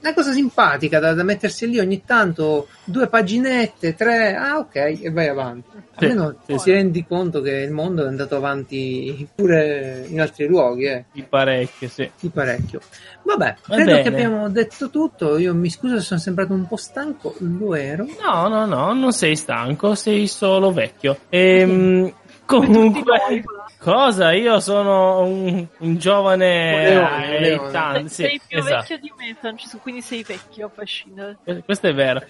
una 0.00 0.14
cosa 0.14 0.32
simpatica 0.32 0.98
da, 0.98 1.12
da, 1.12 1.22
mettersi 1.22 1.68
lì 1.68 1.78
ogni 1.78 2.04
tanto, 2.04 2.68
due 2.84 3.08
paginette, 3.08 3.94
tre, 3.94 4.34
ah 4.34 4.58
ok, 4.58 4.74
e 5.02 5.10
vai 5.10 5.28
avanti. 5.28 5.68
Almeno 5.94 6.36
sì, 6.46 6.58
si 6.58 6.70
rendi 6.70 7.04
conto 7.06 7.42
che 7.42 7.50
il 7.50 7.70
mondo 7.70 8.04
è 8.04 8.08
andato 8.08 8.36
avanti 8.36 9.28
pure 9.34 10.06
in 10.08 10.20
altri 10.20 10.46
luoghi. 10.46 10.84
Eh. 10.84 11.04
Di 11.12 11.22
parecchio, 11.22 11.88
sì. 11.88 12.10
Di 12.18 12.30
parecchio. 12.30 12.80
Vabbè, 13.22 13.56
Va 13.66 13.74
credo 13.74 13.90
bene. 13.90 14.02
che 14.02 14.08
abbiamo 14.08 14.48
detto 14.48 14.88
tutto. 14.88 15.36
Io 15.36 15.54
mi 15.54 15.68
scuso 15.68 15.96
se 15.98 16.02
sono 16.02 16.20
sembrato 16.20 16.54
un 16.54 16.66
po' 16.66 16.76
stanco, 16.76 17.34
lo 17.38 17.74
ero. 17.74 18.06
No, 18.22 18.48
no, 18.48 18.64
no, 18.64 18.94
non 18.94 19.12
sei 19.12 19.36
stanco, 19.36 19.94
sei 19.94 20.26
solo 20.26 20.72
vecchio. 20.72 21.18
Ehm, 21.28 22.10
Comunque, 22.50 23.44
cosa? 23.78 24.32
Io 24.32 24.58
sono 24.58 25.20
un, 25.20 25.64
un 25.78 25.96
giovane 25.98 26.82
leone, 26.82 27.36
eh, 27.36 27.40
leone. 27.40 27.70
Tan, 27.70 28.08
sì, 28.08 28.22
sei 28.24 28.40
più 28.44 28.58
esatto. 28.58 28.74
vecchio 28.74 28.98
di 28.98 29.12
me, 29.16 29.36
Francesco, 29.38 29.78
quindi 29.78 30.00
sei 30.00 30.24
vecchio 30.24 30.66
a 30.66 30.68
prescindere. 30.68 31.38
Questo 31.64 31.86
è 31.86 31.94
vero. 31.94 32.20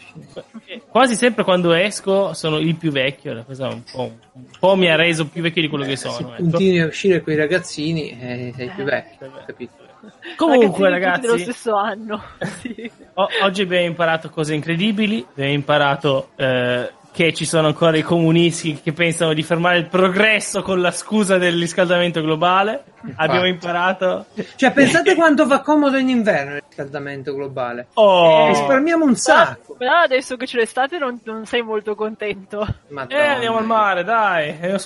Quasi 0.90 1.14
sempre 1.14 1.42
quando 1.42 1.72
esco 1.72 2.34
sono 2.34 2.58
il 2.58 2.76
più 2.76 2.90
vecchio, 2.90 3.42
questo 3.44 3.64
un 3.64 3.82
po', 3.90 4.12
un 4.32 4.44
po', 4.58 4.76
mi 4.76 4.90
ha 4.90 4.96
reso 4.96 5.26
più 5.26 5.40
vecchio 5.40 5.62
di 5.62 5.68
quello 5.68 5.86
che 5.86 5.96
sono. 5.96 6.12
Se 6.12 6.22
ecco. 6.22 6.34
continui 6.36 6.80
a 6.80 6.86
uscire 6.86 7.22
con 7.22 7.32
i 7.32 7.36
ragazzini, 7.36 8.10
eh, 8.10 8.52
sei 8.54 8.68
più 8.68 8.84
vecchio, 8.84 9.32
capito? 9.46 9.88
Comunque, 10.36 10.88
ragazzi, 10.88 11.22
dello 11.22 11.38
stesso 11.38 11.74
anno. 11.76 12.22
sì. 12.60 12.90
o- 13.14 13.28
oggi 13.42 13.62
abbiamo 13.62 13.86
imparato 13.86 14.28
cose 14.28 14.54
incredibili. 14.54 15.24
Abbiamo 15.30 15.52
imparato 15.52 16.30
eh, 16.36 16.90
che 17.12 17.32
ci 17.32 17.44
sono 17.44 17.66
ancora 17.66 17.96
i 17.96 18.02
comunisti 18.02 18.80
che 18.82 18.92
pensano 18.92 19.32
di 19.32 19.42
fermare 19.42 19.78
il 19.78 19.86
progresso 19.86 20.62
con 20.62 20.80
la 20.80 20.90
scusa 20.90 21.38
del 21.38 21.58
riscaldamento 21.58 22.20
globale. 22.20 22.84
Infatti. 23.02 23.22
Abbiamo 23.22 23.46
imparato. 23.46 24.26
Cioè, 24.56 24.72
pensate 24.72 25.14
quanto 25.14 25.46
fa 25.46 25.60
comodo 25.60 25.96
in 25.96 26.08
inverno 26.08 26.56
il 26.56 26.62
riscaldamento 26.66 27.34
globale. 27.34 27.88
Oh. 27.94 28.48
Risparmiamo 28.48 29.04
un 29.04 29.16
sacco. 29.16 29.74
Però 29.74 29.92
adesso 29.92 30.36
che 30.36 30.46
c'è 30.46 30.58
l'estate 30.58 30.98
non, 30.98 31.18
non 31.24 31.46
sei 31.46 31.62
molto 31.62 31.94
contento. 31.94 32.66
Madonna. 32.88 33.22
Eh, 33.22 33.26
andiamo 33.28 33.58
al 33.58 33.66
mare, 33.66 34.04
dai. 34.04 34.58
Eh, 34.60 34.78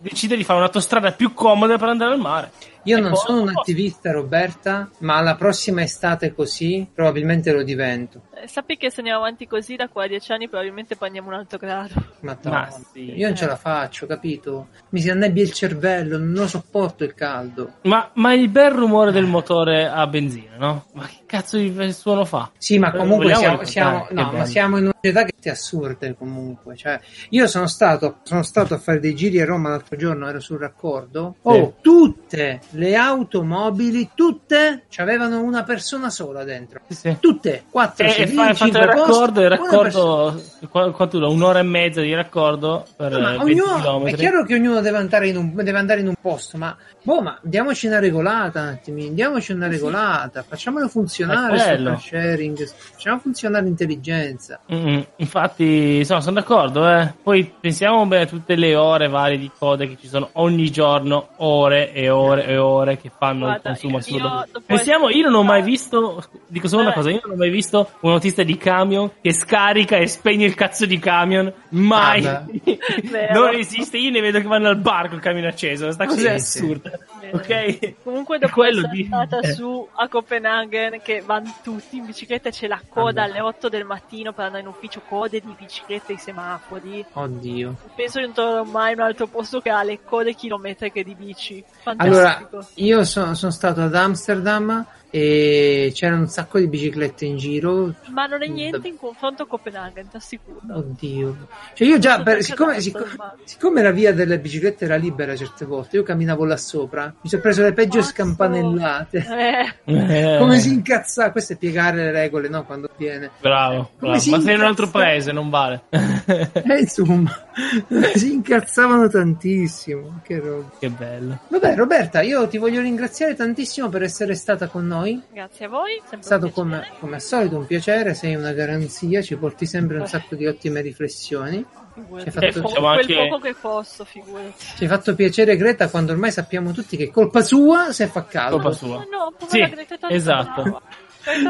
decide 0.00 0.36
di 0.36 0.44
fare 0.44 0.58
un'autostrada 0.58 1.12
più 1.12 1.32
comoda 1.32 1.78
per 1.78 1.88
andare 1.88 2.12
al 2.12 2.20
mare. 2.20 2.50
Io 2.86 3.00
non 3.00 3.14
sono 3.14 3.40
un 3.40 3.48
attivista, 3.48 4.12
Roberta, 4.12 4.90
ma 4.98 5.20
la 5.22 5.36
prossima 5.36 5.82
estate 5.82 6.34
così 6.34 6.86
probabilmente 6.92 7.50
lo 7.50 7.62
divento. 7.62 8.24
Eh, 8.34 8.46
sappi 8.46 8.76
che 8.76 8.90
se 8.90 8.96
andiamo 8.98 9.20
avanti 9.20 9.46
così 9.46 9.74
da 9.74 9.88
qua 9.88 10.04
a 10.04 10.06
dieci 10.06 10.32
anni 10.32 10.48
probabilmente 10.48 10.94
poi 10.94 11.08
andiamo 11.08 11.28
un 11.28 11.34
altro 11.34 11.56
grado. 11.56 11.94
Ma, 12.20 12.36
ma 12.42 12.68
sì. 12.92 13.14
Io 13.14 13.26
non 13.26 13.36
ce 13.36 13.46
la 13.46 13.56
faccio, 13.56 14.06
capito? 14.06 14.68
Mi 14.90 15.00
si 15.00 15.08
annebbia 15.08 15.42
il 15.42 15.52
cervello, 15.52 16.18
non 16.18 16.32
lo 16.34 16.46
sopporto 16.46 17.04
il 17.04 17.14
caldo. 17.14 17.43
Ma, 17.82 18.10
ma 18.14 18.32
il 18.34 18.48
bel 18.48 18.70
rumore 18.70 19.12
del 19.12 19.26
motore 19.26 19.86
a 19.86 20.06
benzina, 20.06 20.56
no? 20.58 20.84
Ma 20.94 21.06
che 21.06 21.22
cazzo 21.26 21.56
di 21.56 21.92
suono 21.92 22.24
fa? 22.24 22.50
Sì, 22.56 22.78
ma 22.78 22.92
comunque 22.92 23.34
siamo, 23.34 23.64
siamo, 23.64 24.06
no, 24.10 24.32
ma 24.32 24.44
siamo 24.44 24.78
in 24.78 24.84
una 24.84 24.93
società 25.04 25.24
che 25.24 25.34
è 25.42 25.50
assurde 25.50 26.14
comunque. 26.16 26.76
Cioè, 26.76 26.98
io 27.30 27.46
sono 27.46 27.66
stato, 27.66 28.18
sono 28.22 28.42
stato 28.42 28.74
a 28.74 28.78
fare 28.78 29.00
dei 29.00 29.14
giri 29.14 29.40
a 29.40 29.44
Roma 29.44 29.68
l'altro 29.68 29.96
giorno, 29.96 30.28
ero 30.28 30.40
sul 30.40 30.58
raccordo. 30.58 31.36
Oh, 31.42 31.74
tutte 31.80 32.60
le 32.70 32.96
automobili, 32.96 34.10
tutte 34.14 34.84
avevano 34.96 35.42
una 35.42 35.62
persona 35.62 36.08
sola 36.08 36.44
dentro. 36.44 36.80
Sì. 36.88 37.16
Tutte, 37.20 37.64
quattro 37.70 38.06
e, 38.06 38.10
civili, 38.10 38.48
e 38.48 38.54
fatto 38.54 38.78
il 38.78 38.84
raccordo, 38.84 39.40
il 39.42 39.48
raccordo 39.50 40.42
quanto 40.70 41.18
dura? 41.18 41.28
Un'ora 41.28 41.58
e 41.58 41.64
mezza 41.64 42.00
di 42.00 42.14
raccordo 42.14 42.86
per 42.96 43.18
no, 43.18 43.42
ognuno, 43.42 44.04
È 44.04 44.14
chiaro 44.14 44.44
che 44.44 44.54
ognuno 44.54 44.80
deve 44.80 44.98
andare 44.98 45.28
in 45.28 45.36
un, 45.36 45.54
deve 45.54 45.78
andare 45.78 46.00
in 46.00 46.08
un 46.08 46.14
posto, 46.20 46.56
ma 46.56 46.76
boh, 47.02 47.20
ma 47.20 47.38
diamoci 47.42 47.86
una 47.86 47.98
regolata 47.98 48.62
un 48.62 48.68
attimo, 48.68 49.06
diamoci 49.10 49.52
una 49.52 49.66
regolata, 49.66 50.42
facciamolo 50.42 50.88
funzionare 50.88 51.98
sharing, 51.98 52.66
facciamo 52.66 53.18
funzionare 53.18 53.64
l'intelligenza. 53.64 54.60
Mm-hmm. 54.72 54.93
Infatti, 55.16 55.96
insomma, 55.98 56.20
sono 56.20 56.40
d'accordo, 56.40 56.88
eh. 56.88 57.12
Poi 57.22 57.52
pensiamo 57.60 58.04
bene 58.06 58.24
a 58.24 58.26
tutte 58.26 58.54
le 58.54 58.74
ore 58.76 59.08
varie 59.08 59.38
di 59.38 59.50
code 59.56 59.88
che 59.88 59.96
ci 60.00 60.08
sono 60.08 60.30
ogni 60.32 60.70
giorno, 60.70 61.28
ore 61.36 61.92
e 61.92 62.10
ore 62.10 62.46
e 62.46 62.56
ore 62.58 62.98
che 62.98 63.10
fanno 63.16 63.46
Guarda, 63.46 63.56
il 63.56 63.62
consumo 63.62 63.96
assurdo. 63.98 64.46
Pensiamo, 64.66 65.08
io 65.10 65.28
non 65.28 65.34
ho 65.34 65.42
mai 65.42 65.62
visto, 65.62 66.24
dico 66.46 66.68
solo 66.68 66.82
una 66.82 66.92
cosa, 66.92 67.10
io 67.10 67.20
non 67.22 67.32
ho 67.32 67.36
mai 67.36 67.50
visto 67.50 67.90
un 68.00 68.12
autista 68.12 68.42
di 68.42 68.56
camion 68.56 69.10
che 69.20 69.32
scarica 69.32 69.96
e 69.96 70.06
spegne 70.06 70.44
il 70.44 70.54
cazzo 70.54 70.86
di 70.86 70.98
camion. 70.98 71.52
Mai. 71.70 72.26
Ah, 72.26 72.44
non 73.32 73.54
esiste, 73.54 73.98
io 73.98 74.10
ne 74.10 74.20
vedo 74.20 74.40
che 74.40 74.46
vanno 74.46 74.68
al 74.68 74.78
bar 74.78 75.08
col 75.08 75.20
camion 75.20 75.46
acceso. 75.46 75.84
Questa 75.84 76.06
cosa 76.06 76.20
sì, 76.20 76.26
è 76.26 76.32
assurda. 76.32 76.90
Sì. 76.90 77.13
Ok? 77.34 77.94
Comunque 78.02 78.38
dopo 78.38 78.62
essere 78.64 78.88
di... 78.88 79.04
stata 79.04 79.40
eh. 79.40 79.52
su 79.52 79.86
a 79.92 80.08
Copenaghen 80.08 81.00
che 81.02 81.20
vanno 81.20 81.54
tutti 81.62 81.96
in 81.96 82.06
bicicletta 82.06 82.50
c'è 82.50 82.68
la 82.68 82.80
coda 82.88 83.22
ah, 83.22 83.24
alle 83.24 83.40
8 83.40 83.68
del 83.68 83.84
mattino 83.84 84.32
per 84.32 84.46
andare 84.46 84.62
in 84.62 84.68
ufficio, 84.68 85.02
code 85.08 85.40
di 85.40 85.54
biciclette 85.58 86.12
e 86.12 86.18
semafori. 86.18 87.04
Oddio. 87.12 87.74
Penso 87.94 88.18
di 88.18 88.24
non 88.26 88.34
troverò 88.34 88.64
mai 88.64 88.94
un 88.94 89.00
altro 89.00 89.26
posto 89.26 89.60
che 89.60 89.70
ha 89.70 89.82
le 89.82 90.02
code 90.04 90.34
chilometriche 90.34 91.02
di 91.02 91.14
bici. 91.14 91.64
Fantastico. 91.82 92.16
Allora, 92.16 92.66
io 92.74 93.04
sono, 93.04 93.34
sono 93.34 93.52
stato 93.52 93.82
ad 93.82 93.94
Amsterdam 93.94 94.86
e 95.14 95.92
c'erano 95.94 96.22
un 96.22 96.28
sacco 96.28 96.58
di 96.58 96.66
biciclette 96.66 97.24
in 97.24 97.36
giro. 97.36 97.94
Ma 98.08 98.26
non 98.26 98.42
è 98.42 98.48
niente 98.48 98.88
in 98.88 98.96
confronto 98.96 99.44
a 99.44 99.46
Copenaghen, 99.46 100.08
ti 100.08 100.16
assicuro. 100.16 100.58
Oddio. 100.68 101.36
Cioè 101.72 101.86
io 101.86 101.98
già, 102.00 102.20
per, 102.20 102.42
siccome, 102.42 102.80
siccome, 102.80 103.14
siccome, 103.44 103.80
la 103.80 103.92
via 103.92 104.12
delle 104.12 104.40
biciclette 104.40 104.86
era 104.86 104.96
libera 104.96 105.36
certe 105.36 105.66
volte, 105.66 105.98
io 105.98 106.02
camminavo 106.02 106.44
là 106.44 106.56
sopra, 106.56 107.14
mi 107.20 107.30
sono 107.30 107.42
preso 107.42 107.62
le 107.62 107.72
peggio 107.72 107.98
Mazzo. 107.98 108.10
scampanellate. 108.10 109.72
Eh. 109.84 110.36
Come 110.38 110.58
si 110.58 110.72
incazza? 110.72 111.30
Questo 111.30 111.52
è 111.52 111.56
piegare 111.58 111.98
le 111.98 112.10
regole, 112.10 112.48
no? 112.48 112.64
Quando 112.64 112.90
viene. 112.96 113.30
Bravo, 113.40 113.90
bravo. 113.96 114.14
ma 114.14 114.18
sei 114.18 114.54
in 114.54 114.58
un 114.58 114.66
altro 114.66 114.88
paese, 114.88 115.30
non 115.30 115.48
vale. 115.48 115.84
eh, 115.90 116.78
insomma, 116.80 117.30
si 118.16 118.32
incazzavano 118.32 119.08
tantissimo. 119.08 120.22
Che 120.24 120.40
roba. 120.40 120.72
Che 120.76 120.90
bello. 120.90 121.38
Vabbè, 121.46 121.76
Roberta, 121.76 122.20
io 122.20 122.48
ti 122.48 122.58
voglio 122.58 122.80
ringraziare 122.80 123.36
tantissimo 123.36 123.88
per 123.88 124.02
essere 124.02 124.34
stata 124.34 124.66
con 124.66 124.84
noi 124.84 125.02
noi. 125.04 125.22
Grazie 125.30 125.66
a 125.66 125.68
voi. 125.68 126.02
È 126.08 126.16
stato 126.20 126.50
come, 126.50 126.90
come, 126.98 127.16
al 127.16 127.20
solito 127.20 127.56
un 127.56 127.66
piacere, 127.66 128.14
sei 128.14 128.34
una 128.34 128.52
garanzia, 128.52 129.22
ci 129.22 129.36
porti 129.36 129.66
sempre 129.66 129.98
un 129.98 130.06
sacco 130.06 130.34
di 130.34 130.46
ottime 130.46 130.80
riflessioni. 130.80 131.64
Ci 131.94 132.24
hai 132.24 132.30
fatto... 132.30 132.62
Quel 132.62 132.84
anche... 132.84 133.14
poco 133.28 133.38
che 133.38 133.54
posso, 133.54 134.04
figurati. 134.04 134.52
Ci 134.76 134.82
hai 134.82 134.88
fatto 134.88 135.14
piacere 135.14 135.56
Greta 135.56 135.88
quando 135.88 136.12
ormai 136.12 136.32
sappiamo 136.32 136.72
tutti 136.72 136.96
che 136.96 137.04
è 137.04 137.10
colpa 137.10 137.42
sua 137.42 137.92
se 137.92 138.06
fa 138.06 138.24
caldo. 138.24 138.56
Colpa 138.56 138.72
sua. 138.72 138.96
No, 138.96 139.32
no, 139.38 139.46
sì, 139.46 139.62
esatto. 140.08 140.82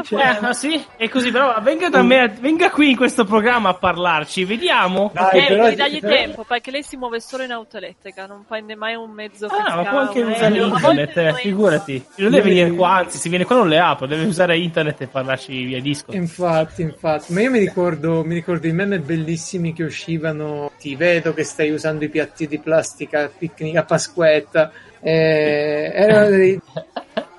Cioè, 0.03 0.37
ah, 0.41 0.53
sì? 0.53 0.81
È 0.95 1.09
così, 1.09 1.31
però 1.31 1.59
venga 1.61 1.89
da 1.89 2.01
me, 2.01 2.33
venga 2.39 2.69
qui 2.69 2.91
in 2.91 2.95
questo 2.95 3.25
programma 3.25 3.69
a 3.69 3.73
parlarci, 3.73 4.45
vediamo. 4.45 5.11
Dai, 5.13 5.45
eh, 5.45 5.55
devi 5.55 5.75
dargli 5.75 5.99
però... 5.99 6.13
tempo, 6.13 6.43
perché 6.43 6.71
lei 6.71 6.83
si 6.83 6.95
muove 6.95 7.19
solo 7.19 7.43
in 7.43 7.51
auto 7.51 7.77
elettrica, 7.77 8.25
non 8.25 8.45
prende 8.47 8.75
mai 8.75 8.95
un 8.95 9.11
mezzo 9.11 9.47
Ah, 9.47 9.75
ma 9.75 9.83
può 9.83 9.99
anche 9.99 10.21
usare 10.21 10.57
internet, 10.57 11.17
eh, 11.17 11.33
figurati. 11.33 12.05
Non 12.15 12.31
deve 12.31 12.49
venire 12.49 12.71
qua, 12.71 12.89
anzi, 12.97 13.17
se 13.17 13.29
viene 13.29 13.43
qua 13.43 13.57
non 13.57 13.67
le 13.67 13.79
apro, 13.79 14.05
deve 14.07 14.23
usare 14.25 14.57
internet 14.57 15.01
e 15.01 15.07
parlarci 15.07 15.65
via 15.65 15.81
disco. 15.81 16.13
Infatti, 16.13 16.81
infatti. 16.81 17.33
Ma 17.33 17.41
io 17.41 17.51
mi 17.51 17.59
ricordo, 17.59 18.23
mi 18.23 18.33
ricordo 18.33 18.67
i 18.67 18.71
meme 18.71 18.99
bellissimi 18.99 19.73
che 19.73 19.83
uscivano, 19.83 20.71
ti 20.79 20.95
vedo 20.95 21.33
che 21.33 21.43
stai 21.43 21.71
usando 21.71 22.05
i 22.05 22.09
piatti 22.09 22.47
di 22.47 22.59
plastica 22.59 23.23
a 23.23 23.29
picnic 23.35 23.75
a 23.75 23.83
Pasquetta. 23.83 24.71
Eh, 25.01 25.91
erano 25.93 26.29
dei 26.29 26.59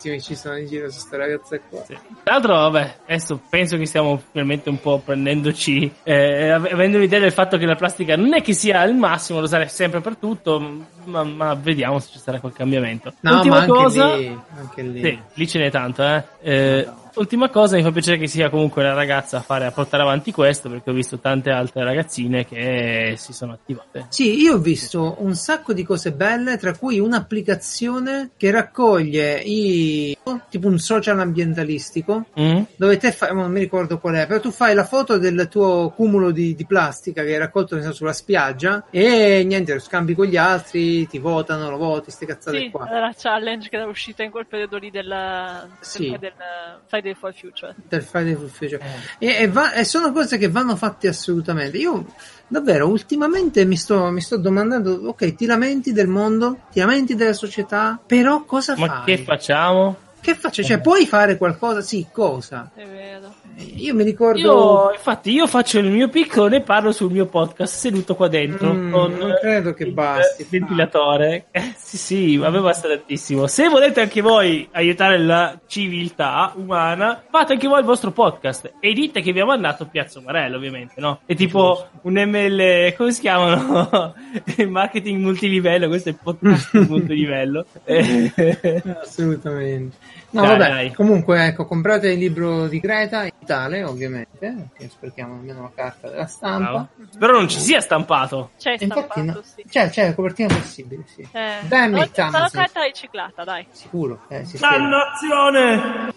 tantissimi 0.07 0.21
ci 0.21 0.35
sono 0.35 0.57
in 0.57 0.67
giro 0.67 0.91
su 0.91 0.99
queste 0.99 1.17
ragazze 1.17 1.61
qua. 1.69 1.85
Sì. 1.85 1.99
Tra 2.23 2.35
l'altro, 2.35 2.55
vabbè, 2.55 2.97
adesso 3.05 3.41
penso 3.49 3.77
che 3.77 3.87
stiamo 3.87 4.21
finalmente 4.31 4.69
un 4.69 4.81
po' 4.81 5.01
prendendoci, 5.05 5.93
eh, 6.03 6.51
avendo 6.51 6.99
l'idea 6.99 7.19
del 7.19 7.33
fatto 7.33 7.57
che 7.57 7.67
la 7.67 7.75
plastica 7.75 8.17
non 8.17 8.35
è 8.35 8.43
che 8.43 8.53
sia 8.53 8.83
il 8.85 8.95
massimo, 8.95 9.41
lo 9.41 9.47
sarà 9.47 9.67
sempre 9.69 10.01
per 10.01 10.17
tutto, 10.17 10.85
ma, 11.05 11.25
ma 11.25 11.55
vediamo 11.55 11.99
se 11.99 12.11
ci 12.13 12.19
sarà 12.19 12.41
quel 12.41 12.53
cambiamento. 12.53 13.13
No, 13.21 13.37
Ultima 13.37 13.57
ma 13.57 13.61
anche 13.63 13.73
cosa, 13.73 14.17
lì, 14.17 14.39
anche 14.57 14.83
lì. 14.83 15.01
Sì, 15.03 15.19
lì 15.35 15.49
ce 15.49 15.59
n'è 15.59 15.71
tanto, 15.71 16.05
eh. 16.05 16.25
eh 16.41 16.85
no 16.85 17.05
ultima 17.17 17.49
cosa 17.51 17.77
mi 17.77 17.83
fa 17.83 17.91
piacere 17.91 18.19
che 18.19 18.27
sia 18.27 18.51
comunque 18.51 18.83
la 18.83 18.95
ragazza 18.95 19.39
a, 19.39 19.41
fare, 19.41 19.67
a 19.67 19.71
portare 19.71 20.03
avanti 20.03 20.33
questo 20.33 20.69
perché 20.69 20.91
ho 20.91 20.93
visto 20.93 21.19
tante 21.19 21.51
altre 21.51 21.85
ragazzine 21.85 22.47
che 22.47 23.15
si 23.17 23.33
sono 23.33 23.53
attivate. 23.53 24.07
Sì, 24.09 24.41
io 24.41 24.55
ho 24.55 24.59
visto 24.59 25.17
un 25.19 25.35
sacco 25.35 25.73
di 25.73 25.85
cose 25.85 26.13
belle, 26.13 26.57
tra 26.57 26.77
cui 26.77 26.99
un'applicazione 26.99 28.31
che 28.37 28.51
raccoglie 28.51 29.41
i 29.45 30.17
tipo 30.49 30.67
un 30.67 30.79
social 30.79 31.21
ambientalistico 31.21 32.27
mm. 32.39 32.63
dove 32.77 32.97
te 32.97 33.13
fai, 33.13 33.33
non 33.33 33.51
mi 33.51 33.61
ricordo 33.61 33.99
qual 33.99 34.15
è, 34.17 34.27
però 34.27 34.41
tu 34.41 34.51
fai 34.51 34.75
la 34.75 34.85
foto 34.85 35.19
del 35.19 35.47
tuo 35.49 35.93
cumulo 35.95 36.31
di, 36.31 36.55
di 36.55 36.67
plastica 36.67 37.23
che 37.23 37.33
hai 37.33 37.39
raccolto 37.39 37.81
sulla 37.93 38.13
spiaggia 38.13 38.87
e 38.91 39.45
niente, 39.45 39.75
lo 39.75 39.81
scambi 39.81 40.15
con 40.15 40.27
gli 40.27 40.37
altri, 40.37 41.07
ti 41.07 41.19
votano, 41.19 41.71
lo 41.71 41.77
voti, 41.77 42.11
ste 42.11 42.27
cazzate 42.27 42.59
sì, 42.59 42.71
qua. 42.71 42.89
Era 42.89 43.01
la 43.01 43.15
challenge 43.17 43.69
che 43.69 43.77
era 43.77 43.87
uscita 43.87 44.23
in 44.23 44.31
quel 44.31 44.47
periodo 44.47 44.79
lì 44.79 44.91
del, 44.91 45.69
sì. 45.81 46.11
del, 46.11 46.19
del 46.19 47.06
Friday 47.07 47.15
for 47.15 47.33
Future. 47.33 47.75
Del 47.89 48.03
Friday 48.03 48.35
for 48.35 48.49
Future. 48.49 48.83
Eh. 49.19 49.27
E, 49.27 49.43
e, 49.43 49.49
va, 49.49 49.73
e, 49.73 49.85
sono 49.85 50.11
cose 50.13 50.39
che 50.39 50.49
vanno 50.49 50.75
fatte 50.75 51.09
assolutamente. 51.09 51.77
Io 51.77 52.07
davvero 52.49 52.89
ultimamente 52.89 53.65
mi 53.65 53.77
sto, 53.77 54.11
mi 54.11 54.21
sto 54.21 54.39
domandando, 54.39 55.09
ok, 55.09 55.35
ti 55.35 55.47
lamenti 55.47 55.93
del 55.93 56.09
mondo, 56.09 56.61
ti 56.73 56.81
lamenti 56.81 57.15
della 57.15 57.33
società, 57.33 58.01
però 58.05 58.45
cosa 58.45 58.75
Ma 58.77 58.87
fai? 58.87 59.05
che 59.05 59.23
facciamo? 59.23 60.05
Che 60.27 60.35
faccio? 60.35 60.65
Cioè, 60.65 60.81
puoi 60.81 61.07
fare 61.07 61.37
qualcosa? 61.37 61.81
Sì, 61.81 62.07
cosa? 62.11 62.73
È 62.75 62.85
vero. 62.85 63.33
Io 63.77 63.95
mi 63.95 64.03
ricordo. 64.03 64.39
Io, 64.39 64.93
infatti, 64.93 65.31
io 65.31 65.47
faccio 65.47 65.79
il 65.79 65.89
mio 65.89 66.09
piccolo 66.09 66.55
e 66.57 66.63
parlo 66.63 66.91
sul 66.91 67.13
mio 67.13 67.27
podcast 67.27 67.75
seduto 67.75 68.17
qua 68.17 68.27
dentro. 68.27 68.73
Mm, 68.73 68.93
con 68.93 69.13
non 69.13 69.35
credo 69.41 69.73
che 69.73 69.87
basti. 69.87 70.43
Il 70.43 70.49
ventilatore. 70.51 71.47
Eh, 71.53 71.73
sì, 71.77 71.97
sì, 71.97 72.41
a 72.43 72.51
me 72.51 72.61
basta 72.61 72.89
tantissimo. 72.89 73.47
Se 73.47 73.69
volete 73.69 74.01
anche 74.01 74.21
voi 74.21 74.69
aiutare 74.73 75.19
la 75.19 75.59
civiltà 75.67 76.53
umana, 76.57 77.23
fate 77.31 77.53
anche 77.53 77.69
voi 77.69 77.79
il 77.79 77.87
vostro 77.87 78.11
podcast 78.11 78.73
e 78.81 78.93
dite 78.93 79.23
che 79.23 79.33
vi 79.33 79.41
ha 79.41 79.45
mandato 79.45 79.87
Piazza 79.87 80.21
Marello, 80.21 80.57
ovviamente, 80.57 80.95
no? 81.01 81.21
È 81.25 81.37
tipo 81.37 81.87
un 82.03 82.15
ML, 82.15 82.95
come 82.97 83.13
si 83.13 83.21
chiamano? 83.21 84.15
Marketing 84.67 85.21
multilivello, 85.21 85.87
questo 85.87 86.09
è 86.09 86.13
il 86.13 86.19
podcast 86.21 86.75
multilivello. 86.89 87.65
Assolutamente. 89.01 90.16
No, 90.37 90.43
dai, 90.43 90.59
vabbè, 90.59 90.71
dai. 90.71 90.93
comunque, 90.93 91.47
ecco, 91.47 91.65
comprate 91.65 92.11
il 92.11 92.19
libro 92.19 92.69
di 92.69 92.79
Greta 92.79 93.25
in 93.25 93.33
Italia, 93.39 93.89
ovviamente, 93.89 94.69
che 94.77 94.89
sprechiamo 94.89 95.35
almeno 95.35 95.63
la 95.63 95.71
carta 95.75 96.11
della 96.11 96.27
stampa. 96.27 96.71
Bravo. 96.71 96.89
Spero 97.11 97.33
non 97.33 97.49
ci 97.49 97.59
sia 97.59 97.81
stampato. 97.81 98.51
C'è 98.59 98.77
stampato, 98.77 99.23
no, 99.23 99.41
sì. 99.43 99.65
C'è, 99.67 99.89
c'è, 99.89 100.09
la 100.09 100.15
copertina 100.15 100.55
possibile, 100.55 101.05
sì. 101.07 101.27
Eh, 101.33 101.57
Damn 101.63 101.97
it, 101.97 102.13
Sarà 102.15 102.49
carta 102.51 102.83
riciclata, 102.85 103.45
dai. 103.45 103.67
Sicuro, 103.71 104.21
eh, 104.29 104.45
si 104.45 104.59
Dannazione! 104.59 106.13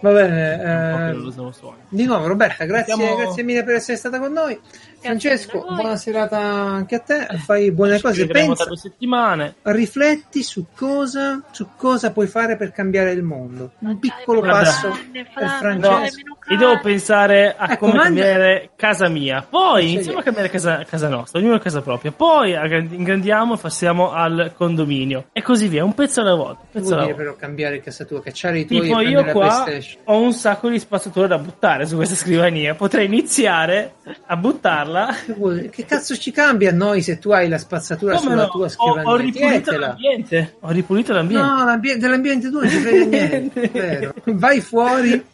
Va 0.00 0.12
bene, 0.12 1.10
eh, 1.10 1.76
di 1.88 2.04
nuovo 2.04 2.28
Roberta, 2.28 2.64
grazie, 2.64 2.94
Siamo... 2.94 3.16
grazie 3.16 3.42
mille 3.42 3.64
per 3.64 3.74
essere 3.74 3.96
stata 3.96 4.20
con 4.20 4.32
noi. 4.32 4.58
Francesco, 5.00 5.64
buona 5.68 5.96
serata 5.96 6.38
anche 6.38 6.94
a 6.96 6.98
te. 7.00 7.26
Fai 7.44 7.70
buone 7.70 7.96
Ci 7.96 8.02
cose. 8.02 8.26
Pensa, 8.26 8.64
due 8.64 8.76
settimane. 8.76 9.54
Rifletti 9.62 10.42
su 10.42 10.66
cosa, 10.74 11.42
su 11.50 11.68
cosa 11.76 12.10
puoi 12.10 12.26
fare 12.26 12.56
per 12.56 12.72
cambiare 12.72 13.12
il 13.12 13.22
mondo. 13.22 13.72
Un 13.78 13.98
piccolo 13.98 14.40
Guarda, 14.40 14.62
passo 14.62 14.98
per 15.12 15.26
Francesco. 15.58 16.20
No, 16.24 16.36
io 16.48 16.56
devo 16.56 16.80
pensare 16.80 17.54
a 17.56 17.72
ecco, 17.72 17.86
come 17.86 17.92
manda... 17.94 18.20
cambiare 18.22 18.70
casa 18.76 19.08
mia. 19.08 19.46
Poi 19.48 19.92
iniziamo 19.92 20.18
a 20.18 20.22
cambiare 20.22 20.50
casa, 20.50 20.84
casa 20.84 21.08
nostra, 21.08 21.38
ognuno 21.38 21.54
a 21.54 21.60
casa 21.60 21.80
propria. 21.80 22.10
Poi 22.10 22.52
ingrandiamo 22.52 23.54
e 23.54 23.58
passiamo 23.58 24.12
al 24.12 24.52
condominio. 24.56 25.26
E 25.32 25.42
così 25.42 25.68
via, 25.68 25.84
un 25.84 25.94
pezzo 25.94 26.20
alla 26.20 26.34
volta. 26.34 26.60
Un 26.62 26.68
pezzo 26.70 26.94
alla 26.94 27.04
volta. 27.04 27.16
però 27.16 27.36
cambiare 27.36 27.80
casa 27.80 28.04
tua, 28.04 28.20
cacciare 28.20 28.60
i 28.60 28.66
tuoi 28.66 28.80
tipo 28.80 29.00
io 29.00 29.24
qua 29.26 29.64
ho 30.04 30.20
un 30.20 30.32
sacco 30.32 30.68
di 30.68 30.78
spazzatura 30.78 31.26
da 31.26 31.38
buttare 31.38 31.86
su 31.86 31.96
questa 31.96 32.14
scrivania. 32.14 32.74
Potrei 32.74 33.06
iniziare 33.06 33.94
a 34.26 34.36
buttare 34.36 34.87
farla. 34.88 35.68
Che 35.70 35.84
cazzo 35.84 36.16
ci 36.16 36.30
cambia 36.30 36.70
a 36.70 36.72
noi 36.72 37.02
se 37.02 37.18
tu 37.18 37.30
hai 37.30 37.48
la 37.48 37.58
spazzatura 37.58 38.16
Come 38.16 38.30
sulla 38.30 38.42
no? 38.42 38.48
tua 38.48 38.68
scrivania? 38.68 39.08
Ho, 39.08 39.12
ho 39.12 39.16
ripulito 39.16 39.76
l'ambiente. 39.76 40.56
Ho 40.60 40.70
ripulito 40.70 41.12
l'ambiente. 41.12 41.46
No, 41.46 41.64
l'ambiente, 41.64 42.00
dell'ambiente 42.00 42.50
tu 42.50 42.58
non 42.58 42.68
ci 42.68 42.76
frega 42.78 43.04
niente. 43.06 44.14
vai 44.24 44.60
fuori, 44.60 45.24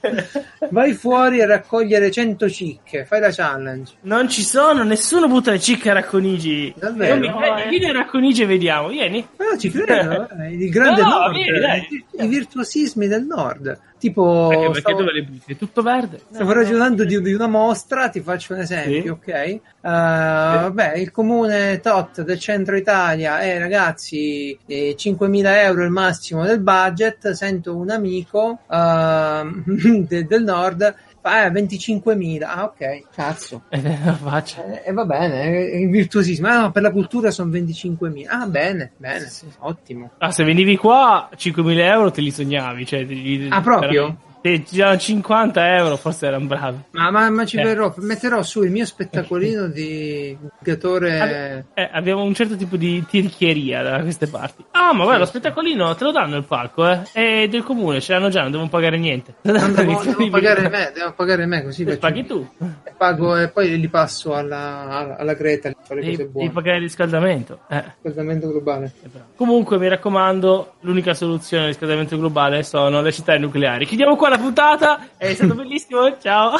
vai 0.70 0.92
fuori 0.92 1.40
a 1.42 1.46
raccogliere 1.46 2.10
100 2.10 2.50
cicche. 2.50 3.04
Fai 3.04 3.20
la 3.20 3.30
challenge. 3.30 3.92
Non 4.02 4.28
ci 4.28 4.42
sono, 4.42 4.82
nessuno 4.82 5.28
butta 5.28 5.50
le 5.50 5.60
cicche 5.60 5.90
a 5.90 5.94
Racconigi. 5.94 6.74
Davvero? 6.76 7.16
Mi, 7.16 7.28
no, 7.28 7.42
eh. 7.42 7.68
Vieni 7.68 7.86
a 7.86 7.92
Racconigi 7.92 8.42
e 8.42 8.46
vediamo. 8.46 8.88
Vieni. 8.88 9.26
No, 9.36 9.58
ci 9.58 9.70
credo. 9.70 10.28
Eh. 10.30 10.52
Il 10.54 10.70
grande 10.70 11.02
no, 11.02 11.08
nord. 11.08 11.34
Vieni, 11.34 12.04
I 12.18 12.26
virtuosismi 12.26 13.06
del 13.06 13.24
nord. 13.24 13.78
Tipo, 14.04 14.48
perché, 14.48 14.66
perché 14.66 14.80
stavo, 14.80 14.98
dove 14.98 15.12
le 15.12 15.22
butti? 15.22 15.52
È 15.52 15.56
tutto 15.56 15.80
verde? 15.80 16.20
Stavo 16.30 16.52
no, 16.52 16.60
ragionando 16.60 17.04
di, 17.06 17.22
di, 17.22 17.32
una 17.32 17.46
mostra, 17.46 18.10
ti 18.10 18.20
faccio 18.20 18.52
un 18.52 18.60
esempio, 18.60 19.18
sì. 19.24 19.30
ok? 19.30 19.60
Uh, 19.80 19.88
vabbè, 19.88 20.96
il 20.96 21.10
comune 21.10 21.80
tot 21.80 22.20
del 22.20 22.38
centro 22.38 22.76
Italia, 22.76 23.40
eh 23.40 23.58
ragazzi, 23.58 24.58
eh, 24.66 24.94
5.000 24.94 25.46
euro 25.46 25.84
il 25.84 25.90
massimo 25.90 26.44
del 26.44 26.60
budget, 26.60 27.30
sento 27.30 27.74
un 27.74 27.88
amico 27.88 28.58
uh, 28.66 29.62
de, 30.04 30.26
del 30.26 30.44
nord 30.44 30.94
eh, 31.24 31.50
25.000. 31.50 32.42
Ah, 32.42 32.64
ok, 32.64 33.02
cazzo. 33.14 33.62
E 33.68 33.78
eh, 33.82 34.82
eh, 34.84 34.92
va 34.92 35.04
bene, 35.04 35.46
il 35.48 35.88
virtuosismo. 35.88 36.48
Ah, 36.48 36.60
no, 36.62 36.70
per 36.70 36.82
la 36.82 36.90
cultura 36.90 37.30
sono 37.30 37.50
25.000. 37.50 38.26
Ah, 38.28 38.46
bene, 38.46 38.92
bene, 38.96 39.26
sì. 39.28 39.46
ottimo. 39.58 40.10
Ah, 40.18 40.30
se 40.30 40.44
venivi 40.44 40.76
qua, 40.76 41.28
5.000 41.34 41.78
euro 41.78 42.10
te 42.10 42.20
li 42.20 42.30
sognavi. 42.30 42.86
Cioè, 42.86 43.04
li, 43.04 43.48
ah, 43.50 43.60
proprio? 43.60 43.88
Veramente. 44.02 44.33
Se 44.44 44.62
già 44.62 44.98
50 44.98 45.74
euro 45.74 45.96
forse 45.96 46.26
erano 46.26 46.44
bravi. 46.44 46.76
Ma, 46.90 47.10
ma, 47.10 47.30
ma 47.30 47.46
ci 47.46 47.56
eh. 47.56 47.62
verrò, 47.62 47.94
metterò 47.96 48.42
su 48.42 48.62
il 48.62 48.70
mio 48.70 48.84
spettacolino 48.84 49.68
di 49.72 50.36
giocatore. 50.58 51.64
Eh, 51.72 51.88
abbiamo 51.90 52.22
un 52.24 52.34
certo 52.34 52.54
tipo 52.54 52.76
di 52.76 53.02
tirchieria 53.08 53.82
da 53.82 54.02
queste 54.02 54.26
parti. 54.26 54.62
Ah, 54.72 54.92
ma 54.92 55.04
guarda, 55.04 55.20
lo 55.20 55.24
spettacolino 55.24 55.94
te 55.94 56.04
lo 56.04 56.12
danno 56.12 56.36
il 56.36 56.44
palco, 56.44 56.86
eh? 56.86 57.00
È 57.10 57.48
del 57.48 57.62
comune, 57.62 58.02
ce 58.02 58.12
l'hanno 58.12 58.28
già, 58.28 58.42
non 58.42 58.50
devono 58.50 58.68
pagare 58.68 58.98
niente. 58.98 59.36
Non 59.40 59.72
devo, 59.72 60.02
devo 60.04 60.28
pagare 60.28 60.68
me, 60.68 60.92
devo 60.94 61.14
pagare 61.14 61.46
me 61.46 61.62
così. 61.62 61.84
E 61.84 61.96
paghi 61.96 62.26
tu. 62.26 62.46
E 62.82 62.92
pago 62.94 63.38
e 63.38 63.48
poi 63.48 63.80
li 63.80 63.88
passo 63.88 64.34
alla, 64.34 65.16
alla, 65.16 65.32
Greta 65.32 65.72
cose 65.72 65.94
buone. 66.00 66.30
Devi 66.32 66.50
pagare 66.50 66.76
il 66.76 66.82
riscaldamento. 66.82 67.60
Eh. 67.70 67.82
Riscaldamento 68.02 68.50
globale. 68.50 68.92
Comunque 69.36 69.78
mi 69.78 69.88
raccomando, 69.88 70.74
l'unica 70.80 71.14
soluzione 71.14 71.62
al 71.62 71.68
riscaldamento 71.70 72.18
globale 72.18 72.62
sono 72.62 73.00
le 73.00 73.10
città 73.10 73.38
nucleari. 73.38 73.86
Chiudiamo 73.86 74.16
qua 74.16 74.32
la 74.34 74.38
puntata, 74.38 75.08
è 75.16 75.34
stato 75.34 75.54
bellissimo, 75.56 76.18
ciao. 76.18 76.56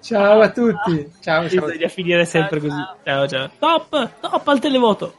Ciao 0.00 0.40
a 0.40 0.50
tutti. 0.50 1.12
Ciao, 1.20 1.48
ciao. 1.48 1.66
Bisogna 1.66 1.88
finire 1.88 2.24
sempre 2.24 2.60
ciao, 2.60 2.68
così. 2.68 2.82
Ciao, 3.04 3.28
ciao. 3.28 3.50
Top, 3.58 4.10
top 4.20 4.48
al 4.48 4.58
televoto. 4.58 5.14